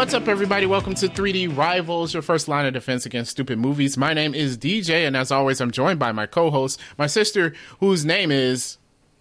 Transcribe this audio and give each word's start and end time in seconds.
What's 0.00 0.14
up, 0.14 0.28
everybody? 0.28 0.64
Welcome 0.64 0.94
to 0.94 1.08
3D 1.08 1.54
Rivals, 1.54 2.14
your 2.14 2.22
first 2.22 2.48
line 2.48 2.64
of 2.64 2.72
defense 2.72 3.04
against 3.04 3.32
stupid 3.32 3.58
movies. 3.58 3.98
My 3.98 4.14
name 4.14 4.34
is 4.34 4.56
DJ, 4.56 5.06
and 5.06 5.14
as 5.14 5.30
always, 5.30 5.60
I'm 5.60 5.70
joined 5.70 5.98
by 5.98 6.10
my 6.10 6.24
co 6.24 6.50
host, 6.50 6.80
my 6.96 7.06
sister, 7.06 7.52
whose 7.80 8.02
name 8.02 8.30
is 8.30 8.78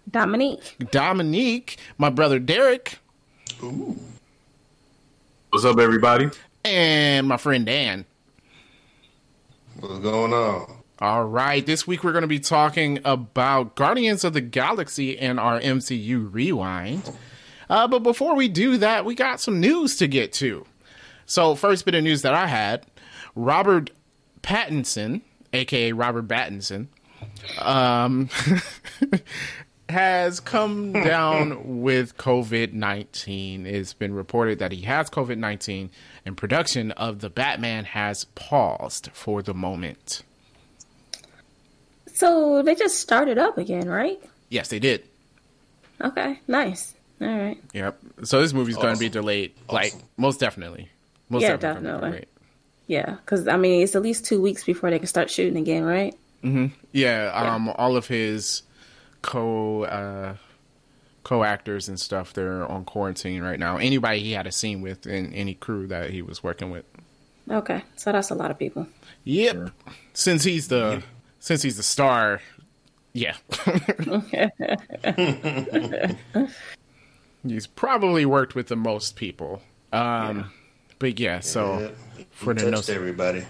Dominique. 0.10 0.78
Dominique, 0.90 1.76
my 1.98 2.10
brother 2.10 2.40
Derek, 2.40 3.00
Ooh. 3.62 4.00
What's 5.50 5.66
up, 5.66 5.78
everybody? 5.80 6.30
and 6.64 7.28
my 7.28 7.36
friend 7.36 7.66
Dan. 7.66 8.06
What's 9.82 10.00
going 10.00 10.32
on? 10.32 10.78
All 11.00 11.26
right, 11.26 11.66
this 11.66 11.88
week 11.88 12.06
we're 12.06 12.14
going 12.14 12.22
to 12.22 12.28
be 12.30 12.40
talking 12.40 13.00
about 13.04 13.76
Guardians 13.76 14.24
of 14.24 14.32
the 14.32 14.40
Galaxy 14.40 15.20
and 15.20 15.42
our 15.42 15.60
MCU 15.60 16.34
rewind. 16.34 17.12
Uh, 17.70 17.88
but 17.88 18.00
before 18.00 18.34
we 18.34 18.48
do 18.48 18.78
that, 18.78 19.06
we 19.06 19.14
got 19.14 19.40
some 19.40 19.60
news 19.60 19.98
to 19.98 20.08
get 20.08 20.34
to. 20.34 20.66
So, 21.30 21.54
first 21.54 21.86
bit 21.86 21.94
of 21.94 22.04
news 22.04 22.24
that 22.24 22.34
I 22.34 22.48
had 22.48 22.88
Robert 23.36 23.92
Pattinson, 24.42 25.22
aka 25.54 25.92
Robert 25.92 26.28
Pattinson, 26.28 26.88
um, 27.60 28.30
has 29.90 30.40
come 30.40 30.92
down 30.92 31.82
with 31.82 32.18
COVID 32.18 32.74
19. 32.74 33.68
It's 33.68 33.94
been 33.94 34.16
reported 34.16 34.58
that 34.58 34.72
he 34.72 34.82
has 34.82 35.08
COVID 35.12 35.38
19, 35.38 35.92
and 36.26 36.36
production 36.36 36.90
of 36.94 37.20
the 37.20 37.30
Batman 37.30 37.86
has 37.86 38.26
paused 38.34 39.12
for 39.14 39.44
the 39.44 39.54
moment. 39.54 40.24
So 42.16 42.64
they 42.64 42.74
just 42.74 43.00
started 43.00 43.38
up 43.38 43.60
again, 43.60 43.88
right? 43.88 44.20
Yes, 44.50 44.70
they 44.70 44.80
did. 44.80 45.04
Okay, 46.02 46.40
nice. 46.48 46.96
All 47.22 47.28
right. 47.28 47.62
Yep. 47.74 48.00
So 48.24 48.42
this 48.42 48.52
movie's 48.52 48.78
going 48.78 48.96
to 48.96 49.00
be 49.00 49.06
Awesome. 49.10 49.22
delayed, 49.22 49.54
like 49.70 49.94
most 50.18 50.40
definitely. 50.40 50.90
Most 51.30 51.42
Yeah, 51.44 51.56
definitely. 51.58 51.60
gonna 51.60 51.82
be 51.82 51.86
definitely. 51.86 52.10
delayed. 52.10 52.28
Yeah, 52.88 53.16
because 53.24 53.48
I 53.48 53.58
mean, 53.58 53.84
it's 53.84 53.96
at 53.96 54.02
least 54.02 54.26
two 54.26 54.42
weeks 54.42 54.64
before 54.64 54.90
they 54.90 54.98
can 54.98 55.08
start 55.08 55.30
shooting 55.30 55.58
again, 55.58 55.84
right? 55.86 56.16
Yeah. 56.92 57.32
Um. 57.36 57.70
All 57.76 57.96
of 57.96 58.08
his 58.08 58.64
co 59.22 59.84
uh, 59.84 60.36
co 61.24 61.44
actors 61.44 61.88
and 61.88 62.00
stuff, 62.00 62.34
they're 62.34 62.66
on 62.66 62.86
quarantine 62.86 63.42
right 63.44 63.60
now. 63.60 63.78
Anybody 63.78 64.22
he 64.22 64.32
had 64.32 64.48
a 64.48 64.52
scene 64.52 64.82
with, 64.82 65.06
and 65.06 65.34
any 65.36 65.54
crew 65.54 65.86
that 65.88 66.10
he 66.10 66.22
was 66.22 66.42
working 66.44 66.72
with. 66.72 66.86
Okay, 67.52 67.84
so 67.96 68.12
that's 68.12 68.30
a 68.32 68.36
lot 68.36 68.50
of 68.52 68.58
people. 68.58 68.88
Yep. 69.26 69.70
Since 70.14 70.44
he's 70.44 70.68
the 70.70 71.04
since 71.40 71.62
he's 71.62 71.78
the 71.78 71.84
star, 71.84 72.42
yeah. 73.14 73.36
he's 77.46 77.68
probably 77.68 78.26
worked 78.26 78.56
with 78.56 78.68
the 78.68 78.76
most 78.76 79.16
people. 79.16 79.62
Um. 79.92 80.52
But 81.00 81.20
yeah, 81.20 81.40
so 81.40 81.80
Yeah, 81.80 82.24
for 82.32 82.54
he 82.54 82.60
the 82.62 82.72
touched 82.72 82.90
no- 82.90 82.96
everybody. 82.96 83.46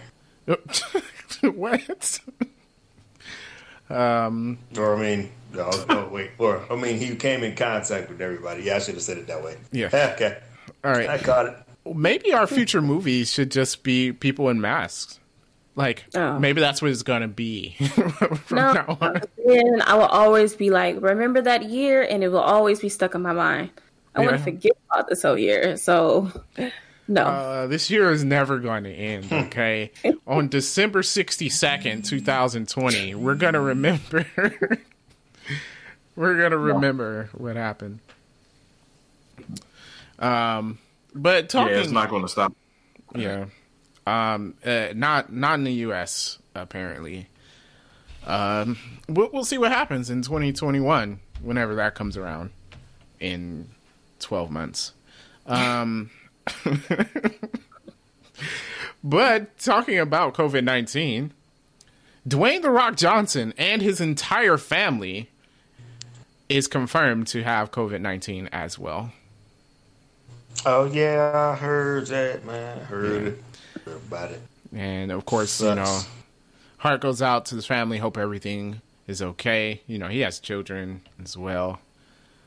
what? 1.41 2.19
Um, 3.89 4.59
or 4.77 4.95
I 4.95 5.01
mean, 5.01 5.31
no, 5.53 5.71
no, 5.89 6.07
wait. 6.11 6.31
Or 6.37 6.63
I 6.71 6.75
mean, 6.75 6.97
he 6.99 7.15
came 7.15 7.43
in 7.43 7.55
contact 7.55 8.09
with 8.09 8.21
everybody. 8.21 8.63
Yeah, 8.63 8.75
I 8.75 8.79
should 8.79 8.93
have 8.95 9.03
said 9.03 9.17
it 9.17 9.27
that 9.27 9.43
way. 9.43 9.57
Yeah. 9.71 9.87
okay, 10.15 10.37
All 10.83 10.91
right. 10.91 11.09
I 11.09 11.17
caught 11.17 11.47
it. 11.47 11.95
maybe 11.95 12.31
our 12.33 12.45
future 12.45 12.81
movies 12.81 13.31
should 13.31 13.49
just 13.51 13.81
be 13.83 14.11
people 14.11 14.49
in 14.49 14.61
masks. 14.61 15.19
Like 15.75 16.05
Oh. 16.13 16.37
maybe 16.37 16.59
that's 16.61 16.81
what 16.81 16.91
it's 16.91 17.03
gonna 17.03 17.27
be 17.29 17.75
from 18.45 18.57
No, 18.57 18.73
now 18.73 18.97
on. 19.01 19.17
Uh, 19.17 19.21
then 19.45 19.81
I 19.85 19.95
will 19.95 20.05
always 20.05 20.55
be 20.55 20.69
like, 20.69 21.01
remember 21.01 21.41
that 21.41 21.63
year, 21.69 22.03
and 22.03 22.23
it 22.23 22.27
will 22.27 22.39
always 22.39 22.79
be 22.79 22.89
stuck 22.89 23.15
in 23.15 23.21
my 23.21 23.33
mind. 23.33 23.69
I 24.13 24.21
want 24.21 24.31
to 24.37 24.43
forget 24.43 24.73
about 24.91 25.07
this 25.07 25.21
whole 25.21 25.37
year, 25.37 25.77
so 25.77 26.29
no. 27.09 27.23
Uh, 27.23 27.67
this 27.67 27.89
year 27.89 28.11
is 28.11 28.23
never 28.23 28.59
going 28.59 28.85
to 28.85 28.93
end. 28.93 29.31
Okay, 29.49 29.91
on 30.27 30.47
December 30.47 31.03
sixty 31.03 31.49
second, 31.49 32.03
two 32.05 32.21
thousand 32.21 32.69
twenty, 32.69 33.15
we're 33.15 33.35
gonna 33.35 33.59
remember. 33.59 34.25
we're 36.15 36.41
gonna 36.41 36.57
remember 36.57 37.29
what 37.33 37.55
happened. 37.55 37.99
Um, 40.19 40.77
but 41.15 41.49
talking, 41.49 41.73
Yeah, 41.73 41.81
it's 41.81 41.91
not 41.91 42.09
going 42.09 42.21
to 42.23 42.27
stop. 42.27 42.53
Yeah. 43.15 43.45
Um, 44.05 44.55
uh, 44.65 44.89
not 44.95 45.31
not 45.31 45.55
in 45.55 45.63
the 45.63 45.73
U.S. 45.73 46.39
apparently. 46.55 47.27
Um, 48.25 48.77
we'll, 49.07 49.29
we'll 49.31 49.45
see 49.45 49.57
what 49.57 49.71
happens 49.71 50.09
in 50.09 50.21
2021 50.21 51.19
whenever 51.41 51.75
that 51.75 51.95
comes 51.95 52.17
around 52.17 52.51
in 53.19 53.69
12 54.19 54.51
months. 54.51 54.93
Um, 55.47 56.11
but 59.03 59.57
talking 59.57 59.99
about 59.99 60.33
COVID 60.33 60.63
19, 60.63 61.33
Dwayne 62.27 62.61
the 62.61 62.69
Rock 62.69 62.95
Johnson 62.95 63.53
and 63.57 63.81
his 63.81 63.99
entire 64.01 64.57
family 64.57 65.29
is 66.47 66.67
confirmed 66.67 67.27
to 67.27 67.43
have 67.43 67.71
COVID 67.71 68.01
19 68.01 68.49
as 68.51 68.77
well. 68.79 69.11
Oh 70.65 70.85
yeah, 70.85 71.53
I 71.53 71.55
heard 71.55 72.07
that, 72.07 72.45
man. 72.45 72.79
I 72.79 72.83
heard 72.83 73.27
it. 73.27 73.43
Heard 73.85 73.95
about 74.07 74.31
it. 74.31 74.41
And 74.75 75.11
of 75.11 75.25
course, 75.25 75.61
you 75.61 75.73
know, 75.75 76.01
heart 76.79 77.01
goes 77.01 77.21
out 77.21 77.45
to 77.47 77.55
his 77.55 77.65
family. 77.65 77.97
Hope 77.97 78.17
everything 78.17 78.81
is 79.07 79.21
okay. 79.21 79.81
You 79.87 79.97
know, 79.97 80.07
he 80.07 80.19
has 80.19 80.39
children 80.39 81.01
as 81.23 81.37
well. 81.37 81.79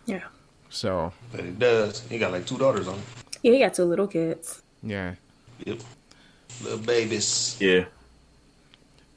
yeah, 0.07 0.25
So, 0.69 1.13
But 1.31 1.41
it 1.41 1.59
does. 1.59 2.01
He 2.09 2.19
got 2.19 2.33
like 2.33 2.47
two 2.47 2.59
daughters 2.59 2.87
on. 2.87 2.95
him. 2.95 3.03
Yeah, 3.43 3.53
he 3.53 3.59
got 3.59 3.75
two 3.75 3.85
little 3.85 4.07
kids. 4.07 4.63
yeah. 4.83 5.15
Yep. 5.65 5.79
Little 6.63 6.79
babies. 6.79 7.57
Yeah. 7.61 7.85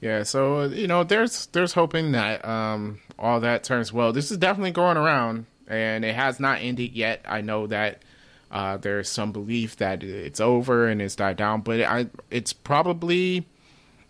Yeah, 0.01 0.23
so 0.23 0.61
uh, 0.61 0.67
you 0.67 0.87
know, 0.87 1.03
there's 1.03 1.47
there's 1.47 1.73
hoping 1.73 2.11
that 2.11 2.45
um 2.45 2.99
all 3.17 3.39
that 3.39 3.63
turns 3.63 3.91
well. 3.91 4.13
This 4.13 4.29
is 4.29 4.37
definitely 4.37 4.71
going 4.71 4.97
around 4.97 5.45
and 5.67 6.05
it 6.05 6.13
has 6.13 6.39
not 6.39 6.61
ended 6.61 6.93
yet. 6.93 7.21
I 7.27 7.41
know 7.41 7.65
that 7.67 8.03
uh 8.51 8.77
there's 8.77 9.09
some 9.09 9.31
belief 9.31 9.77
that 9.77 10.03
it's 10.03 10.39
over 10.39 10.87
and 10.87 11.01
it's 11.01 11.15
died 11.15 11.37
down, 11.37 11.61
but 11.61 11.81
I 11.81 12.07
it's 12.29 12.53
probably 12.53 13.47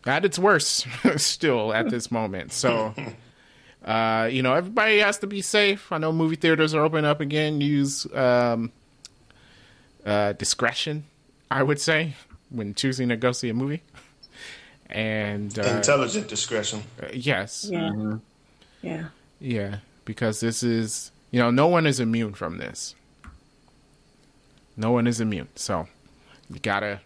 at 0.06 0.26
its 0.26 0.38
worst 0.38 0.86
still 1.18 1.74
at 1.74 1.90
this 1.90 2.12
moment. 2.12 2.52
So 2.52 2.94
uh 3.86 4.28
you 4.30 4.42
know, 4.42 4.54
everybody 4.54 5.00
has 5.00 5.20
to 5.20 5.28
be 5.28 5.42
safe. 5.42 5.92
I 5.92 5.98
know 6.00 6.12
movie 6.12 6.36
theaters 6.36 6.74
are 6.74 6.84
opening 6.84 7.06
up 7.06 7.22
again. 7.22 7.62
Use 7.62 8.06
um 8.14 8.72
uh 10.06 10.34
discretion, 10.34 11.06
I 11.50 11.64
would 11.64 11.80
say, 11.80 12.14
when 12.50 12.74
choosing 12.76 13.10
to 13.10 13.18
go 13.18 13.32
see 13.32 13.50
a 13.50 13.54
movie. 13.54 13.82
And 14.90 15.58
uh, 15.58 15.64
Intelligent 15.64 16.28
discretion. 16.28 16.84
yes, 17.14 17.68
Yeah, 17.72 18.18
yeah. 18.84 19.06
yeah, 19.40 19.78
because 20.06 20.40
this 20.42 20.62
is, 20.62 21.12
you 21.32 21.40
know, 21.40 21.50
no 21.50 21.68
one 21.68 21.88
is 21.88 22.00
immune 22.00 22.34
from 22.36 22.60
this. 22.60 22.94
No 24.78 24.92
one 24.92 25.08
is 25.08 25.20
immune. 25.20 25.48
So 25.56 25.88
you 26.52 26.60
gotta, 26.60 27.02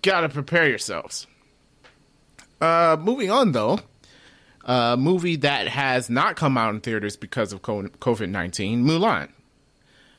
gotta 0.00 0.28
prepare 0.30 0.66
yourselves. 0.68 1.26
Uh, 2.60 2.96
moving 2.98 3.30
on 3.30 3.52
though, 3.52 3.80
a 4.64 4.96
movie 4.96 5.36
that 5.36 5.68
has 5.68 6.08
not 6.08 6.36
come 6.36 6.56
out 6.56 6.74
in 6.74 6.80
theaters 6.80 7.16
because 7.18 7.52
of 7.52 7.60
COVID 7.60 8.30
19, 8.30 8.82
Mulan. 8.82 9.28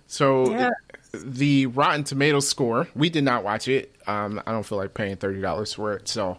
So 0.06 0.52
Yeah. 0.52 0.70
The 1.14 1.68
Rotten 1.68 2.04
Tomatoes 2.04 2.48
score, 2.48 2.88
we 2.96 3.10
did 3.10 3.24
not 3.24 3.44
watch 3.44 3.68
it. 3.68 3.96
Um, 4.08 4.42
I 4.46 4.52
don't 4.52 4.64
feel 4.64 4.78
like 4.78 4.94
paying 4.94 5.18
$30 5.18 5.76
for 5.76 5.94
it. 5.94 6.08
So, 6.08 6.38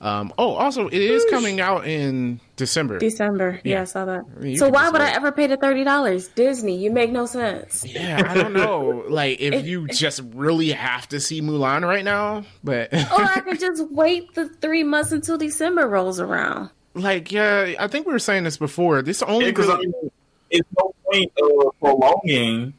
um, 0.00 0.32
oh, 0.38 0.52
also, 0.54 0.86
it 0.86 0.94
is 0.94 1.24
coming 1.28 1.60
out 1.60 1.84
in 1.86 2.40
December. 2.56 2.98
December. 2.98 3.60
Yeah, 3.64 3.76
Yeah. 3.76 3.80
I 3.80 3.84
saw 3.84 4.04
that. 4.04 4.38
mean, 4.38 4.52
you 4.52 4.56
so 4.56 4.68
why 4.68 4.82
just 4.82 4.92
would 4.92 5.02
I 5.02 5.10
ever 5.10 5.32
pay 5.32 5.48
the 5.48 5.56
thirty 5.56 5.82
dollars? 5.82 6.28
Disney, 6.28 6.76
you 6.78 6.92
make 6.92 7.10
no 7.10 7.26
sense. 7.26 7.84
Yeah, 7.84 8.22
I 8.24 8.34
don't 8.34 8.52
know. 8.52 9.04
like, 9.08 9.40
if 9.40 9.66
you 9.66 9.88
just 9.88 10.22
really 10.34 10.70
have 10.70 11.08
to 11.08 11.18
see 11.18 11.40
Mulan 11.42 11.82
right 11.82 12.04
now, 12.04 12.44
but 12.62 12.92
Or 12.94 13.22
I 13.24 13.40
could 13.40 13.58
just 13.58 13.90
wait 13.90 14.34
the 14.34 14.48
three 14.48 14.84
months 14.84 15.10
until 15.10 15.36
December 15.36 15.88
rolls 15.88 16.20
around. 16.20 16.70
like, 16.94 17.32
yeah, 17.32 17.74
I 17.80 17.88
think 17.88 18.06
we 18.06 18.12
were 18.12 18.18
saying 18.20 18.44
this 18.44 18.56
before. 18.56 19.02
This 19.02 19.20
only 19.24 19.46
Because 19.46 19.68
I 19.68 19.78
really, 19.78 20.12
it's 20.50 20.68
no 20.78 20.94
point 21.10 21.32
of 21.42 21.72
prolonging 21.80 22.72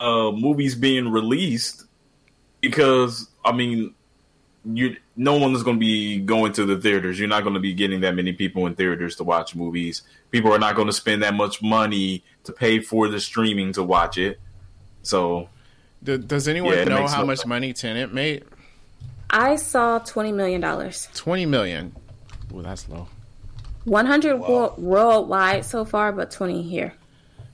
uh, 0.00 0.30
movies 0.32 0.74
being 0.74 1.10
released 1.10 1.84
because 2.60 3.28
I 3.44 3.52
mean, 3.52 3.94
you 4.64 4.96
no 5.16 5.36
one 5.36 5.52
is 5.54 5.62
going 5.62 5.76
to 5.76 5.80
be 5.80 6.20
going 6.20 6.52
to 6.54 6.64
the 6.64 6.76
theaters. 6.78 7.18
You're 7.18 7.28
not 7.28 7.42
going 7.42 7.54
to 7.54 7.60
be 7.60 7.74
getting 7.74 8.00
that 8.00 8.14
many 8.14 8.32
people 8.32 8.66
in 8.66 8.74
theaters 8.74 9.16
to 9.16 9.24
watch 9.24 9.54
movies. 9.54 10.02
People 10.30 10.52
are 10.52 10.58
not 10.58 10.76
going 10.76 10.86
to 10.88 10.92
spend 10.92 11.22
that 11.22 11.34
much 11.34 11.62
money 11.62 12.22
to 12.44 12.52
pay 12.52 12.80
for 12.80 13.08
the 13.08 13.18
streaming 13.20 13.72
to 13.72 13.82
watch 13.82 14.18
it. 14.18 14.38
So 15.02 15.48
D- 16.04 16.18
does 16.18 16.46
anyone 16.48 16.74
Yeah, 16.76 16.84
know 16.84 17.06
how 17.06 17.20
no 17.20 17.26
much 17.26 17.38
sense. 17.38 17.48
money 17.48 17.72
Tenet 17.72 18.12
made? 18.12 18.44
I 19.30 19.56
saw 19.56 19.98
twenty 19.98 20.32
million 20.32 20.60
dollars, 20.60 21.08
Twenty 21.14 21.46
million. 21.46 21.94
Well, 22.50 22.62
that's 22.62 22.88
low. 22.88 23.08
one 23.84 24.06
hundred 24.06 24.36
Wow. 24.36 24.74
worldwide 24.78 25.64
so 25.64 25.84
far, 25.84 26.12
but 26.12 26.30
twenty 26.30 26.62
here. 26.62 26.94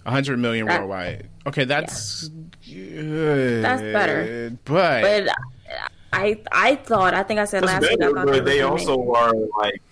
100 0.04 0.38
million 0.38 0.66
That- 0.66 0.80
worldwide. 0.80 1.28
Okay, 1.46 1.64
that's 1.64 2.28
good. 2.66 3.62
That's 3.62 3.82
better. 3.82 4.56
But, 4.64 5.02
But 5.02 5.34
I 6.12 6.40
I 6.52 6.76
thought 6.76 7.12
I 7.12 7.22
think 7.22 7.40
I 7.40 7.44
said 7.44 7.64
That's 7.64 7.82
last 7.84 7.90
week 7.90 8.02
I 8.02 8.12
thought 8.12 8.26
but 8.26 8.44
they 8.44 8.62
were 8.62 8.70
also 8.70 8.96
gonna 8.96 9.18
are 9.18 9.34
like 9.58 9.82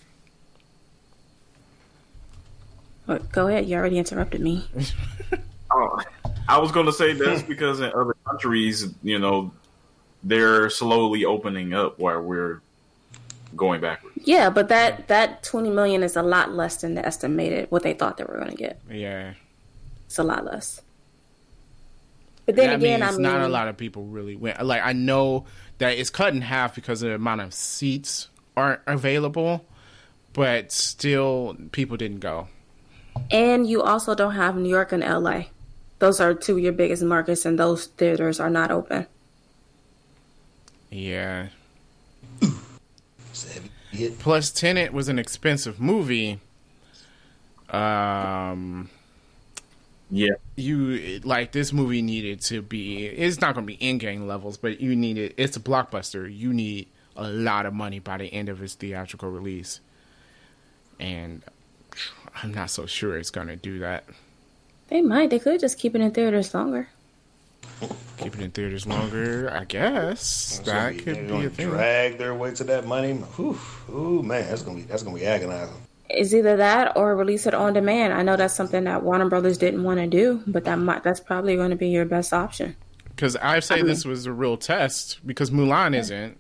What, 3.07 3.31
Go 3.33 3.49
ahead. 3.49 3.67
You 3.67 3.77
already 3.77 3.99
interrupted 3.99 4.41
me. 4.41 4.65
Oh, 5.75 5.99
I 6.49 6.59
was 6.59 6.71
going 6.71 6.85
to 6.85 6.93
say 6.93 7.15
that's 7.15 7.41
because 7.49 7.81
in 7.81 7.91
other 7.95 8.15
countries, 8.27 8.93
you 9.03 9.19
know, 9.19 9.51
they're 10.23 10.69
slowly 10.69 11.25
opening 11.25 11.73
up 11.73 11.99
while 11.99 12.21
we're 12.21 12.61
going 13.57 13.81
backwards. 13.81 14.19
Yeah, 14.23 14.51
but 14.51 14.69
that 14.69 15.09
that 15.09 15.43
twenty 15.43 15.71
million 15.71 16.03
is 16.03 16.15
a 16.15 16.23
lot 16.23 16.53
less 16.53 16.77
than 16.83 16.95
the 16.95 17.07
estimated 17.07 17.71
what 17.71 17.83
they 17.83 17.95
thought 17.95 18.19
they 18.19 18.25
were 18.25 18.37
going 18.37 18.51
to 18.51 18.55
get. 18.57 18.81
yeah. 18.91 19.33
It's 20.13 20.19
a 20.19 20.23
lot 20.25 20.45
less. 20.45 20.83
But 22.45 22.57
then 22.57 22.69
that 22.69 22.77
again, 22.77 23.01
means 23.01 23.13
I 23.13 23.13
mean, 23.15 23.23
not 23.23 23.41
a 23.41 23.49
lot 23.49 23.69
of 23.69 23.79
people 23.79 24.05
really 24.05 24.37
went. 24.37 24.63
Like 24.63 24.83
I 24.85 24.93
know 24.93 25.47
that 25.79 25.97
it's 25.97 26.11
cut 26.11 26.35
in 26.35 26.43
half 26.43 26.75
because 26.75 27.03
of 27.03 27.09
the 27.09 27.15
amount 27.15 27.41
of 27.41 27.55
seats 27.55 28.29
aren't 28.55 28.83
available, 28.87 29.65
but 30.35 30.71
still 30.71 31.57
people 31.73 31.97
didn't 31.97 32.21
go. 32.21 32.49
and 33.31 33.67
you 33.67 33.81
also 33.83 34.15
don't 34.15 34.35
have 34.35 34.55
New 34.55 34.69
York 34.69 34.93
and 34.93 35.03
LA. 35.03 35.45
Those 35.99 36.21
are 36.21 36.35
two 36.35 36.59
of 36.59 36.59
your 36.63 36.75
biggest 36.75 37.03
markets, 37.03 37.47
and 37.47 37.59
those 37.59 37.87
theaters 37.87 38.39
are 38.39 38.51
not 38.51 38.71
open. 38.71 39.07
Yeah. 40.91 41.49
It's 43.31 43.57
a. 43.57 44.11
Plus, 44.19 44.51
Tenet 44.51 44.93
was 44.93 45.09
an 45.09 45.19
expensive 45.19 45.81
movie. 45.81 46.39
Um, 47.71 48.91
Yeah. 50.15 50.33
you 50.57 51.21
like 51.25 51.53
this 51.53 51.73
movie 51.73 52.03
needed 52.03 52.43
to 52.43 52.61
be. 52.61 53.07
It's 53.07 53.41
not 53.41 53.55
going 53.55 53.67
to 53.67 53.73
be 53.75 53.83
in 53.83 53.97
game 53.97 54.27
levels, 54.27 54.59
but 54.59 54.79
you 54.81 54.95
need 54.95 55.17
it. 55.17 55.35
It's 55.39 55.57
a 55.57 55.61
blockbuster. 55.61 56.31
You 56.31 56.53
need 56.53 56.87
a 57.17 57.27
lot 57.29 57.65
of 57.65 57.73
money 57.73 57.99
by 57.99 58.19
the 58.19 58.27
end 58.27 58.51
of 58.51 58.63
its 58.63 58.75
theatrical 58.75 59.31
release, 59.31 59.81
and 61.01 61.43
I'm 62.43 62.53
not 62.53 62.69
so 62.71 62.85
sure 62.87 63.17
it's 63.17 63.31
going 63.31 63.47
to 63.49 63.57
do 63.57 63.79
that. 63.81 64.05
They 64.89 65.01
might. 65.01 65.31
They 65.31 65.39
could 65.39 65.61
just 65.61 65.79
keep 65.79 65.95
it 65.95 66.03
in 66.03 66.11
theaters 66.11 66.53
longer. 66.55 66.89
Keep 68.19 68.35
it 68.35 68.41
in 68.43 68.51
theaters 68.51 68.87
longer, 68.87 69.51
I 69.51 69.65
guess. 69.65 70.59
It's 70.59 70.59
That 70.61 70.91
be- 70.93 70.99
could 70.99 71.17
they're 71.17 71.23
be 71.23 71.29
gonna 71.29 71.47
a 71.47 71.51
thing. 71.51 71.69
Drag 71.71 72.19
their 72.19 72.35
way 72.35 72.53
to 72.55 72.65
that 72.65 72.87
money. 72.87 73.13
Whew, 73.15 73.59
ooh 73.91 74.23
man, 74.23 74.47
that's 74.49 74.63
gonna 74.63 74.77
be 74.77 74.83
that's 74.83 75.03
gonna 75.03 75.17
be 75.19 75.25
agonizing. 75.25 75.75
It's 76.13 76.35
either 76.35 76.57
that 76.59 76.97
or 76.97 77.17
release 77.17 77.47
it 77.47 77.55
on 77.55 77.73
demand. 77.73 78.13
I 78.13 78.23
know 78.23 78.37
that's 78.37 78.55
something 78.55 78.85
that 78.85 79.03
Warner 79.03 79.29
Brothers 79.29 79.59
didn't 79.59 79.83
want 79.83 79.99
to 80.01 80.07
do, 80.07 80.43
but 80.47 80.65
that 80.65 80.79
might 80.79 81.03
that's 81.03 81.21
probably 81.21 81.57
going 81.57 81.71
to 81.71 81.77
be 81.77 81.89
your 81.89 82.05
best 82.05 82.33
option. 82.33 82.77
because 83.11 83.37
I 83.37 83.61
say 83.61 83.83
this 83.83 84.05
was 84.05 84.27
a 84.27 84.33
real 84.33 84.57
test 84.57 85.21
because 85.27 85.51
Mulan 85.51 85.97
isn't. 85.97 86.39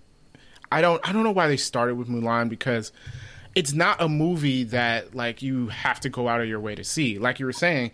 I 0.71 0.81
don't. 0.81 1.07
I 1.07 1.13
don't 1.13 1.23
know 1.25 1.33
why 1.33 1.49
they 1.49 1.57
started 1.57 1.97
with 1.97 2.09
Mulan 2.09 2.49
because 2.49 2.93
it's 3.55 3.73
not 3.73 4.01
a 4.01 4.09
movie 4.09 4.65
that 4.65 5.15
like 5.15 5.43
you 5.43 5.69
have 5.69 6.01
to 6.01 6.09
go 6.09 6.29
out 6.29 6.41
of 6.41 6.49
your 6.49 6.61
way 6.61 6.75
to 6.75 6.85
see. 6.85 7.19
Like 7.19 7.39
you 7.41 7.47
were 7.47 7.53
saying, 7.53 7.91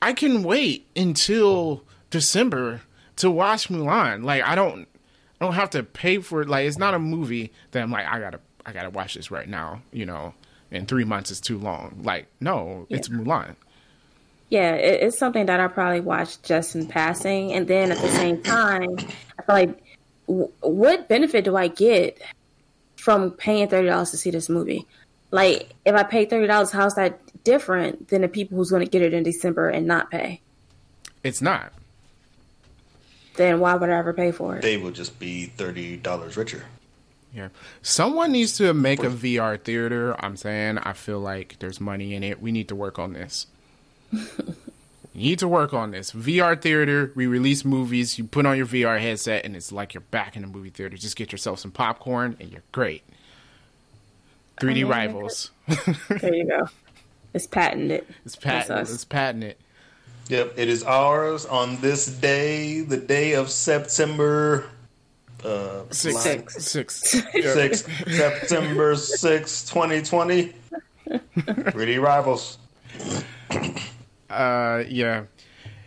I 0.00 0.12
can 0.14 0.42
wait 0.42 0.86
until 0.96 1.84
December 2.10 2.80
to 3.16 3.30
watch 3.30 3.68
Mulan. 3.68 4.24
Like 4.24 4.42
I 4.42 4.54
don't. 4.54 4.88
I 5.40 5.44
don't 5.44 5.54
have 5.54 5.70
to 5.70 5.82
pay 5.82 6.18
for 6.18 6.40
it. 6.40 6.48
Like 6.48 6.66
it's 6.66 6.78
not 6.78 6.94
a 6.94 6.98
movie 6.98 7.52
that 7.72 7.82
I'm 7.82 7.90
like 7.90 8.06
I 8.06 8.18
gotta. 8.20 8.40
I 8.64 8.72
gotta 8.72 8.90
watch 8.90 9.14
this 9.14 9.30
right 9.30 9.48
now. 9.48 9.82
You 9.92 10.06
know, 10.06 10.34
in 10.72 10.86
three 10.86 11.04
months 11.04 11.30
is 11.30 11.40
too 11.40 11.58
long. 11.58 12.00
Like 12.02 12.26
no, 12.40 12.86
it's 12.90 13.08
Mulan. 13.08 13.56
Yeah, 14.48 14.72
it, 14.74 15.02
it's 15.02 15.18
something 15.18 15.46
that 15.46 15.60
I 15.60 15.68
probably 15.68 16.00
watch 16.00 16.42
just 16.42 16.74
in 16.74 16.86
passing, 16.86 17.52
and 17.52 17.68
then 17.68 17.92
at 17.92 17.98
the 17.98 18.08
same 18.10 18.42
time, 18.42 18.96
I 19.38 19.42
feel 19.42 19.54
like, 19.54 19.82
w- 20.26 20.50
what 20.60 21.08
benefit 21.08 21.44
do 21.44 21.56
I 21.56 21.68
get 21.68 22.20
from 22.96 23.30
paying 23.30 23.68
thirty 23.68 23.88
dollars 23.88 24.10
to 24.10 24.16
see 24.16 24.30
this 24.30 24.48
movie? 24.48 24.86
Like, 25.30 25.70
if 25.86 25.94
I 25.94 26.02
pay 26.02 26.26
thirty 26.26 26.46
dollars, 26.46 26.70
how's 26.70 26.94
that 26.96 27.18
different 27.44 28.08
than 28.08 28.22
the 28.22 28.28
people 28.28 28.58
who's 28.58 28.70
going 28.70 28.84
to 28.84 28.90
get 28.90 29.02
it 29.02 29.14
in 29.14 29.22
December 29.22 29.68
and 29.68 29.86
not 29.86 30.10
pay? 30.10 30.40
It's 31.22 31.40
not. 31.40 31.72
Then 33.36 33.60
why 33.60 33.74
would 33.74 33.88
I 33.88 33.96
ever 33.96 34.12
pay 34.12 34.32
for 34.32 34.56
it? 34.56 34.62
They 34.62 34.76
will 34.76 34.90
just 34.90 35.18
be 35.18 35.46
thirty 35.46 35.96
dollars 35.96 36.36
richer. 36.36 36.64
Yeah. 37.34 37.48
Someone 37.80 38.32
needs 38.32 38.56
to 38.58 38.74
make 38.74 39.02
a 39.02 39.08
VR 39.08 39.60
theater. 39.60 40.14
I'm 40.22 40.36
saying 40.36 40.78
I 40.78 40.92
feel 40.92 41.18
like 41.18 41.56
there's 41.60 41.80
money 41.80 42.14
in 42.14 42.22
it. 42.22 42.42
We 42.42 42.52
need 42.52 42.68
to 42.68 42.76
work 42.76 42.98
on 42.98 43.14
this. 43.14 43.46
we 44.12 44.20
need 45.14 45.38
to 45.38 45.48
work 45.48 45.72
on 45.72 45.92
this. 45.92 46.12
VR 46.12 46.60
theater, 46.60 47.10
we 47.14 47.26
release 47.26 47.64
movies, 47.64 48.18
you 48.18 48.24
put 48.24 48.44
on 48.44 48.58
your 48.58 48.66
VR 48.66 49.00
headset 49.00 49.46
and 49.46 49.56
it's 49.56 49.72
like 49.72 49.94
you're 49.94 50.02
back 50.02 50.36
in 50.36 50.44
a 50.44 50.46
movie 50.46 50.70
theater. 50.70 50.96
Just 50.96 51.16
get 51.16 51.32
yourself 51.32 51.58
some 51.58 51.70
popcorn 51.70 52.36
and 52.38 52.50
you're 52.50 52.64
great. 52.70 53.02
3D 54.60 54.74
mean, 54.74 54.86
rivals. 54.88 55.50
There 56.08 56.34
you 56.34 56.46
go. 56.46 56.68
It's 57.32 57.46
patented. 57.46 58.04
it's 58.26 58.36
That's 58.36 58.68
patent. 58.68 58.90
It's 58.90 59.04
patented. 59.06 59.56
Yep, 60.28 60.54
it 60.56 60.68
is 60.68 60.84
ours 60.84 61.46
on 61.46 61.80
this 61.80 62.06
day, 62.06 62.82
the 62.82 62.96
day 62.96 63.32
of 63.32 63.50
September 63.50 64.66
uh, 65.44 65.82
Six. 65.90 66.14
line- 66.26 66.48
Six. 66.48 67.00
Six. 67.10 67.22
six 67.42 67.84
September 68.16 68.96
6, 68.96 69.64
2020. 69.64 70.54
3D 71.08 72.00
rivals. 72.02 72.58
Uh, 74.30 74.82
yeah. 74.88 75.24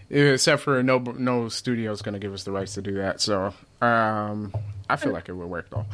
Except 0.09 0.61
for 0.61 0.83
no 0.83 0.99
no 0.99 1.49
studio's 1.49 2.01
gonna 2.03 2.19
give 2.19 2.31
us 2.33 2.43
the 2.43 2.51
rights 2.51 2.75
to 2.75 2.81
do 2.81 2.93
that. 2.95 3.19
So 3.21 3.53
um, 3.81 4.53
I 4.87 4.97
feel 4.97 5.11
like 5.11 5.29
it 5.29 5.33
would 5.33 5.47
work 5.49 5.69
though. 5.71 5.85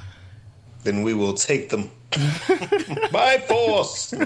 Then 0.83 1.03
we 1.03 1.13
will 1.13 1.33
take 1.33 1.69
them 1.69 1.89
by 3.11 3.37
force. 3.47 4.13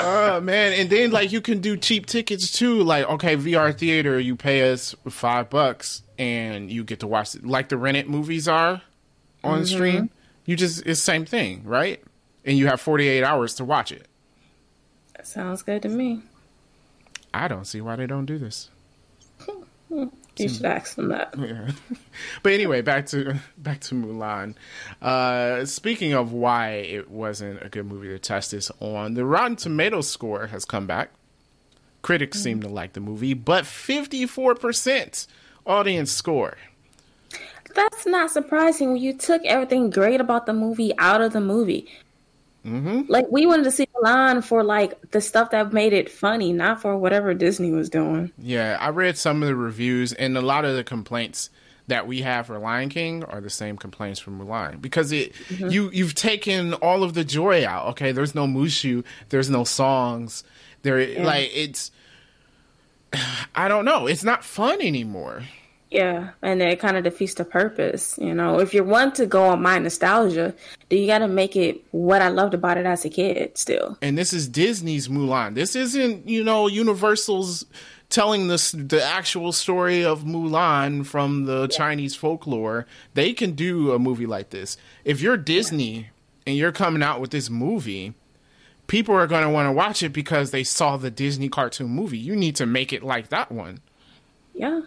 Oh 0.00 0.40
man, 0.40 0.72
and 0.72 0.88
then 0.88 1.10
like 1.10 1.32
you 1.32 1.40
can 1.40 1.60
do 1.60 1.76
cheap 1.76 2.06
tickets 2.06 2.50
too. 2.50 2.82
Like 2.82 3.08
okay, 3.08 3.36
VR 3.36 3.76
theater, 3.76 4.18
you 4.18 4.36
pay 4.36 4.72
us 4.72 4.94
five 5.08 5.50
bucks 5.50 6.02
and 6.18 6.70
you 6.70 6.84
get 6.84 7.00
to 7.00 7.06
watch 7.06 7.34
it 7.34 7.44
like 7.44 7.68
the 7.68 7.76
rented 7.76 8.08
movies 8.08 8.48
are 8.48 8.82
on 9.44 9.58
mm-hmm. 9.58 9.64
stream. 9.64 10.10
You 10.44 10.56
just 10.56 10.86
it's 10.86 11.00
same 11.00 11.24
thing, 11.24 11.62
right? 11.64 12.02
And 12.44 12.56
you 12.56 12.66
have 12.68 12.80
forty 12.80 13.08
eight 13.08 13.22
hours 13.22 13.54
to 13.56 13.64
watch 13.64 13.92
it. 13.92 14.06
That 15.16 15.26
sounds 15.26 15.62
good 15.62 15.82
to 15.82 15.88
me. 15.88 16.22
I 17.34 17.48
don't 17.48 17.66
see 17.66 17.80
why 17.80 17.96
they 17.96 18.06
don't 18.06 18.26
do 18.26 18.38
this. 18.38 18.70
You 20.38 20.48
should 20.48 20.64
ask 20.64 20.94
them 20.96 21.08
that. 21.08 21.34
Yeah. 21.38 21.72
but 22.42 22.52
anyway, 22.52 22.80
back 22.80 23.06
to 23.06 23.36
back 23.58 23.80
to 23.82 23.94
Mulan. 23.94 24.54
Uh, 25.00 25.64
speaking 25.64 26.14
of 26.14 26.32
why 26.32 26.70
it 26.70 27.10
wasn't 27.10 27.62
a 27.62 27.68
good 27.68 27.86
movie 27.86 28.08
to 28.08 28.18
test 28.18 28.52
this 28.52 28.70
on, 28.80 29.14
the 29.14 29.24
Rotten 29.24 29.56
Tomatoes 29.56 30.08
score 30.08 30.46
has 30.46 30.64
come 30.64 30.86
back. 30.86 31.10
Critics 32.00 32.42
seem 32.42 32.60
to 32.62 32.68
like 32.68 32.94
the 32.94 33.00
movie, 33.00 33.34
but 33.34 33.66
fifty 33.66 34.26
four 34.26 34.54
percent 34.54 35.26
audience 35.66 36.10
score. 36.10 36.56
That's 37.74 38.06
not 38.06 38.30
surprising 38.30 38.92
when 38.92 39.02
you 39.02 39.14
took 39.14 39.42
everything 39.44 39.90
great 39.90 40.20
about 40.20 40.46
the 40.46 40.52
movie 40.52 40.92
out 40.98 41.22
of 41.22 41.32
the 41.32 41.40
movie. 41.40 41.88
Mm-hmm. 42.66 43.02
Like 43.08 43.26
we 43.30 43.46
wanted 43.46 43.64
to 43.64 43.72
see 43.72 43.86
Mulan 43.96 44.44
for 44.44 44.62
like 44.62 45.10
the 45.10 45.20
stuff 45.20 45.50
that 45.50 45.72
made 45.72 45.92
it 45.92 46.10
funny, 46.10 46.52
not 46.52 46.80
for 46.80 46.96
whatever 46.96 47.34
Disney 47.34 47.72
was 47.72 47.90
doing. 47.90 48.30
Yeah, 48.38 48.78
I 48.80 48.90
read 48.90 49.18
some 49.18 49.42
of 49.42 49.48
the 49.48 49.56
reviews, 49.56 50.12
and 50.12 50.36
a 50.36 50.42
lot 50.42 50.64
of 50.64 50.76
the 50.76 50.84
complaints 50.84 51.50
that 51.88 52.06
we 52.06 52.22
have 52.22 52.46
for 52.46 52.58
Lion 52.58 52.88
King 52.88 53.24
are 53.24 53.40
the 53.40 53.50
same 53.50 53.76
complaints 53.76 54.20
from 54.20 54.40
Mulan 54.40 54.80
because 54.80 55.10
it 55.10 55.34
you 55.50 55.90
you've 55.92 56.14
taken 56.14 56.74
all 56.74 57.02
of 57.02 57.14
the 57.14 57.24
joy 57.24 57.66
out. 57.66 57.88
Okay, 57.88 58.12
there's 58.12 58.34
no 58.34 58.46
Mushu, 58.46 59.04
there's 59.30 59.50
no 59.50 59.64
songs. 59.64 60.44
There, 60.82 61.22
like 61.22 61.50
it's. 61.52 61.90
I 63.54 63.68
don't 63.68 63.84
know. 63.84 64.06
It's 64.06 64.24
not 64.24 64.44
fun 64.44 64.80
anymore. 64.80 65.42
Yeah, 65.92 66.30
and 66.40 66.62
it 66.62 66.80
kind 66.80 66.96
of 66.96 67.04
defeats 67.04 67.34
the 67.34 67.44
purpose. 67.44 68.18
You 68.18 68.32
know, 68.32 68.60
if 68.60 68.72
you 68.72 68.82
want 68.82 69.14
to 69.16 69.26
go 69.26 69.44
on 69.48 69.60
my 69.60 69.78
nostalgia, 69.78 70.54
then 70.88 70.98
you 70.98 71.06
got 71.06 71.18
to 71.18 71.28
make 71.28 71.54
it 71.54 71.84
what 71.90 72.22
I 72.22 72.28
loved 72.28 72.54
about 72.54 72.78
it 72.78 72.86
as 72.86 73.04
a 73.04 73.10
kid. 73.10 73.58
Still, 73.58 73.98
And 74.00 74.16
this 74.16 74.32
is 74.32 74.48
Disney's 74.48 75.08
Mulan. 75.08 75.54
This 75.54 75.76
isn't, 75.76 76.26
you 76.26 76.42
know, 76.42 76.66
Universal's 76.66 77.66
telling 78.08 78.48
this 78.48 78.72
the 78.72 79.04
actual 79.04 79.52
story 79.52 80.02
of 80.02 80.22
Mulan 80.22 81.04
from 81.04 81.44
the 81.44 81.66
Chinese 81.68 82.16
folklore. 82.16 82.86
They 83.12 83.34
can 83.34 83.52
do 83.52 83.92
a 83.92 83.98
movie 83.98 84.24
like 84.26 84.48
this. 84.48 84.78
If 85.04 85.20
you're 85.20 85.36
Disney 85.36 86.08
and 86.46 86.56
you're 86.56 86.72
coming 86.72 87.02
out 87.02 87.20
with 87.20 87.32
this 87.32 87.50
movie, 87.50 88.14
people 88.86 89.14
are 89.14 89.26
going 89.26 89.44
to 89.44 89.50
want 89.50 89.66
to 89.66 89.72
watch 89.72 90.02
it 90.02 90.14
because 90.14 90.52
they 90.52 90.64
saw 90.64 90.96
the 90.96 91.10
Disney 91.10 91.50
cartoon 91.50 91.90
movie. 91.90 92.18
You 92.18 92.34
need 92.34 92.56
to 92.56 92.64
make 92.64 92.94
it 92.94 93.02
like 93.02 93.28
that 93.28 93.52
one. 93.52 93.80
yeah. 94.54 94.80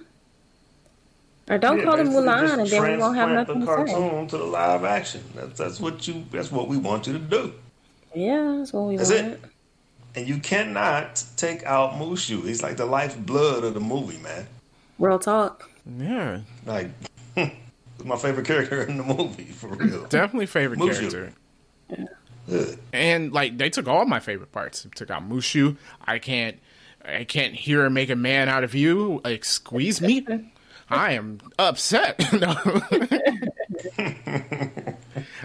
Or 1.47 1.57
don't 1.59 1.83
call 1.83 1.93
it 1.95 2.05
basically 2.05 2.23
Mulan, 2.23 2.59
and 2.59 2.67
then 2.69 2.83
we 2.83 2.97
won't 2.97 3.15
have 3.17 3.29
nothing 3.29 3.59
the 3.59 3.65
to 3.67 3.87
say. 3.87 3.93
cartoon 3.93 4.27
to 4.29 4.37
the 4.37 4.43
live 4.45 4.83
action. 4.83 5.21
That's 5.35 5.57
that's 5.59 5.79
what 5.79 6.07
you 6.07 6.25
that's 6.31 6.51
what 6.51 6.67
we 6.67 6.77
want 6.77 7.05
you 7.05 7.13
to 7.13 7.19
do. 7.19 7.53
Yeah, 8.15 8.55
that's 8.57 8.73
what 8.73 8.83
we 8.87 8.97
That's 8.97 9.11
want. 9.11 9.25
it. 9.33 9.41
and 10.15 10.27
you 10.27 10.39
cannot 10.39 11.23
take 11.37 11.63
out 11.65 11.93
Mushu. 11.93 12.43
He's 12.45 12.63
like 12.63 12.77
the 12.77 12.85
lifeblood 12.85 13.63
of 13.63 13.73
the 13.75 13.79
movie, 13.79 14.17
man. 14.19 14.47
Real 14.97 15.19
talk. 15.19 15.69
Yeah, 15.99 16.39
Like, 16.65 16.89
my 18.03 18.15
favorite 18.15 18.47
character 18.47 18.81
in 18.83 18.97
the 18.97 19.03
movie 19.03 19.43
for 19.45 19.67
real. 19.67 20.05
definitely 20.07 20.45
favorite 20.47 20.79
Mushu. 20.79 21.11
character. 21.11 21.33
Good. 22.49 22.79
And 22.93 23.31
like 23.33 23.57
they 23.57 23.69
took 23.69 23.87
all 23.87 24.05
my 24.05 24.19
favorite 24.19 24.51
parts. 24.51 24.87
Took 24.95 25.11
out 25.11 25.27
Mushu. 25.29 25.77
I 26.05 26.17
can't. 26.19 26.57
I 27.03 27.23
can't 27.23 27.53
hear 27.53 27.87
make 27.91 28.09
a 28.09 28.15
man 28.15 28.49
out 28.49 28.63
of 28.63 28.73
you. 28.73 29.21
Like 29.23 29.45
squeeze 29.45 30.01
me. 30.01 30.25
I 30.89 31.13
am 31.13 31.39
upset. 31.59 32.23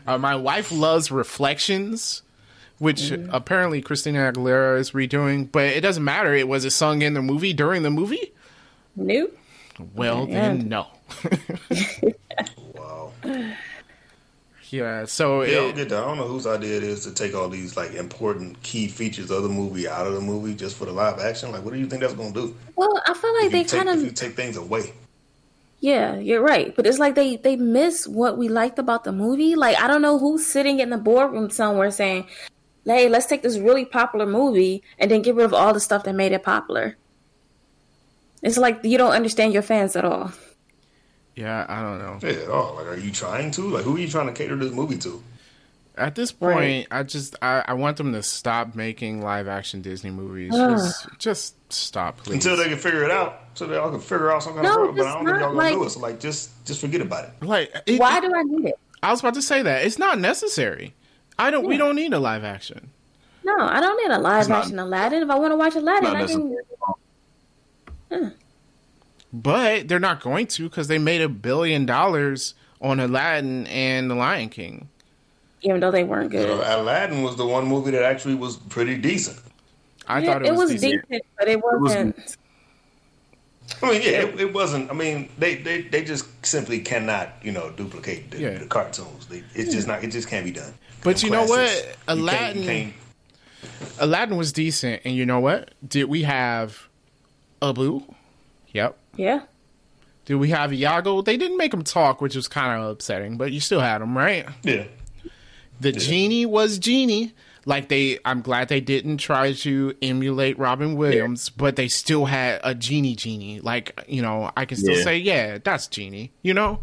Uh, 0.07 0.19
my 0.19 0.35
wife 0.35 0.73
loves 0.73 1.11
Reflections, 1.11 2.23
which 2.79 3.11
apparently 3.31 3.83
Christina 3.83 4.33
Aguilera 4.33 4.79
is 4.79 4.93
redoing, 4.93 5.51
but 5.51 5.65
it 5.65 5.83
doesn't 5.83 6.03
matter. 6.03 6.35
It 6.35 6.49
was 6.49 6.65
it 6.65 6.71
sung 6.71 7.03
in 7.03 7.15
the 7.15 7.23
movie 7.23 7.53
during 7.53 7.83
the 7.83 7.91
movie. 7.91 8.33
Nope. 8.97 9.37
Well, 9.95 10.27
Yeah. 10.29 10.41
then 10.55 10.69
no. 10.69 10.87
Wow. 12.75 13.13
yeah. 14.71 15.05
So 15.05 15.43
Yeah, 15.43 15.51
I 15.51 15.55
don't 15.55 15.71
it, 15.71 15.77
get 15.77 15.89
that. 15.91 16.03
I 16.03 16.07
don't 16.07 16.17
know 16.17 16.27
whose 16.29 16.47
idea 16.47 16.77
it 16.79 16.83
is 16.85 17.05
to 17.05 17.13
take 17.13 17.35
all 17.35 17.49
these 17.49 17.77
like 17.77 17.95
important 17.95 18.61
key 18.63 18.89
features 18.89 19.31
of 19.31 19.43
the 19.43 19.49
movie 19.49 19.87
out 19.89 20.07
of 20.07 20.15
the 20.15 20.21
movie 20.21 20.55
just 20.55 20.77
for 20.77 20.87
the 20.87 20.93
live 20.93 21.19
action. 21.21 21.53
Like, 21.53 21.65
what 21.65 21.75
do 21.75 21.81
you 21.81 21.87
think 21.87 22.01
that's 22.03 22.15
going 22.15 22.33
to 22.33 22.41
do? 22.49 22.57
Well, 22.77 23.01
I 23.07 23.15
feel 23.15 23.35
like 23.37 23.47
If 23.47 23.53
they 23.53 23.65
take, 23.65 23.85
kind 23.85 23.89
if 23.91 24.01
you 24.03 24.09
of 24.09 24.15
take 24.15 24.35
things 24.35 24.57
away. 24.57 24.93
Yeah, 25.81 26.17
you're 26.17 26.43
right. 26.43 26.77
But 26.77 26.87
it's 26.87 26.99
like 26.99 27.15
they 27.15 27.37
they 27.37 27.57
miss 27.57 28.07
what 28.07 28.37
we 28.37 28.49
liked 28.49 28.79
about 28.79 29.05
the 29.05 29.13
movie. 29.13 29.55
Like 29.57 29.77
I 29.81 29.89
don't 29.89 30.03
know 30.03 30.19
who's 30.19 30.47
sitting 30.47 30.79
in 30.79 30.91
the 30.91 30.99
boardroom 30.99 31.51
somewhere 31.51 31.91
saying, 31.91 32.27
"Hey, 32.85 33.09
let's 33.09 33.27
take 33.27 33.43
this 33.43 33.59
really 33.59 33.85
popular 33.85 34.27
movie 34.27 34.83
and 34.99 35.11
then 35.11 35.23
get 35.23 35.35
rid 35.35 35.45
of 35.47 35.55
all 35.55 35.73
the 35.73 35.81
stuff 35.81 36.05
that 36.05 36.15
made 36.15 36.33
it 36.33 36.43
popular." 36.43 36.97
It's 38.43 38.57
like 38.59 38.81
you 38.85 38.99
don't 38.99 39.13
understand 39.13 39.53
your 39.53 39.63
fans 39.63 39.97
at 39.97 40.05
all. 40.05 40.33
yeah, 41.37 41.65
I 41.69 41.83
don't 41.83 41.99
know. 41.99 42.19
Yeah, 42.23 42.45
at 42.45 42.49
all. 42.51 42.75
Like, 42.77 42.87
are 42.87 42.97
you 42.99 43.11
trying 43.11 43.51
to? 43.53 43.63
Like, 43.63 43.85
who 43.85 43.97
are 43.97 44.01
you 44.01 44.09
trying 44.09 44.27
to 44.27 44.33
cater 44.33 44.57
this 44.57 44.73
movie 44.73 44.99
to? 44.99 45.23
At 46.01 46.15
this 46.15 46.33
point, 46.33 46.57
Right. 46.57 46.87
I 46.91 47.03
just 47.03 47.37
I, 47.43 47.63
I 47.69 47.75
want 47.75 47.97
them 47.99 48.13
to 48.15 48.23
stop 48.23 48.75
making 48.75 49.21
live 49.23 49.47
action 49.49 49.83
Disney 49.83 50.11
movies. 50.11 50.53
Ugh. 50.55 50.79
Just 50.79 51.07
just 51.19 51.73
stop, 51.73 52.17
please. 52.19 52.35
Until 52.35 52.57
they 52.57 52.69
can 52.69 52.79
figure 52.79 53.05
it 53.05 53.11
out. 53.11 53.41
So 53.55 53.67
they 53.67 53.77
all 53.77 53.91
can 53.91 54.01
figure 54.01 54.33
out 54.33 54.43
some 54.43 54.55
kind 54.55 54.65
No, 54.65 54.89
of 54.89 54.97
But 54.97 55.07
I 55.07 55.13
don't 55.15 55.25
think 55.27 55.39
y'all 55.39 55.55
gonna 55.55 55.71
do 55.71 55.79
like- 55.79 55.87
it. 55.87 55.91
So, 55.91 56.01
like, 56.01 56.19
just 56.21 56.65
just 56.67 56.81
forget 56.81 57.01
about 57.03 57.25
it. 57.27 57.33
like 57.43 57.73
it, 57.87 58.01
Why 58.01 58.19
it- 58.19 58.23
do 58.23 58.33
I 58.35 58.43
need 58.43 58.65
it? 58.71 58.79
I 59.03 59.11
was 59.11 59.21
about 59.21 59.35
to 59.35 59.43
say 59.43 59.63
that 59.63 59.85
it's 59.85 59.99
not 59.99 60.19
necessary. 60.19 60.95
I 61.39 61.51
don't. 61.51 61.67
We 61.67 61.77
don't 61.77 61.97
need 61.97 62.13
a 62.15 62.19
live 62.19 62.45
action. 62.45 62.91
No, 63.45 63.57
I 63.59 63.81
don't 63.81 63.97
need 64.03 64.15
a 64.15 64.19
live 64.19 64.41
It's 64.41 64.49
not- 64.49 64.65
action 64.65 64.79
Aladdin. 64.79 65.23
If 65.23 65.31
I 65.31 65.39
want 65.39 65.53
to 65.53 65.57
watch 65.57 65.75
Aladdin, 65.75 66.17
I 66.17 66.27
can. 66.27 66.57
necessary. 68.11 68.33
But 69.33 69.87
they're 69.89 70.01
not 70.01 70.21
going 70.21 70.47
to 70.49 70.65
because 70.65 70.89
they 70.89 70.99
made 70.99 71.21
a 71.21 71.29
billion 71.29 71.87
dollars 71.87 72.55
on 72.81 72.99
Aladdin 72.99 73.67
and 73.69 74.11
The 74.11 74.15
Lion 74.15 74.49
King. 74.49 74.89
Even 75.63 75.81
though 75.81 75.91
they 75.91 76.05
weren't 76.05 76.33
You 76.33 76.41
know, 76.41 76.57
good. 76.59 76.67
Aladdin 76.67 77.23
was 77.23 77.37
the 77.37 77.47
one 77.47 77.67
movie 77.67 77.91
that 77.91 78.03
actually 78.03 78.35
was 78.35 78.57
pretty 78.57 78.97
decent. 78.97 79.39
I 80.09 80.21
Yeah, 80.21 80.33
thought 80.33 80.47
it 80.47 80.55
was, 80.55 80.71
decent. 80.71 81.03
decent, 81.09 81.23
but 81.39 81.49
it 81.49 81.61
was- 81.63 81.81
wasn't. 81.81 82.37
I 83.83 83.91
mean, 83.93 84.03
yeah, 84.03 84.11
it, 84.23 84.41
it 84.41 84.53
wasn't. 84.53 84.91
I 84.91 84.95
mean, 84.95 85.29
they, 85.39 85.55
they, 85.57 85.83
they 85.83 86.03
just 86.03 86.27
simply 86.45 86.81
cannot, 86.81 87.29
you 87.43 87.53
know, 87.53 87.71
duplicate 87.71 88.31
the, 88.33 88.39
Yeah. 88.41 88.59
the 88.59 88.67
cartoons. 88.67 89.27
They, 89.27 89.45
it's 89.55 89.73
just 89.73 89.87
not. 89.87 90.03
It 90.03 90.09
just 90.09 90.29
can't 90.29 90.45
be 90.45 90.51
done. 90.51 90.75
But 91.05 91.17
Them 91.19 91.27
you 91.27 91.31
know 91.33 91.47
classics. 91.47 91.87
what? 92.07 92.19
You 92.19 92.25
can't- 92.25 92.57
you 92.57 92.65
Aladdin- 92.65 92.65
can't- 92.65 92.95
Aladdin 94.01 94.37
was 94.37 94.53
decent, 94.53 95.03
and 95.05 95.15
you 95.15 95.25
know 95.27 95.39
what? 95.41 95.73
Did 95.87 96.05
we 96.07 96.23
have 96.23 96.89
Abu? 97.63 98.03
Yep. 98.73 98.97
Yeah. 99.17 99.43
Did 100.25 100.37
we 100.37 100.49
have 100.51 100.73
Iago? 100.73 101.23
They 101.23 101.37
didn't 101.37 101.57
make 101.59 101.73
him 101.73 101.83
talk, 101.85 102.21
which 102.21 102.35
was 102.35 102.49
kind 102.49 102.81
of 102.83 102.89
upsetting, 102.91 103.37
but 103.37 103.53
you 103.53 103.61
still 103.61 103.81
had 103.81 104.01
him, 104.03 104.17
right? 104.17 104.47
Yeah. 104.63 104.85
The 105.81 105.93
genie 105.93 106.47
was 106.47 106.79
genie. 106.79 107.33
Like 107.67 107.89
they, 107.89 108.19
I'm 108.25 108.41
glad 108.41 108.69
they 108.69 108.81
didn't 108.81 109.19
try 109.19 109.53
to 109.53 109.95
emulate 110.01 110.59
Robin 110.59 110.97
Williams, 110.97 111.51
but 111.51 111.77
they 111.77 111.89
still 111.89 112.25
had 112.25 112.61
a 112.65 112.75
genie 112.75 113.15
genie. 113.15 113.61
Like 113.61 114.03
you 114.09 114.23
know, 114.23 114.51
I 114.57 114.65
can 114.65 114.77
still 114.79 114.97
Yeah. 114.97 115.05
say, 115.05 115.19
yeah, 115.19 115.59
that's 115.63 115.87
genie. 115.87 116.33
You 116.43 116.55
know, 116.55 116.81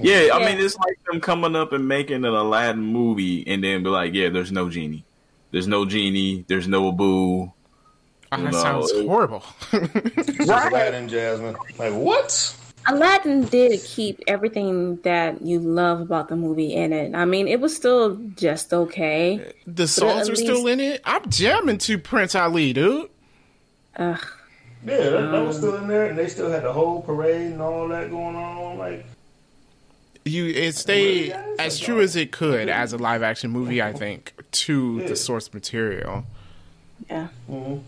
Yeah, 0.00 0.30
I 0.32 0.38
mean, 0.46 0.58
it's 0.64 0.76
like 0.78 0.98
them 1.10 1.20
coming 1.20 1.54
up 1.54 1.72
and 1.72 1.86
making 1.86 2.24
an 2.24 2.32
Aladdin 2.32 2.80
movie 2.82 3.46
and 3.46 3.62
then 3.62 3.82
be 3.82 3.90
like, 3.90 4.14
yeah, 4.14 4.30
there's 4.30 4.50
no 4.50 4.68
genie. 4.70 5.04
There's 5.52 5.66
no 5.68 5.84
genie. 5.84 6.44
There's 6.48 6.66
no 6.68 6.88
Abu. 6.88 7.50
Ah, 8.32 8.36
that 8.36 8.52
No, 8.52 8.62
sounds 8.62 8.90
it- 8.92 9.06
horrible. 9.06 9.44
Just 9.70 10.40
Aladdin, 10.40 11.08
Jasmine. 11.08 11.56
Like 11.78 11.92
what? 11.92 12.56
Aladdin 12.86 13.44
did 13.44 13.80
keep 13.84 14.20
everything 14.26 14.96
that 15.02 15.42
you 15.42 15.58
love 15.60 16.00
about 16.00 16.28
the 16.28 16.36
movie 16.36 16.74
in 16.74 16.92
it. 16.92 17.14
I 17.14 17.24
mean, 17.24 17.46
it 17.46 17.60
was 17.60 17.74
still 17.76 18.16
just 18.36 18.72
okay. 18.72 19.52
the 19.66 19.86
songs 19.86 20.28
at 20.28 20.32
are 20.32 20.36
still 20.36 20.66
in 20.66 20.80
it. 20.80 21.00
I'm 21.04 21.28
jamming 21.30 21.78
to 21.78 21.98
Prince 21.98 22.34
Ali, 22.34 22.72
dude. 22.72 23.10
Ugh. 23.96 24.26
Yeah, 24.84 24.96
that, 24.96 25.30
that 25.30 25.46
was 25.46 25.58
still 25.58 25.76
in 25.76 25.88
there, 25.88 26.06
and 26.06 26.18
they 26.18 26.26
still 26.28 26.50
had 26.50 26.62
the 26.62 26.72
whole 26.72 27.02
parade 27.02 27.52
and 27.52 27.60
all 27.60 27.86
that 27.88 28.10
going 28.10 28.34
on. 28.34 28.78
Like, 28.78 29.04
You 30.24 30.46
it 30.46 30.74
stayed 30.74 31.28
Yeah, 31.28 31.54
as 31.58 31.78
like 31.78 31.84
true 31.86 31.96
that. 31.96 32.02
as 32.04 32.16
it 32.16 32.32
could 32.32 32.70
as 32.70 32.94
a 32.94 32.98
live 32.98 33.22
action 33.22 33.50
movie. 33.50 33.82
I 33.82 33.92
think 33.92 34.32
to 34.52 35.00
Yeah. 35.02 35.08
the 35.08 35.16
source 35.16 35.52
material. 35.52 36.24
Yeah. 37.10 37.28
Mm-hmm. 37.50 37.78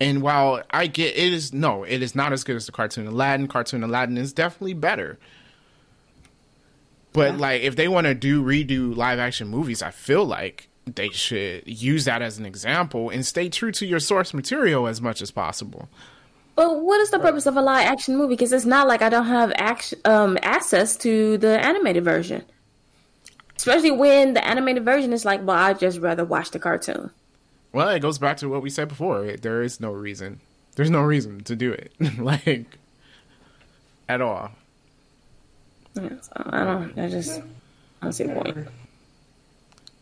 And 0.00 0.22
while 0.22 0.62
I 0.70 0.86
get 0.86 1.16
it 1.16 1.32
is 1.32 1.52
no, 1.52 1.84
it 1.84 2.02
is 2.02 2.14
not 2.14 2.32
as 2.32 2.44
good 2.44 2.56
as 2.56 2.66
the 2.66 2.72
cartoon 2.72 3.06
Aladdin. 3.06 3.46
Cartoon 3.48 3.82
Aladdin 3.82 4.18
is 4.18 4.32
definitely 4.32 4.74
better. 4.74 5.18
But 7.12 7.38
like 7.38 7.62
if 7.62 7.76
they 7.76 7.86
want 7.86 8.06
to 8.06 8.14
do 8.14 8.42
redo 8.42 8.94
live 8.96 9.18
action 9.20 9.48
movies, 9.48 9.82
I 9.82 9.92
feel 9.92 10.24
like 10.24 10.68
they 10.86 11.10
should 11.10 11.62
use 11.66 12.04
that 12.04 12.22
as 12.22 12.38
an 12.38 12.44
example 12.44 13.08
and 13.08 13.24
stay 13.24 13.48
true 13.48 13.72
to 13.72 13.86
your 13.86 14.00
source 14.00 14.34
material 14.34 14.86
as 14.86 15.00
much 15.00 15.22
as 15.22 15.30
possible. 15.30 15.88
But 16.56 16.80
what 16.82 17.00
is 17.00 17.10
the 17.10 17.18
purpose 17.18 17.46
of 17.46 17.56
a 17.56 17.62
live 17.62 17.86
action 17.86 18.16
movie? 18.16 18.34
Because 18.34 18.52
it's 18.52 18.64
not 18.64 18.86
like 18.86 19.02
I 19.02 19.08
don't 19.08 19.26
have 19.26 19.52
action, 19.56 19.98
um, 20.04 20.38
access 20.42 20.96
to 20.98 21.38
the 21.38 21.64
animated 21.64 22.04
version. 22.04 22.44
Especially 23.56 23.90
when 23.90 24.34
the 24.34 24.44
animated 24.44 24.84
version 24.84 25.12
is 25.12 25.24
like, 25.24 25.44
well, 25.44 25.56
I'd 25.56 25.78
just 25.78 26.00
rather 26.00 26.24
watch 26.24 26.50
the 26.50 26.58
cartoon. 26.58 27.10
Well, 27.74 27.88
it 27.90 28.00
goes 28.00 28.18
back 28.18 28.36
to 28.38 28.48
what 28.48 28.62
we 28.62 28.70
said 28.70 28.88
before. 28.88 29.24
There 29.36 29.62
is 29.62 29.80
no 29.80 29.90
reason. 29.90 30.40
There's 30.76 30.90
no 30.90 31.00
reason 31.02 31.42
to 31.44 31.56
do 31.56 31.72
it. 31.72 31.92
like 32.18 32.78
at 34.08 34.20
all. 34.20 34.52
Yeah, 35.94 36.08
so 36.20 36.30
I 36.36 36.64
don't. 36.64 36.98
I 36.98 37.08
just. 37.08 37.40
I 37.40 38.06
don't 38.06 38.12
see 38.12 38.24
the 38.24 38.34
point. 38.34 38.68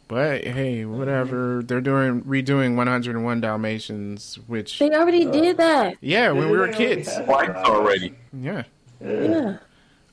But 0.09 0.45
hey, 0.45 0.85
whatever. 0.85 1.63
They're 1.65 1.81
doing 1.81 2.23
redoing 2.23 2.77
101 2.77 3.41
Dalmatians, 3.41 4.39
which 4.47 4.79
They 4.79 4.91
already 4.91 5.27
uh, 5.27 5.31
did 5.33 5.57
that. 5.57 5.97
yeah, 6.01 6.31
when 6.31 6.51
we 6.51 6.59
were 6.59 6.69
kids. 6.69 7.15
Twice 7.25 7.49
already. 7.51 8.15
Yeah. 8.33 8.65
Yeah. 9.01 9.57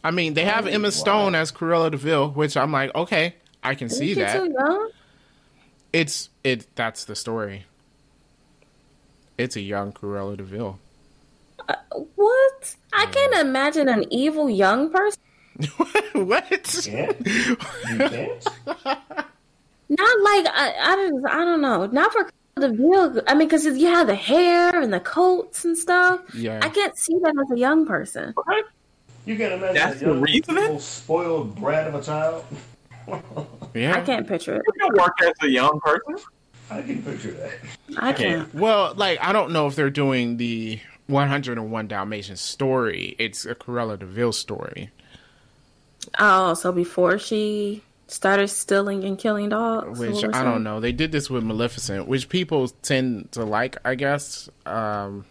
I 0.03 0.11
mean, 0.11 0.33
they 0.33 0.45
have 0.45 0.65
Emma 0.65 0.91
Stone 0.91 1.35
as 1.35 1.51
Cruella 1.51 1.91
de 1.91 1.97
Vil, 1.97 2.29
which 2.29 2.55
I'm 2.55 2.71
like, 2.71 2.95
okay, 2.95 3.35
I 3.61 3.75
can 3.75 3.89
see 3.89 4.09
You 4.09 4.15
that. 4.15 4.37
too 4.37 4.49
young. 4.57 4.89
It's 5.91 6.29
it. 6.43 6.67
That's 6.75 7.05
the 7.05 7.15
story. 7.15 7.65
It's 9.37 9.55
a 9.55 9.61
young 9.61 9.91
Cruella 9.91 10.37
de 10.37 10.43
Vil. 10.43 10.79
Uh, 11.67 11.75
what? 12.15 12.75
I 12.93 13.05
can't 13.07 13.35
imagine 13.35 13.87
an 13.87 14.05
evil 14.11 14.49
young 14.49 14.91
person. 14.91 15.19
what? 16.13 16.45
can't? 16.83 17.27
You 17.27 17.55
can't? 17.97 18.47
Not 18.65 20.21
like 20.21 20.45
I. 20.53 20.73
I 20.79 20.95
don't. 20.95 21.25
I 21.27 21.45
don't 21.45 21.61
know. 21.61 21.87
Not 21.87 22.11
for 22.13 22.29
the 22.55 22.71
real. 22.71 23.21
I 23.27 23.33
mean, 23.33 23.47
because 23.47 23.65
you 23.65 23.87
have 23.87 24.07
the 24.07 24.15
hair 24.15 24.79
and 24.79 24.93
the 24.93 24.99
coats 24.99 25.65
and 25.65 25.75
stuff. 25.77 26.21
Yeah. 26.35 26.59
I 26.61 26.69
can't 26.69 26.95
see 26.97 27.17
that 27.23 27.33
as 27.43 27.51
a 27.51 27.57
young 27.59 27.85
person. 27.87 28.33
You 29.25 29.37
can't 29.37 29.53
imagine 29.53 29.75
That's 29.75 29.95
a 30.01 30.05
the 30.05 30.11
young, 30.11 30.21
reasoning? 30.21 30.63
little 30.63 30.79
spoiled 30.79 31.55
brat 31.55 31.87
of 31.87 31.95
a 31.95 32.01
child. 32.01 32.45
Yeah. 33.73 33.95
I 33.95 34.01
can't 34.01 34.27
picture 34.27 34.55
it. 34.55 34.61
You 34.65 34.73
can 34.87 34.97
work 34.97 35.21
as 35.21 35.33
a 35.41 35.49
young 35.49 35.79
person. 35.81 36.15
I 36.71 36.81
can 36.81 37.03
picture 37.03 37.31
that. 37.31 37.51
I 37.97 38.13
can't. 38.13 38.53
Well, 38.53 38.93
like 38.95 39.19
I 39.21 39.31
don't 39.33 39.51
know 39.51 39.67
if 39.67 39.75
they're 39.75 39.89
doing 39.89 40.37
the 40.37 40.79
101 41.07 41.87
Dalmatian 41.87 42.35
story. 42.35 43.15
It's 43.19 43.45
a 43.45 43.55
Cruella 43.55 43.97
de 43.97 44.05
Vil 44.05 44.31
story, 44.31 44.91
Oh, 46.17 46.53
so 46.53 46.71
before 46.71 47.19
she 47.19 47.83
started 48.07 48.47
stealing 48.47 49.03
and 49.03 49.17
killing 49.17 49.49
dogs, 49.49 49.99
which 49.99 50.23
I 50.23 50.43
don't 50.43 50.63
know. 50.63 50.79
They 50.79 50.91
did 50.91 51.11
this 51.11 51.29
with 51.29 51.43
Maleficent, 51.43 52.07
which 52.07 52.29
people 52.29 52.67
tend 52.67 53.31
to 53.33 53.43
like, 53.43 53.77
I 53.85 53.95
guess. 53.95 54.49
Um, 54.65 55.25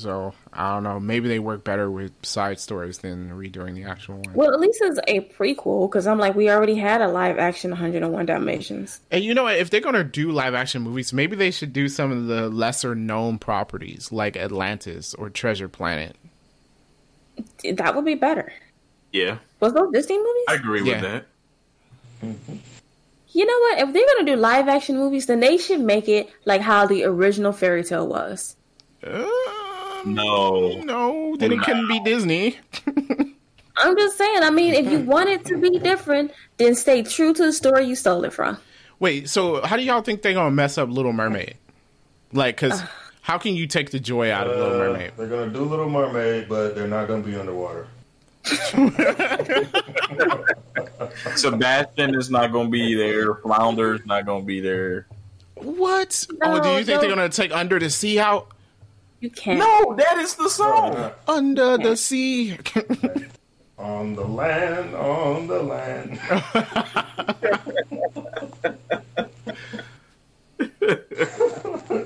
So 0.00 0.32
I 0.52 0.72
don't 0.74 0.82
know. 0.82 0.98
Maybe 0.98 1.28
they 1.28 1.38
work 1.38 1.62
better 1.62 1.90
with 1.90 2.12
side 2.24 2.58
stories 2.58 2.98
than 2.98 3.30
redoing 3.30 3.74
the 3.74 3.84
actual 3.84 4.16
one. 4.16 4.34
Well, 4.34 4.52
at 4.52 4.58
least 4.60 4.80
it's 4.82 4.98
a 5.06 5.20
prequel 5.20 5.88
because 5.90 6.06
I'm 6.06 6.18
like, 6.18 6.34
we 6.34 6.50
already 6.50 6.74
had 6.76 7.00
a 7.02 7.08
live 7.08 7.38
action 7.38 7.70
101 7.70 8.26
Dalmatians. 8.26 9.00
And 9.10 9.22
you 9.22 9.34
know 9.34 9.42
what? 9.44 9.56
If 9.56 9.70
they're 9.70 9.80
gonna 9.80 10.02
do 10.04 10.32
live 10.32 10.54
action 10.54 10.82
movies, 10.82 11.12
maybe 11.12 11.36
they 11.36 11.50
should 11.50 11.72
do 11.72 11.88
some 11.88 12.10
of 12.10 12.26
the 12.26 12.48
lesser 12.48 12.94
known 12.94 13.38
properties 13.38 14.10
like 14.10 14.36
Atlantis 14.36 15.12
or 15.14 15.28
Treasure 15.28 15.68
Planet. 15.68 16.16
That 17.74 17.94
would 17.94 18.04
be 18.04 18.14
better. 18.14 18.52
Yeah, 19.12 19.38
Was 19.60 19.72
those 19.74 19.92
Disney 19.92 20.18
movies? 20.18 20.44
I 20.48 20.54
agree 20.54 20.82
Yeah. 20.82 20.92
with 21.02 21.02
that. 21.02 21.24
you 23.32 23.44
know 23.46 23.58
what? 23.60 23.78
If 23.88 23.92
they're 23.92 24.06
gonna 24.14 24.24
do 24.30 24.36
live 24.36 24.68
action 24.68 24.96
movies, 24.96 25.26
then 25.26 25.40
they 25.40 25.56
should 25.56 25.80
make 25.80 26.08
it 26.08 26.30
like 26.44 26.60
how 26.60 26.86
the 26.86 27.04
original 27.04 27.52
fairy 27.52 27.82
tale 27.84 28.06
was. 28.06 28.56
Uh, 29.02 29.26
Um, 30.04 30.14
No. 30.14 30.80
no, 30.82 31.36
then 31.38 31.52
it 31.52 31.60
couldn't 31.60 31.88
be 31.88 32.00
Disney. 32.00 32.58
I'm 33.76 33.96
just 33.96 34.18
saying. 34.18 34.42
I 34.42 34.50
mean, 34.50 34.74
if 34.74 34.90
you 34.90 35.00
want 35.00 35.28
it 35.30 35.44
to 35.46 35.56
be 35.56 35.78
different, 35.78 36.32
then 36.58 36.74
stay 36.74 37.02
true 37.02 37.32
to 37.32 37.46
the 37.46 37.52
story 37.52 37.86
you 37.86 37.94
stole 37.96 38.24
it 38.24 38.32
from. 38.32 38.58
Wait, 38.98 39.28
so 39.28 39.62
how 39.62 39.76
do 39.76 39.82
y'all 39.82 40.02
think 40.02 40.20
they're 40.22 40.34
gonna 40.34 40.50
mess 40.50 40.76
up 40.76 40.90
Little 40.90 41.12
Mermaid? 41.14 41.54
Like, 42.32 42.56
cause 42.58 42.82
how 43.22 43.38
can 43.38 43.54
you 43.54 43.66
take 43.66 43.90
the 43.90 43.98
joy 44.00 44.30
out 44.30 44.46
of 44.46 44.56
Little 44.56 44.74
Uh, 44.74 44.78
Mermaid? 44.92 45.12
they're 45.16 45.26
gonna 45.28 45.50
do 45.50 45.60
Little 45.64 45.88
Mermaid, 45.88 46.48
but 46.48 46.74
they're 46.74 46.86
not 46.86 47.08
gonna 47.08 47.22
be 47.22 47.34
underwater. 47.36 47.86
Sebastian 51.36 52.14
is 52.14 52.30
not 52.30 52.52
going 52.52 52.66
to 52.66 52.70
be 52.70 52.94
there. 52.94 53.34
Flounder 53.36 53.94
is 53.94 54.06
not 54.06 54.26
going 54.26 54.42
to 54.42 54.46
be 54.46 54.60
there. 54.60 55.06
What? 55.54 56.26
No, 56.42 56.58
oh, 56.58 56.62
do 56.62 56.68
you 56.70 56.84
think 56.84 56.96
no. 56.96 57.00
they're 57.00 57.10
gonna 57.10 57.28
take 57.28 57.52
Under 57.54 57.78
the 57.78 57.90
Sea 57.90 58.18
out? 58.18 58.48
You 59.20 59.30
can't. 59.30 59.58
No, 59.58 59.94
that 59.96 60.18
is 60.18 60.34
the 60.34 60.48
song. 60.48 60.92
they're 60.92 61.00
not. 61.00 61.18
Under 61.28 61.78
the 61.78 61.96
Sea. 61.96 62.58
On 63.78 64.14
the 64.14 64.26
land, 64.26 64.94
on 64.94 65.46
the 65.46 65.62
land. 65.62 66.20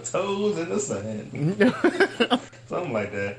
Toes 0.04 0.58
in 0.58 0.68
the 0.68 0.78
sand. 0.78 2.40
Something 2.68 2.92
like 2.92 3.12
that. 3.12 3.38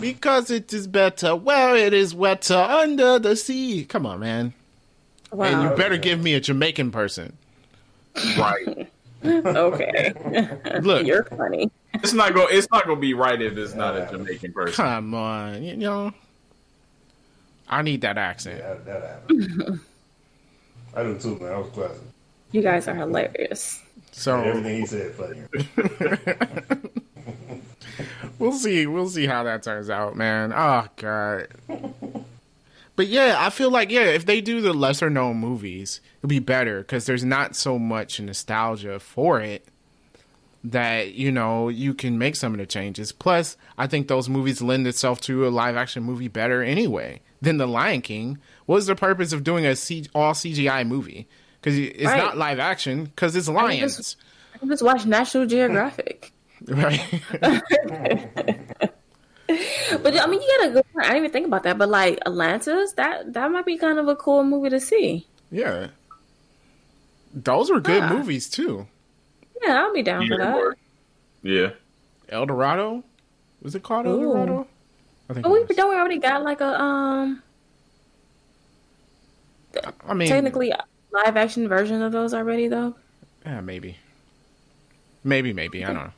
because 0.00 0.50
it 0.50 0.72
is 0.72 0.86
better 0.86 1.36
where 1.36 1.76
it 1.76 1.92
is 1.92 2.14
wetter 2.14 2.56
under 2.56 3.18
the 3.18 3.36
sea. 3.36 3.84
Come 3.84 4.06
on, 4.06 4.20
man. 4.20 4.54
Wow. 5.30 5.46
And 5.46 5.62
you 5.62 5.76
better 5.76 5.98
give 5.98 6.20
me 6.20 6.34
a 6.34 6.40
Jamaican 6.40 6.90
person. 6.90 7.36
Right. 8.38 8.90
Okay. 9.24 10.12
Look, 10.82 11.06
You're 11.06 11.24
funny. 11.24 11.70
It's 11.94 12.12
not 12.12 12.34
going. 12.34 12.48
It's 12.56 12.68
not 12.70 12.84
going 12.84 12.96
to 12.96 13.00
be 13.00 13.14
right 13.14 13.40
if 13.40 13.56
it's 13.56 13.74
not 13.74 13.96
a 13.96 14.08
Jamaican 14.10 14.52
person. 14.52 14.74
come 14.74 15.14
on, 15.14 15.62
you 15.62 15.76
know. 15.76 16.12
I 17.68 17.82
need 17.82 18.00
that 18.02 18.16
accent. 18.16 18.58
Yeah, 18.60 18.74
that 18.84 19.02
happened. 19.02 19.80
I 20.94 21.02
do 21.02 21.18
too, 21.18 21.38
man. 21.38 21.52
I 21.52 21.58
was 21.58 21.70
classic. 21.70 22.02
You 22.52 22.62
guys 22.62 22.88
are 22.88 22.94
hilarious. 22.94 23.82
So 24.12 24.40
Everything 24.40 24.80
he 24.80 24.86
said 24.86 25.12
funny. 25.14 25.42
we'll 28.38 28.52
see. 28.52 28.86
We'll 28.86 29.08
see 29.08 29.26
how 29.26 29.42
that 29.44 29.62
turns 29.62 29.90
out, 29.90 30.16
man. 30.16 30.52
Oh 30.54 30.86
god. 30.96 31.48
But 32.98 33.06
yeah, 33.06 33.36
I 33.38 33.50
feel 33.50 33.70
like 33.70 33.92
yeah, 33.92 34.06
if 34.06 34.26
they 34.26 34.40
do 34.40 34.60
the 34.60 34.72
lesser 34.72 35.08
known 35.08 35.36
movies, 35.36 36.00
it'll 36.18 36.26
be 36.26 36.40
better 36.40 36.80
because 36.80 37.06
there's 37.06 37.24
not 37.24 37.54
so 37.54 37.78
much 37.78 38.18
nostalgia 38.18 38.98
for 38.98 39.40
it 39.40 39.64
that 40.64 41.12
you 41.14 41.30
know 41.30 41.68
you 41.68 41.94
can 41.94 42.18
make 42.18 42.34
some 42.34 42.52
of 42.54 42.58
the 42.58 42.66
changes. 42.66 43.12
Plus, 43.12 43.56
I 43.78 43.86
think 43.86 44.08
those 44.08 44.28
movies 44.28 44.60
lend 44.60 44.84
itself 44.88 45.20
to 45.22 45.46
a 45.46 45.48
live 45.50 45.76
action 45.76 46.02
movie 46.02 46.26
better 46.26 46.60
anyway 46.60 47.20
than 47.40 47.58
the 47.58 47.68
Lion 47.68 48.00
King. 48.02 48.38
What's 48.66 48.86
the 48.86 48.96
purpose 48.96 49.32
of 49.32 49.44
doing 49.44 49.64
a 49.64 49.76
C- 49.76 50.06
all 50.12 50.32
CGI 50.32 50.84
movie? 50.84 51.28
Because 51.60 51.78
it's 51.78 52.02
Right. 52.04 52.16
not 52.16 52.36
live 52.36 52.58
action 52.58 53.04
because 53.04 53.36
it's 53.36 53.46
mean, 53.46 53.56
lions, 53.58 53.96
just- 53.96 54.16
I 54.56 54.58
can 54.58 54.68
just 54.70 54.82
watch 54.82 55.06
National 55.06 55.46
Geographic. 55.46 56.32
right? 56.66 57.00
But 60.02 60.18
I 60.18 60.26
mean, 60.26 60.40
you 60.42 60.58
got 60.60 60.68
a 60.68 60.72
good 60.72 60.84
point. 60.92 61.06
I 61.06 61.10
didn't 61.10 61.16
even 61.18 61.30
think 61.30 61.46
about 61.46 61.62
that. 61.62 61.78
But 61.78 61.88
like 61.88 62.18
Atlantis, 62.26 62.92
that 62.92 63.32
that 63.32 63.50
might 63.50 63.64
be 63.66 63.78
kind 63.78 63.98
of 63.98 64.06
a 64.08 64.14
cool 64.16 64.44
movie 64.44 64.70
to 64.70 64.80
see. 64.80 65.26
Yeah. 65.50 65.88
Those 67.32 67.70
were 67.70 67.80
good 67.80 68.02
Yeah. 68.02 68.12
movies 68.12 68.48
too. 68.50 68.86
Yeah, 69.62 69.82
I'll 69.82 69.92
be 69.92 70.02
down 70.02 70.26
for 70.28 70.36
that. 70.38 70.54
word. 70.54 70.76
Yeah. 71.42 71.70
El 72.28 72.46
Dorado? 72.46 73.02
Was 73.62 73.74
it 73.74 73.82
called 73.82 74.06
El 74.06 74.18
Dorado? 74.18 74.66
I 75.30 75.34
think 75.34 75.46
Oh, 75.46 75.54
it 75.54 75.68
we 75.68 75.74
don't 75.74 75.90
we 75.90 75.96
already 75.96 76.18
got 76.18 76.42
like 76.42 76.60
a 76.60 76.80
um 76.80 77.42
I 80.06 80.14
mean 80.14 80.28
technically 80.28 80.72
live 81.12 81.36
action 81.36 81.68
version 81.68 82.02
of 82.02 82.12
those 82.12 82.34
already 82.34 82.68
though. 82.68 82.94
yeah, 83.44 83.60
maybe. 83.60 83.96
Maybe, 85.24 85.52
maybe. 85.52 85.84
I 85.84 85.88
don't 85.88 85.96
know. 85.96 86.12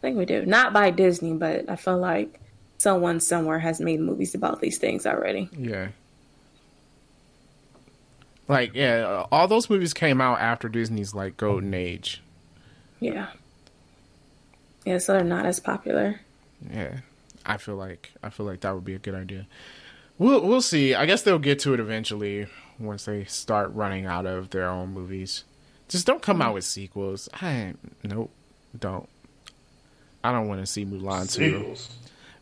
I 0.00 0.02
think 0.02 0.16
we 0.16 0.24
do. 0.24 0.46
Not 0.46 0.72
by 0.72 0.90
Disney, 0.90 1.34
but 1.34 1.68
I 1.68 1.76
feel 1.76 1.98
like 1.98 2.40
someone 2.78 3.20
somewhere 3.20 3.58
has 3.58 3.80
made 3.80 4.00
movies 4.00 4.34
about 4.34 4.60
these 4.60 4.78
things 4.78 5.06
already. 5.06 5.50
Yeah. 5.52 5.88
Like, 8.48 8.74
yeah, 8.74 9.26
all 9.30 9.46
those 9.46 9.68
movies 9.68 9.92
came 9.92 10.20
out 10.22 10.40
after 10.40 10.70
Disney's 10.70 11.14
like 11.14 11.36
golden 11.36 11.72
mm-hmm. 11.72 11.74
age. 11.74 12.22
Yeah. 12.98 13.28
Yeah, 14.86 14.98
so 14.98 15.12
they're 15.12 15.22
not 15.22 15.44
as 15.44 15.60
popular. 15.60 16.20
Yeah. 16.72 17.00
I 17.44 17.58
feel 17.58 17.76
like 17.76 18.12
I 18.22 18.30
feel 18.30 18.46
like 18.46 18.60
that 18.60 18.74
would 18.74 18.84
be 18.84 18.94
a 18.94 18.98
good 18.98 19.14
idea. 19.14 19.46
We'll 20.18 20.40
we'll 20.46 20.62
see. 20.62 20.94
I 20.94 21.06
guess 21.06 21.22
they'll 21.22 21.38
get 21.38 21.58
to 21.60 21.74
it 21.74 21.80
eventually 21.80 22.46
once 22.78 23.04
they 23.04 23.24
start 23.24 23.74
running 23.74 24.06
out 24.06 24.26
of 24.26 24.50
their 24.50 24.68
own 24.68 24.92
movies. 24.94 25.44
Just 25.88 26.06
don't 26.06 26.22
come 26.22 26.36
mm-hmm. 26.36 26.42
out 26.42 26.54
with 26.54 26.64
sequels. 26.64 27.28
I 27.34 27.74
nope, 28.02 28.30
don't. 28.78 29.08
I 30.22 30.32
don't 30.32 30.48
want 30.48 30.60
to 30.60 30.66
see 30.66 30.84
Mulan 30.84 31.32
two. 31.32 31.74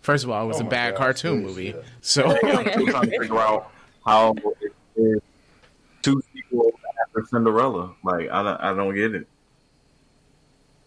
First 0.01 0.25
of 0.25 0.31
all, 0.31 0.45
it 0.45 0.49
was 0.49 0.61
Oh 0.61 0.67
a 0.67 0.69
bad 0.71 0.93
God, 0.95 0.99
cartoon 0.99 1.43
please, 1.43 1.47
movie. 1.49 1.65
yeah. 1.77 1.83
So 2.01 2.25
I'm 2.45 2.87
trying 2.87 3.11
to 3.11 3.19
figure 3.21 3.39
out 3.39 3.71
how 4.07 4.35
it 4.57 4.73
is 4.97 5.21
two 6.03 6.23
sequels 6.35 6.73
after 7.03 7.27
Cinderella. 7.29 7.93
Like 8.03 8.31
I 8.31 8.43
don't, 8.43 8.61
I 8.61 8.75
don't 8.75 8.95
get 8.95 9.15
it. 9.15 9.27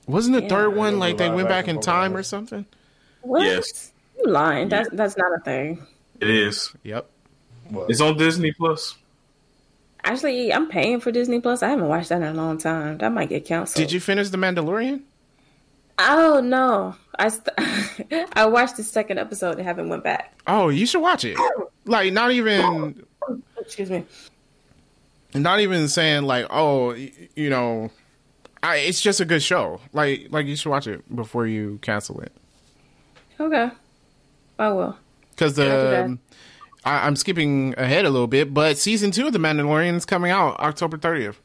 wasn't 0.07 0.35
the 0.37 0.43
Yeah. 0.43 0.49
third 0.49 0.75
one 0.75 0.99
like 0.99 1.17
they 1.17 1.29
went 1.29 1.47
back 1.47 1.65
action 1.65 1.77
in 1.77 1.81
time 1.81 2.15
or 2.15 2.23
something? 2.23 2.65
What? 3.21 3.43
Yes. 3.43 3.91
You 4.17 4.25
lying. 4.31 4.69
That's 4.69 4.89
that's 4.91 5.15
not 5.17 5.31
a 5.33 5.39
thing. 5.43 5.85
It 6.19 6.29
is. 6.29 6.73
Yep. 6.83 7.09
What? 7.69 7.89
It's 7.89 8.01
on 8.01 8.17
Disney 8.17 8.51
Plus. 8.51 8.95
Actually, 10.03 10.51
I'm 10.51 10.67
paying 10.67 10.99
for 10.99 11.11
Disney 11.11 11.39
Plus. 11.39 11.61
I 11.61 11.69
haven't 11.69 11.87
watched 11.87 12.09
that 12.09 12.21
in 12.23 12.27
a 12.27 12.33
long 12.33 12.57
time. 12.57 12.97
That 12.97 13.11
might 13.11 13.29
get 13.29 13.45
canceled. 13.45 13.75
Did 13.83 13.91
you 13.91 13.99
finish 13.99 14.29
The 14.29 14.37
Mandalorian? 14.37 15.03
Oh 15.99 16.41
no. 16.43 16.95
I 17.17 17.29
st- 17.29 18.29
I 18.35 18.45
watched 18.45 18.77
the 18.77 18.83
second 18.83 19.19
episode 19.19 19.57
and 19.57 19.67
haven't 19.67 19.89
went 19.89 20.03
back. 20.03 20.33
Oh, 20.47 20.69
you 20.69 20.85
should 20.85 21.01
watch 21.01 21.25
it. 21.25 21.37
Like 21.85 22.13
not 22.13 22.31
even 22.31 23.05
Excuse 23.59 23.89
me. 23.89 24.05
not 25.33 25.59
even 25.59 25.87
saying 25.87 26.23
like, 26.23 26.47
oh, 26.49 26.93
you 26.93 27.49
know, 27.49 27.91
I, 28.63 28.77
it's 28.77 29.01
just 29.01 29.19
a 29.19 29.25
good 29.25 29.43
show. 29.43 29.79
Like 29.93 30.27
like 30.31 30.45
you 30.47 30.55
should 30.55 30.69
watch 30.69 30.87
it 30.87 31.15
before 31.15 31.45
you 31.47 31.79
cancel 31.81 32.21
it. 32.21 32.31
Okay. 33.39 33.69
Oh, 34.59 34.63
I 34.63 34.69
will. 34.69 34.97
Because 35.31 35.55
the 35.55 36.17
I, 36.83 37.05
I'm 37.05 37.15
skipping 37.15 37.75
ahead 37.77 38.05
a 38.05 38.09
little 38.09 38.27
bit, 38.27 38.53
but 38.53 38.77
season 38.77 39.11
two 39.11 39.27
of 39.27 39.33
The 39.33 39.39
Mandalorian 39.39 39.95
is 39.95 40.05
coming 40.05 40.31
out 40.31 40.59
October 40.59 40.97
30th. 40.97 41.35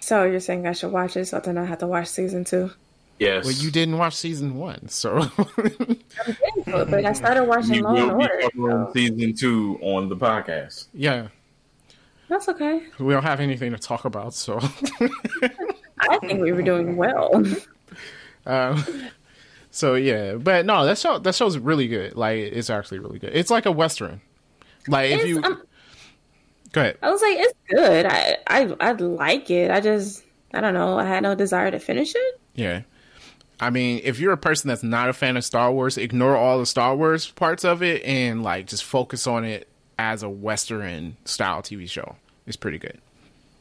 So 0.00 0.24
you're 0.24 0.40
saying 0.40 0.66
I 0.66 0.72
should 0.72 0.92
watch 0.92 1.16
it 1.16 1.26
so 1.26 1.38
then 1.40 1.58
I 1.58 1.64
have 1.64 1.78
to 1.78 1.86
watch 1.86 2.08
season 2.08 2.44
two? 2.44 2.70
Yes. 3.22 3.44
Well, 3.44 3.54
you 3.54 3.70
didn't 3.70 3.98
watch 3.98 4.14
season 4.14 4.56
one, 4.56 4.88
so 4.88 5.28
But 6.66 6.92
I 7.04 7.12
started 7.12 7.44
watching 7.44 7.74
We 7.74 7.80
Law 7.82 7.94
and 7.94 8.08
will 8.08 8.18
be 8.18 8.24
Order. 8.24 8.48
covering 8.50 8.86
so 8.86 8.92
season 8.94 9.34
two 9.34 9.78
on 9.80 10.08
the 10.08 10.16
podcast. 10.16 10.86
yeah, 10.92 11.28
That's 12.28 12.48
okay. 12.48 12.82
we 12.98 13.12
don't 13.12 13.22
have 13.22 13.40
anything 13.40 13.70
to 13.72 13.78
talk 13.78 14.04
about. 14.04 14.34
So, 14.34 14.58
I 16.00 16.18
think 16.20 16.40
we 16.42 16.50
were 16.52 16.62
doing 16.62 16.96
well. 16.96 17.30
um, 18.46 18.84
so 19.70 19.94
yeah, 19.94 20.34
but 20.34 20.66
no, 20.66 20.84
that 20.84 20.98
show 20.98 21.18
that 21.18 21.34
show's 21.34 21.58
really 21.58 21.86
good. 21.88 22.16
Like, 22.16 22.38
it's 22.38 22.70
actually 22.70 22.98
really 22.98 23.18
good. 23.18 23.30
It's 23.34 23.50
like 23.50 23.66
a 23.66 23.72
western. 23.72 24.20
Like 24.88 25.12
if 25.12 25.26
you 25.26 25.40
um, 25.44 25.62
go 26.72 26.80
ahead, 26.80 26.98
I 27.02 27.10
was 27.10 27.22
like, 27.22 27.36
it's 27.38 27.54
good. 27.68 28.06
I 28.06 28.38
I 28.48 28.74
I 28.80 28.92
like 28.92 29.48
it. 29.50 29.70
I 29.70 29.80
just 29.80 30.24
I 30.52 30.60
don't 30.60 30.74
know. 30.74 30.98
I 30.98 31.04
had 31.04 31.22
no 31.22 31.34
desire 31.36 31.70
to 31.70 31.78
finish 31.78 32.12
it. 32.16 32.40
yeah. 32.54 32.82
I 33.62 33.70
mean, 33.70 34.00
if 34.02 34.18
you're 34.18 34.32
a 34.32 34.36
person 34.36 34.66
that's 34.68 34.82
not 34.82 35.08
a 35.08 35.12
fan 35.12 35.36
of 35.36 35.44
Star 35.44 35.70
Wars, 35.72 35.96
ignore 35.96 36.36
all 36.36 36.58
the 36.58 36.66
Star 36.66 36.96
Wars 36.96 37.30
parts 37.30 37.64
of 37.64 37.82
it 37.82 38.02
and 38.04 38.42
like 38.42 38.66
just 38.66 38.82
focus 38.84 39.26
on 39.26 39.44
it 39.44 39.68
as 39.98 40.22
a 40.24 40.28
western 40.28 41.16
style 41.24 41.62
TV 41.62 41.88
show. 41.88 42.16
It's 42.46 42.56
pretty 42.56 42.78
good. 42.78 42.98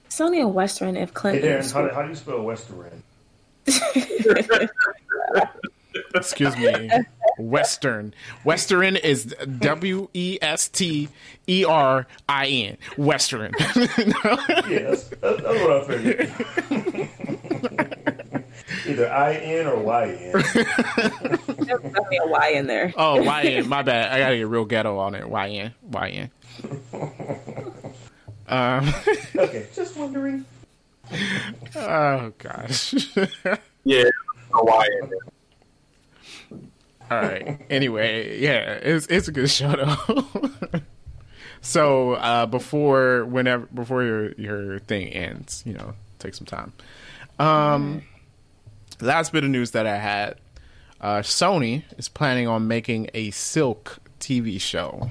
It's 0.08 0.20
only 0.20 0.42
a 0.42 0.48
western 0.48 0.98
if 0.98 1.10
Hey, 1.10 1.14
Clinton. 1.14 1.44
Darren, 1.50 1.72
how, 1.74 1.88
do- 1.88 1.94
how 1.94 2.02
do 2.02 2.10
you 2.10 2.16
spell 2.16 2.42
Western? 2.42 3.04
Excuse 6.16 6.58
me. 6.58 6.90
Western. 7.38 8.14
Western 8.44 8.96
is 8.96 9.26
W 9.60 10.08
E 10.14 10.38
S 10.42 10.68
T 10.70 11.10
E 11.48 11.66
R 11.66 12.08
I 12.28 12.48
N. 12.48 12.78
Western. 12.98 13.54
Yeah, 14.68 14.90
that's, 14.90 15.04
that's, 15.10 15.42
that's 15.42 15.44
what 15.44 15.72
I 15.72 15.84
figured. 15.86 16.32
Either 18.88 19.12
I 19.12 19.34
N 19.36 19.68
or 19.68 19.78
Y 19.78 20.06
N. 20.10 20.32
There's 20.32 20.54
definitely 21.82 22.18
a 22.18 22.28
Y 22.28 22.48
in 22.56 22.68
there. 22.68 22.94
oh, 22.98 23.22
Y 23.22 23.42
N. 23.44 23.68
My 23.70 23.82
bad. 23.82 24.12
I 24.12 24.20
gotta 24.20 24.38
get 24.38 24.48
real 24.48 24.66
ghetto 24.66 24.98
on 24.98 25.16
it. 25.16 25.28
Y 25.30 25.48
N. 25.50 25.74
Y 25.84 26.10
N. 26.10 26.32
Um. 28.48 28.94
Okay, 29.34 29.66
just 29.74 29.96
wondering. 29.96 30.44
Oh 31.76 32.34
gosh. 32.38 32.94
Yeah, 33.86 34.04
Hawaii. 34.52 34.88
All 37.10 37.18
right. 37.22 37.60
Anyway, 37.70 38.40
yeah, 38.40 38.74
it's 38.74 39.08
it's 39.08 39.28
a 39.28 39.32
good 39.32 39.50
show 39.50 39.72
though. 39.76 40.26
so 41.62 42.14
uh, 42.14 42.46
before 42.46 43.26
whenever 43.26 43.66
before 43.68 44.04
your 44.04 44.32
your 44.34 44.80
thing 44.80 45.08
ends, 45.10 45.64
you 45.66 45.74
know, 45.74 45.94
take 46.20 46.34
some 46.36 46.46
time. 46.46 46.74
Um, 47.40 48.04
last 49.02 49.32
bit 49.32 49.44
of 49.44 49.50
news 49.50 49.72
that 49.72 49.86
I 49.86 49.98
had: 49.98 50.38
uh, 51.00 51.20
Sony 51.20 51.84
is 51.98 52.10
planning 52.10 52.48
on 52.48 52.68
making 52.68 53.10
a 53.14 53.32
Silk 53.32 54.00
TV 54.20 54.60
show. 54.60 55.10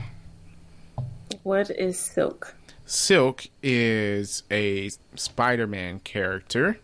What 1.42 1.70
is 1.70 1.98
silk? 1.98 2.54
Silk 2.86 3.46
is 3.62 4.42
a 4.50 4.90
Spider-Man 5.14 6.00
character. 6.00 6.78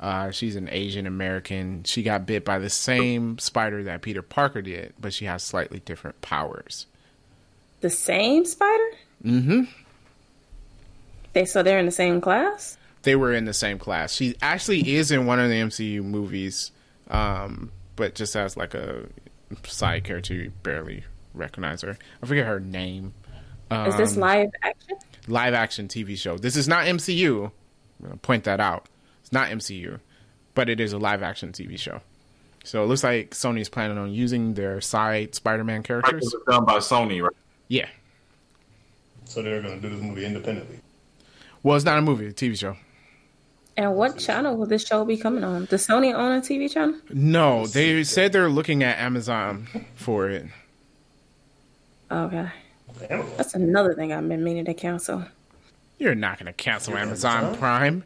Uh, 0.00 0.30
she's 0.30 0.56
an 0.56 0.68
Asian 0.72 1.06
American. 1.06 1.84
She 1.84 2.02
got 2.02 2.26
bit 2.26 2.44
by 2.44 2.58
the 2.58 2.70
same 2.70 3.38
spider 3.38 3.84
that 3.84 4.02
Peter 4.02 4.22
Parker 4.22 4.60
did, 4.60 4.94
but 5.00 5.14
she 5.14 5.26
has 5.26 5.44
slightly 5.44 5.80
different 5.80 6.20
powers. 6.22 6.86
The 7.82 7.90
same 7.90 8.44
spider? 8.44 8.90
Mm-hmm. 9.24 9.62
They 11.34 11.44
so 11.44 11.62
they're 11.62 11.78
in 11.78 11.86
the 11.86 11.92
same 11.92 12.20
class? 12.20 12.76
They 13.02 13.16
were 13.16 13.32
in 13.32 13.44
the 13.46 13.54
same 13.54 13.78
class. 13.78 14.12
She 14.14 14.36
actually 14.42 14.94
is 14.96 15.10
in 15.10 15.26
one 15.26 15.40
of 15.40 15.48
the 15.48 15.56
MCU 15.56 16.02
movies, 16.04 16.70
um, 17.10 17.72
but 17.96 18.14
just 18.14 18.36
as 18.36 18.56
like 18.56 18.74
a 18.74 19.06
side 19.64 20.04
character, 20.04 20.34
you 20.34 20.52
barely 20.62 21.04
recognize 21.34 21.82
her. 21.82 21.96
I 22.22 22.26
forget 22.26 22.46
her 22.46 22.60
name. 22.60 23.14
Um, 23.70 23.88
Is 23.88 23.96
this 23.96 24.16
live 24.16 24.50
action? 24.62 24.96
live 25.28 25.54
action 25.54 25.88
TV 25.88 26.16
show. 26.16 26.36
This 26.38 26.56
is 26.56 26.68
not 26.68 26.84
MCU. 26.86 27.46
I'm 27.46 28.06
gonna 28.06 28.16
point 28.18 28.44
that 28.44 28.60
out. 28.60 28.86
It's 29.20 29.32
not 29.32 29.48
MCU, 29.48 29.98
but 30.54 30.68
it 30.68 30.78
is 30.80 30.92
a 30.92 30.98
live 30.98 31.22
action 31.22 31.52
TV 31.52 31.78
show. 31.78 32.02
So 32.64 32.84
it 32.84 32.86
looks 32.86 33.02
like 33.02 33.30
Sony's 33.30 33.68
planning 33.68 33.98
on 33.98 34.12
using 34.12 34.54
their 34.54 34.80
side 34.80 35.34
Spider-Man 35.34 35.80
It 35.80 35.84
characters. 35.86 36.22
was 36.22 36.36
done 36.48 36.64
by 36.64 36.76
Sony, 36.78 37.20
right? 37.20 37.32
Yeah. 37.66 37.88
So 39.24 39.42
they're 39.42 39.60
going 39.62 39.80
to 39.80 39.88
do 39.88 39.92
this 39.94 40.00
movie 40.04 40.24
independently. 40.24 40.78
Well, 41.64 41.74
it's 41.76 41.84
not 41.84 41.98
a 41.98 42.02
movie, 42.02 42.26
it's 42.26 42.40
a 42.40 42.44
TV 42.44 42.56
show. 42.58 42.76
And 43.76 43.94
what 43.94 44.18
channel 44.18 44.56
will 44.56 44.66
this 44.66 44.86
show 44.86 45.04
be 45.04 45.16
coming 45.16 45.44
on? 45.44 45.64
Does 45.64 45.86
Sony 45.86 46.14
own 46.14 46.32
a 46.32 46.40
TV 46.40 46.70
channel? 46.70 46.94
No, 47.10 47.66
they 47.66 48.04
said 48.04 48.32
they're 48.32 48.50
looking 48.50 48.82
at 48.82 48.98
Amazon 48.98 49.66
for 49.94 50.28
it. 50.28 50.46
Okay. 52.10 52.48
That's 53.08 53.54
another 53.54 53.94
thing 53.94 54.12
I've 54.12 54.28
been 54.28 54.44
meaning 54.44 54.66
to 54.66 54.74
cancel. 54.74 55.24
You're 55.98 56.14
not 56.14 56.38
going 56.38 56.46
to 56.46 56.52
cancel 56.52 56.96
Amazon 56.96 57.44
Amazon. 57.44 57.58
Prime. 57.58 58.04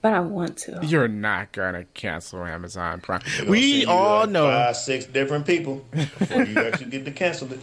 But 0.00 0.14
I 0.14 0.20
want 0.20 0.56
to. 0.58 0.78
You're 0.82 1.08
not 1.08 1.52
going 1.52 1.74
to 1.74 1.84
cancel 1.92 2.44
Amazon 2.44 3.00
Prime. 3.00 3.20
They're 3.36 3.50
We 3.50 3.84
all 3.84 4.22
uh, 4.22 4.26
know. 4.26 4.46
Five, 4.46 4.76
six 4.76 5.04
different 5.04 5.44
people 5.46 5.84
before 5.90 6.44
you 6.44 6.58
actually 6.58 6.90
get 6.90 7.04
to 7.04 7.10
cancel 7.10 7.52
it. 7.52 7.60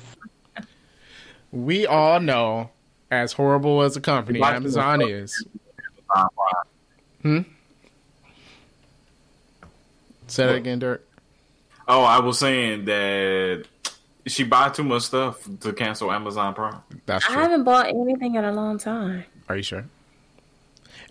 We 1.52 1.88
all 1.88 2.20
know, 2.20 2.70
as 3.10 3.34
horrible 3.34 3.82
as 3.82 3.96
a 3.96 4.02
company 4.02 4.40
Watching 4.40 4.58
Amazon 4.58 5.00
the- 5.00 5.30
is. 6.16 6.28
Hmm. 7.22 7.40
Say 10.28 10.46
that 10.46 10.56
again, 10.56 10.80
Dirk. 10.80 11.08
Oh, 11.88 12.04
I 12.04 12.20
was 12.20 12.40
saying 12.40 12.86
that 12.86 13.66
she 14.26 14.44
buy 14.44 14.70
too 14.70 14.84
much 14.84 15.04
stuff 15.04 15.48
to 15.62 15.72
cancel 15.74 16.12
Amazon 16.12 16.54
Prime. 16.56 16.82
That's 17.06 17.26
true. 17.26 17.36
I 17.36 17.42
haven't 17.42 17.64
bought 17.64 17.88
anything 17.90 18.36
in 18.36 18.44
a 18.44 18.52
long 18.52 18.80
time. 18.80 19.24
Are 19.48 19.56
you 19.56 19.64
sure? 19.64 19.86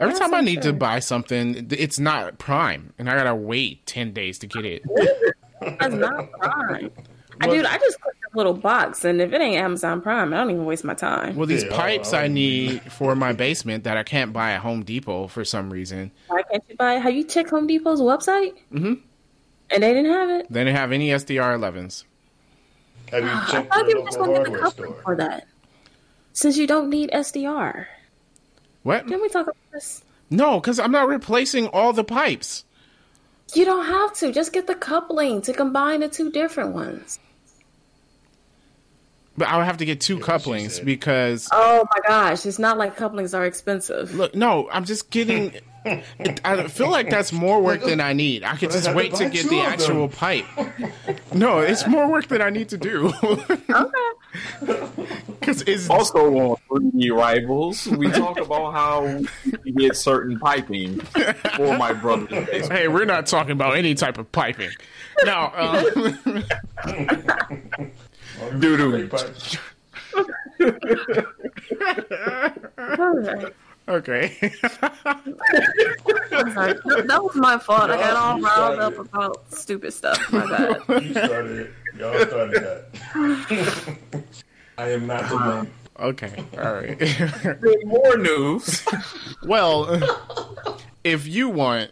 Every 0.01 0.13
Yes, 0.13 0.19
time 0.19 0.35
I 0.35 0.39
I'm 0.39 0.45
need 0.45 0.63
to 0.63 0.73
buy 0.73 0.99
something, 0.99 1.69
it's 1.71 2.01
not 2.01 2.39
Prime, 2.39 2.93
and 2.99 3.09
I 3.09 3.15
gotta 3.15 3.35
wait 3.37 3.87
ten 3.87 4.13
days 4.13 4.39
to 4.41 4.49
get 4.49 4.65
it. 4.65 4.83
That's 5.61 5.95
not 5.95 6.31
Prime. 6.33 6.91
I 7.41 7.47
dude, 7.47 7.65
I 7.65 7.79
just 7.79 8.01
click 8.01 8.17
a 8.24 8.24
little 8.35 8.55
box, 8.55 9.05
and 9.05 9.20
if 9.20 9.33
it 9.33 9.40
ain't 9.40 9.57
Amazon 9.57 10.01
Prime, 10.01 10.33
I 10.33 10.38
don't 10.38 10.51
even 10.51 10.64
waste 10.64 10.85
my 10.85 10.94
time. 10.94 11.37
Well, 11.37 11.47
these 11.47 11.64
Yeah, 11.64 11.77
pipes 11.77 12.12
I 12.12 12.20
I 12.20 12.23
would 12.25 12.33
need 12.33 12.92
for 12.92 13.14
my 13.14 13.33
basement 13.33 13.85
that 13.85 13.97
I 13.97 14.03
can't 14.03 14.33
buy 14.33 14.53
at 14.53 14.61
Home 14.61 14.83
Depot 14.83 15.27
for 15.29 15.44
some 15.44 15.70
reason. 15.73 16.11
Why 16.29 16.42
can't 16.51 16.62
you 16.68 16.77
buy? 16.77 16.94
Have 16.94 17.14
you 17.14 17.25
checked 17.25 17.51
Home 17.51 17.66
Depot's 17.66 18.01
website? 18.01 18.55
Mhm. 18.73 19.01
And 19.70 19.83
they 19.83 19.92
didn't 19.94 20.12
have 20.12 20.31
it. 20.31 20.47
They 20.51 20.61
didn't 20.64 20.77
have 20.77 20.92
any 20.92 21.11
SDR 21.12 21.55
11s. 21.55 22.05
Have 23.11 23.23
you 23.23 23.31
I 23.31 23.47
checked 23.51 23.73
thought 23.75 23.85
the 23.85 23.90
you 23.90 23.99
were 24.01 24.05
just 24.07 24.18
gonna 24.18 24.33
get 24.33 24.44
the 24.44 24.51
hardware 24.51 24.70
coupling 24.70 24.94
for 25.05 25.16
that. 25.16 25.47
Since 26.33 26.57
you 26.57 26.66
don't 26.66 26.90
need 26.90 27.11
SDR, 27.12 27.87
What? 28.83 29.07
can 29.07 29.20
we 29.23 29.29
talk 29.29 29.44
about 29.44 29.57
this? 29.73 30.03
No, 30.31 30.59
because 30.61 30.81
I'm 30.81 30.90
not 30.90 31.07
replacing 31.07 31.68
all 31.68 31.92
the 31.92 32.03
pipes. 32.05 32.64
You 33.55 33.64
don't 33.64 33.85
have 33.87 34.14
to. 34.14 34.33
Just 34.33 34.53
get 34.53 34.66
the 34.66 34.75
coupling 34.75 35.42
to 35.42 35.53
combine 35.53 36.01
the 36.01 36.09
two 36.09 36.31
different 36.31 36.75
ones. 36.75 37.20
But 39.37 39.49
I 39.49 39.57
would 39.57 39.66
have 39.66 39.79
to 39.79 39.85
get 39.85 40.01
two 40.01 40.14
what 40.16 40.23
she 40.23 40.27
couplings 40.27 40.79
because 40.81 41.49
Oh 41.53 41.85
my 41.94 42.01
gosh, 42.09 42.47
it's 42.47 42.59
not 42.59 42.79
like 42.79 42.97
couplings 42.97 43.35
are 43.35 43.44
expensive. 43.44 44.14
look, 44.14 44.35
no, 44.35 44.68
I'm 44.70 44.85
just 44.85 45.11
getting. 45.11 45.53
it- 45.55 45.64
I 46.47 46.66
feel 46.68 46.90
like 46.90 47.11
that's 47.11 47.31
more 47.31 47.61
work 47.61 47.83
than 47.83 48.01
I 48.01 48.14
need. 48.14 48.42
I 48.42 48.57
could 48.57 48.70
But 48.70 48.77
I 48.77 48.81
just 48.81 48.94
wait 48.94 49.14
to 49.16 49.29
get 49.29 49.51
the 49.51 49.59
of 49.59 49.64
them. 49.64 49.73
actual 49.73 50.09
pipe. 50.09 50.47
No, 51.35 51.59
it's 51.59 51.87
more 51.87 52.11
work 52.11 52.29
than 52.29 52.40
I 52.40 52.49
need 52.49 52.70
to 52.70 52.79
do. 52.79 53.12
Okay. 53.23 53.61
Because 55.44 55.61
it's 55.62 55.90
Also 55.90 56.18
on 56.38 56.57
3D 56.70 57.14
Rivals, 57.14 57.87
we 57.87 58.11
talk 58.11 58.40
about 58.40 58.73
how 58.73 59.05
you 59.62 59.73
get 59.75 59.94
certain 59.94 60.38
piping 60.40 60.99
for 61.01 61.77
my 61.77 61.92
brother. 61.92 62.40
hey, 62.47 62.88
we're 62.88 63.05
not 63.05 63.27
talking 63.27 63.53
about 63.53 63.77
any 63.77 63.94
type 63.94 64.16
of 64.16 64.33
piping. 64.33 64.70
Now, 65.25 65.53
um, 65.55 66.44
Doo-doo. 68.61 69.09
Pipes. 69.09 69.57
Okay. 73.87 73.87
okay. 73.87 74.31
Sorry. 74.64 74.81
That 76.73 77.05
that 77.07 77.23
was 77.23 77.37
my 77.37 77.59
fault. 77.59 77.90
I 77.90 77.99
got 77.99 78.17
all 78.17 78.40
riled 78.40 78.79
up 78.81 78.99
about 78.99 79.45
stupid 79.53 79.93
stuff. 79.93 80.19
My 80.33 80.47
bad. 80.88 81.03
You 81.05 81.12
started 81.12 81.59
it. 81.59 81.71
Y'all 81.99 82.19
started 82.27 82.64
that. 82.64 84.25
I 84.79 84.88
am 84.90 85.07
not 85.07 85.29
the 85.29 85.37
one. 85.37 85.71
okay. 86.01 86.43
All 86.57 86.73
right. 86.75 86.99
More 87.85 88.17
news. 88.17 88.83
well, 89.45 90.01
if 91.05 91.27
you 91.27 91.51
want 91.51 91.90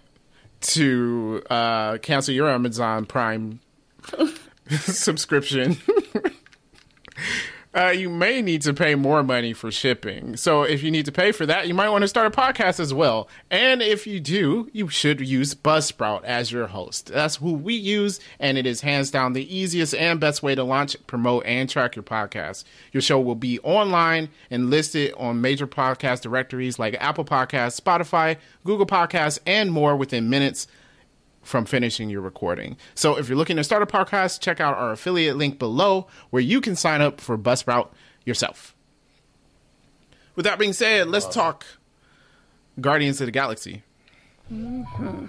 to 0.63 1.43
uh, 1.51 1.99
cancel 1.99 2.33
your 2.33 2.49
Amazon 2.49 3.05
Prime 3.05 3.61
subscription, 4.71 5.77
uh, 7.75 7.89
you 7.89 8.11
may 8.11 8.43
need 8.43 8.63
to 8.63 8.75
pay 8.75 8.95
more 8.95 9.23
money 9.23 9.53
for 9.53 9.71
shipping. 9.71 10.37
So 10.37 10.63
if 10.63 10.83
you 10.83 10.91
need 10.91 11.07
to 11.07 11.13
pay 11.13 11.33
for 11.33 11.47
that, 11.47 11.69
you 11.69 11.75
might 11.75 11.89
want 11.89 12.03
to 12.03 12.09
start 12.09 12.27
a 12.27 12.37
podcast 12.37 12.79
as 12.81 12.93
well. 12.93 13.29
And 13.51 13.81
if 13.81 14.07
you 14.07 14.21
do, 14.21 14.69
you 14.73 14.89
should 14.89 15.21
use 15.21 15.55
Buzzsprout 15.55 16.25
as 16.25 16.53
your 16.53 16.67
host. 16.67 17.07
That's 17.07 17.37
who 17.37 17.55
we 17.55 17.75
use, 17.75 18.21
and 18.39 18.59
it 18.59 18.67
is 18.67 18.83
hands 18.83 19.11
down 19.11 19.33
the 19.33 19.57
easiest 19.57 19.95
and 19.95 20.21
best 20.21 20.43
way 20.43 20.55
to 20.55 20.65
launch, 20.65 20.97
promote, 21.07 21.47
and 21.47 21.69
track 21.69 21.97
your 21.97 22.03
podcast. 22.03 22.65
Your 22.93 23.01
show 23.01 23.19
will 23.21 23.35
be 23.35 23.59
online 23.61 24.29
and 24.51 24.69
listed 24.69 25.15
on 25.17 25.41
major 25.41 25.67
podcast 25.67 26.21
directories 26.21 26.79
like 26.79 26.95
Apple 27.01 27.25
Podcasts, 27.25 27.81
Spotify, 27.81 28.37
Google 28.65 28.87
Podcasts, 28.87 29.39
and 29.47 29.73
more 29.73 29.97
within 29.97 30.29
minutes 30.29 30.67
from 31.43 31.65
finishing 31.65 32.09
your 32.09 32.21
recording. 32.21 32.77
So 32.95 33.17
if 33.19 33.29
you're 33.29 33.39
looking 33.39 33.57
to 33.57 33.65
start 33.65 33.83
a 33.83 33.87
podcast, 33.87 34.41
check 34.41 34.61
out 34.61 34.77
our 34.77 34.93
affiliate 34.93 35.37
link 35.37 35.59
below 35.59 36.07
where 36.31 36.43
you 36.43 36.61
can 36.61 36.77
sign 36.77 37.01
up 37.01 37.21
for 37.21 37.37
Buzzsprout 37.37 37.89
yourself. 38.25 38.75
With 40.35 40.45
that 40.45 40.59
being 40.59 40.73
said, 40.73 41.09
let's 41.09 41.27
talk 41.27 41.67
Guardians 42.81 43.21
of 43.21 43.27
the 43.27 43.33
Galaxy. 43.33 43.83
Mm-hmm. 44.51 45.27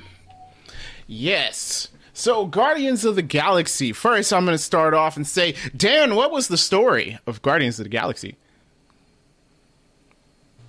Yes. 1.08 1.90
So, 2.14 2.46
Guardians 2.46 3.04
of 3.06 3.16
the 3.16 3.22
Galaxy. 3.22 3.92
First, 3.92 4.32
I'm 4.32 4.46
going 4.46 4.56
to 4.56 4.64
start 4.64 4.94
off 4.94 5.18
and 5.18 5.26
say, 5.26 5.56
Dan, 5.76 6.16
what 6.16 6.32
was 6.32 6.48
the 6.48 6.58
story 6.58 7.18
of 7.26 7.42
Guardians 7.42 7.80
of 7.80 7.86
the 7.86 7.90
Galaxy? 7.90 8.38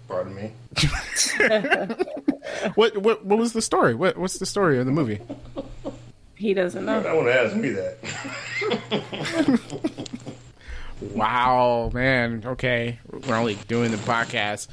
Pardon 0.08 0.34
me. 0.34 0.52
What 2.74 2.98
what 2.98 3.24
what 3.24 3.38
was 3.38 3.52
the 3.52 3.62
story? 3.62 3.94
What 3.94 4.16
what's 4.18 4.38
the 4.38 4.46
story 4.46 4.78
of 4.78 4.86
the 4.86 4.92
movie? 4.92 5.20
He 6.36 6.52
doesn't 6.54 6.84
know. 6.84 7.00
I 7.00 7.12
want 7.14 7.26
to 7.26 7.40
ask 7.40 7.56
me 7.56 7.70
that. 7.70 7.98
Wow, 11.12 11.90
man. 11.92 12.42
Okay, 12.44 12.98
we're 13.10 13.36
only 13.36 13.56
doing 13.68 13.90
the 13.90 13.96
podcast. 13.98 14.68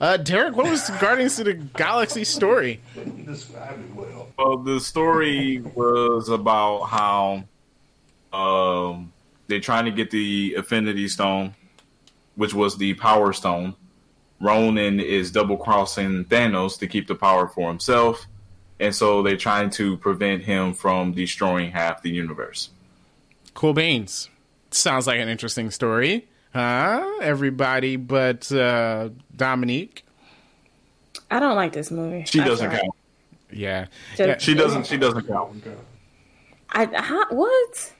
Uh, 0.00 0.16
Derek, 0.16 0.56
what 0.56 0.70
was 0.70 0.88
Guardians 1.00 1.38
of 1.38 1.46
the 1.46 1.54
Galaxy 1.54 2.24
story? 2.24 2.80
Describe 3.24 3.78
it 3.78 3.94
well. 3.94 4.28
Well, 4.38 4.58
the 4.58 4.80
story 4.80 5.60
was 5.74 6.28
about 6.28 6.84
how 6.84 7.44
um, 8.32 9.12
they're 9.48 9.60
trying 9.60 9.86
to 9.86 9.90
get 9.90 10.10
the 10.10 10.54
Infinity 10.56 11.08
Stone, 11.08 11.54
which 12.36 12.54
was 12.54 12.76
the 12.78 12.94
Power 12.94 13.32
Stone. 13.32 13.74
Ronan 14.40 15.00
is 15.00 15.30
double 15.30 15.56
crossing 15.56 16.24
Thanos 16.26 16.78
to 16.80 16.86
keep 16.86 17.06
the 17.08 17.14
power 17.14 17.48
for 17.48 17.68
himself, 17.68 18.26
and 18.78 18.94
so 18.94 19.22
they're 19.22 19.36
trying 19.36 19.70
to 19.70 19.96
prevent 19.96 20.42
him 20.44 20.74
from 20.74 21.12
destroying 21.12 21.70
half 21.70 22.02
the 22.02 22.10
universe. 22.10 22.70
Cool 23.54 23.72
beans. 23.72 24.28
Sounds 24.70 25.06
like 25.06 25.18
an 25.20 25.28
interesting 25.28 25.70
story, 25.70 26.26
huh? 26.52 27.06
Everybody 27.22 27.96
but 27.96 28.50
uh, 28.52 29.08
Dominique. 29.34 30.04
I 31.30 31.40
don't 31.40 31.56
like 31.56 31.72
this 31.72 31.90
movie. 31.90 32.24
She 32.26 32.38
That's 32.38 32.50
doesn't 32.50 32.66
all 32.66 32.72
right. 32.72 32.82
count. 32.82 32.94
Yeah, 33.52 33.86
Just- 34.16 34.44
She 34.44 34.54
doesn't. 34.54 34.86
She 34.86 34.96
doesn't 34.98 35.26
count. 35.26 35.64
I 36.70 36.84
how, 37.00 37.26
what? 37.30 37.92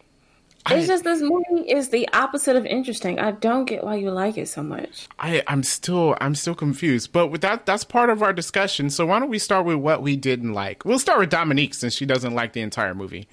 I- 0.67 0.75
It's 0.75 0.89
just 0.89 1.05
this 1.05 1.21
movie 1.23 1.71
is 1.71 1.89
the 1.91 2.09
opposite 2.13 2.57
of 2.57 2.67
interesting. 2.67 3.19
I 3.21 3.31
don't 3.31 3.65
get 3.67 3.85
why 3.85 3.95
you 3.97 4.11
like 4.11 4.37
it 4.37 4.49
so 4.49 4.63
much. 4.63 5.09
I, 5.19 5.43
I'm 5.47 5.63
still 5.63 6.17
I'm 6.21 6.35
still 6.35 6.55
confused, 6.57 7.13
but 7.13 7.29
with 7.29 7.41
that 7.43 7.65
that's 7.67 7.85
part 7.85 8.11
of 8.11 8.23
our 8.23 8.33
discussion. 8.33 8.91
So 8.91 9.07
why 9.07 9.19
don't 9.21 9.31
we 9.31 9.39
start 9.39 9.65
with 9.65 9.77
what 9.77 10.03
we 10.03 10.17
didn't 10.17 10.53
like? 10.53 10.85
We'll 10.85 10.99
start 10.99 11.21
with 11.21 11.31
Dominique 11.31 11.75
since 11.75 11.95
she 11.95 12.05
doesn't 12.05 12.35
like 12.35 12.53
the 12.53 12.61
entire 12.63 12.95
movie. 12.95 13.29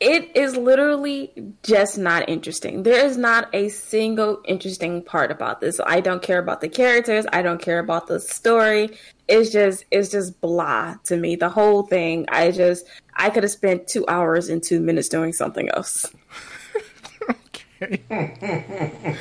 It 0.00 0.36
is 0.36 0.56
literally 0.56 1.32
just 1.64 1.98
not 1.98 2.28
interesting. 2.28 2.84
There 2.84 3.04
is 3.04 3.16
not 3.16 3.52
a 3.52 3.68
single 3.68 4.40
interesting 4.44 5.02
part 5.02 5.32
about 5.32 5.60
this. 5.60 5.80
I 5.84 6.00
don't 6.00 6.22
care 6.22 6.38
about 6.38 6.60
the 6.60 6.68
characters. 6.68 7.26
I 7.32 7.42
don't 7.42 7.60
care 7.60 7.80
about 7.80 8.06
the 8.06 8.20
story. 8.20 8.90
It's 9.26 9.50
just 9.50 9.84
it's 9.90 10.10
just 10.10 10.40
blah 10.40 10.94
to 11.04 11.16
me. 11.16 11.34
The 11.34 11.48
whole 11.48 11.82
thing. 11.82 12.26
I 12.28 12.52
just 12.52 12.86
I 13.16 13.30
could 13.30 13.42
have 13.42 13.50
spent 13.50 13.88
two 13.88 14.06
hours 14.06 14.48
and 14.48 14.62
two 14.62 14.80
minutes 14.80 15.08
doing 15.08 15.32
something 15.32 15.68
else. 15.70 16.06
Okay. 17.80 18.02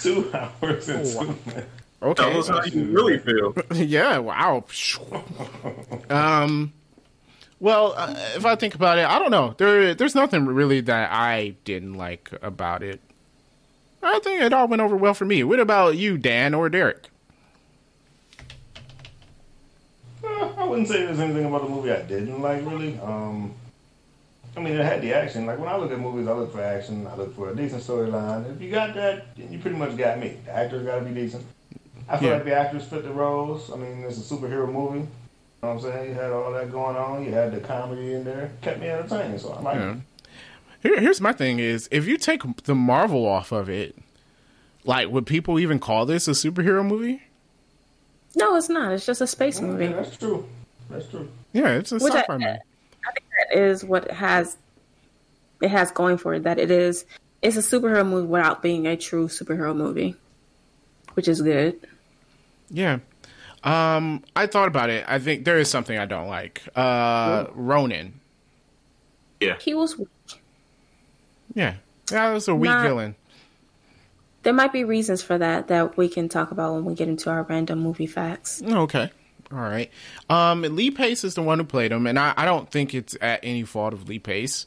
Two 0.00 0.30
hours 0.34 0.88
and 0.88 1.06
two 1.06 1.20
minutes. 1.46 1.66
Okay. 2.02 2.22
Tell 2.22 2.38
us 2.38 2.48
how 2.48 2.62
you 2.64 2.84
really 2.84 3.18
feel. 3.18 3.54
yeah. 3.74 4.18
Wow. 4.18 4.64
um. 6.10 6.72
Well, 7.60 7.94
uh, 7.96 8.14
if 8.36 8.44
I 8.44 8.56
think 8.56 8.74
about 8.74 8.98
it, 8.98 9.06
I 9.06 9.18
don't 9.18 9.30
know. 9.30 9.54
There, 9.56 9.94
there's 9.94 10.14
nothing 10.14 10.46
really 10.46 10.80
that 10.82 11.10
I 11.12 11.54
didn't 11.64 11.94
like 11.94 12.30
about 12.42 12.82
it. 12.82 13.00
I 14.02 14.18
think 14.18 14.42
it 14.42 14.52
all 14.52 14.68
went 14.68 14.82
over 14.82 14.96
well 14.96 15.14
for 15.14 15.24
me. 15.24 15.42
What 15.44 15.60
about 15.60 15.96
you, 15.96 16.18
Dan 16.18 16.52
or 16.52 16.68
Derek? 16.68 17.08
Uh, 20.22 20.52
I 20.56 20.64
wouldn't 20.64 20.88
say 20.88 21.04
there's 21.04 21.20
anything 21.20 21.44
about 21.46 21.62
the 21.62 21.68
movie 21.68 21.90
I 21.90 22.02
didn't 22.02 22.40
like 22.42 22.64
really. 22.66 22.98
Um, 22.98 23.54
I 24.56 24.60
mean, 24.60 24.74
it 24.74 24.84
had 24.84 25.02
the 25.02 25.12
action. 25.14 25.46
Like 25.46 25.58
when 25.58 25.68
I 25.68 25.76
look 25.76 25.90
at 25.90 25.98
movies, 25.98 26.26
I 26.28 26.32
look 26.32 26.52
for 26.52 26.62
action. 26.62 27.06
I 27.06 27.14
look 27.16 27.34
for 27.34 27.50
a 27.50 27.56
decent 27.56 27.82
storyline. 27.82 28.54
If 28.54 28.60
you 28.60 28.70
got 28.70 28.94
that, 28.94 29.36
then 29.36 29.52
you 29.52 29.58
pretty 29.58 29.76
much 29.76 29.96
got 29.96 30.18
me. 30.18 30.36
The 30.44 30.52
actors 30.52 30.84
got 30.86 30.98
to 30.98 31.04
be 31.04 31.12
decent. 31.14 31.44
I 32.08 32.18
feel 32.18 32.28
Yeah. 32.28 32.34
like 32.36 32.44
the 32.44 32.54
actors 32.54 32.84
fit 32.84 33.02
the 33.04 33.10
roles. 33.12 33.72
I 33.72 33.76
mean, 33.76 34.04
it's 34.04 34.18
a 34.18 34.34
superhero 34.34 34.70
movie. 34.70 35.06
You 35.64 35.70
know 35.70 35.76
what 35.76 35.84
I'm 35.86 35.92
saying? 35.92 36.08
You 36.10 36.14
had 36.14 36.30
all 36.30 36.52
that 36.52 36.70
going 36.70 36.94
on. 36.94 37.24
You 37.24 37.32
had 37.32 37.50
the 37.54 37.58
comedy 37.60 38.12
in 38.12 38.22
there. 38.22 38.50
Kept 38.60 38.80
me 38.80 38.88
entertained. 38.88 39.40
So 39.40 39.50
I 39.54 39.60
like 39.62 39.76
Yeah. 39.76 39.92
it. 39.92 39.98
Here, 40.82 41.00
here's 41.00 41.22
my 41.22 41.32
thing: 41.32 41.58
is 41.58 41.88
if 41.90 42.06
you 42.06 42.18
take 42.18 42.42
the 42.64 42.74
Marvel 42.74 43.24
off 43.24 43.50
of 43.50 43.70
it, 43.70 43.96
like, 44.84 45.08
would 45.08 45.24
people 45.24 45.58
even 45.58 45.78
call 45.78 46.04
this 46.04 46.28
a 46.28 46.32
superhero 46.32 46.86
movie? 46.86 47.22
No, 48.36 48.56
it's 48.56 48.68
not. 48.68 48.92
It's 48.92 49.06
just 49.06 49.22
a 49.22 49.26
space 49.26 49.62
movie. 49.62 49.86
Yeah, 49.86 49.92
that's 50.02 50.18
true. 50.18 50.46
That's 50.90 51.08
true. 51.08 51.30
Yeah, 51.54 51.68
it's 51.68 51.92
a 51.92 51.94
Which 51.94 52.12
sci-fi 52.12 52.34
movie. 52.34 52.44
I 52.44 53.12
think 53.12 53.24
that 53.38 53.58
is 53.58 53.82
what 53.82 54.04
it 54.04 54.10
has 54.10 54.58
it 55.62 55.70
has 55.70 55.90
going 55.92 56.18
for 56.18 56.34
it. 56.34 56.42
That 56.42 56.58
it 56.58 56.70
is 56.70 57.06
it's 57.40 57.56
a 57.56 57.60
superhero 57.60 58.06
movie 58.06 58.26
without 58.26 58.60
being 58.60 58.86
a 58.86 58.98
true 58.98 59.28
superhero 59.28 59.74
movie, 59.74 60.14
which 61.14 61.26
is 61.26 61.40
good. 61.40 61.80
Yeah. 62.68 62.98
Um, 63.64 64.22
I 64.36 64.46
thought 64.46 64.68
about 64.68 64.90
it. 64.90 65.04
I 65.08 65.18
think 65.18 65.44
there 65.44 65.58
is 65.58 65.70
something 65.70 65.98
I 65.98 66.04
don't 66.06 66.28
like. 66.28 66.62
Uh, 66.76 67.46
Ronan. 67.54 68.20
Yeah. 69.40 69.56
He 69.60 69.74
was. 69.74 69.98
Weak. 69.98 70.08
Yeah, 71.54 71.74
that 72.08 72.30
was 72.32 72.46
a 72.48 72.54
weak 72.54 72.70
Not- 72.70 72.82
villain. 72.86 73.14
There 74.42 74.52
might 74.52 74.72
be 74.74 74.84
reasons 74.84 75.22
for 75.22 75.38
that 75.38 75.68
that 75.68 75.96
we 75.96 76.06
can 76.08 76.28
talk 76.28 76.50
about 76.50 76.74
when 76.74 76.84
we 76.84 76.94
get 76.94 77.08
into 77.08 77.30
our 77.30 77.44
random 77.44 77.78
movie 77.78 78.06
facts. 78.06 78.62
Okay. 78.62 79.10
All 79.50 79.58
right. 79.58 79.90
Um, 80.28 80.62
Lee 80.62 80.90
Pace 80.90 81.24
is 81.24 81.34
the 81.34 81.42
one 81.42 81.58
who 81.58 81.64
played 81.64 81.92
him, 81.92 82.06
and 82.06 82.18
I, 82.18 82.34
I 82.36 82.44
don't 82.44 82.70
think 82.70 82.92
it's 82.94 83.16
at 83.22 83.40
any 83.42 83.62
fault 83.62 83.94
of 83.94 84.06
Lee 84.08 84.18
Pace. 84.18 84.66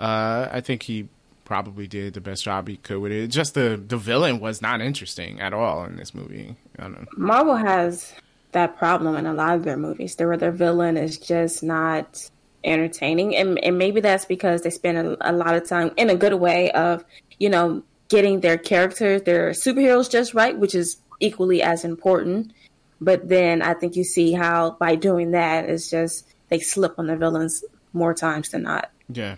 Uh, 0.00 0.48
I 0.50 0.62
think 0.62 0.82
he 0.84 1.08
probably 1.44 1.86
did 1.86 2.14
the 2.14 2.20
best 2.22 2.44
job 2.44 2.68
he 2.68 2.76
could 2.78 3.00
with 3.00 3.12
it. 3.12 3.28
Just 3.28 3.52
the 3.54 3.82
the 3.84 3.96
villain 3.98 4.40
was 4.40 4.62
not 4.62 4.80
interesting 4.80 5.40
at 5.40 5.52
all 5.52 5.84
in 5.84 5.96
this 5.96 6.14
movie. 6.14 6.56
I 6.78 6.82
don't 6.84 6.92
know. 6.92 7.06
Marvel 7.16 7.56
has 7.56 8.14
that 8.58 8.76
problem 8.76 9.16
in 9.16 9.26
a 9.26 9.34
lot 9.34 9.54
of 9.54 9.62
their 9.64 9.76
movies. 9.76 10.16
Their 10.16 10.36
their 10.36 10.52
villain 10.52 10.96
is 10.96 11.18
just 11.18 11.62
not 11.62 12.28
entertaining, 12.64 13.36
and 13.36 13.62
and 13.64 13.78
maybe 13.78 14.00
that's 14.00 14.24
because 14.24 14.62
they 14.62 14.70
spend 14.70 14.98
a, 14.98 15.30
a 15.30 15.32
lot 15.32 15.54
of 15.54 15.68
time 15.68 15.92
in 15.96 16.10
a 16.10 16.16
good 16.16 16.34
way 16.34 16.70
of 16.72 17.04
you 17.38 17.48
know 17.48 17.82
getting 18.08 18.40
their 18.40 18.58
characters, 18.58 19.22
their 19.22 19.50
superheroes 19.50 20.10
just 20.10 20.34
right, 20.34 20.58
which 20.58 20.74
is 20.74 20.96
equally 21.20 21.62
as 21.62 21.84
important. 21.84 22.52
But 23.00 23.28
then 23.28 23.62
I 23.62 23.74
think 23.74 23.94
you 23.96 24.04
see 24.04 24.32
how 24.32 24.72
by 24.72 24.96
doing 24.96 25.30
that, 25.32 25.68
it's 25.68 25.88
just 25.90 26.26
they 26.48 26.58
slip 26.58 26.98
on 26.98 27.06
the 27.06 27.16
villains 27.16 27.62
more 27.92 28.14
times 28.14 28.50
than 28.50 28.62
not. 28.62 28.90
Yeah. 29.08 29.36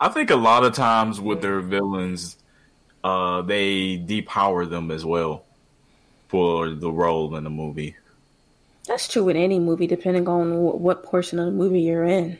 I 0.00 0.08
think 0.08 0.30
a 0.30 0.36
lot 0.36 0.64
of 0.64 0.72
times 0.72 1.20
with 1.20 1.42
their 1.42 1.60
villains, 1.60 2.36
uh, 3.04 3.42
they 3.42 3.98
depower 3.98 4.68
them 4.68 4.90
as 4.90 5.04
well 5.04 5.44
for 6.28 6.70
the 6.70 6.90
role 6.90 7.36
in 7.36 7.44
the 7.44 7.50
movie. 7.50 7.94
That's 8.86 9.08
true 9.08 9.24
with 9.24 9.36
any 9.36 9.58
movie, 9.58 9.86
depending 9.86 10.28
on 10.28 10.58
what 10.58 11.02
portion 11.04 11.38
of 11.38 11.46
the 11.46 11.52
movie 11.52 11.80
you're 11.82 12.04
in. 12.04 12.38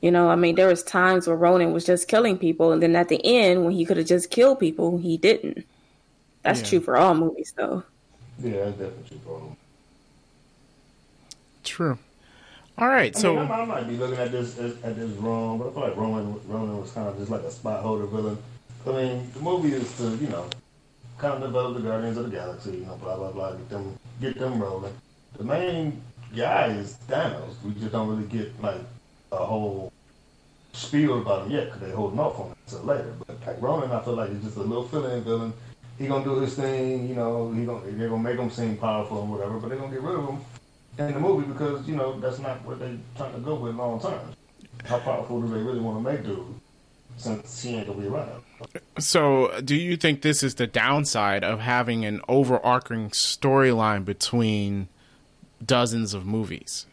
You 0.00 0.10
know, 0.10 0.30
I 0.30 0.36
mean, 0.36 0.54
there 0.54 0.68
was 0.68 0.82
times 0.82 1.26
where 1.26 1.36
Ronan 1.36 1.72
was 1.72 1.84
just 1.84 2.08
killing 2.08 2.38
people, 2.38 2.72
and 2.72 2.82
then 2.82 2.94
at 2.96 3.08
the 3.08 3.20
end, 3.24 3.64
when 3.64 3.74
he 3.74 3.84
could 3.84 3.96
have 3.96 4.06
just 4.06 4.30
killed 4.30 4.60
people, 4.60 4.98
he 4.98 5.16
didn't. 5.16 5.66
That's 6.42 6.60
Yeah. 6.60 6.66
true 6.68 6.80
for 6.80 6.96
all 6.96 7.14
movies, 7.14 7.52
though. 7.56 7.82
Yeah, 8.42 8.64
that's 8.66 8.78
definitely 8.78 9.18
true. 9.24 9.56
True. 11.64 11.98
All 12.78 12.88
right. 12.88 13.14
I 13.16 13.18
So 13.18 13.34
mean, 13.34 13.50
I, 13.50 13.60
I 13.60 13.64
might 13.64 13.88
be 13.88 13.96
looking 13.96 14.18
at 14.18 14.30
this 14.30 14.56
as, 14.58 14.72
at 14.84 14.96
this 14.96 15.10
wrong, 15.18 15.58
but 15.58 15.68
I 15.68 15.72
feel 15.72 15.82
like 15.82 15.96
Roman 15.96 16.40
Roman 16.46 16.80
was 16.80 16.92
kind 16.92 17.08
of 17.08 17.18
just 17.18 17.30
like 17.30 17.42
a 17.42 17.50
spot 17.50 17.82
holder 17.82 18.06
villain. 18.06 18.38
I 18.86 18.90
mean, 18.92 19.30
the 19.34 19.40
movie 19.40 19.72
is 19.72 19.96
to 19.98 20.04
you 20.16 20.28
know 20.28 20.48
kind 21.18 21.34
of 21.34 21.40
develop 21.42 21.74
the 21.76 21.82
Guardians 21.82 22.16
of 22.16 22.30
the 22.30 22.36
Galaxy, 22.36 22.70
you 22.78 22.86
know, 22.86 22.96
blah 22.96 23.16
blah 23.16 23.32
blah, 23.32 23.52
get 23.52 23.68
them 23.68 23.98
get 24.20 24.38
them 24.38 24.62
rolling. 24.62 24.94
The 25.38 25.44
main 25.44 26.02
guy 26.36 26.66
is 26.66 26.98
Thanos. 27.08 27.54
We 27.64 27.72
just 27.74 27.92
don't 27.92 28.08
really 28.08 28.24
get 28.24 28.60
like 28.60 28.80
a 29.30 29.36
whole 29.36 29.92
spiel 30.72 31.20
about 31.20 31.46
him 31.46 31.52
yet 31.52 31.66
because 31.66 31.80
they're 31.80 31.94
holding 31.94 32.18
off 32.18 32.38
on 32.40 32.50
it 32.50 32.56
until 32.66 32.86
later. 32.86 33.14
But 33.24 33.46
like 33.46 33.62
Ronan, 33.62 33.92
I 33.92 34.02
feel 34.02 34.14
like 34.14 34.30
he's 34.30 34.42
just 34.42 34.56
a 34.56 34.62
little 34.62 34.86
fill-in 34.88 35.22
villain. 35.22 35.52
He 35.96 36.06
gonna 36.06 36.24
do 36.24 36.40
his 36.40 36.54
thing, 36.54 37.08
you 37.08 37.14
know. 37.14 37.52
He 37.52 37.64
gonna 37.64 37.86
they're 37.86 38.08
gonna 38.08 38.22
make 38.22 38.38
him 38.38 38.50
seem 38.50 38.76
powerful 38.76 39.22
and 39.22 39.30
whatever, 39.30 39.58
but 39.58 39.68
they're 39.68 39.78
gonna 39.78 39.92
get 39.92 40.02
rid 40.02 40.16
of 40.16 40.28
him 40.28 40.38
in 40.98 41.14
the 41.14 41.20
movie 41.20 41.46
because 41.46 41.86
you 41.86 41.94
know 41.94 42.18
that's 42.18 42.40
not 42.40 42.64
what 42.64 42.80
they're 42.80 42.98
trying 43.16 43.32
to 43.32 43.38
go 43.40 43.54
with 43.54 43.76
long 43.76 44.00
term. 44.00 44.20
How 44.86 44.98
powerful 44.98 45.40
do 45.40 45.48
they 45.48 45.60
really 45.60 45.80
want 45.80 46.04
to 46.04 46.12
make 46.12 46.24
dude 46.24 46.46
since 47.16 47.62
he 47.62 47.76
ain't 47.76 47.86
gonna 47.86 48.00
be 48.00 48.08
around? 48.08 48.42
So, 48.98 49.60
do 49.60 49.76
you 49.76 49.96
think 49.96 50.22
this 50.22 50.42
is 50.42 50.56
the 50.56 50.66
downside 50.66 51.44
of 51.44 51.60
having 51.60 52.04
an 52.04 52.20
overarching 52.28 53.10
storyline 53.10 54.04
between 54.04 54.88
dozens 55.64 56.14
of 56.14 56.26
movies? 56.26 56.86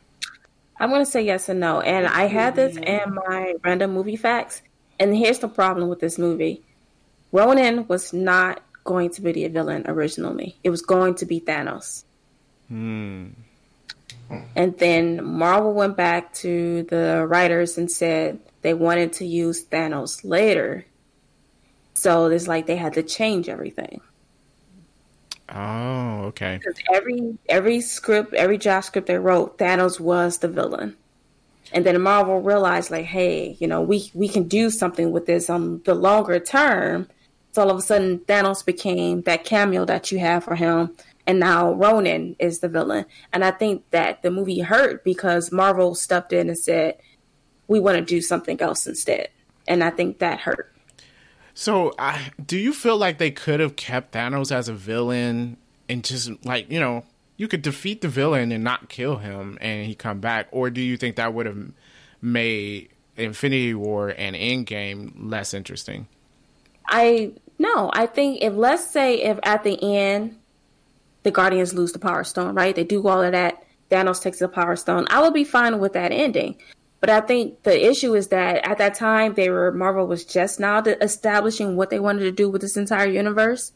I'm 0.78 0.90
going 0.90 1.04
to 1.04 1.10
say 1.10 1.24
yes 1.24 1.50
and 1.50 1.60
no. 1.60 1.82
And 1.82 2.08
I 2.08 2.26
had 2.26 2.56
this 2.56 2.76
in 2.76 3.14
my 3.14 3.56
random 3.64 3.94
movie 3.94 4.18
facts. 4.18 4.62
And 5.00 5.16
here's 5.16 5.40
the 5.40 5.48
problem 5.48 5.90
with 5.90 6.00
this 6.00 6.18
movie 6.18 6.62
Ronan 7.32 7.88
was 7.88 8.14
not 8.14 8.62
going 8.84 9.10
to 9.10 9.22
be 9.22 9.32
the 9.32 9.48
villain 9.48 9.84
originally, 9.88 10.58
it 10.64 10.70
was 10.70 10.82
going 10.82 11.16
to 11.16 11.26
be 11.26 11.40
Thanos. 11.40 12.04
Hmm. 12.68 13.30
And 14.56 14.78
then 14.78 15.24
Marvel 15.24 15.74
went 15.74 15.98
back 15.98 16.34
to 16.36 16.84
the 16.84 17.26
writers 17.28 17.78
and 17.78 17.92
said 17.92 18.40
they 18.62 18.74
wanted 18.74 19.14
to 19.14 19.26
use 19.26 19.64
Thanos 19.66 20.24
later. 20.24 20.86
So 21.94 22.26
it's 22.28 22.48
like 22.48 22.66
they 22.66 22.76
had 22.76 22.94
to 22.94 23.04
change 23.04 23.50
everything. 23.50 24.02
Oh, 25.50 26.24
okay. 26.26 26.58
Because 26.58 26.80
every 26.94 27.38
every 27.48 27.82
script, 27.82 28.34
every 28.34 28.58
job 28.58 28.84
script 28.84 29.08
they 29.08 29.18
wrote, 29.18 29.58
Thanos 29.58 30.00
was 30.00 30.40
the 30.40 30.48
villain. 30.48 30.96
And 31.72 31.86
then 31.86 32.00
Marvel 32.02 32.42
realized, 32.42 32.92
like, 32.92 33.06
hey, 33.06 33.58
you 33.60 33.68
know, 33.68 33.82
we 33.82 34.12
we 34.14 34.28
can 34.28 34.48
do 34.48 34.70
something 34.70 35.12
with 35.12 35.26
this 35.26 35.50
on 35.50 35.82
the 35.86 35.96
longer 35.96 36.40
term. 36.40 37.08
So 37.52 37.62
all 37.62 37.72
of 37.72 37.78
a 37.78 37.82
sudden, 37.82 38.20
Thanos 38.20 38.66
became 38.66 39.22
that 39.22 39.46
cameo 39.46 39.86
that 39.86 40.12
you 40.12 40.20
have 40.20 40.44
for 40.44 40.56
him, 40.56 40.96
and 41.28 41.40
now 41.40 41.74
Ronan 41.74 42.36
is 42.40 42.60
the 42.60 42.70
villain. 42.70 43.06
And 43.32 43.44
I 43.46 43.52
think 43.52 43.90
that 43.92 44.22
the 44.22 44.32
movie 44.32 44.60
hurt 44.60 45.04
because 45.04 45.52
Marvel 45.52 45.96
stepped 45.96 46.34
in 46.34 46.50
and 46.50 46.58
said, 46.58 46.98
we 47.68 47.80
want 47.80 47.98
to 47.98 48.04
do 48.04 48.22
something 48.22 48.62
else 48.62 48.86
instead. 48.86 49.30
And 49.68 49.84
I 49.84 49.90
think 49.90 50.20
that 50.20 50.40
hurt. 50.40 50.75
So, 51.56 51.94
uh, 51.98 52.20
do 52.46 52.58
you 52.58 52.74
feel 52.74 52.98
like 52.98 53.18
they 53.18 53.32
could 53.32 53.62
have 53.62 53.78
kept 53.78 54.12
Thanos 54.14 54.52
as 54.52 54.68
a 54.68 54.74
villain 54.74 55.56
and 55.88 56.04
just 56.04 56.46
like 56.46 56.70
you 56.70 56.80
know 56.80 57.06
you 57.38 57.48
could 57.48 57.62
defeat 57.62 58.02
the 58.02 58.10
villain 58.10 58.52
and 58.52 58.64
not 58.64 58.90
kill 58.90 59.18
him 59.18 59.58
and 59.62 59.86
he 59.88 59.96
come 59.96 60.20
back, 60.20 60.48
or 60.52 60.70
do 60.70 60.82
you 60.82 60.98
think 60.98 61.16
that 61.16 61.34
would 61.34 61.46
have 61.46 61.72
made 62.22 62.90
Infinity 63.16 63.74
War 63.74 64.10
and 64.10 64.36
Endgame 64.36 65.14
less 65.18 65.54
interesting? 65.54 66.08
I 66.90 67.32
no, 67.58 67.90
I 67.94 68.06
think 68.06 68.44
if 68.44 68.54
let's 68.54 68.92
say 68.92 69.22
if 69.22 69.40
at 69.44 69.64
the 69.64 69.82
end 69.82 70.38
the 71.24 71.32
Guardians 71.32 71.74
lose 71.74 71.94
the 71.94 72.00
Power 72.00 72.26
Stone, 72.26 72.54
right? 72.54 72.76
They 72.76 72.84
do 72.84 73.08
all 73.08 73.24
of 73.24 73.32
that. 73.32 73.64
Thanos 73.90 74.22
takes 74.22 74.40
the 74.40 74.50
Power 74.50 74.76
Stone. 74.76 75.08
I 75.10 75.22
would 75.22 75.34
be 75.34 75.46
fine 75.46 75.80
with 75.80 75.94
that 75.94 76.12
ending. 76.12 76.58
But 77.06 77.24
I 77.24 77.28
think 77.28 77.62
the 77.62 77.88
issue 77.88 78.16
is 78.16 78.30
that 78.30 78.68
at 78.68 78.80
that 78.80 78.96
time, 78.96 79.36
they 79.36 79.52
were 79.52 79.72
Marvel 79.72 80.08
was 80.08 80.26
just 80.26 80.60
now 80.60 80.80
establishing 80.80 81.76
what 81.76 81.92
they 81.92 82.00
wanted 82.00 82.22
to 82.22 82.32
do 82.32 82.50
with 82.50 82.62
this 82.62 82.78
entire 82.78 83.06
universe. 83.06 83.72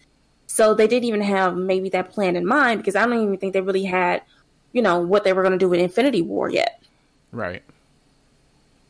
So 0.48 0.74
they 0.74 0.88
didn't 0.88 1.04
even 1.04 1.22
have 1.22 1.56
maybe 1.56 1.90
that 1.90 2.10
plan 2.10 2.36
in 2.36 2.44
mind 2.44 2.80
because 2.80 2.96
I 2.96 3.06
don't 3.06 3.22
even 3.22 3.38
think 3.38 3.54
they 3.54 3.62
really 3.62 3.84
had, 3.84 4.24
you 4.74 4.82
know, 4.82 4.98
what 4.98 5.26
they 5.26 5.34
were 5.34 5.44
going 5.44 5.52
to 5.52 5.60
do 5.60 5.70
with 5.70 5.80
Infinity 5.80 6.24
War 6.24 6.50
yet. 6.50 6.82
Right. 7.32 7.62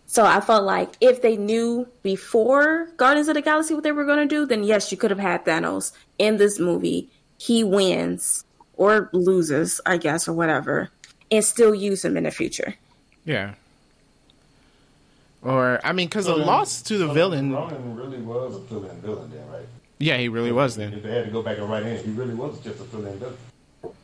So 0.06 0.24
I 0.24 0.40
felt 0.40 0.64
like 0.64 0.94
if 1.02 1.22
they 1.22 1.36
knew 1.36 1.86
before 2.02 2.88
Guardians 2.96 3.28
of 3.28 3.34
the 3.34 3.42
Galaxy 3.42 3.74
what 3.74 3.84
they 3.84 3.92
were 3.92 4.06
going 4.06 4.26
to 4.26 4.36
do, 4.36 4.46
then 4.46 4.64
yes, 4.64 4.90
you 4.90 4.98
could 4.98 5.12
have 5.12 5.20
had 5.20 5.44
Thanos 5.44 5.92
in 6.18 6.38
this 6.38 6.60
movie. 6.60 7.10
He 7.40 7.66
wins 7.66 8.46
or 8.78 9.10
loses, 9.12 9.82
I 9.86 9.98
guess, 9.98 10.30
or 10.30 10.34
whatever, 10.34 10.92
and 11.30 11.44
still 11.44 11.76
use 11.76 12.06
him 12.06 12.16
in 12.16 12.24
the 12.24 12.32
future. 12.32 12.76
Yeah. 13.26 13.56
Or 15.42 15.80
I 15.84 15.94
mean, 15.94 16.08
because 16.08 16.26
so 16.26 16.38
the 16.38 16.46
loss 16.46 16.82
to 16.84 16.98
the 16.98 17.08
so 17.08 17.14
villain. 17.14 17.54
Ronan 17.54 17.96
really 17.96 18.22
was 18.22 18.56
a 18.56 18.60
fill-in 18.62 19.00
villain, 19.02 19.32
then, 19.32 19.50
right? 19.50 19.66
Yeah, 19.98 20.18
he 20.18 20.28
really 20.28 20.52
was. 20.52 20.76
Then 20.76 20.94
if 20.94 21.04
they 21.04 21.12
had 21.12 21.26
to 21.26 21.32
go 21.32 21.42
back 21.42 21.58
and 21.58 21.70
write 21.70 21.84
in, 21.84 22.04
he 22.04 22.12
really 22.12 22.34
was 22.34 22.60
just 22.60 22.80
a 22.80 22.84
fill-in 22.84 23.18
villain. 23.20 23.38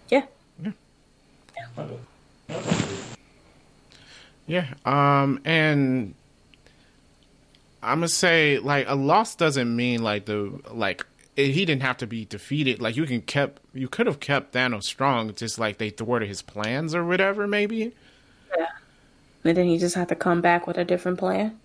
Yeah. 0.10 0.26
Yeah. 0.64 0.72
Yeah. 4.48 4.74
Um. 4.86 5.42
And 5.44 6.14
I'm 7.84 8.00
gonna 8.00 8.08
say, 8.08 8.60
like, 8.60 8.88
a 8.88 8.96
loss 8.96 9.36
doesn't 9.36 9.76
mean 9.76 10.04
like 10.04 10.26
the 10.26 10.60
like 10.72 11.06
he 11.36 11.66
didn't 11.66 11.82
have 11.82 11.98
to 11.98 12.08
be 12.08 12.24
defeated. 12.26 12.82
Like 12.82 12.96
you 12.96 13.06
can 13.06 13.22
kept 13.22 13.62
you 13.74 13.90
could 13.90 14.08
have 14.08 14.20
kept 14.20 14.54
Thanos 14.54 14.84
strong, 14.84 15.34
just 15.36 15.60
like 15.60 15.80
they 15.80 15.90
thwarted 15.90 16.30
his 16.30 16.42
plans 16.42 16.96
or 16.96 17.04
whatever, 17.06 17.46
maybe. 17.46 17.94
Yeah. 18.58 18.68
And 19.46 19.56
then 19.56 19.68
he 19.68 19.78
just 19.78 19.96
had 19.96 20.10
to 20.10 20.16
come 20.16 20.42
back 20.42 20.66
with 20.68 20.78
a 20.78 20.84
different 20.84 21.20
plan. 21.20 21.60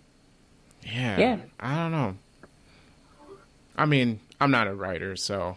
Yeah. 0.83 1.19
Yeah. 1.19 1.37
I 1.59 1.75
don't 1.77 1.93
know. 1.93 2.17
I 3.77 3.87
mean, 3.87 4.21
I'm 4.41 4.51
not 4.51 4.69
a 4.69 4.75
writer, 4.75 5.17
so 5.17 5.57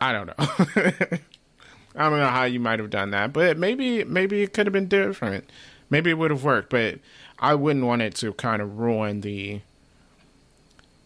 I 0.00 0.12
don't 0.12 0.26
know. 0.26 0.34
I 1.96 2.08
don't 2.08 2.18
know 2.18 2.28
how 2.28 2.44
you 2.44 2.58
might 2.58 2.78
have 2.80 2.90
done 2.90 3.10
that, 3.10 3.32
but 3.32 3.58
maybe 3.58 4.02
maybe 4.04 4.42
it 4.42 4.52
could 4.52 4.66
have 4.66 4.72
been 4.72 4.88
different. 4.88 5.48
Maybe 5.90 6.10
it 6.10 6.18
would 6.18 6.30
have 6.30 6.42
worked, 6.42 6.70
but 6.70 6.98
I 7.38 7.54
wouldn't 7.54 7.84
want 7.84 8.02
it 8.02 8.14
to 8.16 8.32
kind 8.32 8.60
of 8.60 8.78
ruin 8.78 9.20
the 9.20 9.60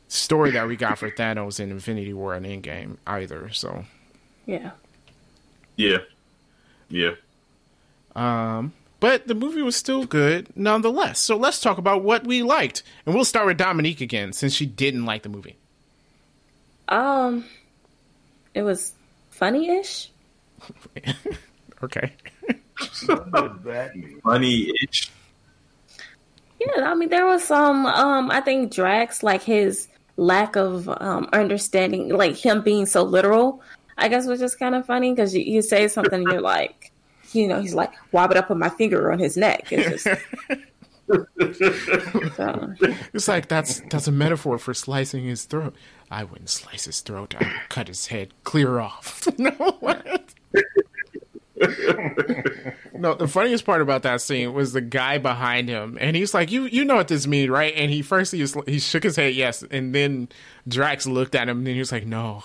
story 0.06 0.52
that 0.52 0.66
we 0.66 0.76
got 0.76 0.98
for 0.98 1.10
Thanos 1.10 1.60
in 1.60 1.70
Infinity 1.70 2.14
War 2.14 2.34
and 2.34 2.46
Endgame 2.46 2.96
either. 3.06 3.50
So, 3.50 3.84
yeah, 4.46 4.70
yeah, 5.76 5.98
yeah. 6.88 7.12
Um, 8.16 8.72
but 9.00 9.26
the 9.28 9.34
movie 9.34 9.62
was 9.62 9.76
still 9.76 10.04
good 10.04 10.48
nonetheless. 10.56 11.18
So 11.18 11.36
let's 11.36 11.60
talk 11.60 11.78
about 11.78 12.02
what 12.02 12.24
we 12.24 12.42
liked, 12.42 12.82
and 13.06 13.14
we'll 13.14 13.24
start 13.24 13.46
with 13.46 13.56
Dominique 13.56 14.00
again 14.00 14.32
since 14.32 14.54
she 14.54 14.66
didn't 14.66 15.04
like 15.04 15.22
the 15.22 15.28
movie. 15.28 15.56
Um, 16.88 17.44
it 18.54 18.62
was 18.62 18.94
funny-ish. 19.30 20.10
okay. 21.82 22.12
funny-ish. 24.24 25.10
Yeah, 26.60 26.90
I 26.90 26.94
mean 26.94 27.08
there 27.08 27.26
was 27.26 27.44
some. 27.44 27.86
Um, 27.86 28.30
I 28.30 28.40
think 28.40 28.72
Drax 28.72 29.22
like 29.22 29.42
his 29.42 29.88
lack 30.16 30.56
of 30.56 30.88
um, 30.88 31.28
understanding, 31.32 32.08
like 32.08 32.36
him 32.36 32.62
being 32.62 32.86
so 32.86 33.04
literal, 33.04 33.62
I 33.96 34.08
guess 34.08 34.26
was 34.26 34.40
just 34.40 34.58
kind 34.58 34.74
of 34.74 34.84
funny 34.84 35.12
because 35.12 35.34
you, 35.34 35.42
you, 35.42 35.62
say 35.62 35.88
something 35.88 36.20
and 36.20 36.30
you're 36.30 36.40
like, 36.40 36.90
you 37.32 37.48
know, 37.48 37.60
he's 37.60 37.74
like, 37.74 37.92
why 38.10 38.26
would 38.26 38.36
I 38.36 38.42
put 38.42 38.56
my 38.56 38.68
finger 38.68 39.12
on 39.12 39.18
his 39.18 39.36
neck? 39.36 39.68
It's 39.70 40.04
just. 40.04 40.20
so. 42.36 42.74
It's 43.14 43.28
like 43.28 43.48
that's 43.48 43.80
that's 43.88 44.06
a 44.06 44.12
metaphor 44.12 44.58
for 44.58 44.74
slicing 44.74 45.24
his 45.24 45.44
throat. 45.44 45.74
I 46.10 46.24
wouldn't 46.24 46.50
slice 46.50 46.84
his 46.84 47.00
throat. 47.00 47.34
I 47.38 47.44
would 47.44 47.68
cut 47.68 47.88
his 47.88 48.08
head 48.08 48.34
clear 48.44 48.78
off. 48.78 49.26
no, 49.38 49.50
what? 49.80 50.34
no, 52.94 53.14
the 53.14 53.28
funniest 53.28 53.64
part 53.64 53.80
about 53.80 54.02
that 54.02 54.20
scene 54.20 54.52
was 54.52 54.72
the 54.72 54.80
guy 54.80 55.18
behind 55.18 55.68
him, 55.68 55.98
and 56.00 56.14
he's 56.14 56.34
like, 56.34 56.52
"You, 56.52 56.66
you 56.66 56.84
know 56.84 56.96
what 56.96 57.08
this 57.08 57.26
means, 57.26 57.50
right?" 57.50 57.74
And 57.74 57.90
he 57.90 58.02
first 58.02 58.32
he, 58.32 58.40
was, 58.40 58.56
he 58.66 58.78
shook 58.78 59.02
his 59.02 59.16
head 59.16 59.34
yes, 59.34 59.64
and 59.70 59.94
then 59.94 60.28
Drax 60.68 61.06
looked 61.06 61.34
at 61.34 61.48
him, 61.48 61.58
and 61.58 61.68
he 61.68 61.78
was 61.78 61.90
like, 61.90 62.06
"No." 62.06 62.44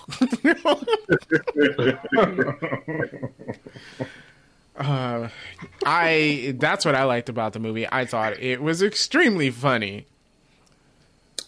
Uh, 4.76 5.28
I 5.86 6.54
that's 6.58 6.84
what 6.84 6.94
I 6.94 7.04
liked 7.04 7.28
about 7.28 7.52
the 7.52 7.60
movie. 7.60 7.86
I 7.90 8.04
thought 8.04 8.38
it 8.40 8.60
was 8.62 8.82
extremely 8.82 9.50
funny. 9.50 10.06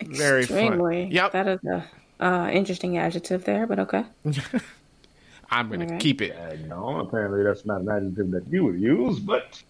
Very 0.03 0.43
extremely. 0.43 1.05
Fun. 1.05 1.13
Yep, 1.13 1.33
that 1.33 1.49
is 1.49 1.61
a 1.65 1.85
uh, 2.21 2.49
interesting 2.51 2.99
adjective 2.99 3.45
there, 3.45 3.67
but 3.67 3.79
okay. 3.81 4.05
I'm 5.51 5.69
going 5.69 5.87
to 5.87 5.99
keep 5.99 6.21
it. 6.23 6.37
Uh, 6.37 6.57
no, 6.67 7.01
apparently 7.01 7.43
that's 7.43 7.65
not 7.65 7.83
an 7.83 7.89
adjective 7.89 8.31
that 8.33 8.49
you 8.49 8.65
would 8.65 8.81
use, 8.81 9.21
but 9.21 9.63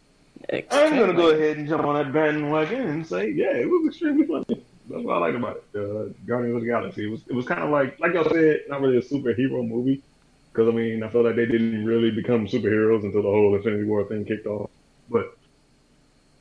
extremely. 0.49 0.89
I'm 0.89 0.97
going 0.97 1.11
to 1.11 1.17
go 1.17 1.31
ahead 1.31 1.59
and 1.59 1.69
jump 1.69 1.85
on 1.85 1.97
that 1.97 2.13
bandwagon 2.13 2.87
and 2.89 3.07
say, 3.07 3.31
yeah, 3.31 3.53
it 3.53 3.69
was 3.69 3.89
extremely 3.89 4.27
funny. 4.27 4.65
That's 4.89 5.03
what 5.03 5.17
I 5.17 5.19
liked 5.19 5.37
about 5.37 5.57
it. 5.57 5.79
Uh, 5.79 6.13
Guardians 6.27 6.57
of 6.57 6.61
the 6.63 6.69
Galaxy. 6.69 7.05
It 7.05 7.11
was 7.11 7.21
it 7.27 7.35
was 7.35 7.45
kind 7.45 7.63
of 7.63 7.71
like 7.71 7.99
like 7.99 8.15
y'all 8.15 8.29
said, 8.29 8.61
not 8.69 8.81
really 8.81 8.99
a 8.99 9.03
superhero 9.03 9.67
movie. 9.67 10.01
Because 10.57 10.73
I 10.73 10.77
mean, 10.77 11.03
I 11.03 11.09
felt 11.09 11.27
like 11.27 11.37
they 11.37 11.47
didn't 11.47 11.85
really 11.85 12.11
become 12.11 12.47
superheroes 12.47 13.05
until 13.05 13.23
the 13.23 13.29
whole 13.29 13.55
Infinity 13.55 13.85
War 13.85 14.05
thing 14.05 14.25
kicked 14.25 14.47
off. 14.47 14.71
But 15.11 15.37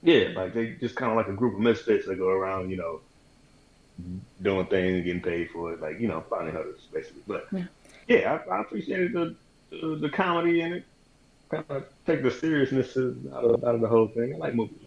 yeah, 0.01 0.29
like 0.35 0.53
they 0.53 0.71
just 0.73 0.95
kind 0.95 1.11
of 1.11 1.17
like 1.17 1.27
a 1.27 1.33
group 1.33 1.55
of 1.55 1.59
misfits 1.59 2.07
that 2.07 2.17
go 2.17 2.29
around, 2.29 2.69
you 2.69 2.77
know, 2.77 3.01
doing 4.41 4.67
things, 4.67 5.03
getting 5.03 5.21
paid 5.21 5.49
for 5.49 5.73
it, 5.73 5.81
like 5.81 5.99
you 5.99 6.07
know, 6.07 6.23
finding 6.29 6.55
hunters 6.55 6.79
basically. 6.93 7.23
But 7.27 7.47
yeah 7.51 7.65
yeah, 8.07 8.39
I, 8.49 8.55
I 8.55 8.61
appreciated 8.61 9.13
the, 9.13 9.35
the, 9.69 9.95
the 9.95 10.09
comedy 10.09 10.61
in 10.61 10.73
it. 10.73 10.83
Kind 11.49 11.65
of 11.69 11.85
take 12.05 12.23
the 12.23 12.31
seriousness 12.31 12.97
out 12.97 13.43
of, 13.43 13.63
out 13.63 13.75
of 13.75 13.81
the 13.81 13.87
whole 13.87 14.07
thing. 14.07 14.33
I 14.35 14.37
like 14.37 14.55
movies. 14.55 14.77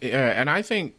Yeah, 0.00 0.28
and 0.28 0.50
I 0.50 0.62
think 0.62 0.94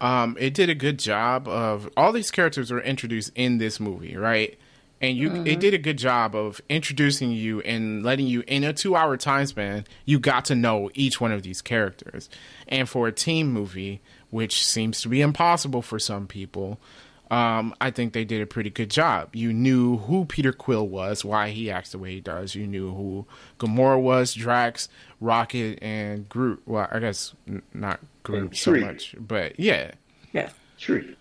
um, 0.00 0.36
it 0.40 0.54
did 0.54 0.68
a 0.68 0.74
good 0.74 0.98
job 0.98 1.46
of 1.46 1.88
all 1.96 2.12
these 2.12 2.30
characters 2.30 2.70
were 2.70 2.80
introduced 2.80 3.30
in 3.34 3.58
this 3.58 3.78
movie, 3.78 4.16
right? 4.16 4.58
And 5.00 5.16
you, 5.16 5.28
mm-hmm. 5.28 5.46
it 5.46 5.60
did 5.60 5.74
a 5.74 5.78
good 5.78 5.98
job 5.98 6.34
of 6.34 6.60
introducing 6.70 7.30
you 7.30 7.60
and 7.60 8.02
letting 8.02 8.26
you 8.26 8.42
in 8.46 8.64
a 8.64 8.72
two-hour 8.72 9.18
time 9.18 9.46
span. 9.46 9.84
You 10.06 10.18
got 10.18 10.46
to 10.46 10.54
know 10.54 10.90
each 10.94 11.20
one 11.20 11.32
of 11.32 11.42
these 11.42 11.60
characters, 11.60 12.30
and 12.66 12.88
for 12.88 13.06
a 13.06 13.12
team 13.12 13.52
movie, 13.52 14.00
which 14.30 14.64
seems 14.64 15.02
to 15.02 15.08
be 15.08 15.20
impossible 15.20 15.82
for 15.82 15.98
some 15.98 16.26
people, 16.26 16.78
um, 17.30 17.74
I 17.80 17.90
think 17.90 18.12
they 18.12 18.24
did 18.24 18.40
a 18.40 18.46
pretty 18.46 18.70
good 18.70 18.90
job. 18.90 19.34
You 19.34 19.52
knew 19.52 19.98
who 19.98 20.24
Peter 20.26 20.52
Quill 20.52 20.86
was, 20.86 21.24
why 21.24 21.50
he 21.50 21.70
acts 21.70 21.90
the 21.90 21.98
way 21.98 22.12
he 22.12 22.20
does. 22.20 22.54
You 22.54 22.66
knew 22.66 22.94
who 22.94 23.26
Gamora 23.58 24.00
was, 24.00 24.32
Drax, 24.32 24.88
Rocket, 25.20 25.80
and 25.82 26.28
Groot. 26.28 26.62
Well, 26.66 26.88
I 26.90 27.00
guess 27.00 27.34
n- 27.48 27.62
not 27.74 28.00
Groot 28.22 28.56
so 28.56 28.74
much, 28.76 29.14
but 29.18 29.58
yeah, 29.58 29.92
yeah, 30.32 30.50
true 30.78 31.16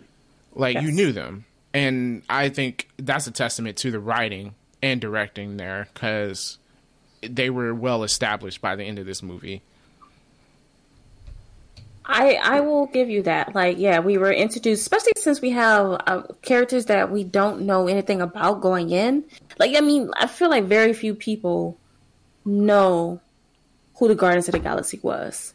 Like 0.53 0.75
yes. 0.75 0.83
you 0.83 0.91
knew 0.91 1.11
them, 1.11 1.45
and 1.75 2.21
I 2.29 2.47
think 2.47 2.87
that's 2.95 3.27
a 3.27 3.31
testament 3.31 3.75
to 3.79 3.91
the 3.91 3.99
writing 3.99 4.55
and 4.81 5.01
directing 5.01 5.57
there 5.57 5.89
because 5.93 6.57
they 7.21 7.49
were 7.49 7.75
well 7.75 8.03
established 8.03 8.61
by 8.61 8.77
the 8.77 8.85
end 8.85 8.97
of 8.97 9.05
this 9.05 9.21
movie. 9.21 9.61
I 12.05 12.35
I 12.35 12.59
will 12.61 12.85
give 12.85 13.09
you 13.09 13.23
that. 13.23 13.53
Like, 13.53 13.77
yeah, 13.77 13.99
we 13.99 14.17
were 14.17 14.31
introduced, 14.31 14.83
especially 14.83 15.11
since 15.17 15.41
we 15.41 15.49
have 15.49 16.01
uh, 16.07 16.21
characters 16.43 16.85
that 16.85 17.11
we 17.11 17.25
don't 17.25 17.63
know 17.63 17.89
anything 17.89 18.21
about 18.21 18.61
going 18.61 18.91
in. 18.91 19.25
Like, 19.59 19.75
I 19.75 19.81
mean, 19.81 20.11
I 20.15 20.27
feel 20.27 20.49
like 20.49 20.63
very 20.63 20.93
few 20.93 21.13
people 21.13 21.77
know 22.45 23.19
who 23.95 24.07
the 24.07 24.15
Guardians 24.15 24.47
of 24.47 24.53
the 24.53 24.59
Galaxy 24.59 24.99
was. 25.03 25.54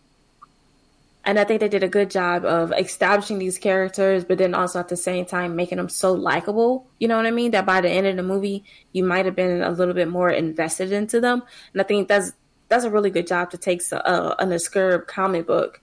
And 1.31 1.39
I 1.39 1.45
think 1.45 1.61
they 1.61 1.69
did 1.69 1.85
a 1.85 1.89
good 1.89 2.11
job 2.11 2.45
of 2.45 2.73
establishing 2.73 3.39
these 3.39 3.57
characters, 3.57 4.25
but 4.25 4.39
then 4.39 4.53
also 4.53 4.81
at 4.81 4.89
the 4.89 4.97
same 4.97 5.25
time 5.25 5.55
making 5.55 5.79
them 5.79 5.89
so 5.89 6.13
likable. 6.13 6.89
You 6.99 7.07
know 7.07 7.17
what 7.17 7.25
I 7.25 7.31
mean? 7.31 7.53
That 7.53 7.65
by 7.65 7.81
the 7.81 7.89
end 7.89 8.09
of 8.09 8.17
the 8.17 8.25
movie, 8.25 8.65
you 8.91 9.05
might 9.05 9.27
have 9.27 9.37
been 9.37 9.63
a 9.63 9.71
little 9.71 9.95
bit 9.95 10.09
more 10.09 10.29
invested 10.29 10.91
into 10.91 11.21
them. 11.21 11.45
And 11.73 11.81
I 11.81 11.85
think 11.85 12.09
that's 12.09 12.33
that's 12.67 12.83
a 12.83 12.91
really 12.91 13.11
good 13.11 13.29
job 13.29 13.53
to 13.53 13.59
take 13.59 13.81
a, 13.93 14.35
an 14.41 14.51
obscure 14.51 14.99
comic 15.03 15.47
book 15.47 15.81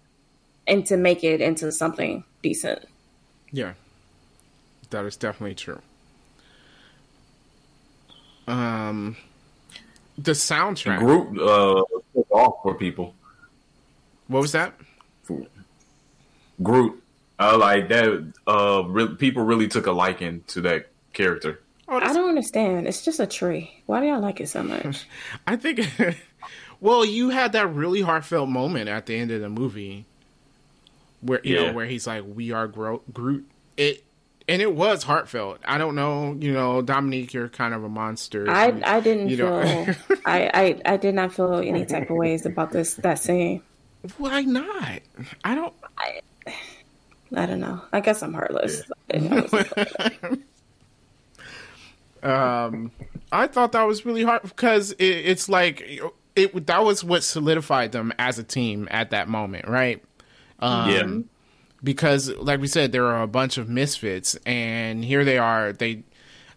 and 0.67 0.85
to 0.87 0.97
make 0.97 1.23
it 1.23 1.39
into 1.39 1.71
something 1.71 2.25
decent. 2.41 2.85
Yeah, 3.49 3.71
that 4.89 5.05
is 5.05 5.15
definitely 5.15 5.55
true. 5.55 5.81
Um, 8.49 9.15
the 10.17 10.31
soundtrack. 10.33 10.99
Groot 10.99 11.39
uh, 11.39 11.85
took 12.13 12.31
off 12.31 12.55
for 12.63 12.75
people. 12.75 13.15
What 14.27 14.41
was 14.41 14.51
that? 14.51 14.73
Groot. 16.61 17.01
Uh, 17.39 17.57
like 17.57 17.89
that. 17.89 18.33
Uh, 18.47 18.83
re- 18.87 19.15
people 19.15 19.43
really 19.43 19.67
took 19.67 19.87
a 19.87 19.91
liking 19.91 20.43
to 20.47 20.61
that 20.61 20.87
character. 21.13 21.61
Oh, 21.87 21.97
I 21.97 22.11
don't 22.13 22.29
understand. 22.29 22.87
It's 22.87 23.05
just 23.05 23.19
a 23.19 23.27
tree. 23.27 23.81
Why 23.85 24.01
do 24.01 24.07
y'all 24.07 24.19
like 24.19 24.41
it 24.41 24.49
so 24.49 24.63
much? 24.63 25.07
I 25.47 25.55
think. 25.55 25.81
well, 26.81 27.05
you 27.05 27.29
had 27.29 27.53
that 27.53 27.73
really 27.73 28.01
heartfelt 28.01 28.49
moment 28.49 28.89
at 28.89 29.05
the 29.05 29.15
end 29.15 29.31
of 29.31 29.41
the 29.41 29.49
movie, 29.49 30.05
where 31.21 31.39
you 31.43 31.55
yeah. 31.55 31.67
know 31.67 31.73
where 31.73 31.85
he's 31.85 32.07
like, 32.07 32.23
"We 32.27 32.51
are 32.51 32.67
Gro- 32.67 33.03
Groot." 33.13 33.45
It 33.77 34.03
and 34.47 34.61
it 34.61 34.73
was 34.73 35.03
heartfelt. 35.03 35.59
I 35.65 35.77
don't 35.77 35.95
know, 35.95 36.35
you 36.39 36.53
know, 36.53 36.81
Dominique, 36.81 37.33
you're 37.33 37.49
kind 37.49 37.73
of 37.73 37.83
a 37.83 37.89
monster. 37.89 38.49
I 38.49 38.67
and, 38.67 38.85
I 38.85 38.99
didn't 38.99 39.29
feel 39.29 39.95
I, 40.25 40.49
I 40.53 40.93
I 40.93 40.97
did 40.97 41.15
not 41.15 41.33
feel 41.33 41.55
any 41.55 41.85
type 41.85 42.09
of 42.09 42.15
ways 42.15 42.45
about 42.45 42.71
this 42.71 42.95
that 42.95 43.19
scene. 43.19 43.61
Why 44.17 44.41
not? 44.41 44.99
I 45.43 45.55
don't. 45.55 45.73
I, 45.97 46.21
I 47.35 47.45
don't 47.45 47.59
know. 47.59 47.81
I 47.91 47.99
guess 47.99 48.23
I'm 48.23 48.33
heartless. 48.33 48.83
um, 52.23 52.91
I 53.31 53.47
thought 53.47 53.73
that 53.73 53.83
was 53.83 54.05
really 54.05 54.23
hard 54.23 54.43
because 54.43 54.93
it, 54.93 55.05
it's 55.05 55.49
like 55.49 56.01
it. 56.35 56.67
That 56.67 56.83
was 56.83 57.03
what 57.03 57.23
solidified 57.23 57.91
them 57.91 58.13
as 58.17 58.39
a 58.39 58.43
team 58.43 58.87
at 58.91 59.11
that 59.11 59.27
moment, 59.27 59.67
right? 59.67 60.03
Um, 60.59 60.89
yeah 60.89 61.19
because 61.83 62.29
like 62.37 62.59
we 62.59 62.67
said 62.67 62.91
there 62.91 63.05
are 63.05 63.21
a 63.21 63.27
bunch 63.27 63.57
of 63.57 63.69
misfits 63.69 64.35
and 64.45 65.03
here 65.03 65.23
they 65.23 65.37
are 65.37 65.73
they 65.73 66.03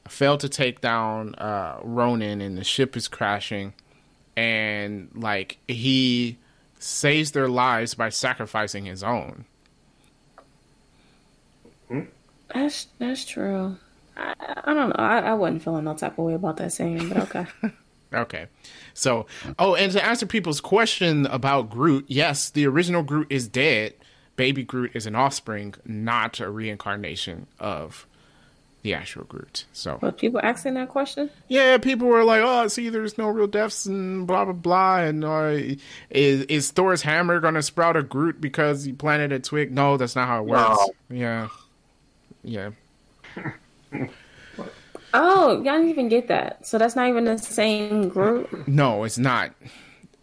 failed 0.09 0.41
to 0.41 0.49
take 0.49 0.81
down 0.81 1.35
uh, 1.37 1.79
ronan 1.83 2.41
and 2.41 2.57
the 2.57 2.64
ship 2.64 2.97
is 2.97 3.09
crashing 3.09 3.73
and 4.37 5.09
like 5.14 5.59
he 5.68 6.39
saves 6.79 7.33
their 7.33 7.49
lives 7.49 7.95
by 7.95 8.09
sacrificing 8.09 8.87
his 8.87 9.03
own 9.03 9.45
that's 12.53 12.88
that's 12.99 13.24
true 13.24 13.76
i, 14.16 14.34
I 14.64 14.74
don't 14.74 14.91
know 14.91 14.97
I, 14.97 15.18
I 15.20 15.34
wasn't 15.34 15.62
feeling 15.62 15.84
no 15.84 15.95
type 15.95 16.18
of 16.18 16.24
way 16.24 16.34
about 16.34 16.57
that 16.59 16.72
saying, 16.72 17.09
but 17.09 17.18
okay 17.18 17.47
Okay. 18.12 18.47
So, 18.95 19.26
oh, 19.59 19.74
and 19.74 19.93
to 19.93 20.05
answer 20.05 20.26
people's 20.26 20.61
question 20.61 21.26
about 21.26 21.70
Groot, 21.70 22.07
yes, 22.09 22.51
the 22.51 22.66
original 22.66 23.03
Groot 23.03 23.28
is 23.30 23.49
dead, 23.49 23.95
Baby 24.36 24.64
Groot 24.64 24.93
is 24.95 25.07
an 25.07 25.14
offspring, 25.14 25.74
not 25.84 26.41
a 26.41 26.51
reincarnation 26.51 27.47
of 27.59 28.07
the 28.82 28.95
actual 28.95 29.24
Groot. 29.24 29.66
So, 29.72 29.99
but 30.01 30.18
people 30.18 30.41
asking 30.43 30.74
that 30.74 30.88
question? 30.88 31.30
Yeah, 31.49 31.76
people 31.78 32.09
were 32.09 32.24
like, 32.24 32.41
"Oh, 32.43 32.66
see, 32.68 32.88
there's 32.88 33.18
no 33.18 33.28
real 33.28 33.47
deaths 33.47 33.84
and 33.84 34.26
blah 34.26 34.47
blah 34.47 34.55
blah." 34.55 35.01
And 35.01 35.24
uh, 35.24 35.76
is 36.09 36.43
is 36.45 36.70
Thor's 36.70 37.03
hammer 37.03 37.41
gonna 37.41 37.62
sprout 37.62 37.97
a 37.97 38.03
Groot 38.03 38.41
because 38.41 38.84
he 38.84 38.93
planted 38.93 39.32
a 39.32 39.38
twig? 39.38 39.72
No, 39.72 39.99
that's 39.99 40.16
not 40.16 40.26
how 40.26 40.41
it 40.41 40.47
works. 40.47 40.78
No. 41.11 41.16
Yeah, 41.16 41.49
yeah. 42.43 42.70
oh, 45.14 45.53
y'all 45.53 45.62
didn't 45.62 45.88
even 45.88 46.09
get 46.09 46.28
that. 46.28 46.66
So 46.66 46.78
that's 46.78 46.97
not 46.97 47.09
even 47.09 47.24
the 47.24 47.38
same 47.38 48.09
Groot. 48.09 48.68
No, 48.68 49.05
it's 49.05 49.18
not. 49.18 49.53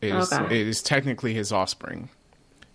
It 0.01 0.13
is, 0.15 0.31
okay. 0.31 0.61
it 0.61 0.67
is 0.67 0.81
technically 0.81 1.33
his 1.33 1.51
offspring. 1.51 2.09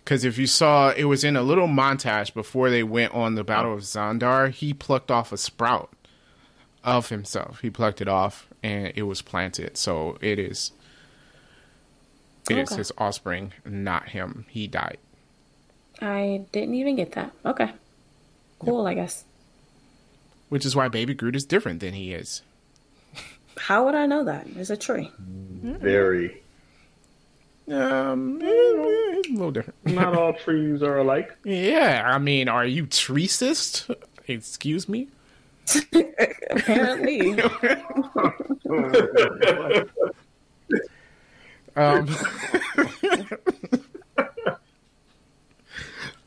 Because 0.03 0.25
if 0.25 0.37
you 0.37 0.47
saw, 0.47 0.89
it 0.89 1.05
was 1.05 1.23
in 1.23 1.37
a 1.37 1.41
little 1.41 1.67
montage 1.67 2.33
before 2.33 2.69
they 2.69 2.83
went 2.83 3.13
on 3.13 3.35
the 3.35 3.43
Battle 3.43 3.73
of 3.73 3.79
Xandar. 3.79 4.51
He 4.51 4.73
plucked 4.73 5.09
off 5.09 5.31
a 5.31 5.37
sprout 5.37 5.93
of 6.83 7.07
himself. 7.09 7.61
He 7.61 7.69
plucked 7.69 8.01
it 8.01 8.09
off, 8.09 8.49
and 8.61 8.91
it 8.95 9.03
was 9.03 9.21
planted. 9.21 9.77
So 9.77 10.17
it 10.19 10.39
is, 10.39 10.73
it 12.49 12.53
okay. 12.53 12.61
is 12.63 12.69
his 12.71 12.91
offspring, 12.97 13.53
not 13.63 14.09
him. 14.09 14.45
He 14.49 14.67
died. 14.67 14.97
I 16.01 16.45
didn't 16.51 16.75
even 16.75 16.97
get 16.97 17.13
that. 17.13 17.31
Okay, 17.45 17.71
cool. 18.59 18.83
Yep. 18.83 18.91
I 18.91 18.93
guess. 18.95 19.23
Which 20.53 20.67
is 20.67 20.75
why 20.75 20.87
Baby 20.87 21.15
Groot 21.15 21.35
is 21.35 21.45
different 21.45 21.79
than 21.79 21.95
he 21.95 22.13
is. 22.13 22.43
How 23.57 23.85
would 23.85 23.95
I 23.95 24.05
know 24.05 24.23
that? 24.25 24.45
It's 24.55 24.69
a 24.69 24.77
tree. 24.77 25.09
Very. 25.17 26.43
Um, 27.67 28.39
eh, 28.39 28.45
a 28.45 29.21
little 29.31 29.49
different. 29.49 29.83
Not 29.83 30.15
all 30.15 30.33
trees 30.45 30.83
are 30.83 30.99
alike. 30.99 31.35
Yeah, 31.43 32.03
I 32.05 32.19
mean, 32.19 32.49
are 32.49 32.67
you 32.67 32.85
treecist? 32.85 33.95
Excuse 34.27 34.87
me. 34.87 35.07
Apparently. 36.51 37.41
um. 41.75 42.07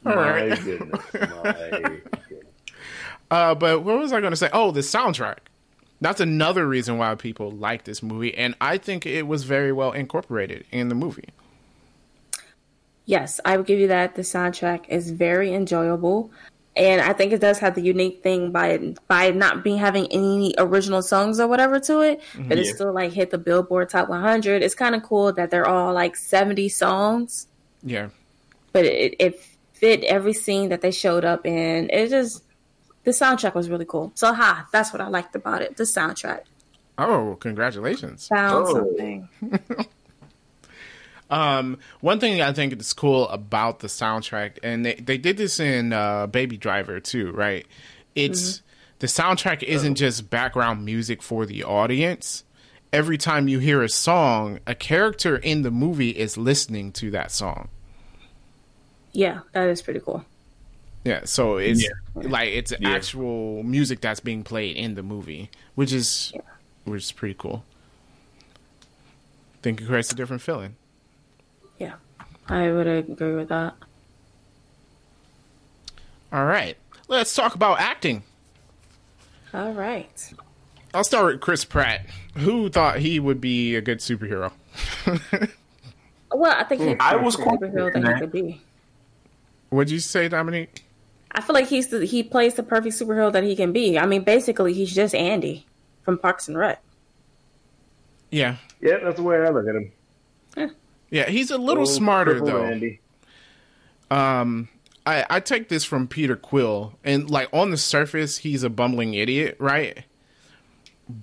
My 0.03 0.59
goodness. 0.65 1.01
My 1.15 1.69
goodness. 1.71 2.16
Uh, 3.31 3.55
but 3.55 3.83
what 3.83 3.99
was 3.99 4.13
I 4.13 4.21
going 4.21 4.33
to 4.33 4.37
say? 4.37 4.51
Oh, 4.53 4.71
the 4.71 4.81
soundtrack. 4.81 5.39
That's 6.01 6.21
another 6.21 6.69
reason 6.69 6.99
why 6.99 7.15
people 7.15 7.51
like 7.51 7.85
this 7.85 8.03
movie, 8.03 8.37
and 8.37 8.55
I 8.61 8.77
think 8.77 9.07
it 9.07 9.27
was 9.27 9.45
very 9.45 9.73
well 9.73 9.93
incorporated 9.93 10.67
in 10.71 10.89
the 10.89 10.95
movie. 10.95 11.31
Yes, 13.07 13.41
I 13.45 13.57
would 13.57 13.67
give 13.67 13.79
you 13.79 13.89
that. 13.89 14.15
The 14.15 14.23
soundtrack 14.23 14.89
is 14.89 15.11
very 15.11 15.55
enjoyable, 15.55 16.31
and 16.77 17.01
I 17.01 17.15
think 17.15 17.33
it 17.33 17.41
does 17.41 17.59
have 17.61 17.75
the 17.75 17.81
unique 17.81 18.23
thing 18.23 18.53
by 18.53 18.95
by 19.09 19.31
not 19.31 19.65
being 19.65 19.79
having 19.79 20.07
any 20.13 20.55
original 20.59 21.01
songs 21.01 21.41
or 21.41 21.49
whatever 21.49 21.81
to 21.81 22.01
it, 22.01 22.21
mm-hmm. 22.33 22.49
but 22.49 22.59
yeah. 22.59 22.65
it 22.65 22.75
still 22.75 22.93
like 22.93 23.13
hit 23.13 23.31
the 23.31 23.39
Billboard 23.39 23.89
Top 23.89 24.11
100. 24.11 24.63
It's 24.63 24.75
kind 24.75 24.95
of 24.95 25.03
cool 25.03 25.33
that 25.33 25.51
they're 25.51 25.67
all 25.67 25.95
like 25.95 26.17
70 26.17 26.69
songs. 26.69 27.47
Yeah, 27.83 28.09
but 28.73 28.85
it, 28.85 29.15
it 29.19 29.41
fit 29.73 30.05
every 30.05 30.35
scene 30.35 30.69
that 30.69 30.83
they 30.83 30.91
showed 30.91 31.25
up 31.25 31.47
in. 31.47 31.89
It 31.91 32.11
just 32.11 32.43
the 33.07 33.13
soundtrack 33.13 33.55
was 33.55 33.71
really 33.71 33.85
cool. 33.85 34.11
So 34.15 34.35
ha, 34.35 34.67
that's 34.73 34.93
what 34.93 35.01
I 35.01 35.07
liked 35.07 35.37
about 35.37 35.63
it. 35.63 35.77
The 35.77 35.85
soundtrack. 35.85 36.41
Oh, 36.99 37.37
congratulations. 37.39 38.27
Found 38.27 38.67
oh. 38.67 38.75
something. 38.75 39.29
um, 41.31 41.79
one 42.01 42.19
thing 42.19 42.43
I 42.43 42.53
think 42.53 42.79
is 42.79 42.93
cool 42.93 43.29
about 43.29 43.79
the 43.79 43.87
soundtrack, 43.87 44.59
and 44.65 44.85
they, 44.85 44.95
they 44.95 45.19
did 45.19 45.37
this 45.37 45.61
in 45.61 45.93
uh, 45.93 46.27
Baby 46.27 46.57
Driver 46.57 46.99
too, 46.99 47.31
right? 47.31 47.65
It's 48.17 48.55
mm-hmm. 48.55 48.67
the 48.99 49.07
soundtrack 49.07 49.63
isn't 49.63 49.95
just 49.95 50.29
background 50.29 50.85
music 50.85 51.23
for 51.23 51.47
the 51.47 51.63
audience. 51.63 52.43
Every 52.93 53.19
time 53.19 53.47
you 53.47 53.61
hear 53.61 53.83
a 53.83 53.89
song, 53.89 54.59
a 54.67 54.75
character 54.75 55.37
in 55.37 55.63
the 55.63 55.71
movie 55.71 56.11
is 56.11 56.37
listening 56.37 56.91
to 56.93 57.13
that 57.13 57.31
song. 57.31 57.69
Yeah, 59.13 59.43
that 59.53 59.69
is 59.69 59.81
pretty 59.81 60.01
cool. 60.01 60.25
Yeah, 61.07 61.21
so 61.25 61.59
it's 61.59 61.85
yeah. 61.85 61.91
like 62.15 62.49
it's 62.49 62.73
yeah. 62.81 62.91
actual 62.91 63.63
music 63.63 64.01
that's 64.01 64.19
being 64.19 64.43
played 64.43 64.77
in 64.77 64.97
the 64.97 65.05
movie, 65.05 65.51
which 65.77 65.93
is 65.93 66.33
yeah. 66.35 66.41
which 66.85 67.05
is 67.05 67.13
pretty 67.13 67.37
cool. 67.39 67.65
I 68.81 69.59
think 69.63 69.81
it 69.81 69.87
creates 69.87 70.11
a 70.11 70.17
different 70.17 70.43
feeling. 70.43 70.75
Yeah, 71.79 71.95
I 72.49 72.73
would 72.73 72.89
agree 72.89 73.37
with 73.37 73.51
that. 73.51 73.75
All 76.33 76.45
right, 76.45 76.77
let's 77.07 77.33
talk 77.37 77.55
about 77.55 77.79
acting. 77.79 78.25
All 79.55 79.73
right. 79.73 80.35
I'll 80.93 81.05
start 81.05 81.27
with 81.27 81.41
Chris 81.41 81.65
Pratt. 81.65 82.05
Who 82.35 82.69
thought 82.69 82.99
he 82.99 83.21
would 83.21 83.41
be 83.41 83.77
a 83.77 83.81
good 83.81 84.01
superhero? 84.01 84.51
well, 86.33 86.53
I 86.53 86.65
think 86.65 86.83
he 86.83 86.97
I 86.99 87.15
was 87.15 87.37
superhero 87.37 87.93
that 87.93 88.15
he 88.15 88.21
could 88.21 88.33
be. 88.33 88.61
What'd 89.71 89.93
you 89.93 90.01
say, 90.01 90.29
Dominique? 90.29 90.86
I 91.37 91.43
feel 91.43 91.55
like 91.55 91.69
he's 91.69 91.89
the, 91.89 92.05
he 92.05 92.23
plays 92.23 92.55
the 92.55 92.63
perfect 92.63 92.97
superhero 92.97 93.31
that 93.31 93.45
he 93.45 93.55
can 93.55 93.71
be. 93.73 93.99
I 93.99 94.07
mean, 94.07 94.25
basically, 94.25 94.73
he's 94.73 94.93
just 94.95 95.15
Andy 95.15 95.67
from 96.03 96.19
Parks 96.19 96.49
and 96.49 96.57
Rec. 96.57 96.83
Yeah. 98.31 98.57
Yeah, 98.81 98.99
that's 99.05 99.17
the 99.17 99.23
way 99.23 99.37
I 99.37 99.51
look 99.51 99.69
at 99.69 99.77
him. 99.77 99.93
Yeah, 100.57 100.69
yeah 101.11 101.29
he's 101.29 101.51
a 101.51 101.59
little 101.59 101.87
smarter 101.87 102.41
though. 102.41 102.65
Andy. 102.65 103.01
Um, 104.11 104.69
I 105.05 105.25
I 105.29 105.41
take 105.41 105.69
this 105.69 105.85
from 105.85 106.09
Peter 106.09 106.37
Quill, 106.37 106.95
and 107.05 107.31
like 107.31 107.49
on 107.53 107.71
the 107.71 107.77
surface, 107.77 108.39
he's 108.39 108.63
a 108.63 108.71
bumbling 108.71 109.15
idiot, 109.15 109.57
right? 109.59 110.05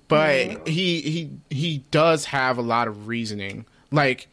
But 0.07 0.47
yeah. 0.47 0.57
he 0.65 1.01
he 1.01 1.29
he 1.49 1.77
does 1.91 2.25
have 2.25 2.57
a 2.57 2.61
lot 2.61 2.87
of 2.87 3.07
reasoning. 3.07 3.65
Like 3.91 4.27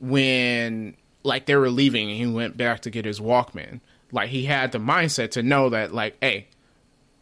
when 0.00 0.96
like 1.22 1.46
they 1.46 1.56
were 1.56 1.70
leaving 1.70 2.10
and 2.10 2.18
he 2.18 2.26
went 2.26 2.56
back 2.56 2.80
to 2.80 2.90
get 2.90 3.04
his 3.04 3.20
Walkman. 3.20 3.80
Like 4.12 4.28
he 4.28 4.44
had 4.44 4.72
the 4.72 4.78
mindset 4.78 5.30
to 5.32 5.42
know 5.42 5.70
that 5.70 5.92
like, 5.94 6.16
hey, 6.20 6.46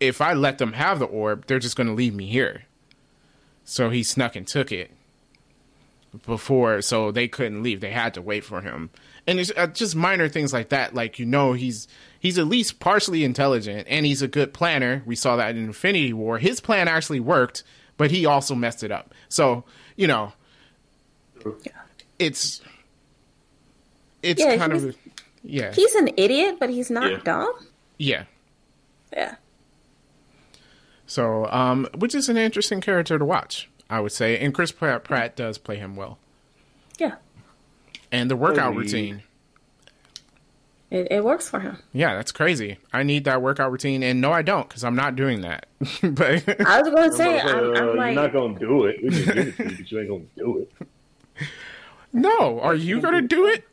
if 0.01 0.21
I 0.21 0.33
let 0.35 0.59
them 0.59 0.73
have 0.75 0.99
the 0.99 1.05
orb, 1.07 1.47
they're 1.47 1.59
just 1.59 1.77
gonna 1.77 1.95
leave 1.95 2.15
me 2.15 2.27
here. 2.27 2.63
So 3.65 3.91
he 3.91 4.03
snuck 4.03 4.35
and 4.37 4.47
took 4.47 4.73
it 4.73 4.91
before, 6.27 6.83
so 6.83 7.13
they 7.13 7.29
couldn't 7.29 7.63
leave. 7.63 7.81
They 7.81 7.93
had 7.93 8.15
to 8.15 8.23
wait 8.23 8.43
for 8.45 8.61
him, 8.63 8.91
and 9.29 9.39
it's 9.39 9.53
uh, 9.57 9.69
just 9.69 9.95
minor 9.95 10.29
things 10.29 10.53
like 10.53 10.71
that. 10.71 10.93
Like 10.95 11.21
you 11.21 11.27
know, 11.27 11.53
he's 11.53 11.87
he's 12.19 12.37
at 12.39 12.47
least 12.49 12.81
partially 12.81 13.23
intelligent, 13.23 13.87
and 13.89 14.05
he's 14.05 14.21
a 14.23 14.27
good 14.29 14.53
planner. 14.53 15.03
We 15.07 15.15
saw 15.15 15.37
that 15.37 15.51
in 15.57 15.65
Infinity 15.65 16.13
War. 16.13 16.39
His 16.39 16.61
plan 16.61 16.89
actually 16.89 17.21
worked, 17.21 17.63
but 17.97 18.11
he 18.11 18.27
also 18.27 18.57
messed 18.57 18.83
it 18.83 18.91
up. 18.91 19.15
So 19.29 19.63
you 19.95 20.09
know, 20.09 20.33
it's 22.19 22.61
it's 24.23 24.43
Yeah, 24.43 24.57
kind 24.57 24.73
he's- 24.73 24.85
of 24.85 24.97
yeah 25.43 25.73
He's 25.73 25.95
an 25.95 26.11
idiot, 26.17 26.57
but 26.61 26.71
he's 26.71 26.91
not 26.91 27.11
Yeah. 27.11 27.19
dumb. 27.25 27.53
yeah. 27.99 28.25
Yeah. 29.13 29.37
So, 31.07 31.47
um, 31.47 31.89
which 31.97 32.15
is 32.15 32.29
an 32.29 32.37
interesting 32.37 32.81
character 32.81 33.19
to 33.19 33.25
watch, 33.25 33.69
I 33.89 33.99
would 34.01 34.13
say. 34.13 34.39
And 34.39 34.55
Chris 34.55 34.71
Pratt, 34.71 35.03
Pratt 35.03 35.35
does 35.35 35.59
play 35.59 35.77
him 35.77 35.97
well. 35.97 36.19
Yeah. 36.99 37.17
And 38.13 38.31
the 38.31 38.37
workout 38.37 38.73
Agreed. 38.73 38.85
routine, 38.85 39.23
It, 40.91 41.09
it 41.11 41.25
works 41.25 41.49
for 41.49 41.59
him. 41.61 41.79
yeah, 41.93 42.15
that's 42.15 42.31
crazy. 42.33 42.79
I 42.93 43.03
need 43.03 43.25
that 43.25 43.43
workout 43.43 43.71
routine, 43.73 44.03
and 44.05 44.21
no, 44.21 44.31
I 44.33 44.43
don't, 44.43 44.69
because 44.69 44.85
I'm 44.85 44.95
not 44.97 45.17
doing 45.17 45.41
that. 45.41 45.67
but 46.03 46.45
I 46.67 46.81
was 46.83 46.91
going 46.95 47.11
to 47.11 47.17
say, 47.17 47.41
Uh, 47.41 47.49
I'm, 47.49 47.77
I'm 47.77 47.97
like, 47.97 48.15
you're 48.15 48.23
not 48.25 48.33
gonna 48.33 48.59
do 48.59 48.85
it. 48.85 49.03
We 49.03 49.11
can 49.11 49.25
give 49.35 49.39
it 49.49 49.57
to 49.57 49.63
you, 49.71 49.77
but 49.79 49.91
you 49.91 49.99
ain't 50.01 50.09
gonna 50.09 50.25
do 50.37 50.59
it. 51.39 51.49
no, 52.13 52.61
are 52.61 52.75
you 52.75 53.01
gonna 53.01 53.23
do 53.23 53.47
it? 53.47 53.65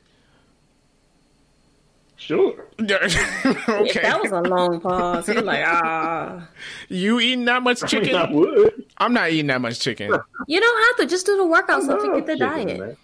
Sure. 2.20 2.66
if 2.80 3.70
okay, 3.70 4.02
that 4.02 4.20
was 4.22 4.32
a 4.32 4.42
long 4.42 4.82
pause, 4.82 5.28
you're 5.28 5.42
like, 5.44 5.64
ah. 5.66 6.48
you 6.90 7.20
eating 7.20 7.46
that 7.46 7.62
much 7.62 7.84
I 7.84 8.00
mean, 8.00 8.16
I 8.16 8.26
chicken? 8.26 8.36
would. 8.36 8.86
I'm 8.98 9.14
not 9.14 9.30
eating 9.30 9.48
that 9.48 9.62
much 9.62 9.80
chicken. 9.80 10.12
You 10.48 10.60
don't 10.60 10.84
have 10.86 10.98
to. 10.98 11.06
Just 11.06 11.26
do 11.28 11.38
the 11.38 11.44
workouts 11.44 11.88
and 11.90 12.02
forget 12.02 12.26
the 12.26 12.34
Chicken, 12.34 12.68
diet. 12.68 12.80
man. 12.80 12.98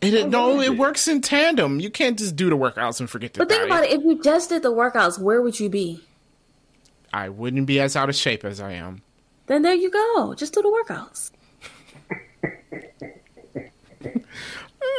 It, 0.00 0.28
no, 0.30 0.60
it 0.60 0.76
works 0.78 1.06
in 1.08 1.20
tandem. 1.20 1.78
You 1.78 1.90
can't 1.90 2.18
just 2.18 2.34
do 2.34 2.48
the 2.50 2.56
workouts 2.56 3.00
and 3.00 3.08
forget 3.08 3.34
the 3.34 3.38
But 3.40 3.48
think 3.48 3.68
diet. 3.68 3.70
about 3.70 3.84
it. 3.84 3.92
If 4.00 4.04
you 4.04 4.20
just 4.22 4.48
did 4.48 4.62
the 4.62 4.72
workouts, 4.72 5.18
where 5.18 5.42
would 5.42 5.60
you 5.60 5.68
be? 5.68 6.02
I 7.12 7.28
wouldn't 7.28 7.66
be 7.66 7.78
as 7.80 7.94
out 7.96 8.08
of 8.08 8.16
shape 8.16 8.44
as 8.44 8.60
I 8.60 8.72
am. 8.72 9.02
Then 9.46 9.62
there 9.62 9.74
you 9.74 9.90
go. 9.90 10.34
Just 10.34 10.54
do 10.54 10.62
the 10.62 10.68
workouts. 10.68 11.30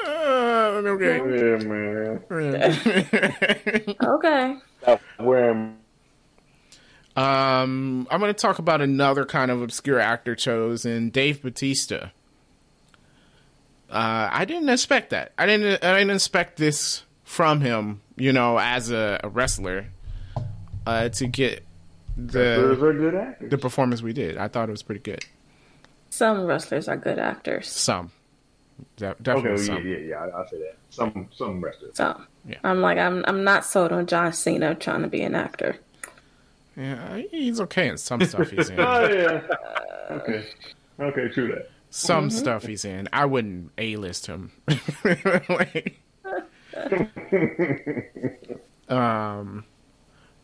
Uh, 0.06 0.82
okay. 0.86 1.18
Yeah, 1.18 1.58
man. 1.68 2.24
Okay. 4.04 4.58
Stop 4.82 5.02
wearing 5.20 5.78
Um, 7.16 8.08
I'm 8.10 8.20
going 8.20 8.34
to 8.34 8.40
talk 8.40 8.60
about 8.60 8.82
another 8.82 9.26
kind 9.26 9.52
of 9.52 9.62
obscure 9.62 10.00
actor 10.00 10.36
chosen, 10.36 11.10
Dave 11.10 11.42
Bautista. 11.42 12.12
Uh, 13.90 14.30
I 14.32 14.46
didn't 14.46 14.70
expect 14.70 15.12
that. 15.12 15.32
I 15.38 15.46
didn't. 15.46 15.84
I 15.84 16.00
didn't 16.00 16.16
expect 16.16 16.58
this 16.58 17.04
from 17.24 17.62
him. 17.62 18.02
You 18.16 18.34
know, 18.34 18.58
as 18.60 18.90
a, 18.92 19.20
a 19.24 19.30
wrestler, 19.30 19.86
uh, 20.88 21.10
to 21.10 21.28
get 21.28 21.64
Those 22.18 22.80
the 22.80 22.86
are 22.86 22.94
good 22.94 23.16
actors. 23.16 23.52
the 23.52 23.58
performance 23.60 24.02
we 24.02 24.14
did. 24.14 24.38
I 24.38 24.48
thought 24.48 24.68
it 24.70 24.72
was 24.72 24.82
pretty 24.84 25.02
good. 25.02 25.24
Some 26.10 26.46
wrestlers 26.46 26.88
are 26.88 26.98
good 26.98 27.20
actors. 27.20 27.68
Some, 27.70 28.12
De- 28.98 29.08
Okay, 29.08 29.16
definitely 29.22 29.50
well, 29.52 29.60
yeah, 29.60 29.66
some. 29.66 29.88
yeah, 29.88 29.98
yeah. 29.98 30.24
I, 30.24 30.28
I'll 30.40 30.48
say 30.48 30.58
that. 30.60 30.78
Some, 30.90 31.30
some 31.36 31.62
wrestlers. 31.62 31.96
So 31.96 32.20
Yeah. 32.48 32.58
I'm 32.64 32.82
like, 32.82 32.98
I'm 32.98 33.24
I'm 33.28 33.44
not 33.44 33.66
sold 33.66 33.92
on 33.92 34.06
John 34.06 34.32
Cena 34.34 34.76
trying 34.76 35.02
to 35.02 35.08
be 35.08 35.22
an 35.24 35.36
actor. 35.36 35.78
Yeah, 36.76 37.22
he's 37.32 37.60
okay 37.62 37.88
in 37.88 37.98
some 37.98 38.22
stuff 38.26 38.50
he's 38.50 38.70
in. 38.70 38.76
Oh 38.80 39.08
yeah. 39.10 39.42
Okay. 40.12 40.46
Okay, 41.00 41.28
true 41.30 41.48
that. 41.56 41.70
some 41.90 42.30
stuff 42.30 42.66
he's 42.66 42.86
in. 42.86 43.08
I 43.14 43.26
wouldn't 43.26 43.72
A 43.78 43.96
list 43.98 44.28
him. 44.28 44.52
Like- 45.50 46.00
um, 48.90 49.66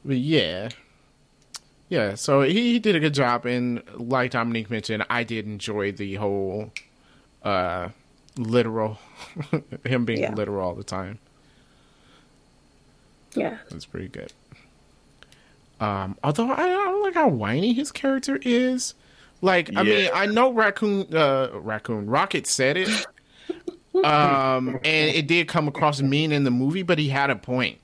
but 0.05 0.17
yeah, 0.17 0.69
yeah. 1.89 2.15
So 2.15 2.41
he, 2.41 2.73
he 2.73 2.79
did 2.79 2.95
a 2.95 2.99
good 2.99 3.13
job, 3.13 3.45
and 3.45 3.83
like 3.95 4.31
Dominique 4.31 4.69
mentioned, 4.69 5.05
I 5.09 5.23
did 5.23 5.45
enjoy 5.45 5.91
the 5.91 6.15
whole 6.15 6.71
uh 7.43 7.89
literal 8.39 8.97
him 9.85 10.05
being 10.05 10.21
Yeah. 10.21 10.33
literal 10.33 10.65
all 10.67 10.75
the 10.75 10.83
time. 10.83 11.19
Yeah. 13.35 13.57
That's 13.69 13.85
pretty 13.85 14.07
good. 14.07 14.33
Um, 15.79 16.17
although 16.23 16.51
I 16.51 16.67
don't 16.67 17.03
like 17.03 17.13
how 17.13 17.27
whiny 17.29 17.73
his 17.73 17.91
character 17.91 18.39
is. 18.41 18.95
Like, 19.41 19.69
I 19.75 19.83
mean, 19.83 20.09
I 20.13 20.25
know 20.25 20.51
raccoon, 20.51 21.15
uh, 21.15 21.49
raccoon 21.53 22.07
Rocket 22.07 22.45
said 22.45 22.75
it, 22.75 22.89
um, 24.03 24.75
and 24.83 25.15
it 25.15 25.27
did 25.27 25.47
come 25.47 25.69
across 25.69 26.01
mean 26.01 26.33
in 26.33 26.43
the 26.43 26.51
movie, 26.51 26.83
but 26.83 26.99
he 26.99 27.07
had 27.07 27.29
a 27.29 27.37
point. 27.37 27.79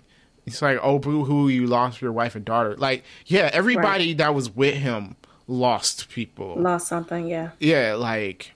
It's 0.46 0.62
like, 0.62 0.78
oh, 0.82 1.00
boo 1.00 1.24
hoo, 1.24 1.48
you 1.48 1.66
lost 1.66 2.02
your 2.02 2.12
wife 2.12 2.36
and 2.36 2.44
daughter. 2.44 2.76
Like, 2.76 3.06
yeah, 3.26 3.50
everybody 3.54 4.14
that 4.16 4.36
was 4.36 4.54
with 4.54 4.76
him 4.76 5.16
lost 5.48 6.10
people. 6.10 6.56
Lost 6.58 6.88
something. 6.90 7.28
Yeah. 7.28 7.52
Yeah, 7.60 7.94
like, 7.96 8.52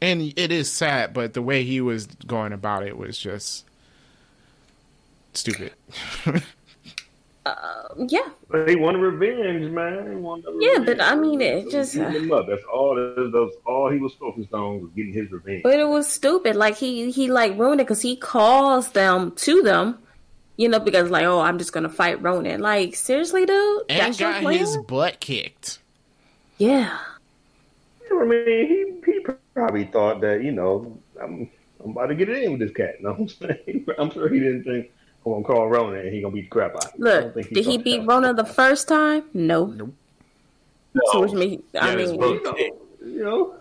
and 0.00 0.32
it 0.36 0.52
is 0.52 0.70
sad, 0.70 1.12
but 1.14 1.34
the 1.34 1.42
way 1.42 1.64
he 1.64 1.80
was 1.80 2.06
going 2.06 2.52
about 2.52 2.86
it 2.86 2.96
was 2.96 3.18
just 3.18 3.64
stupid. 5.32 5.72
Uh, 7.46 7.88
yeah. 8.08 8.26
But 8.48 8.66
he 8.70 8.74
wanted 8.74 9.00
revenge, 9.00 9.70
man. 9.70 10.08
He 10.08 10.16
wanted 10.16 10.46
Yeah, 10.60 10.78
revenge. 10.78 10.86
but 10.86 11.00
I 11.02 11.14
mean, 11.14 11.42
it 11.42 11.70
just- 11.70 11.92
Beating 11.92 12.22
him 12.24 12.32
up. 12.32 12.46
That's 12.48 12.62
all. 12.72 12.94
That's 12.96 13.56
all 13.66 13.90
he 13.90 13.98
was 13.98 14.14
focused 14.14 14.54
on 14.54 14.80
was 14.80 14.90
getting 14.96 15.12
his 15.12 15.30
revenge. 15.30 15.62
But 15.62 15.78
it 15.78 15.86
was 15.86 16.10
stupid. 16.10 16.56
Like 16.56 16.76
he 16.78 17.10
he 17.10 17.30
like 17.30 17.58
ruined 17.58 17.82
it 17.82 17.84
because 17.84 18.00
he 18.00 18.16
calls 18.16 18.92
them 18.92 19.32
to 19.32 19.60
them, 19.60 19.98
you 20.56 20.70
know, 20.70 20.80
because 20.80 21.10
like, 21.10 21.26
oh, 21.26 21.40
I'm 21.40 21.58
just 21.58 21.74
gonna 21.74 21.90
fight 21.90 22.22
Ronan. 22.22 22.62
Like 22.62 22.94
seriously, 22.96 23.44
dude, 23.44 23.82
and 23.90 24.16
got 24.16 24.42
his 24.50 24.78
butt 24.78 25.20
kicked. 25.20 25.80
yeah. 26.56 26.96
I 28.10 28.24
mean, 28.24 28.46
he 28.46 28.66
he 28.86 28.93
probably 29.54 29.84
thought 29.84 30.20
that 30.20 30.42
you 30.42 30.52
know 30.52 30.98
I'm 31.20 31.48
I'm 31.82 31.90
about 31.90 32.06
to 32.06 32.14
get 32.14 32.28
it 32.28 32.42
in 32.42 32.52
with 32.52 32.60
this 32.60 32.72
cat. 32.72 33.00
No, 33.00 33.10
I'm 33.18 33.28
saying 33.28 33.86
I'm 33.98 34.10
sure 34.10 34.28
he 34.28 34.38
didn't 34.40 34.64
think 34.64 34.90
I'm 35.24 35.32
gonna 35.32 35.44
call 35.44 35.68
Ronan 35.68 36.00
and 36.00 36.12
he 36.14 36.20
gonna 36.20 36.34
beat 36.34 36.42
the 36.42 36.48
crap 36.50 36.72
out. 36.74 36.84
of 36.86 36.92
him. 36.94 37.00
Look, 37.00 37.34
think 37.34 37.48
did 37.54 37.64
he 37.64 37.78
beat 37.78 37.98
that. 38.00 38.06
Rona 38.06 38.34
the 38.34 38.44
first 38.44 38.88
time? 38.88 39.24
No. 39.32 39.66
Nope. 39.66 39.94
So 41.06 41.12
No. 41.14 41.20
which 41.22 41.32
means 41.32 41.62
I 41.80 41.92
Yeah, 41.92 41.98
his 41.98 42.10
mean, 42.12 42.20
butt 42.42 42.56
kicked. 42.56 42.80
You 43.04 43.24
know, 43.24 43.54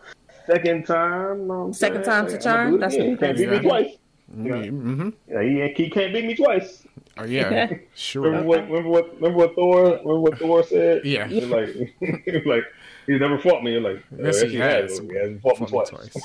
second 0.48 0.86
time. 0.86 1.48
you 1.48 1.54
I'm 1.54 1.74
Second 1.74 2.06
saying? 2.06 2.06
time's 2.06 2.34
a 2.34 2.36
I'ma 2.36 2.44
charm? 2.44 2.70
do 2.72 2.76
it 2.76 2.80
That's 2.80 2.96
again. 2.96 3.08
what- 3.12 3.20
he 3.20 3.26
can't 3.26 3.38
beat 3.38 3.50
me 3.50 3.60
twice. 3.60 3.98
Mm-hmm. 4.36 5.10
Yeah, 5.28 5.42
he, 5.68 5.84
he 5.84 5.90
can't 5.90 6.14
beat 6.14 6.26
me 6.26 6.36
twice. 6.36 6.88
Oh, 7.18 7.26
yeah, 7.26 7.70
sure. 7.96 8.24
Remember 8.24 8.48
what? 8.48 8.64
Remember 8.68 8.90
what? 8.90 9.16
Remember 9.16 9.38
what 9.38 9.56
Thor? 9.56 9.84
Remember 9.84 10.20
what 10.20 10.40
Thor 10.40 10.64
said? 10.64 11.06
Yeah. 11.06 11.28
Like, 11.28 11.76
like 12.46 12.64
he's 13.08 13.20
never 13.20 13.38
fought 13.40 13.64
me. 13.64 13.72
You're 13.74 13.82
like, 13.82 13.98
uh, 14.14 14.24
Yes, 14.24 14.42
he 14.42 14.56
has. 14.56 15.00
He 15.00 15.16
hasn't 15.16 15.42
fought 15.42 15.60
me 15.60 15.68
Fought 15.68 15.92
me 15.92 15.98
twice. 15.98 16.10
twice. 16.12 16.24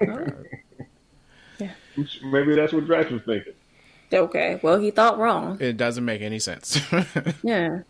Oh, 0.02 0.06
God. 0.06 1.70
Maybe 2.24 2.54
that's 2.54 2.72
what 2.72 2.86
Drax 2.86 3.10
was 3.10 3.22
thinking. 3.22 3.52
okay. 4.12 4.58
Well, 4.62 4.78
he 4.78 4.90
thought 4.90 5.18
wrong. 5.18 5.58
It 5.60 5.76
doesn't 5.76 6.04
make 6.04 6.22
any 6.22 6.38
sense. 6.38 6.80
Yeah. 7.42 7.80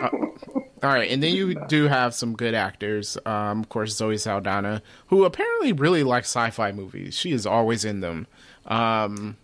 All 0.00 0.90
right, 0.90 1.10
and 1.10 1.22
then 1.22 1.34
you 1.34 1.54
do 1.68 1.86
have 1.86 2.14
some 2.14 2.34
good 2.34 2.54
actors. 2.54 3.16
Um, 3.26 3.60
of 3.60 3.68
course, 3.68 3.94
Zoe 3.94 4.16
Saldana, 4.16 4.82
who 5.08 5.24
apparently 5.24 5.72
really 5.72 6.02
likes 6.02 6.28
sci-fi 6.28 6.72
movies. 6.72 7.14
She 7.14 7.30
is 7.32 7.46
always 7.46 7.84
in 7.84 8.00
them. 8.00 8.26
Um, 8.66 9.36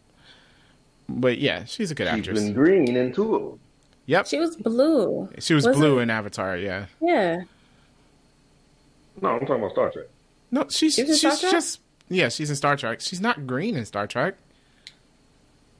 but 1.08 1.38
yeah, 1.38 1.64
she's 1.64 1.90
a 1.90 1.94
good 1.94 2.08
She's 2.08 2.18
actress. 2.18 2.40
been 2.40 2.54
green 2.54 2.96
in 2.96 3.12
two. 3.12 3.58
Yep, 4.06 4.26
She 4.26 4.38
was 4.38 4.56
blue. 4.56 5.28
she 5.38 5.52
was 5.54 5.66
Was 5.66 5.76
blue 5.76 5.98
it? 5.98 6.02
in 6.04 6.10
Avatar. 6.10 6.56
Yeah, 6.56 6.86
Yeah. 7.00 7.42
No, 9.22 9.28
I'm 9.30 9.40
talking 9.40 9.56
about 9.56 9.72
Star 9.72 9.90
Trek. 9.90 10.06
no, 10.50 10.66
she's 10.68 10.94
She 10.94 11.02
was 11.02 11.10
in 11.22 11.30
she's 11.30 11.40
Trek? 11.40 11.52
just 11.52 11.80
yeah, 12.08 12.28
she's 12.28 12.48
in 12.50 12.56
Star 12.56 12.76
Trek. 12.76 13.00
She's 13.00 13.20
not 13.20 13.46
green 13.46 13.76
in 13.76 13.84
Star 13.84 14.06
Trek. 14.06 14.36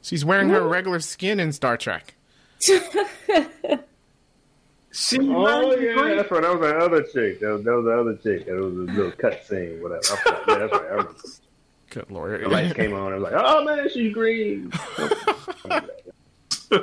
She's 0.03 0.25
wearing 0.25 0.49
her 0.51 0.67
regular 0.67 1.01
skin 1.01 1.41
in 1.41 1.53
Star 1.53 1.77
Trek. 1.77 2.15
She 4.91 5.19
Oh 5.21 5.75
yeah, 5.77 6.15
that's 6.17 6.31
right. 6.31 6.43
That 6.43 6.59
was 6.59 6.61
the 6.61 6.77
other 6.79 7.03
chick. 7.03 7.41
That 7.41 7.51
was, 7.53 7.65
that 7.65 7.73
was 7.73 7.85
the 7.85 8.01
other 8.01 8.15
chick. 8.17 8.47
That 8.47 8.55
was 8.57 8.73
a 8.73 8.93
little 8.93 9.13
cut 9.13 9.47
scene, 9.47 9.81
whatever. 9.83 10.01
I 10.11 10.17
forgot. 10.17 10.43
yeah, 10.49 10.59
that's 10.59 10.73
right. 10.73 10.83
I 10.83 10.87
remember. 10.95 11.15
Good 11.91 12.11
lord. 12.11 12.41
The 12.43 12.49
lights 12.49 12.73
came 12.75 12.95
on. 12.95 13.13
I 13.13 13.17
was 13.17 13.23
like, 13.23 13.33
oh 13.37 13.65
man, 13.65 13.89
she's 13.91 14.13
green. 14.13 14.73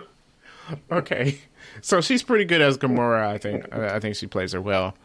okay, 0.92 1.40
so 1.82 2.00
she's 2.02 2.24
pretty 2.24 2.46
good 2.46 2.62
as 2.62 2.78
Gamora. 2.78 3.26
I 3.28 3.38
think. 3.38 3.66
I 3.74 3.96
I 3.96 4.00
think 4.00 4.16
she 4.16 4.28
plays 4.28 4.54
her 4.54 4.62
well. 4.62 4.96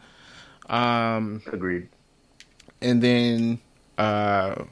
Um, 0.71 1.41
Agreed. 1.51 1.89
and 2.81 3.03
then 3.03 3.59
uh 3.97 4.63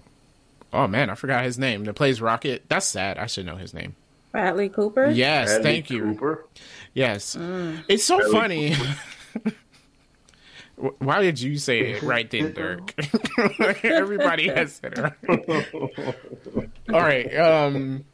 Oh 0.71 0.87
man, 0.87 1.09
I 1.09 1.15
forgot 1.15 1.43
his 1.43 1.57
name. 1.57 1.83
That 1.85 1.93
plays 1.95 2.21
Rocket. 2.21 2.63
That's 2.69 2.85
sad. 2.85 3.17
I 3.17 3.25
should 3.25 3.45
know 3.45 3.55
his 3.55 3.73
name. 3.73 3.95
Bradley 4.31 4.69
Cooper. 4.69 5.09
Yes, 5.09 5.47
Bradley 5.49 5.63
thank 5.63 5.89
you. 5.89 6.01
Cooper. 6.03 6.45
Yes, 6.93 7.35
it's 7.87 8.03
so 8.03 8.17
Bradley 8.17 8.73
funny. 8.73 8.75
Why 10.99 11.21
did 11.21 11.41
you 11.41 11.57
say 11.57 11.79
it 11.91 12.03
right 12.03 12.29
then, 12.29 12.53
Dirk? 12.53 12.93
Everybody 13.83 14.47
has 14.47 14.73
said 14.75 14.97
it. 14.97 15.13
Right. 15.27 16.69
All 16.93 17.01
right. 17.01 17.35
Um, 17.35 18.05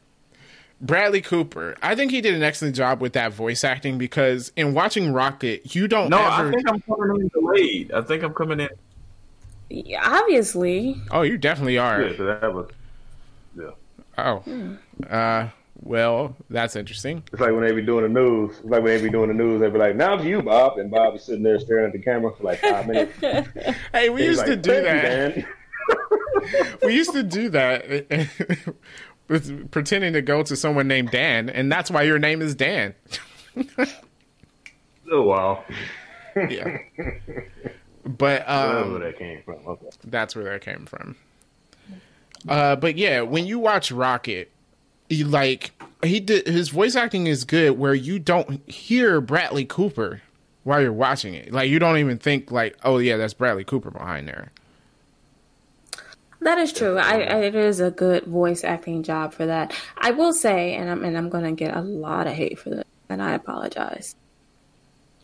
Bradley 0.80 1.20
Cooper. 1.22 1.74
I 1.82 1.94
think 1.94 2.10
he 2.10 2.20
did 2.20 2.34
an 2.34 2.42
excellent 2.42 2.76
job 2.76 3.00
with 3.00 3.14
that 3.14 3.32
voice 3.32 3.64
acting 3.64 3.96
because 3.98 4.52
in 4.56 4.74
watching 4.74 5.12
Rocket, 5.12 5.74
you 5.74 5.88
don't 5.88 6.10
No, 6.10 6.18
ever. 6.18 6.48
I 6.48 6.50
think 6.50 6.68
I'm 6.68 6.80
coming 6.82 7.20
in 7.22 7.28
delayed. 7.28 7.92
I 7.92 8.02
think 8.02 8.22
I'm 8.22 8.34
coming 8.34 8.60
in. 8.60 8.68
Yeah, 9.70 10.02
obviously. 10.04 11.00
Oh, 11.10 11.22
you 11.22 11.38
definitely 11.38 11.78
are. 11.78 12.02
Yeah, 12.02 12.16
that 12.40 12.54
was. 12.54 12.70
Yeah, 13.58 13.70
Oh. 14.18 14.42
Uh. 15.08 15.48
Well, 15.82 16.34
that's 16.48 16.74
interesting. 16.74 17.22
it's 17.30 17.40
like 17.40 17.52
when 17.52 17.60
they 17.60 17.70
be 17.72 17.82
doing 17.82 18.02
the 18.02 18.08
news. 18.20 18.56
It's 18.58 18.64
like 18.64 18.82
when 18.82 18.96
they 18.96 19.02
be 19.02 19.10
doing 19.10 19.28
the 19.28 19.34
news. 19.34 19.60
They 19.60 19.68
be 19.68 19.78
like, 19.78 19.94
"Now 19.94 20.16
to 20.16 20.24
you, 20.26 20.40
Bob," 20.40 20.78
and 20.78 20.90
Bob 20.90 21.14
is 21.16 21.24
sitting 21.24 21.42
there 21.42 21.60
staring 21.60 21.84
at 21.86 21.92
the 21.92 21.98
camera 21.98 22.32
for 22.34 22.42
like 22.44 22.60
five 22.60 22.86
minutes. 22.86 23.12
Hey, 23.92 24.08
we 24.08 24.22
He's 24.22 24.28
used 24.28 24.38
like, 24.40 24.46
to 24.48 24.56
do 24.56 24.82
that. 24.82 25.36
you, 25.36 25.44
we 26.84 26.94
used 26.94 27.12
to 27.12 27.22
do 27.22 27.50
that 27.50 27.88
with 27.90 28.74
pretending 29.70 30.12
to 30.12 30.22
go 30.22 30.42
to 30.42 30.56
someone 30.56 30.88
named 30.88 31.10
Dan, 31.10 31.48
and 31.48 31.70
that's 31.70 31.90
why 31.90 32.02
your 32.02 32.18
name 32.18 32.42
is 32.42 32.54
Dan. 32.54 32.94
Oh 35.10 35.22
wow, 35.22 35.64
Yeah. 36.34 36.78
But 38.04 38.44
that's 38.46 38.82
um, 38.84 38.92
where 38.92 39.00
that 39.00 39.18
came 39.18 39.42
from. 39.44 39.58
Okay. 39.66 39.86
that's 40.04 40.34
where 40.36 40.44
that 40.44 40.62
came 40.62 40.86
from. 40.86 41.16
Uh, 42.48 42.76
but 42.76 42.96
yeah, 42.96 43.20
when 43.20 43.46
you 43.46 43.58
watch 43.58 43.90
Rocket, 43.90 44.50
he 45.08 45.24
like 45.24 45.72
he 46.02 46.20
did 46.20 46.46
his 46.46 46.68
voice 46.70 46.94
acting 46.94 47.26
is 47.26 47.44
good 47.44 47.78
where 47.78 47.94
you 47.94 48.18
don't 48.18 48.68
hear 48.70 49.20
Bradley 49.20 49.64
Cooper 49.64 50.22
while 50.64 50.80
you're 50.80 50.92
watching 50.92 51.34
it. 51.34 51.52
Like 51.52 51.70
you 51.70 51.78
don't 51.78 51.98
even 51.98 52.18
think 52.18 52.50
like, 52.50 52.76
oh 52.84 52.98
yeah, 52.98 53.16
that's 53.16 53.34
Bradley 53.34 53.64
Cooper 53.64 53.90
behind 53.90 54.28
there. 54.28 54.50
That 56.40 56.58
is 56.58 56.72
true. 56.72 56.98
I, 56.98 57.20
I, 57.22 57.36
it 57.44 57.54
is 57.54 57.80
a 57.80 57.90
good 57.90 58.24
voice 58.24 58.62
acting 58.62 59.02
job 59.02 59.32
for 59.32 59.46
that. 59.46 59.74
I 59.96 60.10
will 60.10 60.32
say, 60.32 60.74
and 60.74 60.88
I'm 60.90 61.04
and 61.04 61.16
I'm 61.16 61.28
gonna 61.28 61.52
get 61.52 61.74
a 61.76 61.80
lot 61.80 62.26
of 62.26 62.34
hate 62.34 62.58
for 62.58 62.70
this, 62.70 62.84
and 63.08 63.22
I 63.22 63.32
apologize. 63.34 64.14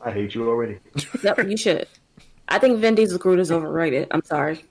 I 0.00 0.10
hate 0.10 0.34
you 0.34 0.48
already. 0.48 0.78
Yep, 1.22 1.48
you 1.48 1.56
should. 1.56 1.86
I 2.48 2.58
think 2.58 2.78
Vin 2.80 2.94
Diesel's 2.94 3.18
Groot 3.18 3.38
is 3.38 3.52
overrated. 3.52 4.08
I'm 4.10 4.24
sorry, 4.24 4.64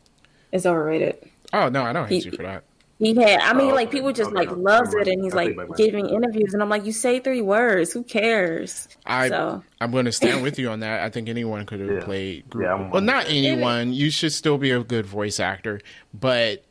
it's 0.51 0.65
overrated. 0.65 1.29
Oh 1.53 1.69
no, 1.69 1.83
I 1.83 1.93
don't 1.93 2.07
hate 2.09 2.23
He- 2.23 2.29
you 2.31 2.35
for 2.35 2.43
that. 2.43 2.63
He 3.01 3.15
had, 3.15 3.39
I 3.41 3.53
mean, 3.53 3.71
Oh, 3.71 3.73
like 3.75 3.89
people 3.89 4.13
just 4.13 4.29
Okay, 4.29 4.37
like 4.45 4.49
no, 4.51 4.57
loves 4.57 4.93
it, 4.93 5.07
and 5.07 5.23
he's 5.23 5.33
I 5.33 5.37
like 5.37 5.47
take 5.49 5.57
back 5.57 5.75
giving 5.77 6.07
interviews, 6.07 6.53
and 6.53 6.61
I'm 6.61 6.69
like, 6.69 6.85
you 6.85 6.91
say 6.91 7.19
three 7.19 7.41
words, 7.41 7.91
who 7.91 8.03
cares? 8.03 8.87
I 9.07 9.27
So- 9.29 9.63
I'm 9.81 9.91
going 9.91 10.05
to 10.05 10.11
stand 10.11 10.43
with 10.43 10.59
you 10.59 10.69
on 10.69 10.81
that. 10.81 11.01
I 11.01 11.09
think 11.09 11.27
anyone 11.27 11.65
could 11.65 11.79
have 11.79 11.89
Yeah. 11.91 12.03
played. 12.05 12.47
Groot. 12.49 12.65
Yeah, 12.65 12.89
well, 12.91 13.01
not 13.01 13.25
anyone. 13.27 13.91
You 13.91 14.11
should 14.11 14.31
still 14.31 14.59
be 14.59 14.69
a 14.69 14.83
good 14.83 15.07
voice 15.07 15.39
actor, 15.39 15.81
but 16.13 16.63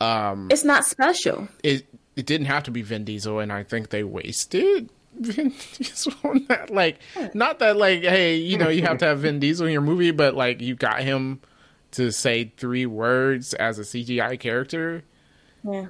um, 0.00 0.48
It's 0.50 0.64
not 0.64 0.84
special. 0.84 1.48
it 1.62 1.84
it 2.16 2.26
didn't 2.26 2.46
have 2.46 2.62
to 2.64 2.70
be 2.70 2.82
Vin 2.82 3.04
Diesel, 3.04 3.38
and 3.40 3.52
I 3.52 3.62
think 3.64 3.90
they 3.90 4.04
wasted 4.04 4.88
Vin 5.18 5.52
Diesel 5.76 6.12
on 6.24 6.44
that. 6.48 6.70
Like, 6.70 6.98
not 7.34 7.58
that 7.58 7.76
like, 7.76 8.02
hey, 8.02 8.36
you 8.36 8.56
know, 8.56 8.68
you 8.68 8.82
have 8.82 8.98
to 8.98 9.06
have 9.06 9.20
Vin 9.20 9.40
Diesel 9.40 9.66
in 9.66 9.72
your 9.72 9.82
movie, 9.82 10.10
but 10.12 10.34
like, 10.34 10.60
you 10.60 10.74
got 10.74 11.00
him 11.02 11.40
to 11.92 12.12
say 12.12 12.52
three 12.56 12.86
words 12.86 13.52
as 13.54 13.78
a 13.78 13.82
CGI 13.82 14.38
character. 14.38 15.02
Yeah. 15.64 15.86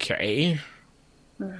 Okay, 0.00 0.58
mm. 1.40 1.58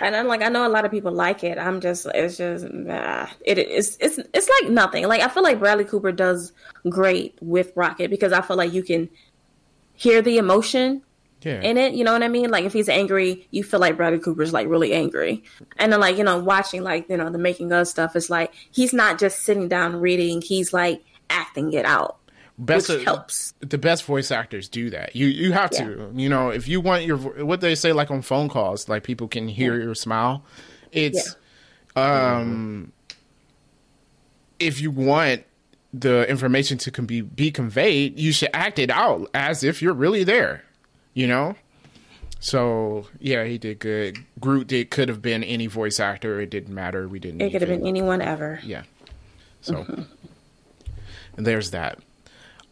And 0.00 0.14
I'm 0.14 0.26
like, 0.26 0.42
I 0.42 0.48
know 0.48 0.66
a 0.66 0.68
lot 0.68 0.84
of 0.84 0.90
people 0.90 1.12
like 1.12 1.42
it. 1.42 1.56
I'm 1.58 1.80
just, 1.80 2.06
it's 2.14 2.36
just, 2.36 2.70
nah. 2.70 3.28
It 3.40 3.58
is, 3.58 3.96
it's, 4.00 4.18
it's 4.34 4.48
like 4.60 4.70
nothing. 4.70 5.06
Like 5.08 5.22
I 5.22 5.28
feel 5.28 5.42
like 5.42 5.58
Bradley 5.58 5.84
Cooper 5.84 6.12
does 6.12 6.52
great 6.88 7.38
with 7.40 7.72
Rocket 7.76 8.10
because 8.10 8.32
I 8.32 8.42
feel 8.42 8.56
like 8.56 8.72
you 8.72 8.82
can 8.82 9.08
hear 9.94 10.20
the 10.20 10.38
emotion 10.38 11.02
yeah, 11.42 11.60
in 11.62 11.78
it. 11.78 11.94
You 11.94 12.04
know 12.04 12.12
what 12.12 12.22
I 12.22 12.28
mean? 12.28 12.50
Like 12.50 12.64
if 12.64 12.72
he's 12.72 12.88
angry, 12.88 13.46
you 13.50 13.64
feel 13.64 13.80
like 13.80 13.96
Bradley 13.96 14.18
Cooper's 14.18 14.52
like 14.52 14.68
really 14.68 14.92
angry. 14.92 15.44
And 15.78 15.92
then 15.92 16.00
like 16.00 16.18
you 16.18 16.24
know, 16.24 16.38
watching 16.38 16.82
like 16.82 17.08
you 17.08 17.16
know 17.16 17.30
the 17.30 17.38
making 17.38 17.72
of 17.72 17.88
stuff, 17.88 18.16
it's 18.16 18.30
like 18.30 18.52
he's 18.70 18.92
not 18.92 19.18
just 19.18 19.40
sitting 19.40 19.68
down 19.68 19.96
reading; 19.96 20.42
he's 20.42 20.72
like 20.72 21.02
acting 21.30 21.72
it 21.72 21.86
out, 21.86 22.18
best 22.60 22.88
which 22.88 23.04
helps. 23.04 23.54
the 23.60 23.78
best 23.78 24.04
voice 24.04 24.30
actors 24.30 24.68
do 24.68 24.90
that. 24.90 25.16
You 25.16 25.26
you 25.26 25.52
have 25.52 25.70
to. 25.70 26.10
You 26.14 26.28
know, 26.28 26.50
if 26.50 26.68
you 26.68 26.80
want 26.80 27.04
your 27.04 27.16
what 27.16 27.60
they 27.60 27.74
say 27.74 27.92
like 27.92 28.10
on 28.10 28.22
phone 28.22 28.48
calls, 28.48 28.88
like 28.88 29.02
people 29.02 29.28
can 29.28 29.48
hear 29.48 29.80
your 29.80 29.94
smile. 29.94 30.44
It's 30.92 31.36
um 31.96 32.92
if 34.58 34.80
you 34.80 34.90
want 34.90 35.44
the 35.92 36.28
information 36.28 36.78
to 36.78 36.90
can 36.90 37.06
be 37.06 37.20
be 37.22 37.50
conveyed, 37.50 38.18
you 38.18 38.32
should 38.32 38.50
act 38.52 38.78
it 38.78 38.90
out 38.90 39.28
as 39.34 39.64
if 39.64 39.82
you're 39.82 39.94
really 39.94 40.24
there. 40.24 40.64
You 41.14 41.26
know? 41.26 41.56
So 42.38 43.06
yeah, 43.18 43.44
he 43.44 43.58
did 43.58 43.78
good. 43.78 44.18
Groot 44.38 44.66
did 44.66 44.90
could 44.90 45.08
have 45.08 45.20
been 45.20 45.42
any 45.44 45.66
voice 45.66 45.98
actor. 45.98 46.40
It 46.40 46.50
didn't 46.50 46.74
matter. 46.74 47.08
We 47.08 47.18
didn't. 47.18 47.42
It 47.42 47.50
could 47.52 47.62
have 47.62 47.70
been 47.70 47.86
anyone 47.86 48.22
ever. 48.22 48.60
Yeah. 48.62 48.84
So 49.60 49.86
and 51.36 51.46
there's 51.46 51.70
that. 51.70 51.98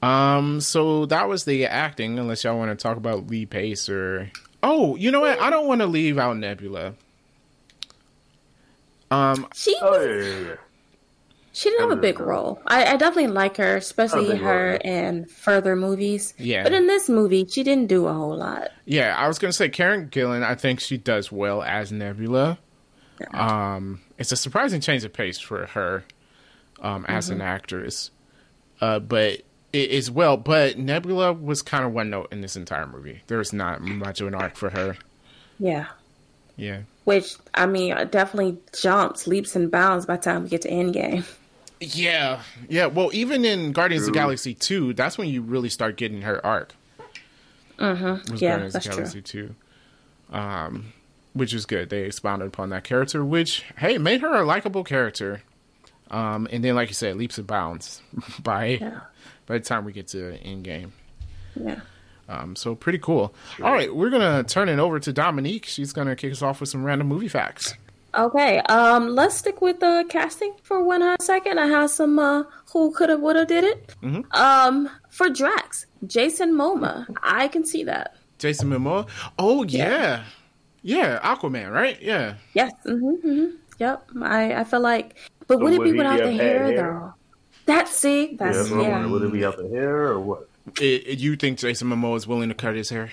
Um 0.02 0.60
so 0.60 1.06
that 1.06 1.28
was 1.28 1.44
the 1.44 1.66
acting 1.66 2.18
unless 2.18 2.44
y'all 2.44 2.56
want 2.58 2.76
to 2.76 2.80
talk 2.82 2.96
about 2.96 3.26
Lee 3.28 3.46
Pace 3.46 3.88
or 3.88 4.30
Oh, 4.62 4.96
you 4.96 5.10
know 5.10 5.20
what? 5.20 5.40
I 5.40 5.50
don't 5.50 5.66
want 5.66 5.80
to 5.80 5.86
leave 5.86 6.18
out 6.18 6.36
Nebula. 6.36 6.94
Um 9.10 9.46
She 9.54 9.74
Oh 9.80 10.00
yeah, 10.00 10.14
yeah, 10.16 10.38
yeah. 10.48 10.54
she 11.52 11.70
didn't 11.70 11.88
have 11.88 11.98
a 11.98 12.00
big 12.00 12.20
role. 12.20 12.60
I, 12.66 12.84
I 12.94 12.96
definitely 12.96 13.28
like 13.32 13.56
her, 13.56 13.76
especially 13.76 14.22
Not 14.22 14.28
a 14.28 14.32
big 14.34 14.42
her 14.42 14.68
role, 14.70 14.78
in 14.84 15.24
further 15.26 15.74
movies. 15.76 16.34
Yeah. 16.38 16.62
But 16.62 16.72
in 16.74 16.86
this 16.86 17.08
movie, 17.08 17.46
she 17.46 17.62
didn't 17.62 17.86
do 17.86 18.06
a 18.06 18.12
whole 18.12 18.36
lot. 18.36 18.68
yeah, 18.84 19.16
I 19.16 19.26
was 19.26 19.38
going 19.38 19.50
to 19.50 19.56
say 19.56 19.68
Karen 19.68 20.08
Gillan, 20.10 20.44
I 20.44 20.54
think 20.54 20.80
she 20.80 20.96
does 20.98 21.32
well 21.32 21.62
as 21.62 21.90
Nebula. 21.90 22.58
Um 23.32 24.00
it's 24.16 24.30
a 24.30 24.36
surprising 24.36 24.80
change 24.80 25.02
of 25.04 25.12
pace 25.12 25.40
for 25.40 25.66
her 25.66 26.04
um 26.80 27.04
as 27.08 27.30
an 27.30 27.40
actress. 27.40 28.10
Uh 28.80 29.00
but 29.00 29.40
it 29.72 29.90
is 29.90 30.10
well, 30.10 30.36
but 30.36 30.78
Nebula 30.78 31.32
was 31.32 31.62
kind 31.62 31.84
of 31.84 31.92
one 31.92 32.10
note 32.10 32.28
in 32.32 32.40
this 32.40 32.56
entire 32.56 32.86
movie. 32.86 33.22
There's 33.26 33.52
not 33.52 33.80
much 33.80 34.20
of 34.20 34.28
an 34.28 34.34
arc 34.34 34.56
for 34.56 34.70
her. 34.70 34.96
Yeah. 35.58 35.86
Yeah. 36.56 36.80
Which 37.04 37.36
I 37.54 37.66
mean, 37.66 37.94
definitely 38.10 38.58
jumps 38.78 39.26
leaps 39.26 39.56
and 39.56 39.70
bounds 39.70 40.06
by 40.06 40.16
the 40.16 40.22
time 40.22 40.42
we 40.42 40.48
get 40.48 40.62
to 40.62 40.70
Endgame. 40.70 41.24
Yeah, 41.80 42.42
yeah. 42.68 42.86
Well, 42.86 43.10
even 43.12 43.44
in 43.44 43.72
Guardians 43.72 44.02
of 44.08 44.12
the 44.12 44.18
Galaxy 44.18 44.52
two, 44.54 44.94
that's 44.94 45.16
when 45.16 45.28
you 45.28 45.42
really 45.42 45.68
start 45.68 45.96
getting 45.96 46.22
her 46.22 46.44
arc. 46.44 46.74
Mm-hmm. 47.78 48.34
Yeah, 48.36 48.50
Guardians 48.50 48.72
that's 48.72 48.86
of 48.86 48.96
the 48.96 49.22
true. 49.22 49.22
Two, 49.22 49.54
um, 50.36 50.92
which 51.34 51.54
is 51.54 51.66
good. 51.66 51.88
They 51.90 52.02
expounded 52.02 52.48
upon 52.48 52.70
that 52.70 52.82
character, 52.84 53.24
which 53.24 53.64
hey 53.76 53.96
made 53.98 54.22
her 54.22 54.34
a 54.34 54.44
likable 54.44 54.82
character. 54.82 55.42
Um, 56.10 56.48
and 56.50 56.64
then, 56.64 56.74
like 56.74 56.88
you 56.88 56.94
said, 56.94 57.16
leaps 57.16 57.38
and 57.38 57.46
bounds 57.46 58.02
by 58.42 58.78
Yeah. 58.80 59.00
By 59.48 59.58
the 59.58 59.64
time 59.64 59.84
we 59.84 59.92
get 59.92 60.06
to 60.08 60.38
Endgame. 60.44 60.90
Yeah. 61.56 61.80
Um, 62.28 62.54
so 62.54 62.74
pretty 62.74 62.98
cool. 62.98 63.34
All 63.62 63.72
right, 63.72 63.92
we're 63.92 64.10
gonna 64.10 64.44
turn 64.44 64.68
it 64.68 64.78
over 64.78 65.00
to 65.00 65.12
Dominique. 65.12 65.64
She's 65.64 65.94
gonna 65.94 66.14
kick 66.14 66.30
us 66.30 66.42
off 66.42 66.60
with 66.60 66.68
some 66.68 66.84
random 66.84 67.08
movie 67.08 67.26
facts. 67.28 67.74
Okay, 68.14 68.58
um, 68.60 69.14
let's 69.14 69.34
stick 69.36 69.60
with 69.62 69.80
the 69.80 70.04
casting 70.10 70.54
for 70.62 70.82
one 70.84 71.00
hot 71.00 71.22
second. 71.22 71.58
I 71.58 71.66
have 71.66 71.90
some 71.90 72.18
uh, 72.18 72.42
who 72.72 72.90
could 72.92 73.08
have, 73.08 73.20
would 73.20 73.36
have, 73.36 73.48
did 73.48 73.64
it. 73.64 73.94
Um, 74.32 74.90
for 75.08 75.30
Drax, 75.30 75.86
Jason 76.06 76.52
Momoa, 76.52 77.06
I 77.22 77.48
can 77.48 77.64
see 77.64 77.84
that. 77.84 78.16
Jason 78.38 78.68
Momoa. 78.68 79.08
Oh 79.38 79.62
yeah, 79.62 80.24
yeah, 80.82 81.18
Aquaman, 81.20 81.72
right? 81.72 82.00
Yeah. 82.02 82.34
Yes. 82.52 82.72
Mm-hmm, 82.86 83.26
hmm 83.28 83.46
Yep. 83.78 84.08
I, 84.22 84.54
I 84.54 84.64
feel 84.64 84.80
like, 84.80 85.16
but 85.46 85.58
So 85.58 85.64
would 85.64 85.72
it 85.74 85.82
be 85.82 85.92
without 85.92 86.18
the 86.18 86.32
hair, 86.32 86.64
hair? 86.66 86.76
though? 86.76 87.14
That's 87.68 87.92
see. 87.94 88.34
That's 88.34 88.56
that's 88.56 88.70
yeah. 88.70 88.76
wondering. 88.78 89.10
Would 89.12 89.22
it 89.22 89.32
be 89.32 89.44
out 89.44 89.56
the 89.58 89.68
hair 89.68 90.06
or 90.08 90.18
what? 90.20 90.48
It, 90.80 91.06
it- 91.06 91.18
you 91.20 91.36
think 91.36 91.58
Jason 91.58 91.88
Momoa 91.88 92.16
is 92.16 92.26
willing 92.26 92.48
to 92.48 92.54
cut 92.54 92.74
his 92.74 92.88
hair? 92.90 93.10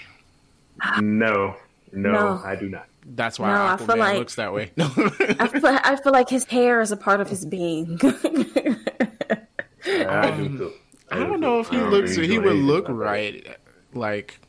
No, 1.01 1.56
no, 1.91 2.12
No. 2.12 2.41
I 2.43 2.56
do 2.56 2.68
not. 2.70 2.88
That's 3.06 3.38
why 3.38 3.49
No, 3.53 3.62
I 3.66 3.76
Aquaman 3.76 3.86
feel 3.88 3.97
like- 3.97 4.18
looks 4.18 4.36
that 4.36 4.53
way. 4.53 4.72
I 4.78 5.47
feel, 5.47 5.66
I 5.66 5.95
feel 6.01 6.12
like 6.12 6.30
his 6.30 6.45
hair 6.45 6.82
is 6.82 6.91
a 6.91 6.97
part 6.97 7.22
of 7.22 7.30
his 7.30 7.45
being. 7.45 7.99
I 9.88 10.32
do 10.38 10.58
too. 10.58 10.72
I 11.12 11.16
do 11.18 11.24
don't 11.28 11.32
too. 11.34 11.38
know 11.38 11.60
if 11.60 11.70
he 11.70 11.78
looks. 11.78 12.16
think 12.16 12.28
He 12.32 12.39
would 12.39 12.56
look 12.56 12.86
right. 12.89 13.45
Like, 13.93 14.39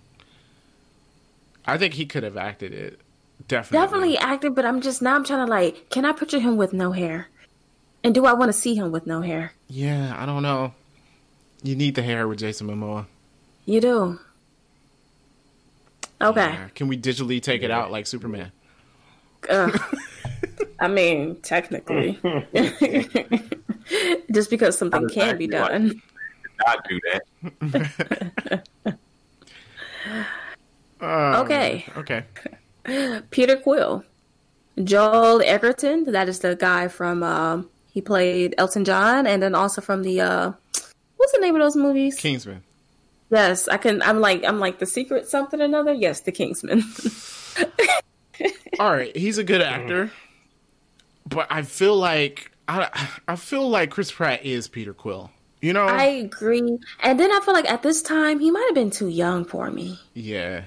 I 1.67 1.77
think 1.79 1.95
he 1.95 2.07
could 2.07 2.23
have 2.23 2.37
acted 2.37 2.73
it. 2.73 3.01
Definitely. 3.49 3.85
Definitely 3.87 4.19
acted, 4.19 4.55
but 4.55 4.65
I'm 4.65 4.81
just 4.81 5.03
now 5.03 5.15
I'm 5.15 5.25
trying 5.25 5.45
to 5.47 5.51
like, 5.51 5.91
can 5.91 6.05
I 6.05 6.13
picture 6.13 6.39
him 6.41 6.57
with 6.57 6.73
no 6.73 6.93
hair? 6.93 7.29
And 8.05 8.15
do 8.15 8.25
I 8.27 8.35
want 8.35 8.49
to 8.51 8.53
see 8.53 8.75
him 8.75 8.93
with 8.93 9.07
no 9.07 9.21
hair? 9.21 9.53
Yeah, 9.69 10.15
I 10.17 10.27
don't 10.27 10.43
know. 10.43 10.75
You 11.63 11.75
need 11.75 11.95
the 11.97 12.03
hair 12.03 12.29
with 12.29 12.39
Jason 12.39 12.69
Momoa. 12.69 13.07
You 13.65 13.81
do. 13.81 14.21
Okay. 16.21 16.41
Yeah. 16.41 16.69
Can 16.75 16.89
we 16.89 16.97
digitally 16.97 17.43
take 17.43 17.63
it 17.63 17.71
out 17.71 17.91
like 17.91 18.07
Superman? 18.07 18.53
Uh, 19.49 19.77
I 20.81 20.89
mean, 20.89 21.37
technically, 21.43 22.19
just 24.33 24.51
because 24.51 24.79
something 24.79 25.09
can 25.09 25.37
be 25.39 25.47
done. 25.47 26.01
Not 26.67 26.87
do 26.89 27.01
that. 27.13 28.65
Uh, 31.01 31.41
Okay. 31.45 31.85
Okay. 31.97 32.25
Peter 33.31 33.57
Quill, 33.57 34.05
Joel 34.83 35.43
Egerton. 35.43 36.05
That 36.05 36.29
is 36.29 36.39
the 36.39 36.57
guy 36.57 36.89
from. 36.89 37.23
Um, 37.23 37.69
he 37.97 38.03
played 38.03 38.55
Elton 38.59 38.85
John, 38.85 39.27
and 39.27 39.43
then 39.43 39.55
also 39.55 39.81
from 39.81 40.03
the. 40.03 40.21
Uh, 40.21 40.53
what's 41.17 41.33
the 41.33 41.39
name 41.39 41.55
of 41.55 41.63
those 41.63 41.77
movies? 41.77 42.15
Kingsman. 42.15 42.63
Yes, 43.31 43.69
I 43.69 43.79
can. 43.79 44.03
I'm 44.03 44.21
like. 44.21 44.45
I'm 44.45 44.61
like 44.61 44.81
the 44.81 44.85
secret 44.85 45.27
something 45.27 45.63
or 45.63 45.65
another. 45.65 45.95
Yes, 45.95 46.21
the 46.21 46.31
Kingsman. 46.31 46.83
All 48.79 48.93
right, 48.93 49.17
he's 49.17 49.39
a 49.39 49.45
good 49.45 49.63
actor, 49.63 50.13
but 51.27 51.47
I 51.49 51.63
feel 51.63 51.97
like 51.97 52.53
I 52.69 53.09
I 53.27 53.37
feel 53.37 53.67
like 53.67 53.91
Chris 53.91 54.13
Pratt 54.13 54.45
is 54.45 54.69
Peter 54.69 54.93
Quill. 54.93 55.31
You 55.63 55.73
know? 55.73 55.87
I 55.87 56.05
agree. 56.05 56.79
And 57.01 57.19
then 57.19 57.33
I 57.33 57.41
feel 57.41 57.55
like 57.55 57.69
at 57.71 57.83
this 57.83 58.03
time 58.03 58.41
he 58.41 58.51
might 58.51 58.67
have 58.69 58.75
been 58.75 58.91
too 58.91 59.09
young 59.09 59.47
for 59.47 59.71
me. 59.71 59.99
yeah. 60.13 60.65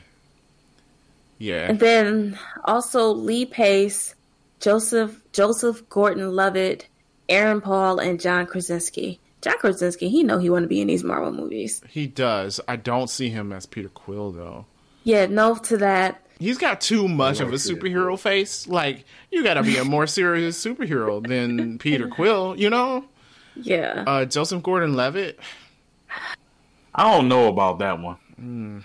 Yeah. 1.37 1.69
And 1.69 1.79
then 1.79 2.39
also 2.65 3.11
Lee 3.11 3.45
Pace, 3.45 4.15
Joseph 4.59 5.21
Joseph 5.31 5.87
Gordon 5.89 6.35
Levitt, 6.35 6.87
Aaron 7.29 7.61
Paul, 7.61 7.99
and 7.99 8.19
John 8.19 8.45
Krasinski. 8.45 9.19
John 9.41 9.57
Krasinski, 9.59 10.09
he 10.09 10.23
know 10.23 10.37
he 10.37 10.49
want 10.49 10.63
to 10.63 10.67
be 10.67 10.81
in 10.81 10.87
these 10.87 11.03
Marvel 11.03 11.31
movies. 11.31 11.81
He 11.87 12.07
does. 12.07 12.59
I 12.67 12.75
don't 12.75 13.09
see 13.09 13.29
him 13.29 13.53
as 13.53 13.65
Peter 13.65 13.89
Quill 13.89 14.31
though. 14.31 14.65
Yeah, 15.03 15.27
no 15.27 15.55
to 15.55 15.77
that. 15.77 16.25
He's 16.39 16.57
got 16.57 16.81
too 16.81 17.07
much 17.07 17.39
of 17.39 17.49
a 17.49 17.55
superhero 17.55 18.17
face. 18.19 18.67
Like 18.67 19.05
you 19.31 19.43
got 19.43 19.55
to 19.55 19.63
be 19.63 19.77
a 19.77 19.85
more 19.85 20.07
serious 20.07 20.63
superhero 20.63 21.25
than 21.25 21.77
Peter 21.79 22.07
Quill. 22.07 22.55
You 22.57 22.69
know? 22.69 23.05
Yeah. 23.55 24.03
Uh, 24.05 24.25
Joseph 24.25 24.63
Gordon-Levitt. 24.63 25.39
I 26.95 27.11
don't 27.11 27.27
know 27.27 27.47
about 27.47 27.79
that 27.79 27.99
one. 27.99 28.83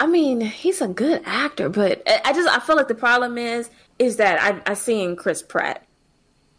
I 0.00 0.06
mean, 0.06 0.40
he's 0.40 0.80
a 0.80 0.88
good 0.88 1.22
actor, 1.24 1.68
but 1.68 2.02
I 2.06 2.20
I 2.26 2.32
just 2.32 2.48
I 2.48 2.60
feel 2.60 2.76
like 2.76 2.88
the 2.88 2.94
problem 2.94 3.38
is 3.38 3.70
is 3.98 4.16
that 4.16 4.40
I 4.40 4.70
I 4.70 4.74
seen 4.74 5.16
Chris 5.16 5.42
Pratt. 5.42 5.84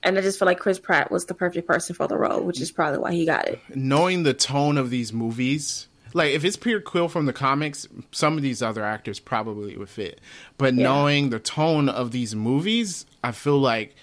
And 0.04 0.18
I 0.18 0.22
just 0.22 0.39
feel 0.39 0.45
like 0.45 0.60
Chris 0.60 0.80
Pratt 0.80 1.12
was 1.12 1.26
the 1.26 1.34
perfect 1.34 1.68
person 1.68 1.93
for 1.95 2.08
the 2.08 2.18
role, 2.18 2.41
which 2.41 2.62
is 2.62 2.72
probably 2.72 3.00
why 3.00 3.12
he 3.12 3.26
got 3.26 3.47
it. 3.47 3.60
knowing 3.76 4.24
the 4.24 4.34
tone 4.34 4.78
of 4.78 4.89
these 4.89 5.12
movies, 5.12 5.88
like 6.14 6.32
if 6.34 6.43
it's 6.45 6.56
Peter 6.58 6.80
Quill 6.80 7.08
from 7.10 7.26
the 7.26 7.34
comics, 7.34 7.88
some 8.12 8.38
of 8.38 8.41
these 8.43 8.62
other 8.62 8.84
actors 8.84 9.20
probably 9.20 9.76
would 9.78 9.89
fit. 9.89 10.22
But 10.58 10.74
Yeah. 10.74 10.84
knowing 10.84 11.30
the 11.32 11.39
tone 11.39 11.89
of 11.89 12.12
these 12.12 12.34
movies, 12.36 13.06
I 13.24 13.32
feel 13.32 13.60
like 13.60 13.95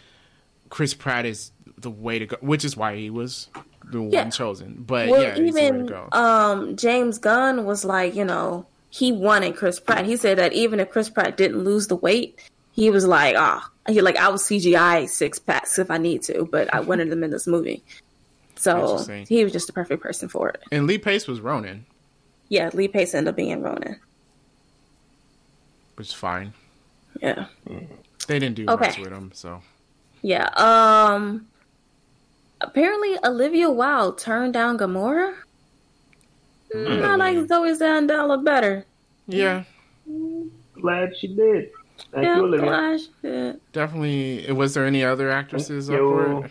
Chris 0.69 0.95
Pratt 0.95 1.25
is 1.25 1.51
the 1.79 1.91
way 1.91 2.19
to 2.19 2.27
go, 2.27 2.37
which 2.41 2.65
is 2.65 2.77
why 2.77 2.97
he 2.97 3.11
was 3.11 3.49
the 3.91 4.03
Yeah. 4.03 4.23
one 4.23 4.31
chosen. 4.31 4.85
But 4.87 5.09
Well, 5.09 5.23
yeah, 5.23 5.35
he's 5.37 5.55
the 5.55 5.61
way 5.63 5.69
to 5.71 5.85
even 5.85 6.09
um, 6.13 6.77
James 6.77 7.19
Gunn 7.19 7.65
was 7.65 7.85
like, 7.85 8.15
you 8.15 8.25
know, 8.25 8.67
he 8.91 9.13
wanted 9.13 9.57
Chris 9.57 9.79
Pratt. 9.81 10.05
He 10.07 10.17
said 10.17 10.39
that 10.39 10.53
even 10.53 10.81
if 10.81 10.91
Chris 10.91 11.09
Pratt 11.11 11.37
didn't 11.37 11.65
lose 11.65 11.87
the 11.89 11.97
weight, 11.97 12.39
he 12.77 12.91
was 12.91 13.05
like, 13.07 13.35
ah, 13.37 13.69
he 13.89 14.01
like 14.03 14.17
I 14.17 14.29
was 14.29 14.43
CGI 14.45 15.09
six 15.09 15.39
packs 15.41 15.79
if 15.81 15.91
I 15.91 15.99
need 15.99 16.23
to, 16.25 16.45
but 16.53 16.73
I 16.73 16.79
wanted 16.81 17.11
them 17.11 17.25
in 17.25 17.31
this 17.31 17.47
movie. 17.49 17.83
So 18.57 19.05
he 19.29 19.43
was 19.45 19.53
just 19.53 19.67
the 19.67 19.73
perfect 19.73 20.03
person 20.03 20.29
for 20.29 20.49
it. 20.51 20.63
and 20.71 20.87
Lee 20.87 20.99
Pace 20.99 21.27
was 21.27 21.41
Ronan, 21.41 21.85
Yeah, 22.49 22.71
Lee 22.73 22.89
Pace 22.89 23.15
ended 23.15 23.31
up 23.33 23.37
being 23.37 23.61
Ronan. 23.61 23.99
which 25.97 26.09
is 26.09 26.13
fine. 26.15 26.53
Yeah, 27.21 27.47
They 28.29 28.39
didn't 28.39 28.55
do 28.57 28.67
Okay. 28.69 28.87
much 28.89 28.99
with 28.99 29.13
him, 29.13 29.31
so 29.35 29.63
yeah. 30.23 30.49
Um, 30.57 31.47
apparently 32.61 33.17
Olivia 33.25 33.71
Wilde 33.71 34.19
turned 34.19 34.53
down 34.55 34.79
Gamora. 34.79 35.35
Mm, 36.75 37.03
I 37.05 37.15
like 37.17 37.49
Zoe 37.49 37.71
Zandela 37.73 38.43
better. 38.45 38.85
yeah, 39.27 39.65
Glad 40.81 41.17
she 41.19 41.29
did. 41.29 41.71
Thank 42.13 42.25
Yeah, 42.27 42.37
you, 42.37 42.45
Olivia. 42.45 42.71
gosh, 42.71 43.53
definitely. 43.73 44.51
Was 44.53 44.75
there 44.75 44.85
any 44.87 45.05
other 45.05 45.31
actresses 45.31 45.89
up 45.91 45.99
for 45.99 46.45
it? 46.47 46.51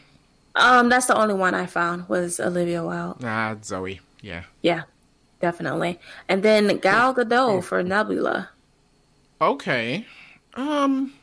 Um, 0.56 0.89
that's 0.89 1.06
the 1.08 1.18
only 1.18 1.34
one 1.34 1.54
I 1.54 1.66
found 1.66 2.08
was 2.08 2.39
Olivia 2.39 2.84
Wilde. 2.84 3.22
Nah, 3.22 3.56
Zoe. 3.64 4.00
Yeah. 4.22 4.43
Yeah, 4.62 4.84
definitely. 5.41 6.00
And 6.30 6.41
then 6.43 6.78
Gal 6.78 7.14
Gadot 7.14 7.64
for 7.64 7.84
Nebula. 7.84 8.50
Okay. 9.41 10.06
Um, 10.56 11.14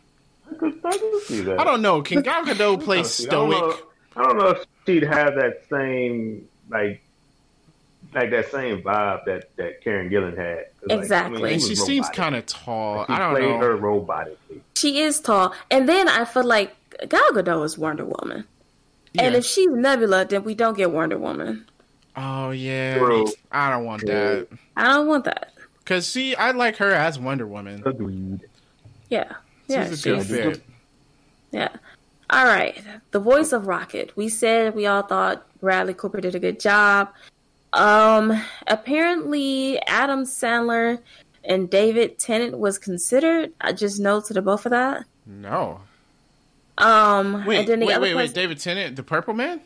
I 0.51 0.55
could, 0.55 0.79
I 0.85 0.91
could 0.99 1.23
see 1.23 1.41
that. 1.43 1.59
I 1.59 1.64
don't 1.64 1.81
know. 1.83 2.03
Can 2.03 2.20
Gal 2.23 2.45
Gadot 2.45 2.81
play 2.85 2.99
Honestly, 2.99 3.27
I 3.29 3.31
don't 3.31 3.51
know- 3.51 3.70
stoic? 3.73 3.85
I 4.14 4.23
don't 4.25 4.37
know 4.39 4.49
if 4.49 4.64
she'd 4.87 5.05
have 5.05 5.35
that 5.37 5.62
same 5.70 6.47
like 6.68 7.03
like 8.14 8.30
that 8.30 8.50
same 8.50 8.82
vibe 8.82 9.24
that 9.26 9.50
that 9.56 9.80
Karen 9.82 10.08
Gillan 10.10 10.36
had. 10.36 10.66
'Cause, 10.80 10.88
like, 10.88 10.98
Exactly. 10.98 11.52
And 11.52 11.60
he 11.62 11.66
she 11.66 11.70
was 11.70 11.86
seems 11.86 12.08
kind 12.10 12.34
of 12.34 12.46
tall. 12.46 13.04
He 13.06 13.12
I 13.14 13.18
don't 13.18 13.30
played 13.34 13.48
know. 13.50 13.58
her 13.58 13.76
robotically. 13.78 14.60
She 14.76 15.00
is 15.00 15.20
tall. 15.20 15.54
And 15.70 15.88
then 15.88 16.08
I 16.08 16.24
feel 16.24 16.44
like 16.44 16.74
Gal 17.08 17.30
Gadot 17.32 17.64
is 17.64 17.78
Wonder 17.78 18.04
Woman. 18.04 18.44
And 19.18 19.34
if 19.34 19.44
she's 19.44 19.68
Nebula, 19.70 20.24
then 20.24 20.42
we 20.44 20.54
don't 20.54 20.76
get 20.76 20.90
Wonder 20.90 21.18
Woman. 21.18 21.66
Oh 22.16 22.50
yeah, 22.50 22.98
True. 22.98 23.26
I 23.50 23.70
don't 23.70 23.84
want 23.86 24.04
that 24.06 24.46
I 24.76 24.84
don't 24.84 25.06
want 25.06 25.24
that. 25.24 25.52
because 25.78 26.06
see, 26.06 26.34
I 26.34 26.50
like 26.50 26.76
her 26.76 26.90
as 26.90 27.18
Wonder 27.18 27.46
Woman. 27.46 27.82
Agreed. 27.86 28.40
Yeah. 29.08 29.32
Yeah. 29.68 29.88
She's 29.88 30.04
a 30.04 30.08
good 30.10 30.26
fit. 30.26 30.62
Yeah. 31.52 31.68
All 32.30 32.44
right. 32.46 32.82
The 33.10 33.18
voice 33.20 33.52
of 33.52 33.66
Rocket. 33.66 34.14
We 34.16 34.28
said 34.28 34.74
we 34.74 34.86
all 34.86 35.02
thought 35.02 35.46
Bradley 35.60 35.94
Cooper 35.94 36.20
did 36.20 36.34
a 36.34 36.38
good 36.38 36.58
job. 36.60 37.08
Um 37.73 38.43
apparently 38.66 39.81
Adam 39.87 40.25
Sandler 40.25 40.99
and 41.45 41.70
David 41.70 42.18
Tennant 42.18 42.59
was 42.59 42.79
considered. 42.79 43.53
I 43.61 43.73
just 43.73 43.99
know 43.99 44.20
to 44.20 44.33
the 44.35 44.43
both 44.43 44.66
of 44.66 44.70
that. 44.70 45.05
No, 45.27 45.81
Um 46.79 47.45
wait, 47.47 47.66
the 47.66 47.77
wait, 47.77 48.01
wait, 48.01 48.14
wait. 48.14 48.35
David 48.35 48.59
Tennant, 48.59 48.97
the 48.97 49.03
Purple 49.03 49.35
Man? 49.35 49.61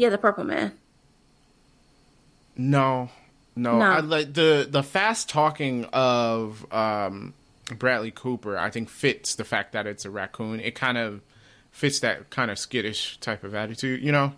Yeah, 0.00 0.08
the 0.08 0.16
purple 0.16 0.44
man. 0.44 0.72
No, 2.56 3.10
no. 3.54 3.78
No. 3.78 3.84
I 3.84 4.00
like 4.00 4.32
the 4.32 4.66
the 4.68 4.82
fast 4.82 5.28
talking 5.28 5.84
of 5.92 6.64
um, 6.72 7.34
Bradley 7.78 8.10
Cooper. 8.10 8.56
I 8.56 8.70
think 8.70 8.88
fits 8.88 9.34
the 9.34 9.44
fact 9.44 9.72
that 9.72 9.86
it's 9.86 10.06
a 10.06 10.10
raccoon. 10.10 10.58
It 10.60 10.74
kind 10.74 10.96
of 10.96 11.20
fits 11.70 12.00
that 12.00 12.30
kind 12.30 12.50
of 12.50 12.58
skittish 12.58 13.18
type 13.20 13.44
of 13.44 13.54
attitude. 13.54 14.02
You 14.02 14.12
know? 14.12 14.32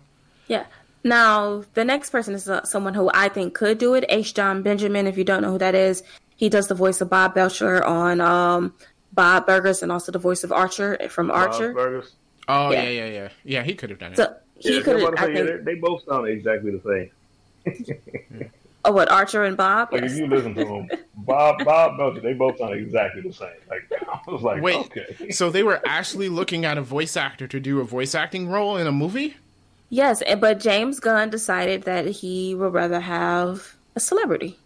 Yeah. 0.49 0.65
Now, 1.03 1.63
the 1.73 1.83
next 1.83 2.09
person 2.11 2.33
is 2.33 2.47
uh, 2.47 2.63
someone 2.63 2.93
who 2.93 3.09
I 3.13 3.29
think 3.29 3.53
could 3.53 3.77
do 3.77 3.93
it. 3.93 4.05
H. 4.09 4.33
John 4.33 4.61
Benjamin, 4.63 5.05
if 5.07 5.17
you 5.17 5.23
don't 5.23 5.41
know 5.41 5.51
who 5.51 5.57
that 5.57 5.75
is, 5.75 6.01
he 6.35 6.49
does 6.49 6.67
the 6.67 6.75
voice 6.75 7.01
of 7.01 7.09
Bob 7.09 7.33
Belcher 7.35 7.83
on 7.83 8.21
um, 8.21 8.73
Bob 9.11 9.45
Burgers 9.45 9.83
and 9.83 9.91
also 9.91 10.11
the 10.11 10.19
voice 10.19 10.43
of 10.43 10.51
Archer 10.51 10.97
from 11.09 11.29
Archer. 11.29 11.73
Bob's 11.73 11.83
Burgers. 11.83 12.11
Oh 12.47 12.71
yeah, 12.71 12.83
Yeah. 12.83 12.89
yeah, 12.89 13.05
yeah, 13.07 13.29
yeah. 13.43 13.63
he 13.63 13.73
could 13.75 13.89
have 13.89 13.99
done 13.99 14.13
it. 14.13 14.17
So 14.17 14.33
he 14.59 14.77
Yeah, 14.77 14.81
could, 14.83 14.95
I'm 14.95 15.01
about 15.01 15.15
to 15.17 15.21
I 15.21 15.25
say, 15.25 15.33
yeah, 15.33 15.43
think. 15.45 15.65
they, 15.65 15.73
they 15.75 15.79
both 15.79 16.03
sound 16.05 16.27
exactly 16.27 16.71
the 16.71 17.09
same. 17.65 18.49
Oh, 18.85 18.91
what 18.91 19.09
Archer 19.09 19.45
and 19.45 19.55
Bob? 19.55 19.93
Like 19.93 20.01
Yes. 20.01 20.11
if 20.11 20.17
you 20.17 20.27
listen 20.27 20.53
to 20.55 20.65
them, 20.65 20.89
Bob, 21.19 21.63
Bob 21.63 21.97
Belcher, 21.97 22.19
they 22.19 22.33
both 22.33 22.57
sound 22.57 22.73
exactly 22.73 23.21
the 23.21 23.31
same. 23.31 23.47
Like 23.69 23.89
I 24.27 24.29
was 24.29 24.41
like, 24.41 24.61
Wait, 24.61 24.75
okay, 24.75 25.29
so 25.29 25.49
they 25.49 25.63
were 25.63 25.81
actually 25.85 26.27
looking 26.27 26.65
at 26.65 26.77
a 26.77 26.81
voice 26.81 27.15
actor 27.15 27.47
to 27.47 27.61
do 27.61 27.79
a 27.79 27.85
voice 27.85 28.13
acting 28.13 28.49
role 28.49 28.75
in 28.75 28.85
a 28.85 28.91
movie? 28.91 29.37
Yes, 29.89 30.23
eh, 30.25 30.35
but 30.35 30.59
James 30.59 30.99
Gunn 30.99 31.29
decided 31.29 31.83
that 31.83 32.05
he 32.05 32.55
would 32.55 32.73
rather 32.73 32.99
have 32.99 33.75
a 33.95 33.99
celebrity. 33.99 34.57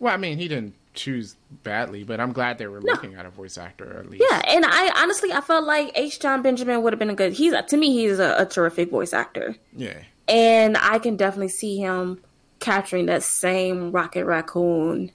Well, 0.00 0.12
I 0.12 0.16
mean, 0.16 0.38
he 0.38 0.48
didn't 0.48 0.74
choose 0.94 1.36
badly, 1.62 2.04
but 2.04 2.20
I'm 2.20 2.32
glad 2.32 2.58
they 2.58 2.66
were 2.66 2.80
looking 2.80 3.14
at 3.14 3.26
a 3.26 3.30
voice 3.30 3.58
actor 3.58 3.98
at 3.98 4.10
least. 4.10 4.24
Yeah, 4.28 4.42
and 4.48 4.64
I 4.66 5.02
honestly 5.02 5.32
I 5.32 5.40
felt 5.40 5.64
like 5.64 5.92
H. 5.94 6.20
John 6.20 6.42
Benjamin 6.42 6.82
would 6.82 6.92
have 6.92 6.98
been 6.98 7.10
a 7.10 7.14
good. 7.14 7.32
He's 7.32 7.52
to 7.52 7.76
me 7.76 7.92
he's 7.92 8.18
a, 8.18 8.36
a 8.38 8.46
terrific 8.46 8.90
voice 8.90 9.12
actor. 9.12 9.56
Yeah. 9.76 9.98
and 10.28 10.76
I 10.76 10.98
can 10.98 11.16
definitely 11.16 11.48
see 11.48 11.78
him 11.78 12.20
capturing 12.60 13.06
that 13.06 13.22
same 13.22 13.92
Rocket 13.92 14.24
Raccoon 14.24 15.10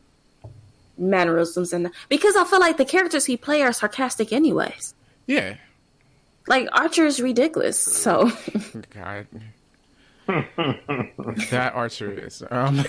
mannerisms 0.98 1.72
and 1.72 1.90
because 2.10 2.36
I 2.36 2.44
feel 2.44 2.60
like 2.60 2.76
the 2.78 2.86
characters 2.86 3.26
he 3.26 3.38
plays 3.38 3.64
are 3.64 3.74
sarcastic 3.74 4.34
anyways. 4.34 4.94
Yeah. 5.28 5.56
Like 6.48 6.68
Archer 6.72 7.06
is 7.06 7.22
ridiculous, 7.22 7.78
so 7.78 8.32
God. 8.94 9.28
that 10.28 11.72
Archer 11.74 12.12
is. 12.12 12.44
Um, 12.50 12.84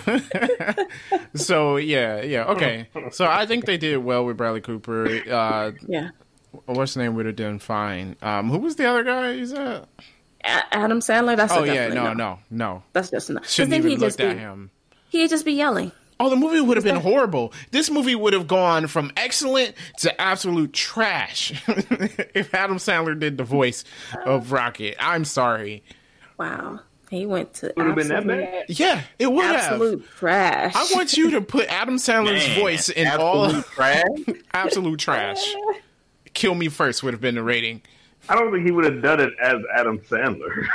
so 1.35 1.77
yeah, 1.77 2.23
yeah, 2.23 2.45
okay. 2.47 2.89
So 3.13 3.27
I 3.27 3.47
think 3.47 3.65
they 3.67 3.77
did 3.79 3.99
well 3.99 4.25
with 4.25 4.37
Bradley 4.37 4.61
Cooper. 4.61 5.07
Uh, 5.31 5.73
yeah. 5.87 6.11
what's 6.67 6.95
the 6.95 7.03
name 7.03 7.15
would 7.17 7.27
have 7.27 7.37
done 7.37 7.59
fine. 7.59 8.17
Um, 8.23 8.51
who 8.51 8.59
was 8.59 8.77
the 8.77 8.87
other 8.89 9.05
guy? 9.05 9.31
Is 9.33 9.53
that? 9.53 9.89
A- 10.45 10.75
Adam 10.75 11.01
Sandler, 11.01 11.37
that's 11.37 11.53
Oh 11.53 11.65
yeah, 11.65 11.89
no, 11.89 12.05
no, 12.05 12.13
no, 12.15 12.39
no. 12.51 12.83
That's 12.93 13.11
just 13.11 13.31
enough. 13.31 13.49
Shouldn't 13.49 13.75
even 13.75 13.93
just 13.93 14.01
looked 14.01 14.19
be 14.19 14.25
at 14.25 14.39
him. 14.39 14.71
he'd 15.11 15.29
just 15.29 15.45
be 15.45 15.53
yelling. 15.53 15.93
Oh, 16.21 16.29
the 16.29 16.37
movie 16.37 16.61
would 16.61 16.77
have 16.77 16.85
been 16.85 16.97
horrible. 16.97 17.55
This 17.71 17.91
movie 17.91 18.15
would 18.15 18.35
have 18.35 18.47
gone 18.47 18.87
from 18.89 19.11
excellent 19.17 19.75
to 20.01 20.21
absolute 20.21 20.75
trash 20.75 21.51
if 21.69 22.55
Adam 22.55 22.77
Sandler 22.77 23.19
did 23.19 23.39
the 23.39 23.45
voice 23.45 23.85
of 24.27 24.53
oh. 24.53 24.55
Rocket. 24.55 24.97
I'm 25.01 25.25
sorry. 25.25 25.83
Wow. 26.39 26.81
He 27.11 27.25
went 27.25 27.55
to 27.55 27.73
Would 27.75 27.87
have 27.87 27.97
been 27.97 28.09
that 28.09 28.27
bad. 28.27 28.67
Yeah, 28.69 29.03
it 29.19 29.33
would 29.33 29.45
have. 29.45 29.73
Absolute 29.73 30.09
trash. 30.11 30.77
I 30.77 30.87
want 30.95 31.17
you 31.17 31.31
to 31.31 31.41
put 31.41 31.67
Adam 31.69 31.97
Sandler's 31.97 32.47
Man, 32.47 32.61
voice 32.61 32.89
in 32.91 33.07
absolute 33.07 33.23
all 33.23 33.63
trash. 33.63 34.05
absolute 34.53 35.01
trash. 35.01 35.55
Kill 36.35 36.55
Me 36.55 36.69
First 36.69 37.03
would 37.03 37.15
have 37.15 37.21
been 37.21 37.35
the 37.35 37.43
rating. 37.43 37.83
I 38.29 38.37
don't 38.37 38.53
think 38.53 38.65
he 38.65 38.71
would 38.71 38.85
have 38.85 39.03
done 39.03 39.21
it 39.21 39.33
as 39.43 39.57
Adam 39.75 39.99
Sandler. 40.01 40.67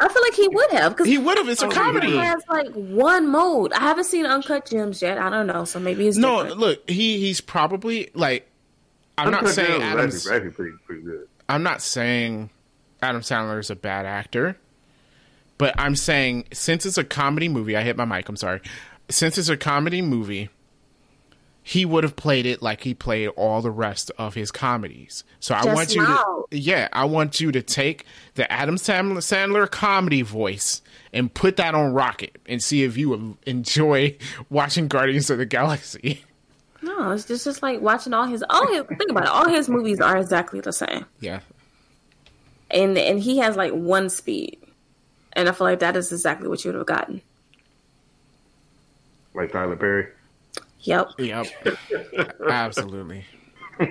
I 0.00 0.08
feel 0.08 0.22
like 0.22 0.34
he 0.34 0.48
would 0.48 0.70
have 0.72 0.92
because 0.92 1.06
He 1.06 1.18
would 1.18 1.36
have. 1.38 1.48
It's 1.48 1.62
a 1.62 1.66
he 1.68 1.72
comedy. 1.72 2.16
has 2.16 2.42
like 2.48 2.68
one 2.72 3.28
mode. 3.28 3.72
I 3.72 3.80
haven't 3.80 4.04
seen 4.04 4.26
Uncut 4.26 4.66
Gems 4.66 5.02
yet. 5.02 5.18
I 5.18 5.30
don't 5.30 5.46
know, 5.46 5.64
so 5.64 5.78
maybe 5.80 6.06
it's 6.08 6.16
No, 6.16 6.38
different. 6.42 6.60
look, 6.60 6.90
he 6.90 7.18
he's 7.18 7.40
probably 7.40 8.10
like. 8.14 8.48
I'm 9.18 9.30
not 9.30 9.48
saying 9.48 9.68
Gems 9.80 9.82
was 9.82 9.92
Adam's. 9.92 10.14
actually, 10.26 10.36
actually 10.36 10.50
pretty 10.52 10.72
pretty 10.86 11.02
good. 11.02 11.28
I'm 11.48 11.62
not 11.62 11.82
saying 11.82 12.50
Adam 13.02 13.20
Sandler 13.22 13.58
is 13.60 13.70
a 13.70 13.76
bad 13.76 14.06
actor, 14.06 14.56
but 15.58 15.74
I'm 15.78 15.96
saying 15.96 16.46
since 16.52 16.86
it's 16.86 16.98
a 16.98 17.04
comedy 17.04 17.48
movie, 17.48 17.76
I 17.76 17.82
hit 17.82 17.96
my 17.96 18.04
mic. 18.04 18.28
I'm 18.28 18.36
sorry. 18.36 18.60
Since 19.08 19.36
it's 19.38 19.48
a 19.50 19.56
comedy 19.56 20.00
movie, 20.00 20.48
he 21.62 21.84
would 21.84 22.02
have 22.04 22.16
played 22.16 22.44
it 22.46 22.60
like 22.60 22.82
he 22.82 22.92
played 22.94 23.28
all 23.36 23.62
the 23.62 23.70
rest 23.70 24.10
of 24.18 24.34
his 24.34 24.50
comedies. 24.50 25.22
So 25.40 25.54
I 25.54 25.62
Just 25.62 25.74
want 25.74 25.94
you 25.94 26.02
now. 26.02 26.44
to, 26.50 26.58
yeah, 26.58 26.88
I 26.92 27.04
want 27.04 27.40
you 27.40 27.52
to 27.52 27.62
take 27.62 28.04
the 28.34 28.50
Adam 28.50 28.76
Sandler, 28.76 29.18
Sandler 29.18 29.70
comedy 29.70 30.22
voice 30.22 30.82
and 31.12 31.32
put 31.32 31.56
that 31.58 31.74
on 31.74 31.92
Rocket 31.92 32.36
and 32.46 32.60
see 32.62 32.82
if 32.82 32.96
you 32.96 33.36
enjoy 33.46 34.16
watching 34.50 34.88
Guardians 34.88 35.30
of 35.30 35.38
the 35.38 35.46
Galaxy. 35.46 36.24
No, 36.82 37.12
it's 37.12 37.26
just, 37.26 37.44
just 37.44 37.62
like 37.62 37.80
watching 37.80 38.12
all 38.12 38.26
his 38.26 38.42
all 38.50 38.66
his 38.66 38.82
think 38.98 39.10
about 39.10 39.22
it. 39.24 39.28
All 39.28 39.48
his 39.48 39.68
movies 39.68 40.00
are 40.00 40.16
exactly 40.16 40.58
the 40.60 40.72
same. 40.72 41.06
Yeah, 41.20 41.40
And 42.72 42.98
and 42.98 43.20
he 43.20 43.38
has 43.38 43.54
like 43.56 43.72
one 43.72 44.10
speed. 44.10 44.58
And 45.34 45.48
I 45.48 45.52
feel 45.52 45.66
like 45.68 45.78
that 45.78 45.96
is 45.96 46.10
exactly 46.10 46.48
what 46.48 46.64
you 46.64 46.72
would 46.72 46.78
have 46.78 46.86
gotten. 46.86 47.22
Like 49.34 49.52
Tyler 49.52 49.76
Perry. 49.76 50.08
Yep. 50.82 51.12
yep, 51.18 51.46
absolutely. 52.48 53.24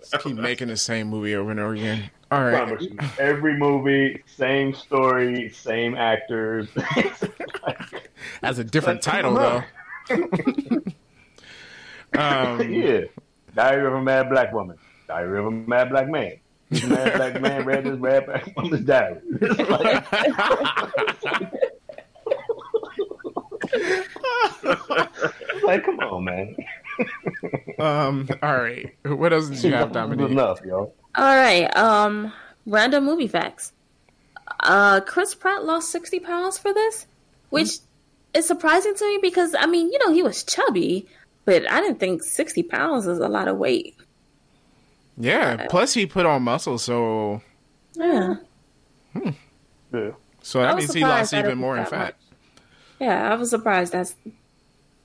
Just 0.00 0.22
keep 0.22 0.36
making 0.36 0.68
the 0.68 0.76
same 0.76 1.08
movie 1.08 1.34
over 1.34 1.50
and 1.50 1.60
over 1.60 1.74
again. 1.74 2.10
All 2.30 2.42
right. 2.42 2.66
Promise 2.66 2.82
you. 2.82 2.98
Every 3.18 3.56
movie, 3.56 4.22
same 4.26 4.74
story, 4.74 5.48
same 5.50 5.94
actors. 5.94 6.68
Has 8.42 8.58
a 8.58 8.64
different 8.64 8.98
Let's 8.98 9.06
title 9.06 9.34
though. 9.34 9.62
Um, 12.16 12.60
yeah. 12.72 13.02
Diary 13.54 13.86
of 13.86 13.94
a 13.94 14.02
Mad 14.02 14.28
Black 14.30 14.52
Woman. 14.52 14.78
Diary 15.08 15.38
of 15.38 15.46
a 15.46 15.50
Mad 15.50 15.90
Black 15.90 16.08
Man. 16.08 16.38
Mad 16.88 17.14
black 17.14 17.40
man 17.40 17.64
read 17.64 17.84
this 17.84 18.00
mad 18.00 18.26
black 18.26 18.56
woman's 18.56 18.84
diary. 18.84 19.20
It's 24.44 24.88
like, 24.88 25.10
it's 25.54 25.64
like, 25.64 25.84
come 25.84 25.98
on, 26.00 26.24
man. 26.24 26.56
um. 27.78 28.28
All 28.42 28.56
right. 28.56 28.94
What 29.04 29.32
else 29.32 29.48
did 29.48 29.64
you 29.64 29.72
have, 29.74 29.92
Dominique? 29.92 30.30
enough, 30.30 30.60
yo. 30.64 30.92
All 31.16 31.36
right. 31.36 31.74
Um 31.76 32.32
random 32.66 33.04
movie 33.04 33.28
facts. 33.28 33.72
Uh 34.60 35.00
Chris 35.00 35.34
Pratt 35.34 35.64
lost 35.64 35.90
60 35.90 36.20
pounds 36.20 36.58
for 36.58 36.72
this, 36.72 37.06
which 37.50 37.78
is 38.34 38.46
surprising 38.46 38.94
to 38.94 39.04
me 39.06 39.18
because 39.22 39.54
I 39.58 39.66
mean, 39.66 39.90
you 39.92 39.98
know, 40.04 40.12
he 40.12 40.22
was 40.22 40.42
chubby, 40.44 41.06
but 41.44 41.70
I 41.70 41.80
didn't 41.80 42.00
think 42.00 42.22
60 42.22 42.62
pounds 42.64 43.06
is 43.06 43.18
a 43.18 43.28
lot 43.28 43.48
of 43.48 43.56
weight. 43.58 43.94
Yeah. 45.16 45.66
Plus, 45.70 45.94
he 45.94 46.06
put 46.06 46.26
on 46.26 46.42
muscle, 46.42 46.78
so 46.78 47.40
Yeah. 47.94 48.34
Yeah. 49.92 50.10
so 50.42 50.60
that 50.60 50.76
means 50.76 50.92
he 50.92 51.02
lost 51.02 51.32
even 51.34 51.58
more 51.58 51.76
in 51.76 51.84
that 51.84 51.90
fat. 51.90 52.16
Much. 53.00 53.08
Yeah, 53.08 53.32
I 53.32 53.34
was 53.34 53.50
surprised. 53.50 53.92
That's 53.92 54.16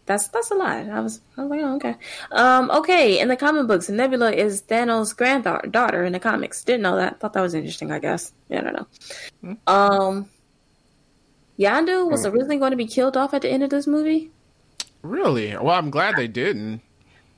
that's 0.05 0.27
that's 0.29 0.49
a 0.49 0.55
lot. 0.55 0.89
I 0.89 0.99
was 1.01 1.21
I 1.37 1.41
was 1.41 1.49
like, 1.49 1.61
oh, 1.61 1.75
okay. 1.75 1.95
Um, 2.31 2.71
okay. 2.71 3.19
In 3.19 3.27
the 3.27 3.35
comic 3.35 3.67
books, 3.67 3.89
Nebula 3.89 4.31
is 4.31 4.63
Thanos' 4.63 5.15
granddaughter 5.15 5.67
daughter 5.67 6.03
in 6.03 6.13
the 6.13 6.19
comics. 6.19 6.63
Didn't 6.63 6.81
know 6.81 6.95
that. 6.95 7.19
Thought 7.19 7.33
that 7.33 7.41
was 7.41 7.53
interesting. 7.53 7.91
I 7.91 7.99
guess. 7.99 8.33
Yeah, 8.49 8.59
I 8.59 8.63
don't 8.63 8.73
know. 9.43 9.57
Um, 9.67 10.29
Yondu 11.59 12.09
was 12.09 12.25
originally 12.25 12.57
going 12.57 12.71
to 12.71 12.77
be 12.77 12.87
killed 12.87 13.17
off 13.17 13.33
at 13.33 13.43
the 13.43 13.49
end 13.49 13.63
of 13.63 13.69
this 13.69 13.85
movie. 13.85 14.31
Really? 15.03 15.55
Well, 15.55 15.69
I'm 15.69 15.91
glad 15.91 16.15
they 16.15 16.27
didn't. 16.27 16.81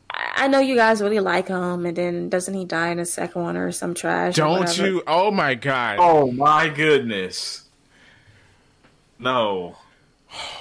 I 0.10 0.44
I 0.44 0.48
know 0.48 0.60
you 0.60 0.76
guys 0.76 1.02
really 1.02 1.20
like 1.20 1.50
him, 1.50 1.86
and 1.86 1.96
then 1.96 2.30
doesn't 2.30 2.54
he 2.54 2.66
die 2.66 2.90
in 2.90 2.98
the 2.98 3.06
second 3.06 3.44
one 3.44 3.58
or 3.58 3.72
some 3.72 3.94
trash? 3.94 4.36
Don't 4.36 4.78
you? 4.78 5.04
Oh 5.08 5.30
my 5.30 5.56
god. 5.56 5.98
Oh 6.00 6.32
my 6.32 6.70
goodness. 6.70 7.66
No. 9.20 9.76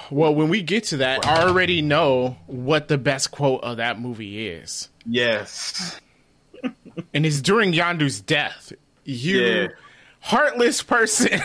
Well, 0.09 0.35
when 0.35 0.49
we 0.49 0.61
get 0.61 0.83
to 0.85 0.97
that, 0.97 1.25
I 1.25 1.43
already 1.47 1.81
know 1.81 2.37
what 2.47 2.87
the 2.89 2.97
best 2.97 3.31
quote 3.31 3.63
of 3.63 3.77
that 3.77 3.99
movie 3.99 4.47
is, 4.47 4.89
Yes. 5.05 5.99
and 7.13 7.25
it's 7.25 7.41
during 7.41 7.71
Yondu's 7.73 8.19
death. 8.21 8.73
You 9.05 9.39
Yeah. 9.39 9.67
heartless 10.19 10.83
person. 10.83 11.39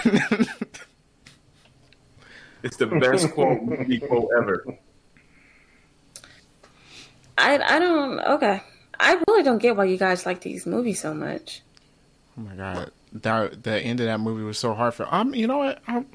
It's 2.62 2.76
the 2.78 2.86
best 2.86 3.30
quote 3.32 3.62
movie 3.62 4.00
quote 4.00 4.28
ever. 4.36 4.64
I 7.38 7.58
I 7.58 7.78
don't. 7.78 8.18
Okay, 8.20 8.62
I 8.98 9.22
really 9.28 9.42
don't 9.42 9.58
get 9.58 9.76
why 9.76 9.84
you 9.84 9.96
guys 9.98 10.26
like 10.26 10.40
these 10.40 10.66
movies 10.66 11.00
so 11.00 11.14
much. 11.14 11.62
Oh 12.36 12.40
my 12.42 12.54
god, 12.54 12.90
that 13.12 13.62
the 13.62 13.78
end 13.80 14.00
of 14.00 14.06
that 14.06 14.18
movie 14.20 14.42
was 14.42 14.58
so 14.58 14.74
hard 14.74 14.94
for. 14.94 15.06
Um, 15.14 15.34
you 15.34 15.46
know 15.46 15.58
what? 15.58 15.80
I'm, 15.86 16.06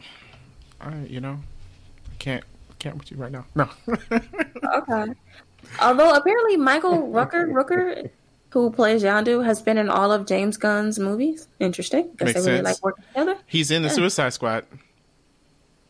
I, 0.81 0.97
you 1.05 1.21
know, 1.21 1.37
I 1.37 1.50
can't, 2.21 2.43
can't 2.79 2.97
with 2.97 3.09
you 3.11 3.17
right 3.17 3.31
now. 3.31 3.45
No. 3.55 3.67
Okay. 4.73 5.11
Although 5.81 6.11
apparently 6.13 6.55
Michael 6.57 6.99
Rooker 7.09 7.45
Rooker, 7.51 8.09
who 8.51 8.71
plays 8.71 9.03
Yondu, 9.03 9.43
has 9.43 9.61
been 9.61 9.77
in 9.77 9.89
all 9.89 10.11
of 10.11 10.25
James 10.25 10.55
Gunn's 10.57 10.97
movies. 10.97 11.47
Interesting. 11.59 12.09
Guess 12.17 12.25
Makes 12.27 12.45
they 12.45 12.51
really 12.51 12.65
sense. 12.65 12.77
like 12.77 12.83
working 12.83 13.03
together. 13.09 13.37
He's 13.47 13.69
in 13.71 13.81
the 13.81 13.89
Suicide 13.89 14.29
Squad, 14.33 14.65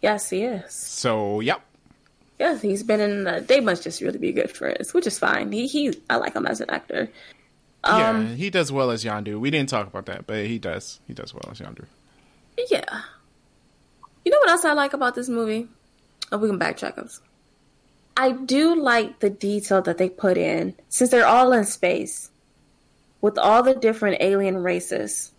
Yes, 0.02 0.30
he 0.32 0.44
is. 0.44 0.74
so 0.74 1.42
yep. 1.42 1.62
Yes, 2.40 2.62
he's 2.64 2.82
been 2.82 3.00
in. 3.00 3.24
The, 3.26 3.42
they 3.48 3.60
must 3.60 3.84
just 3.84 4.02
really 4.02 4.18
be 4.18 4.32
good 4.32 4.50
friends, 4.50 4.94
which 4.96 5.06
is 5.06 5.20
fine. 5.20 5.52
He 5.52 5.68
he. 5.68 5.94
I 6.10 6.16
like 6.16 6.34
him 6.36 6.48
as 6.48 6.60
an 6.60 6.72
actor. 6.72 7.08
Um, 7.84 8.00
yeah, 8.30 8.34
he 8.36 8.50
does 8.50 8.72
well 8.72 8.90
as 8.90 9.04
Yondu. 9.04 9.40
We 9.40 9.52
didn't 9.52 9.70
talk 9.70 9.86
about 9.88 10.08
that, 10.08 10.26
but 10.26 10.46
he 10.48 10.58
does. 10.58 11.00
He 11.08 11.14
does 11.14 11.34
well 11.36 11.48
as 11.52 11.60
Yondu. 11.60 11.86
Yeah. 12.70 13.02
You 14.26 14.32
know 14.32 14.40
what 14.40 14.50
else 14.50 14.66
I 14.66 14.74
like 14.74 14.94
about 14.94 15.14
this 15.16 15.30
movie? 15.30 15.68
Oh, 16.32 16.38
we 16.38 16.50
can 16.50 16.60
backtrack 16.60 16.98
us. 16.98 17.22
I 18.18 18.32
do 18.32 18.76
like 18.76 19.20
the 19.20 19.30
detail 19.30 19.82
that 19.84 19.98
they 19.98 20.10
put 20.10 20.38
in, 20.38 20.76
since 20.90 21.12
they're 21.12 21.26
all 21.26 21.54
in 21.54 21.66
space, 21.66 22.30
with 23.22 23.38
all 23.38 23.64
the 23.64 23.74
different 23.74 24.22
alien 24.22 24.58
races. 24.58 25.32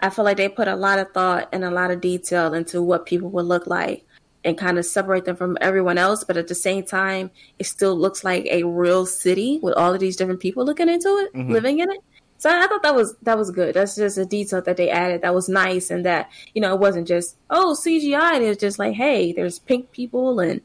I 0.00 0.10
feel 0.10 0.24
like 0.24 0.36
they 0.36 0.48
put 0.48 0.68
a 0.68 0.76
lot 0.76 0.98
of 0.98 1.12
thought 1.12 1.48
and 1.52 1.64
a 1.64 1.70
lot 1.70 1.90
of 1.90 2.00
detail 2.00 2.54
into 2.54 2.82
what 2.82 3.06
people 3.06 3.30
would 3.30 3.46
look 3.46 3.66
like 3.66 4.04
and 4.44 4.58
kind 4.58 4.78
of 4.78 4.84
separate 4.84 5.24
them 5.24 5.36
from 5.36 5.56
everyone 5.60 5.98
else, 5.98 6.24
but 6.24 6.36
at 6.36 6.48
the 6.48 6.54
same 6.54 6.84
time, 6.84 7.30
it 7.58 7.64
still 7.64 7.96
looks 7.96 8.24
like 8.24 8.44
a 8.46 8.64
real 8.64 9.06
city 9.06 9.60
with 9.62 9.74
all 9.74 9.94
of 9.94 10.00
these 10.00 10.16
different 10.16 10.40
people 10.40 10.64
looking 10.64 10.88
into 10.88 11.08
it, 11.08 11.32
mm-hmm. 11.32 11.52
living 11.52 11.78
in 11.78 11.90
it. 11.90 11.98
So 12.42 12.50
I 12.50 12.66
thought 12.66 12.82
that 12.82 12.96
was 12.96 13.14
that 13.22 13.38
was 13.38 13.52
good. 13.52 13.76
That's 13.76 13.94
just 13.94 14.18
a 14.18 14.26
detail 14.26 14.60
that 14.62 14.76
they 14.76 14.90
added 14.90 15.22
that 15.22 15.32
was 15.32 15.48
nice, 15.48 15.92
and 15.92 16.04
that 16.04 16.28
you 16.56 16.60
know 16.60 16.74
it 16.74 16.80
wasn't 16.80 17.06
just 17.06 17.36
oh 17.50 17.76
CGI. 17.78 18.40
It's 18.40 18.60
just 18.60 18.80
like 18.80 18.94
hey, 18.94 19.32
there's 19.32 19.60
pink 19.60 19.92
people 19.92 20.40
and 20.40 20.60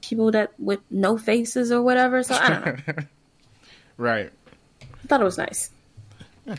people 0.00 0.30
that 0.30 0.58
with 0.58 0.80
no 0.90 1.18
faces 1.18 1.70
or 1.70 1.82
whatever. 1.82 2.22
So 2.22 2.34
I 2.34 2.48
don't 2.48 2.88
know. 2.88 2.94
Right. 3.98 4.32
I 4.80 5.06
thought 5.06 5.20
it 5.20 5.24
was 5.24 5.36
nice. 5.36 5.70
World 6.46 6.58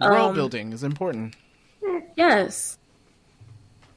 Um, 0.00 0.34
building 0.34 0.74
is 0.74 0.84
important. 0.84 1.34
Yes. 2.16 2.76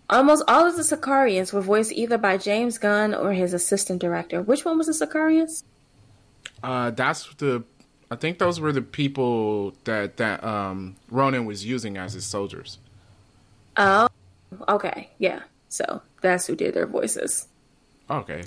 Almost 0.09 0.45
all 0.47 0.65
of 0.65 0.77
the 0.77 0.81
Sakaarans 0.83 1.51
were 1.51 1.59
voiced 1.59 1.91
either 1.91 2.17
by 2.17 2.37
James 2.37 2.77
Gunn 2.77 3.13
or 3.13 3.33
his 3.33 3.53
assistant 3.53 3.99
director. 3.99 4.41
Which 4.41 4.63
one 4.63 4.77
was 4.77 4.87
the 4.87 4.93
Sakaarans? 5.05 5.63
Uh, 6.63 6.91
that's 6.91 7.27
the. 7.35 7.65
I 8.09 8.15
think 8.15 8.39
those 8.39 8.59
were 8.59 8.71
the 8.71 8.81
people 8.81 9.73
that 9.83 10.17
that 10.17 10.43
um 10.43 10.95
Ronan 11.09 11.45
was 11.45 11.65
using 11.65 11.97
as 11.97 12.13
his 12.13 12.25
soldiers. 12.25 12.77
Oh, 13.75 14.07
okay, 14.69 15.09
yeah. 15.19 15.41
So 15.69 16.01
that's 16.21 16.47
who 16.47 16.55
did 16.55 16.73
their 16.73 16.87
voices. 16.87 17.47
Okay. 18.09 18.43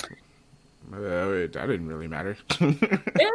Uh, 0.93 0.97
that 0.99 1.53
didn't 1.53 1.87
really 1.89 2.09
matter. 2.09 2.37
Yeah. 2.61 3.29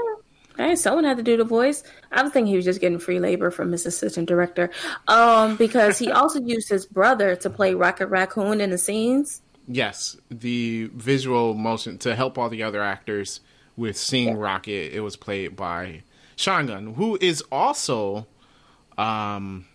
Hey, 0.58 0.76
someone 0.78 1.04
had 1.04 1.18
to 1.18 1.24
do 1.24 1.36
the 1.36 1.44
voice. 1.44 1.84
I 2.14 2.24
was 2.24 2.32
thinking 2.32 2.50
he 2.50 2.56
was 2.56 2.64
just 2.64 2.80
getting 2.80 2.98
free 2.98 3.20
labor 3.20 3.52
from 3.52 3.74
his 3.74 3.86
assistant 3.86 4.28
director. 4.30 4.70
Um, 5.10 5.58
because 5.58 6.00
he 6.00 6.10
also 6.12 6.40
used 6.46 6.70
his 6.70 6.86
brother 6.86 7.36
to 7.36 7.50
play 7.50 7.74
Rocket 7.74 8.08
Raccoon 8.08 8.62
in 8.62 8.70
the 8.70 8.78
scenes. 8.78 9.42
yes, 9.68 10.16
the 10.32 10.90
visual 10.94 11.56
motion 11.56 11.98
to 12.00 12.16
help 12.16 12.38
all 12.38 12.48
the 12.50 12.64
other 12.64 12.82
actors 12.82 13.42
with 13.76 13.98
seeing 13.98 14.38
Rocket, 14.38 14.94
it 14.96 15.02
was 15.02 15.18
played 15.18 15.58
by 15.58 16.04
Sean 16.36 16.66
Gunn, 16.68 16.94
who 16.96 17.18
is 17.22 17.42
also, 17.52 18.28
um, 18.98 19.66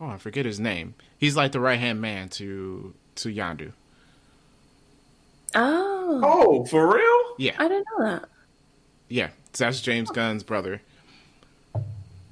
oh, 0.00 0.06
I 0.08 0.18
forget 0.18 0.44
his 0.44 0.60
name. 0.60 0.94
He's 1.18 1.36
like 1.36 1.52
the 1.52 1.60
right 1.60 1.78
hand 1.78 2.00
man 2.00 2.28
to 2.30 2.94
to 3.16 3.28
Yondu. 3.28 3.72
Oh, 5.54 6.20
Oh, 6.22 6.64
for 6.66 6.92
real? 6.94 7.34
Yeah, 7.38 7.54
I 7.58 7.68
didn't 7.68 7.86
know 7.98 8.04
that. 8.06 8.24
yeah, 9.08 9.30
that's 9.56 9.80
James 9.80 10.10
Gunn's 10.10 10.42
brother. 10.42 10.80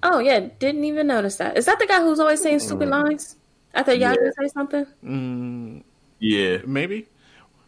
Oh 0.03 0.19
yeah, 0.19 0.41
didn't 0.59 0.85
even 0.85 1.07
notice 1.07 1.37
that. 1.37 1.57
Is 1.57 1.67
that 1.67 1.79
the 1.79 1.87
guy 1.87 2.01
who's 2.03 2.19
always 2.19 2.43
saying 2.43 2.59
stupid 2.61 2.89
lines? 2.89 3.37
I 3.75 3.83
thought 3.85 3.97
Yondu 3.97 4.17
Yeah. 4.21 4.31
say 4.41 4.49
something? 4.53 4.87
Mm, 5.05 5.83
Yeah. 6.19 6.59
maybe. 6.67 7.07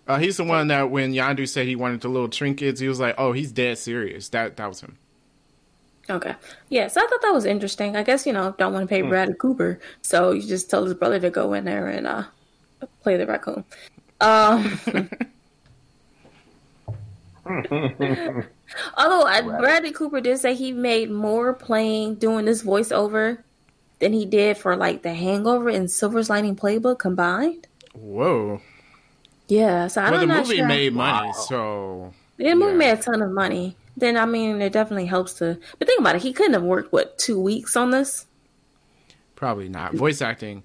Uh, 0.06 0.18
he's 0.18 0.36
the 0.36 0.44
one 0.44 0.66
that 0.68 0.90
when 0.90 1.12
Yondu 1.14 1.48
said 1.48 1.66
he 1.66 1.76
wanted 1.76 2.00
the 2.02 2.08
little 2.08 2.28
trinkets, 2.28 2.78
he 2.80 2.88
was 2.88 3.00
like, 3.00 3.14
"Oh, 3.16 3.32
he's 3.32 3.52
dead 3.52 3.78
serious." 3.78 4.28
That 4.30 4.56
that 4.58 4.66
was 4.68 4.80
him. 4.82 4.98
Okay. 6.10 6.34
Yeah, 6.68 6.88
so 6.88 7.00
I 7.00 7.06
thought 7.06 7.22
that 7.22 7.32
was 7.32 7.46
interesting. 7.46 7.96
I 7.96 8.02
guess, 8.02 8.26
you 8.26 8.32
know, 8.32 8.54
don't 8.58 8.72
want 8.74 8.82
to 8.82 8.88
pay 8.88 9.00
Bradley 9.02 9.34
Cooper. 9.34 9.80
So 10.02 10.32
you 10.32 10.42
just 10.42 10.68
tell 10.68 10.84
his 10.84 10.94
brother 10.94 11.18
to 11.20 11.30
go 11.30 11.54
in 11.54 11.64
there 11.64 11.88
and 11.88 12.06
uh 12.06 12.24
play 13.02 13.16
the 13.16 13.26
raccoon. 13.26 13.64
Um 14.20 14.78
Although 18.96 19.24
I, 19.24 19.40
Bradley 19.42 19.92
Cooper 19.92 20.20
did 20.20 20.38
say 20.38 20.54
he 20.54 20.72
made 20.72 21.10
more 21.10 21.52
playing 21.52 22.16
doing 22.16 22.44
this 22.46 22.62
voiceover 22.62 23.38
than 23.98 24.12
he 24.12 24.24
did 24.24 24.56
for 24.56 24.76
like 24.76 25.02
The 25.02 25.14
Hangover 25.14 25.68
and 25.68 25.90
Silver's 25.90 26.30
Lining 26.30 26.56
Playbook 26.56 26.98
combined. 26.98 27.66
Whoa! 27.92 28.60
Yeah, 29.48 29.86
so 29.88 30.02
I 30.02 30.10
But 30.10 30.16
don't 30.18 30.28
the 30.28 30.34
know. 30.34 30.40
movie 30.40 30.62
made 30.62 30.92
money, 30.94 31.32
so 31.46 32.12
The 32.38 32.54
movie 32.54 32.76
made 32.76 32.92
a 32.92 32.96
ton 32.96 33.22
of 33.22 33.30
money. 33.30 33.76
Then 33.96 34.16
I 34.16 34.26
mean, 34.26 34.60
it 34.60 34.72
definitely 34.72 35.06
helps 35.06 35.34
to. 35.34 35.58
But 35.78 35.86
think 35.88 36.00
about 36.00 36.16
it. 36.16 36.22
He 36.22 36.32
couldn't 36.32 36.54
have 36.54 36.62
worked 36.62 36.92
what 36.92 37.16
two 37.18 37.38
weeks 37.40 37.76
on 37.76 37.90
this. 37.90 38.26
probably 39.36 39.68
not. 39.68 39.94
Voice 39.94 40.20
acting, 40.22 40.62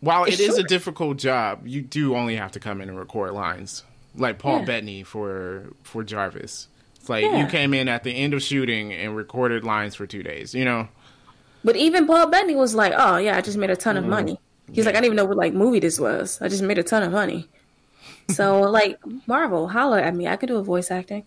while 0.00 0.24
it 0.24 0.40
is 0.40 0.58
a 0.58 0.62
difficult 0.62 1.16
job, 1.18 1.66
you 1.66 1.80
do 1.82 2.14
only 2.16 2.36
have 2.36 2.52
to 2.52 2.60
come 2.60 2.80
in 2.80 2.88
and 2.88 2.98
record 2.98 3.32
lines, 3.32 3.84
like 4.16 4.38
Paul 4.38 4.60
Yeah. 4.60 4.64
Bettany 4.64 5.02
for 5.02 5.72
for 5.82 6.02
Jarvis. 6.04 6.68
It's 6.96 7.08
like 7.08 7.24
Yeah. 7.24 7.38
you 7.44 7.46
came 7.46 7.72
in 7.74 7.88
at 7.88 8.02
the 8.04 8.10
end 8.12 8.34
of 8.34 8.42
shooting 8.42 8.92
and 8.92 9.16
recorded 9.16 9.64
lines 9.64 9.94
for 9.94 10.06
two 10.06 10.22
days. 10.22 10.54
You 10.54 10.64
know, 10.64 10.88
But 11.64 11.76
even 11.76 12.06
Paul 12.06 12.26
Bettany 12.28 12.54
was 12.56 12.74
like, 12.74 12.92
"Oh 12.96 13.16
yeah, 13.18 13.36
I 13.36 13.40
just 13.40 13.56
made 13.56 13.70
a 13.70 13.76
ton 13.76 13.94
Mm-hmm. 13.96 14.04
of 14.04 14.10
money." 14.10 14.40
He's 14.72 14.84
like, 14.86 14.94
"I 14.94 14.98
didn't 15.00 15.06
even 15.06 15.16
know 15.16 15.24
what 15.24 15.36
like 15.36 15.54
movie 15.54 15.80
this 15.80 15.98
was. 16.00 16.38
I 16.42 16.48
just 16.48 16.62
made 16.62 16.78
a 16.78 16.82
ton 16.82 17.02
of 17.02 17.12
money." 17.12 17.48
So 18.30 18.60
like 18.78 18.98
Marvel, 19.26 19.68
holler 19.68 19.98
at 19.98 20.14
me. 20.14 20.26
I 20.28 20.36
could 20.36 20.48
do 20.48 20.56
a 20.56 20.62
voice 20.62 20.90
acting. 20.90 21.24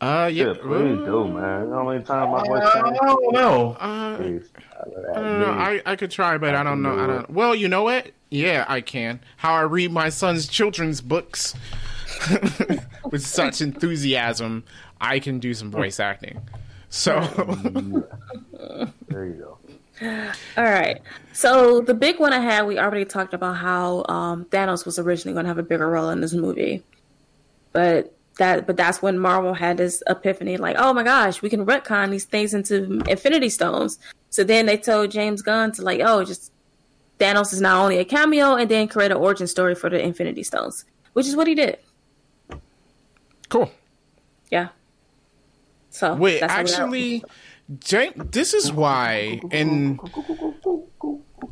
Uh, 0.00 0.30
yeah, 0.32 0.46
Yeah, 0.46 0.54
please 0.54 0.98
do, 1.04 1.28
man. 1.28 1.64
You 1.64 1.70
know 1.70 1.74
how 1.84 1.90
many 1.90 2.04
times 2.04 2.30
my 2.32 2.46
voice 2.46 2.62
I 2.74 2.82
changed? 2.82 3.00
don't 3.02 3.32
know. 3.34 3.76
Uh, 3.78 4.16
Please. 4.16 4.48
I 4.54 5.14
don't 5.14 5.40
know. 5.40 5.50
I, 5.52 5.82
I 5.86 5.96
could 5.96 6.10
try, 6.10 6.38
but 6.38 6.54
I, 6.54 6.60
I 6.60 6.62
don't 6.62 6.82
know. 6.82 6.94
do 6.94 7.00
I 7.02 7.06
don't. 7.06 7.30
Well, 7.30 7.54
you 7.54 7.68
know 7.68 7.82
what? 7.82 8.10
Yeah, 8.30 8.64
I 8.68 8.80
can. 8.80 9.20
How 9.36 9.54
I 9.54 9.62
read 9.62 9.90
my 9.92 10.08
son's 10.08 10.46
children's 10.48 11.00
books 11.00 11.54
with 13.10 13.26
such 13.26 13.60
enthusiasm, 13.60 14.64
I 15.00 15.18
can 15.18 15.38
do 15.38 15.52
some 15.54 15.70
voice 15.70 16.00
acting. 16.00 16.40
So, 16.88 17.20
There 19.08 19.26
you 19.26 19.32
go. 19.34 19.58
All 20.56 20.64
right. 20.64 21.00
So 21.32 21.80
the 21.82 21.94
big 21.94 22.18
one 22.18 22.32
I 22.32 22.40
had, 22.40 22.66
we 22.66 22.78
already 22.78 23.04
talked 23.04 23.34
about 23.34 23.56
how 23.56 24.04
um, 24.08 24.44
Thanos 24.46 24.86
was 24.86 24.98
originally 24.98 25.34
going 25.34 25.44
to 25.44 25.48
have 25.48 25.58
a 25.58 25.62
bigger 25.62 25.88
role 25.88 26.08
in 26.10 26.20
this 26.20 26.32
movie, 26.32 26.82
but 27.72 28.14
that 28.38 28.66
but 28.66 28.76
that's 28.76 29.02
when 29.02 29.18
Marvel 29.18 29.54
had 29.54 29.76
this 29.76 30.02
epiphany, 30.08 30.56
like, 30.56 30.76
oh 30.78 30.92
my 30.92 31.02
gosh, 31.02 31.42
we 31.42 31.50
can 31.50 31.66
retcon 31.66 32.10
these 32.10 32.24
things 32.24 32.54
into 32.54 33.00
Infinity 33.08 33.48
Stones. 33.50 33.98
So 34.30 34.44
then 34.44 34.66
they 34.66 34.76
told 34.76 35.10
James 35.10 35.42
Gunn 35.42 35.72
to 35.72 35.82
like, 35.82 36.00
oh, 36.02 36.24
just 36.24 36.52
Thanos 37.18 37.52
is 37.52 37.60
not 37.60 37.82
only 37.82 37.98
a 37.98 38.04
cameo, 38.04 38.54
and 38.54 38.70
then 38.70 38.88
create 38.88 39.10
an 39.10 39.18
origin 39.18 39.46
story 39.46 39.74
for 39.74 39.90
the 39.90 40.00
Infinity 40.02 40.42
Stones, 40.42 40.84
which 41.12 41.26
is 41.26 41.36
what 41.36 41.46
he 41.46 41.54
did. 41.54 41.78
cool. 43.48 43.70
Yeah. 44.50 44.68
So 45.90 46.14
Wait, 46.14 46.40
that's 46.40 46.52
how 46.52 46.86
we 46.86 47.18
got- 47.20 47.28
actually, 47.28 47.74
James, 47.80 48.14
this 48.30 48.54
is 48.54 48.72
why, 48.72 49.40
and 49.50 50.00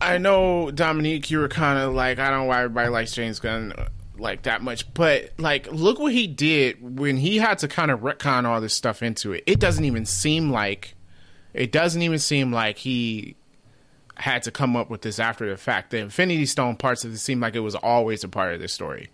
I 0.01 0.19
know 0.19 0.71
Dominique, 0.71 1.31
you 1.31 1.39
were 1.41 1.49
kind 1.49 1.79
of 1.79 1.93
like, 1.95 2.19
I 2.19 2.31
don't 2.31 2.41
know 2.41 2.45
why 2.47 2.59
everybody 2.63 2.89
likes 2.89 3.13
James 3.13 3.41
Gunn 3.41 3.73
like 4.19 4.43
that 4.43 4.63
much, 4.63 4.93
but 4.95 5.33
like, 5.39 5.71
look 5.71 5.99
what 5.99 6.13
he 6.13 6.27
did 6.27 6.99
when 6.99 7.17
he 7.17 7.39
had 7.39 7.59
to 7.59 7.69
kind 7.69 7.91
of 7.91 8.01
retcon 8.01 8.45
all 8.45 8.61
this 8.61 8.75
stuff 8.75 9.03
into 9.03 9.33
it. 9.33 9.45
It 9.47 9.61
doesn't 9.61 9.85
even 9.85 10.05
seem 10.05 10.51
like, 10.51 10.95
it 11.55 11.73
doesn't 11.73 12.03
even 12.03 12.19
seem 12.19 12.53
like 12.53 12.79
he 12.79 13.37
had 14.17 14.43
to 14.45 14.51
come 14.51 14.77
up 14.77 14.91
with 14.91 15.03
this 15.03 15.19
after 15.19 15.49
the 15.49 15.57
fact. 15.57 15.91
The 15.91 15.99
Infinity 15.99 16.47
Stone 16.47 16.77
parts 16.77 17.05
of 17.05 17.13
it 17.13 17.19
seem 17.19 17.41
like 17.41 17.55
it 17.55 17.61
was 17.61 17.75
always 17.75 18.25
a 18.25 18.29
part 18.29 18.55
of 18.55 18.61
the 18.61 18.69
story. 18.69 19.09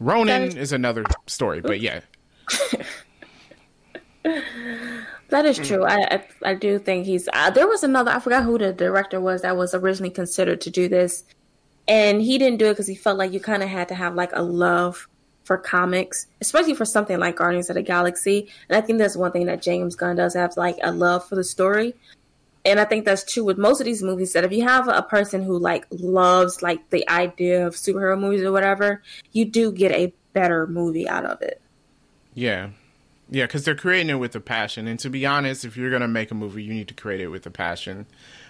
Ronan 0.00 0.42
is- 0.42 0.54
is 0.56 0.72
another 0.72 1.04
story, 1.26 1.60
but 1.60 1.80
yeah. 1.80 2.00
That 5.28 5.44
is 5.44 5.58
true. 5.58 5.84
I, 5.84 5.96
I 6.10 6.24
I 6.50 6.54
do 6.54 6.78
think 6.78 7.04
he's. 7.04 7.28
Uh, 7.32 7.50
there 7.50 7.66
was 7.66 7.82
another. 7.82 8.12
I 8.12 8.20
forgot 8.20 8.44
who 8.44 8.58
the 8.58 8.72
director 8.72 9.20
was 9.20 9.42
that 9.42 9.56
was 9.56 9.74
originally 9.74 10.10
considered 10.10 10.60
to 10.62 10.70
do 10.70 10.88
this, 10.88 11.24
and 11.88 12.20
he 12.20 12.38
didn't 12.38 12.58
do 12.58 12.66
it 12.66 12.72
because 12.72 12.86
he 12.86 12.94
felt 12.94 13.18
like 13.18 13.32
you 13.32 13.40
kind 13.40 13.62
of 13.62 13.68
had 13.68 13.88
to 13.88 13.94
have 13.94 14.14
like 14.14 14.32
a 14.32 14.42
love 14.42 15.08
for 15.44 15.56
comics, 15.56 16.26
especially 16.40 16.74
for 16.74 16.84
something 16.84 17.18
like 17.18 17.36
Guardians 17.36 17.70
of 17.70 17.76
the 17.76 17.82
Galaxy. 17.82 18.48
And 18.68 18.76
I 18.76 18.80
think 18.80 18.98
that's 18.98 19.16
one 19.16 19.30
thing 19.30 19.46
that 19.46 19.62
James 19.62 19.94
Gunn 19.94 20.16
does 20.16 20.34
have, 20.34 20.56
like 20.56 20.76
a 20.82 20.90
love 20.90 21.26
for 21.28 21.36
the 21.36 21.44
story. 21.44 21.94
And 22.64 22.80
I 22.80 22.84
think 22.84 23.04
that's 23.04 23.22
true 23.22 23.44
with 23.44 23.56
most 23.56 23.80
of 23.80 23.84
these 23.84 24.02
movies. 24.02 24.32
That 24.32 24.42
if 24.42 24.50
you 24.50 24.64
have 24.64 24.88
a 24.88 25.02
person 25.02 25.42
who 25.42 25.56
like 25.56 25.86
loves 25.90 26.62
like 26.62 26.90
the 26.90 27.08
idea 27.08 27.64
of 27.64 27.74
superhero 27.74 28.18
movies 28.18 28.42
or 28.42 28.50
whatever, 28.50 29.02
you 29.30 29.44
do 29.44 29.70
get 29.70 29.92
a 29.92 30.12
better 30.32 30.66
movie 30.66 31.08
out 31.08 31.24
of 31.24 31.40
it. 31.42 31.60
Yeah. 32.34 32.70
Yeah, 33.30 33.46
because 33.46 33.64
they're 33.64 33.74
creating 33.76 34.10
it 34.10 34.20
with 34.20 34.34
a 34.36 34.40
passion. 34.40 34.86
And 34.86 34.98
to 35.00 35.10
be 35.10 35.26
honest, 35.26 35.64
if 35.64 35.76
you're 35.76 35.90
going 35.90 36.02
to 36.02 36.08
make 36.08 36.30
a 36.30 36.34
movie, 36.34 36.62
you 36.62 36.72
need 36.72 36.88
to 36.88 36.94
create 36.94 37.20
it 37.20 37.28
with 37.28 37.46
a 37.46 37.50
passion, 37.50 38.06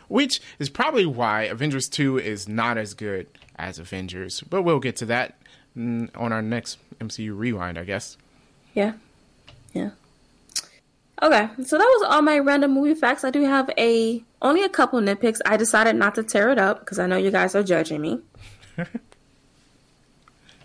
which 0.08 0.40
is 0.58 0.68
probably 0.68 1.06
why 1.06 1.42
Avengers 1.42 1.88
2 1.88 2.18
is 2.18 2.48
not 2.48 2.78
as 2.78 2.94
good 2.94 3.26
as 3.56 3.78
Avengers. 3.78 4.40
But 4.42 4.62
we'll 4.62 4.80
get 4.80 4.96
to 4.96 5.06
that 5.06 5.36
mm, 5.76 6.08
on 6.16 6.32
our 6.32 6.42
next 6.42 6.78
MCU 7.00 7.36
Rewind, 7.36 7.78
I 7.78 7.84
guess. 7.84 8.16
Yeah. 8.74 8.94
Yeah. 9.72 9.90
Okay, 11.22 11.48
so 11.64 11.78
that 11.78 11.84
was 11.98 12.10
all 12.10 12.20
my 12.20 12.38
random 12.38 12.72
movie 12.74 12.94
facts. 12.94 13.24
I 13.24 13.30
do 13.30 13.42
have 13.42 13.70
a 13.78 14.22
only 14.42 14.62
a 14.62 14.68
couple 14.68 15.00
nitpicks. 15.00 15.40
I 15.46 15.56
decided 15.56 15.96
not 15.96 16.14
to 16.16 16.22
tear 16.22 16.50
it 16.50 16.58
up 16.58 16.80
because 16.80 16.98
I 16.98 17.06
know 17.06 17.16
you 17.16 17.30
guys 17.30 17.54
are 17.54 17.62
judging 17.62 18.02
me. 18.02 18.20
All 18.78 18.84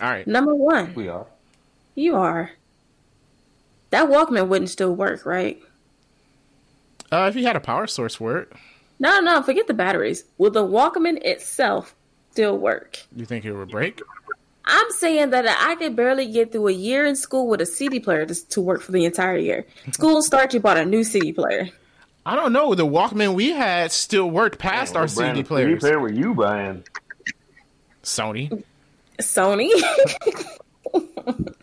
right. 0.10 0.28
Number 0.28 0.54
one, 0.56 0.94
We 0.96 1.08
are. 1.08 1.26
you 1.96 2.16
are. 2.16 2.52
That 3.92 4.10
Walkman 4.10 4.48
wouldn't 4.48 4.70
still 4.70 4.94
work, 4.96 5.26
right? 5.26 5.62
Uh, 7.12 7.28
if 7.30 7.36
you 7.36 7.46
had 7.46 7.56
a 7.56 7.60
power 7.62 7.88
source 7.88 8.16
for 8.16 8.38
it, 8.39 8.52
No, 9.02 9.20
no, 9.20 9.41
forget 9.41 9.66
the 9.66 9.74
batteries. 9.74 10.24
Will 10.38 10.52
the 10.52 10.64
Walkman 10.66 11.18
itself 11.26 11.95
still 12.32 12.56
work? 12.60 12.99
you 13.16 13.26
think 13.26 13.45
it 13.45 13.52
would 13.52 13.72
break? 13.72 13.99
I'm 14.64 14.91
saying 14.91 15.32
that 15.32 15.45
I 15.47 15.74
could 15.76 15.95
barely 15.95 16.32
get 16.32 16.52
through 16.52 16.68
a 16.68 16.72
year 16.72 17.08
in 17.08 17.16
school 17.16 17.47
with 17.47 17.62
a 17.62 17.66
CD 17.66 17.99
player 17.99 18.28
to, 18.28 18.47
to 18.49 18.62
work 18.62 18.82
for 18.84 18.91
the 18.91 19.04
entire 19.06 19.38
year. 19.38 19.66
School 19.91 20.22
starts, 20.22 20.54
you 20.54 20.60
bought 20.60 20.78
a 20.78 20.86
new 20.86 21.04
CD 21.04 21.34
player. 21.34 21.70
I 22.28 22.36
don't 22.36 22.54
know. 22.54 22.76
The 22.76 22.86
Walkman 22.86 23.34
we 23.34 23.49
had 23.49 23.91
still 23.91 24.30
worked 24.30 24.60
past 24.60 24.95
our 24.95 25.06
What 25.06 25.16
brand 25.16 25.32
CD 25.38 25.41
of 25.41 25.47
players. 25.47 25.80
player 25.80 25.99
were 25.99 26.12
you 26.12 26.36
buying? 26.36 26.84
Sony. 28.04 28.64
Sony. 29.20 29.72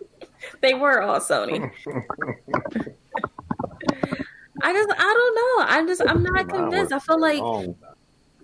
they 0.61 0.75
were 0.75 1.01
all 1.03 1.21
Sony. 1.21 1.71
I 4.63 4.73
just 4.73 4.89
I 4.91 4.97
don't 4.97 5.35
know. 5.35 5.65
I'm 5.67 5.87
just 5.87 6.03
I'm 6.07 6.23
not 6.23 6.49
convinced. 6.49 6.93
I 6.93 6.99
feel 6.99 7.21
like 7.21 7.77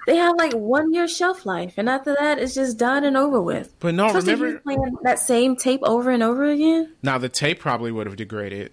they 0.07 0.17
have 0.17 0.37
like 0.37 0.53
one 0.53 0.93
year 0.93 1.09
shelf 1.09 1.47
life, 1.47 1.75
and 1.77 1.89
after 1.89 2.15
that, 2.19 2.39
it's 2.39 2.55
just 2.55 2.79
done 2.79 3.05
and 3.05 3.17
over 3.17 3.41
with. 3.41 3.75
But 3.81 3.95
no, 3.95 4.07
Especially 4.07 4.33
if 4.35 4.41
remember 4.41 4.49
you're 4.51 4.61
playing 4.79 4.97
that 5.03 5.19
same 5.19 5.57
tape 5.57 5.81
over 5.83 6.11
and 6.11 6.23
over 6.23 6.45
again. 6.45 6.93
now 7.03 7.19
the 7.19 7.29
tape 7.29 7.59
probably 7.61 7.91
would 7.91 8.07
have 8.07 8.17
degraded. 8.17 8.73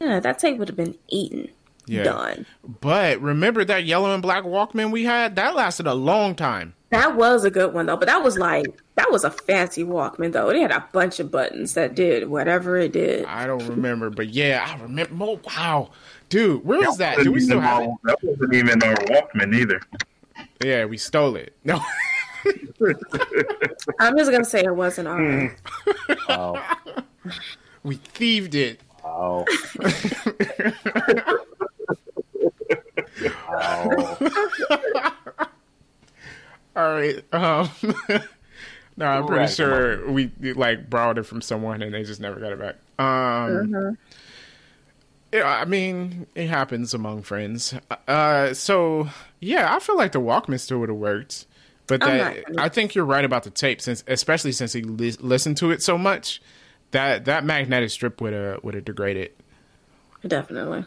Yeah, 0.00 0.20
that 0.20 0.38
tape 0.38 0.58
would 0.58 0.68
have 0.68 0.76
been 0.76 0.96
eaten. 1.08 1.48
Yeah. 1.86 2.04
Done. 2.04 2.46
But 2.80 3.20
remember 3.20 3.64
that 3.64 3.84
yellow 3.84 4.12
and 4.12 4.22
black 4.22 4.44
Walkman 4.44 4.90
we 4.90 5.04
had? 5.04 5.36
That 5.36 5.54
lasted 5.54 5.86
a 5.86 5.92
long 5.94 6.34
time. 6.34 6.74
That 6.90 7.16
was 7.16 7.44
a 7.44 7.50
good 7.50 7.74
one 7.74 7.86
though, 7.86 7.96
but 7.96 8.08
that 8.08 8.22
was 8.22 8.38
like 8.38 8.64
that 8.94 9.10
was 9.10 9.24
a 9.24 9.30
fancy 9.30 9.84
Walkman 9.84 10.32
though. 10.32 10.48
It 10.50 10.60
had 10.60 10.70
a 10.70 10.86
bunch 10.92 11.20
of 11.20 11.30
buttons 11.30 11.74
that 11.74 11.94
did 11.94 12.28
whatever 12.28 12.76
it 12.78 12.92
did. 12.92 13.24
I 13.26 13.46
don't 13.46 13.66
remember, 13.66 14.10
but 14.10 14.28
yeah, 14.28 14.64
I 14.66 14.80
remember. 14.82 15.14
Oh, 15.24 15.40
wow, 15.44 15.90
dude, 16.34 16.64
where 16.64 16.80
was 16.80 16.96
that? 16.98 17.18
Do 17.18 17.30
we 17.30 17.38
still 17.40 17.60
have 17.60 17.82
it? 17.82 17.86
our- 17.86 17.96
That 18.04 18.18
wasn't 18.24 18.54
even 18.54 18.82
our 18.82 18.94
Walkman 18.96 19.54
either. 19.54 19.80
Yeah, 20.64 20.84
we 20.86 20.96
stole 20.96 21.36
it. 21.36 21.54
No, 21.64 21.80
I'm 24.00 24.16
just 24.18 24.30
gonna 24.32 24.44
say 24.44 24.64
it 24.64 24.74
wasn't 24.74 25.06
ours. 25.08 25.52
Oh, 26.28 26.60
We 27.84 27.96
thieved 27.96 28.54
it. 28.56 28.80
oh. 29.04 29.44
oh. 33.48 34.16
All 36.76 36.92
right. 36.94 37.22
Um, 37.32 37.70
no, 38.96 39.06
I'm 39.06 39.26
pretty 39.26 39.40
Right, 39.42 39.50
sure 39.50 40.10
we 40.10 40.32
like 40.54 40.90
borrowed 40.90 41.18
it 41.18 41.22
from 41.24 41.40
someone 41.40 41.82
and 41.82 41.94
they 41.94 42.02
just 42.02 42.20
never 42.20 42.40
got 42.40 42.52
it 42.52 42.58
back. 42.58 42.76
Um, 42.98 43.96
yeah, 45.34 45.48
I 45.48 45.64
mean, 45.64 46.28
it 46.36 46.48
happens 46.48 46.94
among 46.94 47.22
friends. 47.22 47.74
Uh, 48.06 48.54
so 48.54 49.08
yeah, 49.40 49.74
I 49.74 49.80
feel 49.80 49.96
like 49.96 50.12
the 50.12 50.20
Walkman 50.20 50.60
still 50.60 50.78
would 50.78 50.90
have 50.90 50.98
worked, 50.98 51.46
but 51.88 52.00
that 52.02 52.44
I 52.56 52.68
think 52.68 52.94
you're 52.94 53.04
right 53.04 53.24
about 53.24 53.42
the 53.42 53.50
tape, 53.50 53.80
since 53.80 54.04
especially 54.06 54.52
since 54.52 54.72
he 54.72 54.82
li- 54.82 55.16
listened 55.18 55.56
to 55.56 55.72
it 55.72 55.82
so 55.82 55.98
much, 55.98 56.40
that 56.92 57.24
that 57.24 57.44
magnetic 57.44 57.90
strip 57.90 58.20
would 58.20 58.32
have 58.32 58.62
would 58.62 58.74
have 58.74 58.84
degraded. 58.84 59.32
Definitely. 60.24 60.84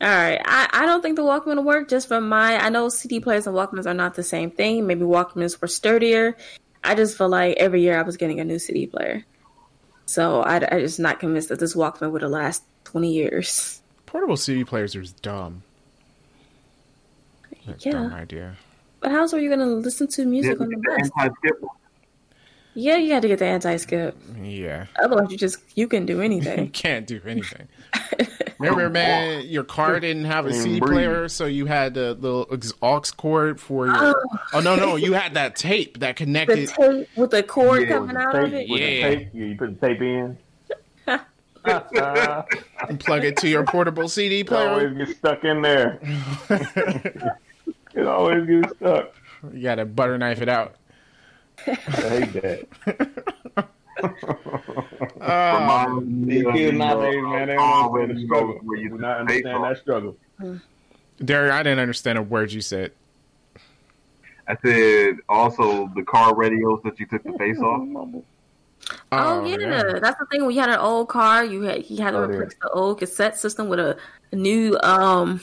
All 0.00 0.08
right. 0.08 0.40
I, 0.44 0.68
I 0.72 0.86
don't 0.86 1.02
think 1.02 1.16
the 1.16 1.22
Walkman 1.22 1.56
will 1.56 1.64
work 1.64 1.88
just 1.88 2.06
from 2.06 2.28
my. 2.28 2.56
I 2.56 2.68
know 2.68 2.88
CD 2.88 3.18
players 3.18 3.48
and 3.48 3.56
Walkmans 3.56 3.86
are 3.86 3.94
not 3.94 4.14
the 4.14 4.22
same 4.22 4.52
thing. 4.52 4.86
Maybe 4.86 5.02
Walkmans 5.02 5.60
were 5.60 5.66
sturdier. 5.66 6.36
I 6.84 6.94
just 6.94 7.18
feel 7.18 7.28
like 7.28 7.56
every 7.56 7.82
year 7.82 7.98
I 7.98 8.02
was 8.02 8.16
getting 8.16 8.38
a 8.38 8.44
new 8.44 8.60
CD 8.60 8.86
player. 8.86 9.26
So 10.06 10.40
I, 10.40 10.56
I 10.56 10.80
just 10.80 11.00
not 11.00 11.18
convinced 11.18 11.50
that 11.50 11.58
this 11.58 11.74
Walkman 11.74 12.12
would 12.12 12.22
have 12.22 12.30
last 12.30 12.62
20 12.84 13.12
years. 13.12 13.82
Portable 14.06 14.36
CD 14.36 14.64
players 14.64 14.96
are 14.96 15.04
dumb. 15.22 15.62
That's 17.66 17.84
a 17.86 17.88
Yeah. 17.88 17.92
dumb 17.94 18.12
idea. 18.12 18.56
But 19.00 19.12
how 19.12 19.20
else 19.20 19.32
are 19.34 19.38
you 19.40 19.48
going 19.48 19.60
to 19.60 19.66
listen 19.66 20.08
to 20.08 20.24
music 20.26 20.60
on 20.60 20.68
the 20.68 20.76
bus? 20.76 21.30
Yeah, 22.74 22.96
you 22.96 23.12
had 23.12 23.22
to 23.22 23.28
get 23.28 23.38
the 23.40 23.46
anti 23.46 23.76
skip. 23.76 24.16
Yeah. 24.40 24.86
Otherwise, 25.02 25.30
you 25.30 25.36
just 25.36 25.58
you 25.74 25.88
can 25.88 26.06
do 26.06 26.20
anything. 26.20 26.58
You 26.66 26.70
can't 26.70 27.06
do 27.06 27.20
anything. 27.26 27.68
Remember, 28.58 28.90
man, 28.90 29.46
your 29.46 29.64
car 29.64 29.98
didn't 30.00 30.26
have 30.26 30.44
a 30.46 30.52
CD 30.52 30.80
player, 30.80 31.28
so 31.28 31.46
you 31.46 31.64
had 31.66 31.94
the 31.94 32.12
little 32.14 32.46
aux 32.82 33.00
cord 33.16 33.58
for 33.58 33.86
your. 33.86 33.96
Oh. 33.96 34.14
oh 34.52 34.60
no, 34.60 34.76
no, 34.76 34.96
you 34.96 35.14
had 35.14 35.32
that 35.34 35.56
tape 35.56 35.98
that 36.00 36.16
the 36.16 36.24
connected. 36.24 36.68
tape 36.68 37.08
with 37.16 37.30
the 37.30 37.42
cord 37.42 37.82
Yeah, 37.82 37.88
coming 37.88 38.08
with 38.08 38.16
the 38.16 38.20
out 38.20 38.32
tape, 38.34 38.44
of 38.44 38.52
it. 38.54 38.68
With 38.70 38.80
Yeah. 38.80 38.86
the 39.08 39.16
tape, 39.16 39.28
you, 39.32 39.44
you 39.46 39.56
put 39.56 39.80
the 39.80 39.86
tape 39.88 40.00
in. 40.02 40.36
Uh, 41.64 42.42
and 42.88 42.98
plug 43.00 43.24
it 43.24 43.36
to 43.38 43.48
your 43.48 43.64
portable 43.64 44.08
CD 44.08 44.42
player. 44.44 44.66
it 44.66 44.70
always 44.70 44.92
player. 44.92 45.06
gets 45.06 45.18
stuck 45.18 45.44
in 45.44 45.62
there. 45.62 45.98
it 47.94 48.06
always 48.06 48.46
gets 48.46 48.76
stuck. 48.76 49.14
You 49.52 49.62
gotta 49.62 49.84
butter 49.84 50.18
knife 50.18 50.40
it 50.42 50.48
out. 50.48 50.76
I 51.66 51.72
hate 51.72 52.32
that. 52.42 53.68
Remind 55.20 56.26
me 56.26 56.34
These 56.42 56.52
kids 56.52 56.78
nowadays, 56.78 57.22
uh, 57.24 57.28
man, 57.28 57.48
they 57.48 57.56
car 57.56 57.88
don't 57.88 58.00
understand 58.00 58.16
the 58.16 58.24
struggle. 58.24 58.54
where 58.62 58.78
you 58.78 58.88
Do 58.90 58.98
not 58.98 59.18
took 59.18 59.28
the 59.28 59.32
tape 59.34 59.46
understand 59.46 59.64
that 59.64 59.78
struggle. 59.78 60.16
Derek, 61.22 61.52
I 61.52 61.62
didn't 61.62 61.80
understand 61.80 62.18
a 62.18 62.22
word 62.22 62.52
you 62.52 62.62
said. 62.62 62.92
I 64.48 64.56
said 64.64 65.16
also 65.28 65.90
the 65.94 66.02
car 66.02 66.34
radios 66.34 66.80
that 66.84 66.98
you 66.98 67.06
took 67.06 67.22
the 67.22 67.32
face 67.34 67.58
off. 67.58 67.82
Oh, 69.12 69.44
yeah. 69.46 69.98
that's 70.00 70.18
the 70.18 70.26
thing. 70.30 70.44
When 70.44 70.54
you 70.54 70.60
had 70.60 70.70
an 70.70 70.78
old 70.78 71.08
car, 71.08 71.44
you 71.44 71.62
had 71.62 71.88
you 71.88 72.02
had 72.02 72.12
to 72.12 72.18
Oh, 72.18 72.28
yeah. 72.30 72.36
replace 72.38 72.56
the 72.60 72.70
old 72.70 72.98
cassette 72.98 73.38
system 73.38 73.68
with 73.68 73.78
a, 73.78 73.96
a 74.32 74.36
new 74.36 74.76
um 74.82 75.40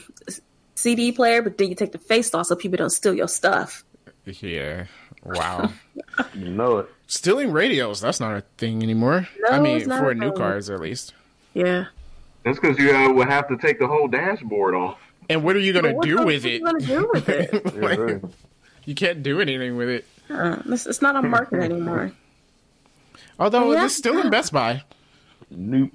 CD 0.75 1.11
player, 1.11 1.41
but 1.41 1.57
then 1.57 1.69
you 1.69 1.75
take 1.75 1.91
the 1.91 1.97
face 1.97 2.33
off 2.33 2.47
so 2.47 2.55
people 2.55 2.77
don't 2.77 2.89
steal 2.89 3.13
your 3.13 3.27
stuff. 3.27 3.83
Yeah. 4.25 4.85
Wow. 5.23 5.71
You 6.33 6.49
know 6.49 6.79
it. 6.79 6.89
Stealing 7.05 7.51
radios, 7.51 8.01
that's 8.01 8.19
not 8.19 8.35
a 8.35 8.41
thing 8.57 8.81
anymore. 8.81 9.27
No, 9.39 9.49
I 9.49 9.59
mean, 9.59 9.81
for 9.87 10.15
new 10.15 10.31
cars 10.31 10.67
at 10.71 10.79
least. 10.79 11.13
Yeah. 11.53 11.85
That's 12.43 12.59
because 12.59 12.79
you 12.79 12.89
uh, 12.91 13.13
would 13.13 13.27
have 13.27 13.47
to 13.49 13.57
take 13.57 13.77
the 13.77 13.85
whole 13.87 14.07
dashboard 14.07 14.73
off. 14.73 14.97
And 15.29 15.43
what 15.43 15.55
are 15.55 15.59
you 15.59 15.73
gonna 15.73 15.93
do 16.01 16.17
the- 16.17 16.25
with 16.25 16.43
what 16.43 16.51
it? 16.51 16.59
you 16.59 16.65
gonna 16.65 16.79
do 16.79 17.09
with 17.13 17.29
it? 17.29 17.51
Yeah, 17.75 17.81
Like, 17.81 17.99
really. 17.99 18.21
you 18.85 18.95
can't 18.95 19.21
do 19.21 19.39
anything 19.41 19.77
with 19.77 19.89
it. 19.89 20.05
Uh, 20.29 20.57
it's, 20.65 20.87
it's 20.87 21.01
not 21.03 21.15
on 21.15 21.29
market 21.29 21.59
anymore. 21.61 22.11
Although 23.39 23.73
Yeah. 23.73 23.85
it's 23.85 23.95
still 23.95 24.19
in 24.19 24.29
Best 24.29 24.51
Buy. 24.51 24.83
Nope. 25.51 25.91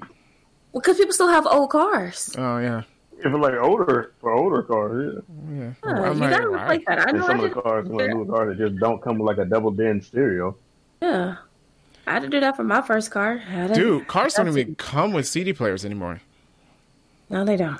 Well, 0.72 0.80
because 0.80 0.97
people 0.97 1.12
still 1.12 1.28
have 1.28 1.47
old 1.47 1.70
cars. 1.70 2.34
Oh 2.38 2.59
yeah. 2.59 2.82
If 3.18 3.26
it's 3.26 3.34
like 3.36 3.55
older 3.61 4.12
for 4.20 4.32
older 4.32 4.62
cars, 4.62 5.14
yeah. 5.14 5.55
Yeah. 5.55 5.72
Yeah, 5.84 5.90
I'm 5.90 6.14
you 6.14 6.20
like, 6.20 6.30
gotta 6.30 6.51
why? 6.51 6.62
replace 6.64 6.84
that. 6.86 6.99
I 7.01 7.03
And 7.11 7.18
know. 7.18 7.26
some 7.26 7.40
I 7.40 7.45
of 7.45 7.55
the 7.55 7.61
cars, 7.61 7.86
some 7.86 7.95
of 7.95 7.99
the 8.01 8.09
newer 8.09 8.24
cars, 8.26 8.57
that 8.59 8.68
just 8.68 8.80
don't 8.80 9.01
come 9.03 9.18
with 9.18 9.26
like 9.36 9.45
a 9.47 9.49
double 9.49 9.70
DIN 9.70 10.01
stereo. 10.03 10.57
yeah. 11.01 11.36
I 12.05 12.14
had 12.14 12.22
to 12.22 12.28
do 12.28 12.40
that 12.40 12.57
for 12.57 12.64
my 12.64 12.82
first 12.82 13.12
car. 13.12 13.40
I 13.49 13.68
Dude, 13.68 14.09
cars 14.09 14.34
don't 14.34 14.49
even 14.49 14.74
come 14.74 15.12
with 15.12 15.28
CD 15.28 15.53
players 15.53 15.84
anymore. 15.84 16.20
No, 17.30 17.45
they 17.45 17.57
don't. 17.57 17.78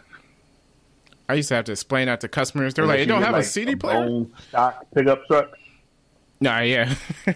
I 1.29 1.35
used 1.35 1.49
to 1.49 1.57
have 1.57 1.65
to 1.65 1.73
explain 1.73 2.07
that 2.07 2.21
to 2.21 2.29
customers. 2.29 2.73
They're 2.75 2.85
like, 2.87 3.01
Unless 3.01 3.01
"It 3.01 3.07
you 3.07 3.07
don't 3.09 3.21
get, 3.21 3.27
have 3.27 3.35
a 3.35 3.39
like, 3.39 3.47
CD 3.47 3.75
player." 3.75 4.07
Bone 4.07 4.33
stock 4.49 4.87
pickup 4.95 5.27
truck. 5.27 5.51
Nah, 6.41 6.61
yeah. 6.61 6.95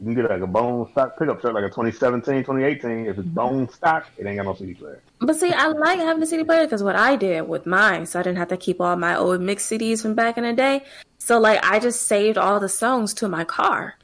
You 0.00 0.06
can 0.06 0.14
get 0.14 0.30
like 0.30 0.40
a 0.40 0.46
bone 0.46 0.90
stock 0.92 1.18
pickup 1.18 1.42
truck, 1.42 1.52
like 1.52 1.64
a 1.64 1.68
2017, 1.68 2.40
2018. 2.40 3.06
If 3.06 3.18
it's 3.18 3.18
mm-hmm. 3.18 3.34
bone 3.34 3.68
stock, 3.68 4.06
it 4.16 4.26
ain't 4.26 4.36
got 4.36 4.46
no 4.46 4.54
CD 4.54 4.72
player. 4.72 5.02
But 5.20 5.36
see, 5.36 5.52
I 5.52 5.66
like 5.66 5.98
having 5.98 6.22
a 6.22 6.26
CD 6.26 6.42
player 6.42 6.64
because 6.64 6.82
what 6.82 6.96
I 6.96 7.16
did 7.16 7.46
with 7.46 7.66
mine, 7.66 8.06
so 8.06 8.18
I 8.18 8.22
didn't 8.22 8.38
have 8.38 8.48
to 8.48 8.56
keep 8.56 8.80
all 8.80 8.96
my 8.96 9.14
old 9.14 9.42
mix 9.42 9.68
CDs 9.68 10.00
from 10.00 10.14
back 10.14 10.38
in 10.38 10.44
the 10.44 10.54
day. 10.54 10.84
So 11.18 11.38
like, 11.38 11.62
I 11.62 11.80
just 11.80 12.04
saved 12.04 12.38
all 12.38 12.60
the 12.60 12.68
songs 12.68 13.12
to 13.14 13.28
my 13.28 13.44
car. 13.44 13.96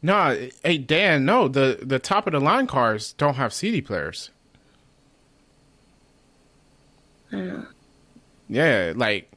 no, 0.00 0.48
hey 0.64 0.78
Dan, 0.78 1.26
no, 1.26 1.48
the 1.48 1.80
the 1.82 1.98
top 1.98 2.26
of 2.26 2.32
the 2.32 2.40
line 2.40 2.66
cars 2.66 3.12
don't 3.12 3.34
have 3.34 3.52
CD 3.52 3.82
players. 3.82 4.30
Yeah, 8.48 8.92
like 8.96 9.30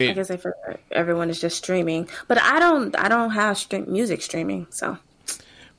I 0.00 0.12
guess 0.12 0.30
I 0.30 0.36
forgot 0.36 0.80
everyone 0.92 1.28
is 1.28 1.40
just 1.40 1.58
streaming, 1.58 2.08
but 2.28 2.40
I 2.40 2.58
don't. 2.60 2.98
I 2.98 3.08
don't 3.08 3.30
have 3.30 3.58
stream 3.58 3.86
music 3.90 4.22
streaming, 4.22 4.66
so 4.70 4.98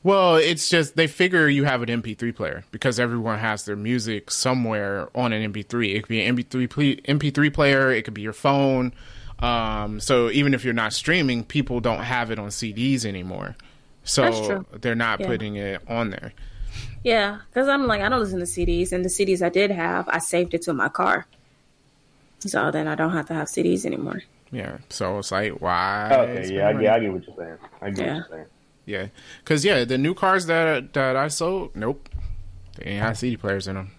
well, 0.04 0.36
it's 0.36 0.70
just 0.70 0.96
they 0.96 1.08
figure 1.08 1.48
you 1.50 1.66
have 1.66 1.82
an 1.82 1.90
MP3 2.02 2.34
player 2.36 2.64
because 2.72 3.00
everyone 3.00 3.40
has 3.40 3.66
their 3.66 3.76
music 3.76 4.32
somewhere 4.32 5.10
on 5.16 5.34
an 5.34 5.52
MP3. 5.54 5.96
It 5.96 6.02
could 6.04 6.10
be 6.10 6.22
an 6.24 6.36
MP3 6.38 7.02
MP3 7.06 7.54
player. 7.54 7.92
It 7.92 8.04
could 8.04 8.14
be 8.14 8.22
your 8.22 8.34
phone. 8.34 8.94
Um, 9.40 10.00
so 10.00 10.30
even 10.32 10.54
if 10.54 10.64
you're 10.66 10.74
not 10.74 10.94
streaming, 10.94 11.44
people 11.44 11.80
don't 11.80 12.04
have 12.04 12.30
it 12.32 12.40
on 12.40 12.50
CDs 12.50 13.06
anymore. 13.06 13.56
That's 14.04 14.14
So 14.38 14.46
true. 14.48 14.66
they're 14.82 14.96
not 14.96 15.20
Yeah. 15.20 15.28
putting 15.28 15.56
it 15.56 15.82
on 15.88 16.10
there. 16.10 16.34
yeah. 17.04 17.40
Because 17.50 17.68
I'm 17.70 17.88
like, 17.88 18.02
I 18.02 18.10
don't 18.10 18.20
listen 18.20 18.40
to 18.40 18.46
CDs, 18.46 18.92
and 18.92 19.04
the 19.06 19.10
CDs 19.10 19.42
I 19.42 19.50
did 19.50 19.72
have, 19.72 20.08
I 20.10 20.20
saved 20.20 20.54
it 20.54 20.62
to 20.64 20.74
my 20.74 20.90
car, 20.90 21.26
so 22.40 22.72
then 22.72 22.88
I 22.88 22.96
don't 22.96 23.12
have 23.12 23.28
to 23.28 23.34
have 23.34 23.48
CDs 23.48 23.86
anymore. 23.86 24.22
Yeah. 24.52 24.78
So 24.90 25.20
it's 25.20 25.32
like, 25.32 25.62
why? 25.62 26.10
Okay, 26.12 26.44
spend 26.44 26.56
yeah, 26.56 26.68
I 26.70 26.74
get, 26.74 26.94
I 26.94 27.00
get 27.00 27.14
what 27.14 27.28
you're 27.28 27.36
saying. 27.38 27.58
I 27.82 27.90
get 27.92 28.06
Yeah. 28.06 28.14
what 28.14 28.18
you're 28.30 28.38
saying. 28.38 28.46
Yeah, 28.90 29.10
because 29.44 29.64
yeah, 29.64 29.86
the 29.86 30.00
new 30.00 30.16
cars 30.16 30.48
that 30.48 30.94
that 30.94 31.16
I 31.16 31.28
sold, 31.28 31.76
nope, 31.76 32.10
they 32.76 32.86
ain't 32.92 33.04
have 33.04 33.18
CD 33.20 33.38
players 33.38 33.68
in 33.68 33.76
them. 33.76 33.92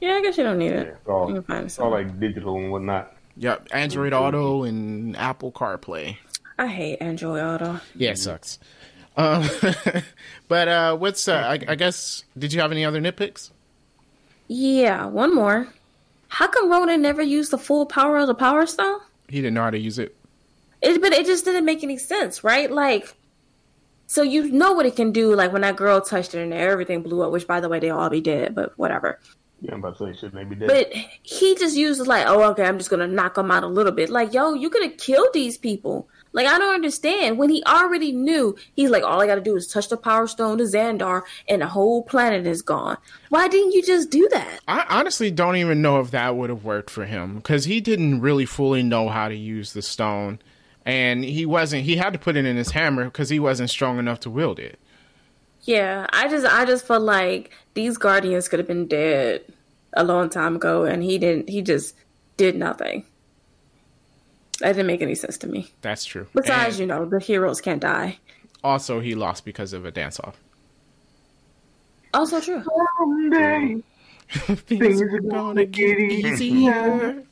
Yeah, 0.00 0.14
I 0.14 0.22
guess 0.22 0.38
you 0.38 0.44
don't 0.44 0.58
need 0.58 0.70
Yeah, 0.70 0.80
it. 0.80 0.86
it's 0.98 1.08
all, 1.08 1.28
You 1.28 1.34
can 1.34 1.42
find 1.42 1.64
it's 1.66 1.78
all 1.78 1.90
like 1.90 2.18
digital 2.18 2.56
and 2.56 2.72
whatnot. 2.72 3.14
Yep, 3.36 3.68
Android 3.72 4.14
Auto 4.14 4.62
and 4.62 5.14
Apple 5.16 5.52
CarPlay. 5.52 6.16
I 6.58 6.66
hate 6.68 6.98
Android 7.02 7.42
Auto. 7.42 7.80
Yeah, 7.94 8.10
it 8.12 8.18
sucks. 8.18 8.58
Um, 9.16 9.46
but 10.48 10.68
uh, 10.68 10.96
what's 10.96 11.28
uh, 11.28 11.34
I, 11.36 11.58
I 11.68 11.74
guess 11.74 12.24
did 12.38 12.52
you 12.54 12.60
have 12.62 12.72
any 12.72 12.84
other 12.84 13.00
nitpicks? 13.02 13.50
Yeah, 14.48 15.04
one 15.06 15.34
more. 15.34 15.68
How 16.28 16.46
come 16.48 16.70
Ronan 16.70 17.02
never 17.02 17.22
used 17.22 17.50
the 17.50 17.58
full 17.58 17.84
power 17.86 18.16
of 18.18 18.26
the 18.26 18.34
Power 18.34 18.64
Stone? 18.66 19.00
He 19.28 19.36
didn't 19.42 19.54
know 19.54 19.62
how 19.64 19.70
to 19.70 19.78
use 19.78 19.98
it. 19.98 20.16
It, 20.82 21.00
but 21.00 21.12
it 21.12 21.26
just 21.26 21.44
didn't 21.44 21.64
make 21.64 21.82
any 21.82 21.96
sense, 21.96 22.42
right? 22.44 22.70
Like, 22.70 23.14
so 24.06 24.22
you 24.22 24.50
know 24.50 24.72
what 24.72 24.86
it 24.86 24.96
can 24.96 25.12
do. 25.12 25.34
Like 25.34 25.52
when 25.52 25.62
that 25.62 25.76
girl 25.76 26.00
touched 26.00 26.34
it 26.34 26.42
and 26.42 26.52
everything 26.52 27.02
blew 27.02 27.22
up. 27.22 27.32
Which, 27.32 27.46
by 27.46 27.60
the 27.60 27.68
way, 27.68 27.78
they 27.78 27.90
all 27.90 28.10
be 28.10 28.20
dead, 28.20 28.54
but 28.54 28.76
whatever. 28.78 29.18
Yeah, 29.60 29.72
I'm 29.72 29.78
about 29.78 29.96
to 29.98 30.12
say 30.12 30.18
shit 30.18 30.34
maybe 30.34 30.56
dead. 30.56 30.68
But 30.68 30.92
he 31.22 31.54
just 31.54 31.76
uses 31.76 32.06
like, 32.06 32.26
oh, 32.26 32.42
okay, 32.50 32.64
I'm 32.64 32.76
just 32.76 32.90
gonna 32.90 33.06
knock 33.06 33.34
them 33.34 33.50
out 33.50 33.62
a 33.62 33.68
little 33.68 33.92
bit. 33.92 34.10
Like, 34.10 34.34
yo, 34.34 34.52
you 34.52 34.68
could 34.68 34.82
have 34.82 34.98
killed 34.98 35.32
these 35.32 35.56
people. 35.56 36.06
Like, 36.32 36.46
I 36.46 36.58
don't 36.58 36.74
understand. 36.74 37.38
When 37.38 37.48
he 37.48 37.62
already 37.64 38.12
knew, 38.12 38.56
he's 38.74 38.90
like, 38.90 39.04
all 39.04 39.22
I 39.22 39.26
gotta 39.26 39.40
do 39.40 39.56
is 39.56 39.68
touch 39.68 39.88
the 39.88 39.96
Power 39.96 40.26
Stone 40.26 40.58
to 40.58 40.64
Xandar, 40.64 41.22
and 41.48 41.62
the 41.62 41.68
whole 41.68 42.02
planet 42.02 42.46
is 42.46 42.60
gone. 42.60 42.98
Why 43.30 43.48
didn't 43.48 43.72
you 43.72 43.82
just 43.82 44.10
do 44.10 44.28
that? 44.32 44.60
I 44.68 44.84
honestly 44.90 45.30
don't 45.30 45.56
even 45.56 45.80
know 45.80 46.00
if 46.00 46.10
that 46.10 46.36
would 46.36 46.50
have 46.50 46.64
worked 46.64 46.90
for 46.90 47.06
him 47.06 47.36
because 47.36 47.64
he 47.64 47.80
didn't 47.80 48.20
really 48.20 48.46
fully 48.46 48.82
know 48.82 49.08
how 49.08 49.28
to 49.28 49.36
use 49.36 49.72
the 49.72 49.80
stone, 49.82 50.40
and 50.86 51.24
he 51.24 51.46
wasn't. 51.46 51.84
He 51.84 51.96
had 51.96 52.12
to 52.12 52.18
put 52.18 52.36
it 52.36 52.44
in 52.44 52.56
his 52.56 52.70
hammer 52.70 53.04
because 53.04 53.28
he 53.28 53.38
wasn't 53.40 53.70
strong 53.70 53.98
enough 53.98 54.20
to 54.20 54.30
wield 54.30 54.58
it. 54.58 54.78
Yeah, 55.62 56.06
I 56.12 56.28
just 56.28 56.44
I 56.46 56.64
just 56.66 56.86
felt 56.86 57.02
like 57.02 57.50
these 57.74 57.96
guardians 57.96 58.48
could 58.48 58.58
have 58.58 58.68
been 58.68 58.86
dead 58.86 59.42
a 59.94 60.04
long 60.04 60.28
time 60.28 60.56
ago 60.56 60.84
and 60.84 61.02
he 61.02 61.16
didn't 61.18 61.48
he 61.48 61.62
just 61.62 61.94
did 62.36 62.54
nothing. 62.56 63.04
That 64.60 64.72
didn't 64.72 64.86
make 64.86 65.02
any 65.02 65.14
sense 65.14 65.38
to 65.38 65.46
me. 65.48 65.72
That's 65.80 66.04
true. 66.04 66.26
Besides, 66.34 66.74
And 66.78 66.80
you 66.80 66.86
know, 66.86 67.04
the 67.06 67.18
heroes 67.18 67.60
can't 67.60 67.80
die. 67.80 68.18
also 68.62 69.00
he 69.00 69.14
lost 69.14 69.44
because 69.44 69.72
of 69.72 69.84
a 69.84 69.90
dance 69.90 70.20
off. 70.20 70.38
Also 72.12 72.40
true. 72.40 72.62
Someday. 72.98 73.82
Things 74.28 75.00
are 75.02 75.18
gonna 75.20 75.64
get 75.64 75.98
easier. 75.98 77.23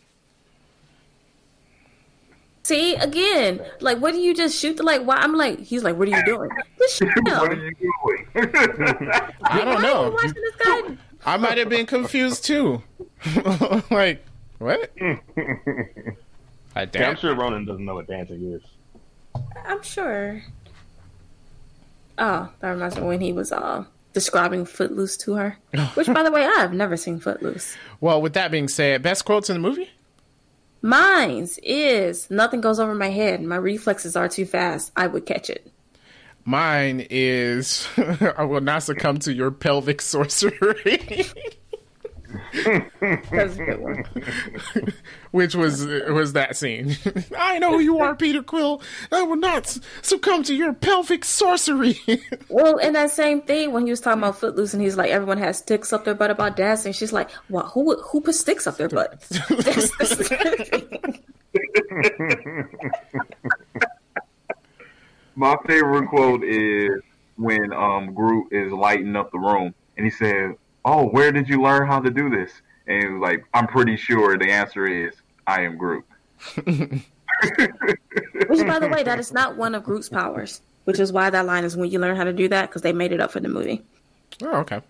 See, 2.65 2.95
again, 2.95 3.61
like, 3.81 3.99
what 3.99 4.13
do 4.13 4.19
you 4.21 4.35
just 4.35 4.57
shoot 4.59 4.77
the 4.77 4.83
like? 4.85 5.03
Why? 5.03 5.17
I'm 5.17 5.35
like, 5.35 5.59
he's 5.61 5.83
like, 5.83 5.97
what 5.97 6.07
are 6.09 6.13
you 6.17 6.25
doing? 6.25 6.49
Just 6.79 6.97
shoot 6.97 7.09
him. 7.17 7.25
what 7.25 7.51
are 7.53 7.55
you 7.55 7.73
doing? 7.75 8.27
I 8.37 8.45
don't 8.45 9.41
Why 9.41 9.61
are 9.61 9.75
you 9.77 9.83
know. 9.83 10.11
watching 10.11 10.33
this 10.35 10.57
guy? 10.57 10.97
I 11.25 11.37
might 11.37 11.59
have 11.59 11.69
been 11.69 11.87
confused 11.87 12.45
too. 12.45 12.83
like 13.91 14.25
what? 14.59 14.91
I 16.77 16.89
Yeah, 16.95 17.11
I'm 17.11 17.17
sure 17.17 17.35
Ronan 17.35 17.65
doesn't 17.65 17.85
know 17.85 17.95
what 17.95 18.07
dancing 18.07 18.53
is. 18.53 18.63
I'm 19.65 19.83
sure. 19.83 20.43
Oh, 22.19 22.49
that 22.61 22.69
reminds 22.71 22.97
me 22.97 23.03
when 23.03 23.21
he 23.21 23.33
was 23.33 23.51
uh, 23.53 23.85
describing 24.13 24.65
Footloose 24.67 25.17
to 25.19 25.35
her. 25.35 25.59
Which, 25.95 26.07
by 26.07 26.23
the 26.23 26.31
way, 26.31 26.45
I 26.45 26.61
have 26.61 26.73
never 26.73 26.97
seen 26.97 27.19
Footloose. 27.21 27.77
Well, 28.01 28.21
with 28.23 28.35
that 28.35 28.51
being 28.51 28.69
said, 28.69 29.03
best 29.03 29.25
quotes 29.25 29.49
in 29.51 29.55
the 29.61 29.61
movie? 29.69 29.91
Mine's 30.83 31.59
is 31.63 32.29
nothing 32.29 32.61
goes 32.61 32.81
over 32.81 32.95
my 32.95 33.11
head. 33.11 33.41
My 33.43 33.57
reflexes 33.57 34.17
are 34.17 34.29
too 34.29 34.45
fast. 34.45 34.91
I 34.97 35.07
would 35.07 35.27
catch 35.27 35.49
it. 35.49 35.71
Mine 36.45 37.07
is 37.09 37.87
I 38.37 38.43
will 38.45 38.61
not 38.61 38.83
succumb 38.83 39.19
to 39.21 39.33
your 39.33 39.53
pelvic 39.53 40.03
sorcery. 40.03 41.27
That's 42.53 43.57
a 43.57 43.65
good 43.65 43.81
one. 43.81 44.05
Which 45.31 45.55
was 45.55 45.87
was 45.87 46.35
that 46.35 46.57
scene. 46.57 46.97
I 47.39 47.59
know 47.59 47.73
who 47.73 47.79
you 47.81 47.99
are, 48.01 48.15
Peter 48.15 48.43
Quill. 48.43 48.83
I 49.11 49.23
will 49.23 49.37
not 49.37 49.79
succumb 50.03 50.43
to 50.45 50.55
your 50.55 50.73
pelvic 50.75 51.25
sorcery. 51.25 51.99
Well, 52.49 52.79
and 52.79 52.95
that 52.97 53.11
same 53.11 53.41
thing 53.43 53.73
when 53.73 53.85
he 53.87 53.91
was 53.91 54.01
talking 54.01 54.19
about 54.19 54.39
Footloose, 54.39 54.75
and 54.75 54.83
he's 54.83 54.97
like, 54.97 55.11
everyone 55.11 55.39
has 55.39 55.59
sticks 55.59 55.91
up 55.93 56.05
their 56.05 56.15
butt 56.15 56.31
about 56.31 56.55
dancing. 56.57 56.93
She's 56.93 57.13
like, 57.13 57.31
well, 57.49 57.65
who 57.69 57.97
who 58.03 58.21
put 58.21 58.35
sticks 58.35 58.67
up 58.67 58.77
their 58.77 58.89
butt? 58.91 59.21
That's- 59.49 59.91
that's- 59.99 61.21
My 65.35 65.57
favorite 65.67 66.09
quote 66.09 66.45
is 66.45 67.01
when 67.37 67.73
um 67.73 68.13
Groot 68.15 68.53
is 68.53 68.71
lighting 68.73 69.17
up 69.17 69.31
the 69.33 69.39
room 69.39 69.75
and 69.97 70.05
he 70.05 70.11
said, 70.11 70.57
"Oh, 70.85 71.07
where 71.09 71.33
did 71.33 71.49
you 71.49 71.63
learn 71.63 71.87
how 71.87 72.01
to 72.01 72.11
do 72.11 72.31
this?" 72.31 72.53
And 72.87 73.21
like, 73.21 73.45
"I'm 73.55 73.67
pretty 73.67 73.97
sure 73.97 74.37
the 74.39 74.51
answer 74.51 74.87
is 74.87 75.15
I 75.47 75.63
am 75.63 75.77
Groot." 75.77 76.05
Which, 78.49 78.67
by 78.67 78.79
the 78.79 78.89
way, 78.91 79.03
that 79.03 79.19
is 79.19 79.33
not 79.33 79.57
one 79.57 79.75
of 79.75 79.85
Groot's 79.85 80.09
powers. 80.09 80.61
Which 80.85 80.99
is 80.99 81.13
why 81.13 81.31
that 81.31 81.47
line 81.47 81.65
is 81.65 81.77
when 81.77 81.91
you 81.91 81.99
learn 81.99 82.17
how 82.17 82.25
to 82.25 82.33
do 82.33 82.49
that 82.49 82.69
because 82.69 82.83
they 82.83 82.93
made 82.93 83.13
it 83.13 83.21
up 83.21 83.31
for 83.31 83.41
the 83.41 83.49
movie. 83.49 83.83
oh, 84.43 84.57
okay. 84.59 84.81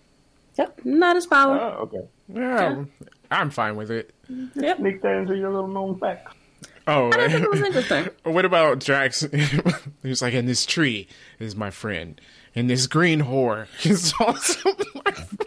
Yep, 0.59 0.81
not 0.85 1.16
his 1.16 1.27
power. 1.27 1.59
Oh, 1.59 1.82
okay. 1.82 2.06
Yeah, 2.28 2.85
I'm 3.31 3.51
fine 3.51 3.77
with 3.77 3.90
it. 3.90 4.14
Mm-hmm. 4.31 4.62
Yep, 4.62 4.78
Sneak 4.78 5.02
that 5.02 5.16
into 5.16 5.36
your 5.36 5.51
little 5.51 5.69
known 5.69 5.98
facts. 5.98 6.35
Oh, 6.86 7.10
I 7.12 7.28
think 7.28 7.44
it 7.44 7.51
was 7.51 7.60
interesting. 7.60 8.09
what 8.32 8.44
about 8.44 8.81
Drax? 8.81 9.20
He's 10.02 10.20
like, 10.23 10.35
and 10.35 10.48
this 10.48 10.66
tree 10.66 11.09
is 11.39 11.55
my 11.55 11.70
friend, 11.70 12.20
and 12.55 12.69
this 12.69 12.86
green 12.86 13.23
whore 13.23 13.66
is 13.86 14.12
also 14.19 14.70
my 15.05 15.12
friend. 15.12 15.39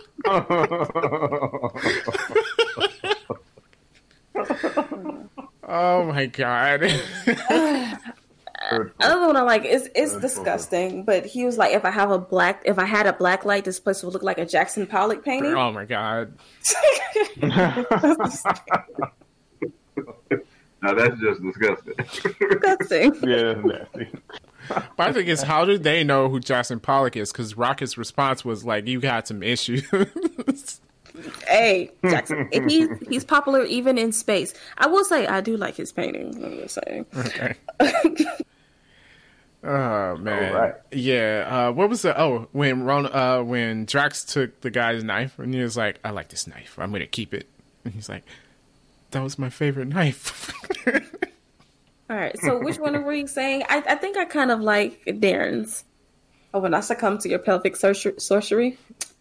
Oh 5.68 6.06
my 6.06 6.28
god. 6.28 6.84
Another 9.00 9.28
one 9.28 9.38
I 9.38 9.42
like 9.42 9.66
is 9.66 9.90
it's 9.96 10.16
disgusting, 10.18 11.04
but 11.04 11.26
he 11.26 11.46
was 11.46 11.58
like, 11.58 11.74
if 11.74 11.86
I 11.86 11.92
have 11.92 12.12
a 12.12 12.18
black, 12.18 12.62
if 12.66 12.80
I 12.80 12.86
had 12.86 13.08
a 13.08 13.14
black 13.14 13.46
light, 13.46 13.66
this 13.66 13.80
place 13.80 14.04
would 14.04 14.14
look 14.14 14.24
like 14.24 14.38
a 14.38 14.46
Jackson 14.46 14.88
Pollock 14.88 15.24
painting. 15.24 15.54
oh 15.54 15.72
my 15.72 15.86
god. 15.86 16.34
Now 20.86 20.94
that's 20.94 21.20
just 21.20 21.42
disgusting. 21.42 21.94
disgusting. 22.40 23.16
yeah, 23.28 23.54
nasty. 23.54 24.08
But 24.70 24.84
I 25.00 25.14
think 25.14 25.28
it's 25.28 25.42
how 25.42 25.66
do 25.66 25.80
they 25.80 26.04
know 26.04 26.30
who 26.30 26.40
Jackson 26.40 26.80
Pollock 26.80 27.16
is? 27.16 27.32
Because 27.32 27.58
Rocket's 27.58 27.98
response 27.98 28.46
was 28.46 28.64
like, 28.64 28.88
"You 28.88 29.00
got 29.00 29.28
some 29.28 29.42
issues." 29.44 29.88
Hey, 31.48 31.92
Jackson, 32.04 32.50
if 32.52 32.66
he's 32.66 32.90
he's 33.08 33.24
popular 33.24 33.64
even 33.64 33.98
in 33.98 34.12
space. 34.12 34.54
I 34.78 34.88
will 34.88 35.06
say 35.06 35.26
I 35.26 35.40
do 35.40 35.56
like 35.56 35.76
his 35.78 35.94
painting. 35.94 36.44
I'm 36.44 36.58
just 36.58 36.78
saying. 36.86 37.06
okay. 37.16 37.56
Oh 39.64 40.16
man, 40.18 40.54
All 40.54 40.60
right. 40.62 40.74
yeah. 40.92 41.48
Uh, 41.50 41.72
what 41.72 41.90
was 41.90 42.04
the? 42.04 42.20
Oh, 42.22 42.48
when 42.52 42.84
Ron, 42.84 43.08
uh, 43.08 43.42
when 43.42 43.86
Drax 43.86 44.24
took 44.24 44.62
the 44.62 44.70
guy's 44.70 45.04
knife, 45.04 45.40
and 45.40 45.52
he 45.56 45.60
was 45.60 45.76
like, 45.76 46.00
"I 46.04 46.12
like 46.12 46.28
this 46.28 46.46
knife. 46.46 46.78
I'm 46.78 46.92
gonna 46.92 47.08
keep 47.08 47.34
it." 47.34 47.48
And 47.84 47.94
he's 47.96 48.08
like, 48.08 48.24
"That 49.16 49.24
was 49.24 49.40
my 49.40 49.50
favorite 49.50 49.88
knife." 49.88 50.54
All 52.10 52.16
right. 52.16 52.38
So 52.40 52.60
which 52.62 52.78
one 52.78 53.02
were 53.04 53.14
you 53.14 53.26
saying? 53.28 53.64
I, 53.68 53.78
I 53.88 53.96
think 53.96 54.18
I 54.18 54.26
kind 54.26 54.52
of 54.52 54.60
like 54.60 55.04
Darren's. 55.06 55.84
Oh, 56.54 56.60
when 56.60 56.74
I 56.74 56.82
succumb 56.82 57.18
to 57.20 57.30
your 57.30 57.40
pelvic 57.40 57.74
sorcer- 57.76 58.20
sorcery, 58.22 58.78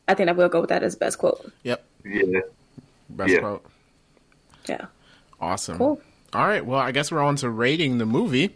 I 0.07 0.15
think 0.15 0.29
I 0.29 0.33
will 0.33 0.49
go 0.49 0.61
with 0.61 0.69
that 0.71 0.83
as 0.83 0.95
best 0.95 1.19
quote. 1.19 1.51
yep, 1.63 1.85
yeah. 2.05 2.41
best 3.11 3.33
Yeah. 3.33 3.39
quote. 3.41 3.65
Yeah. 4.69 4.87
Awesome. 5.41 5.79
Cool. 5.79 6.01
All 6.33 6.47
right. 6.47 6.65
Well, 6.65 6.79
I 6.79 6.93
guess 6.93 7.11
we're 7.11 7.23
on 7.23 7.37
to 7.37 7.49
rating 7.51 7.99
the 7.99 8.07
movie. 8.07 8.55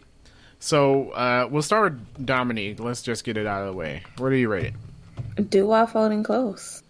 So 0.59 1.11
uh, 1.11 1.47
we'll 1.49 1.61
start 1.61 1.93
with 1.93 2.25
Dominique. 2.25 2.79
Let's 2.79 3.01
just 3.01 3.23
get 3.23 3.37
it 3.37 3.47
out 3.47 3.61
of 3.61 3.67
the 3.67 3.73
way. 3.73 4.03
Where 4.17 4.29
do 4.29 4.35
you 4.35 4.49
rate 4.49 4.73
it? 5.37 5.49
Do 5.49 5.63
I 5.65 5.67
while 5.67 5.87
folding 5.87 6.23
close. 6.23 6.83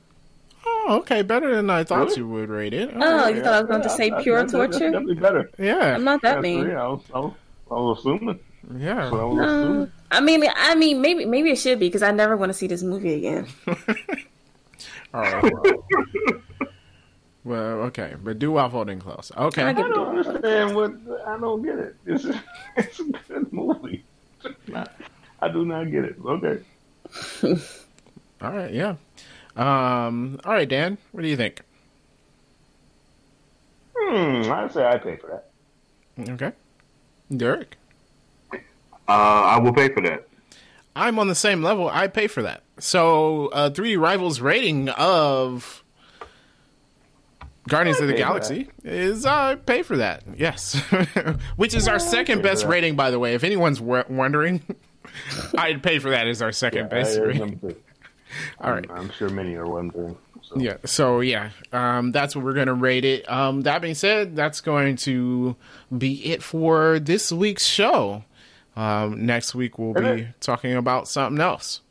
Oh, 0.90 0.98
okay. 1.00 1.22
Better 1.22 1.56
than 1.56 1.70
I 1.70 1.84
thought 1.84 2.08
Really? 2.08 2.18
you 2.18 2.28
would 2.30 2.50
rate 2.50 2.74
it. 2.74 2.90
Oh, 2.96 3.28
you 3.28 3.42
thought 3.44 3.54
I 3.54 3.60
was 3.62 3.70
going 3.70 3.82
to 3.84 3.90
say 3.90 4.10
that's- 4.10 4.24
pure 4.24 4.38
that's- 4.38 4.52
that's 4.54 4.78
torture? 4.78 4.92
definitely 4.92 5.16
better. 5.16 5.50
Yeah. 5.60 5.96
I'm 5.96 6.04
not 6.04 6.22
that 6.24 6.34
That's 6.36 6.44
mean. 6.44 6.64
three. 6.64 6.74
I 6.76 6.88
was, 6.88 7.02
I 7.14 7.20
was, 7.20 7.34
I 7.70 7.74
was 7.76 8.00
assuming. 8.00 8.40
Yeah. 8.78 9.10
So 9.10 9.20
I 9.20 9.24
was 9.24 9.40
assuming. 9.46 9.92
I 10.12 10.20
mean, 10.22 10.44
I 10.56 10.76
mean, 10.76 11.02
maybe 11.02 11.26
maybe 11.26 11.52
it 11.52 11.58
should 11.58 11.80
be 11.80 11.88
because 11.88 12.02
I 12.04 12.12
never 12.12 12.36
want 12.36 12.50
to 12.50 12.54
see 12.58 12.68
this 12.68 12.82
movie 12.84 13.14
again. 13.14 13.48
All 15.14 15.22
right. 15.22 15.54
Well, 17.44 17.82
okay, 17.90 18.16
but 18.22 18.38
do 18.38 18.52
while 18.52 18.70
folding 18.70 19.00
close. 19.00 19.32
Okay. 19.36 19.64
I 19.64 19.70
I 19.70 19.74
give 19.74 19.86
it 19.86 19.90
don't 19.90 20.18
understand 20.18 20.76
what 20.76 20.92
I 21.26 21.38
don't 21.40 21.62
get 21.64 21.80
it. 21.80 21.96
It's, 22.06 22.26
it's 22.78 23.00
a 23.00 23.04
good 23.04 23.54
movie. 23.54 24.04
Not- 24.68 24.92
I 25.42 25.48
do 25.48 25.64
not 25.66 25.86
get 25.90 26.04
it. 26.06 26.16
Okay. 26.24 26.60
All 28.42 28.52
right. 28.52 28.74
Yeah. 28.74 28.96
Um. 29.60 30.40
All 30.46 30.54
right, 30.54 30.68
Dan. 30.70 30.98
What 31.12 31.22
do 31.22 31.28
you 31.28 31.36
think? 31.38 31.62
Hmm. 33.98 34.52
I'd 34.52 34.72
say 34.72 34.86
I 34.86 34.98
pay 34.98 35.18
for 35.18 35.28
that. 36.18 36.30
Okay. 36.32 36.52
Derek. 37.36 37.78
Uh, 38.54 38.58
I 39.08 39.60
will 39.60 39.74
pay 39.74 39.90
for 39.94 40.02
that. 40.02 40.28
I'm 40.96 41.20
on 41.20 41.28
the 41.28 41.36
same 41.36 41.64
level. 41.64 41.90
I 41.90 42.08
pay 42.08 42.28
for 42.28 42.42
that. 42.44 42.64
So, 42.80 43.48
uh, 43.48 43.70
3D 43.70 44.00
Rivals 44.00 44.40
rating 44.42 44.90
of 44.90 45.84
Guardians 47.68 48.00
of 48.00 48.08
the 48.08 48.14
Galaxy 48.14 48.70
is 48.84 49.26
I 49.26 49.56
pay 49.56 49.82
for 49.84 49.98
that. 49.98 50.24
Yes, 50.38 50.76
which 51.56 51.74
is 51.76 51.88
our 51.88 52.00
second 52.00 52.42
best 52.42 52.66
rating, 52.66 52.96
by 52.96 53.12
the 53.12 53.20
way. 53.20 53.34
If 53.34 53.44
anyone's 53.44 53.80
w- 53.80 54.04
wondering, 54.10 54.62
I'd 55.58 55.84
pay 55.84 56.00
for 56.00 56.10
that 56.10 56.28
as 56.28 56.42
our 56.42 56.52
second 56.52 56.86
I 56.86 56.90
best 56.90 57.18
heard 57.18 57.28
rating. 57.28 57.76
All 58.62 58.72
right. 58.72 58.86
I'm, 58.92 59.10
sure 59.12 59.30
many 59.30 59.56
are 59.56 59.68
wondering. 59.68 60.18
So. 60.42 60.58
Yeah. 60.60 60.78
So 60.86 61.20
yeah, 61.22 61.50
um, 61.74 62.12
that's 62.12 62.36
what 62.36 62.46
we're 62.46 62.54
gonna 62.54 62.74
rate 62.74 63.06
it. 63.06 63.30
Um, 63.30 63.62
that 63.62 63.82
being 63.82 63.96
said, 63.96 64.36
that's 64.36 64.62
going 64.62 64.96
to 64.98 65.56
be 65.96 66.26
it 66.32 66.42
for 66.44 67.00
this 67.00 67.32
week's 67.32 67.66
show. 67.66 68.24
Um, 68.76 69.26
next 69.26 69.54
week 69.56 69.78
we'll 69.78 69.94
be 69.94 70.28
talking 70.40 70.74
about 70.76 71.08
something 71.08 71.42
else. 71.42 71.82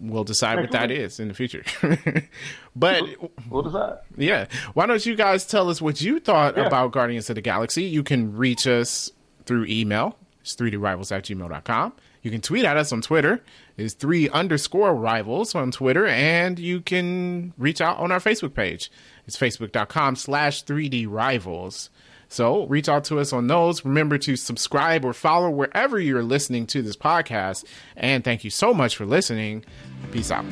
We'll 0.00 0.24
decide 0.24 0.60
what 0.60 0.70
that 0.72 0.90
is 0.92 1.18
in 1.18 1.26
the 1.28 1.34
future. 1.34 1.64
but 2.76 3.02
We'll 3.50 3.62
decide. 3.62 3.98
yeah, 4.16 4.46
why 4.74 4.86
don't 4.86 5.04
you 5.04 5.16
guys 5.16 5.44
tell 5.46 5.68
us 5.70 5.80
what 5.82 6.00
you 6.00 6.20
thought 6.20 6.56
Yeah. 6.56 6.66
about 6.66 6.92
Guardians 6.92 7.28
of 7.30 7.34
the 7.36 7.40
Galaxy? 7.42 7.82
You 7.84 8.02
can 8.04 8.36
reach 8.36 8.66
us 8.66 9.10
through 9.44 9.64
email. 9.66 10.16
It's 10.40 10.54
3drivals 10.54 11.10
at 11.10 11.24
gmail.com. 11.24 11.92
You 12.22 12.30
can 12.30 12.40
tweet 12.40 12.64
at 12.64 12.76
us 12.76 12.92
on 12.92 13.00
Twitter. 13.00 13.42
It's 13.76 13.94
three 13.94 14.28
underscore 14.28 14.94
rivals 14.94 15.54
on 15.54 15.70
Twitter. 15.70 16.06
And 16.06 16.58
you 16.58 16.80
can 16.80 17.52
reach 17.56 17.80
out 17.80 17.98
on 17.98 18.10
our 18.12 18.20
Facebook 18.20 18.54
page. 18.54 18.90
It's 19.26 19.36
facebook.com 19.36 20.16
slash 20.16 20.64
3D 20.64 21.06
rivals. 21.08 21.90
So 22.28 22.66
reach 22.66 22.88
out 22.88 23.04
to 23.04 23.20
us 23.20 23.32
on 23.32 23.46
those. 23.46 23.84
Remember 23.84 24.18
to 24.18 24.36
subscribe 24.36 25.04
or 25.04 25.12
follow 25.12 25.48
wherever 25.50 25.98
you're 25.98 26.22
listening 26.22 26.66
to 26.68 26.82
this 26.82 26.96
podcast. 26.96 27.64
And 27.96 28.22
thank 28.22 28.44
you 28.44 28.50
so 28.50 28.74
much 28.74 28.96
for 28.96 29.06
listening. 29.06 29.64
Peace 30.12 30.30
out. 30.30 30.44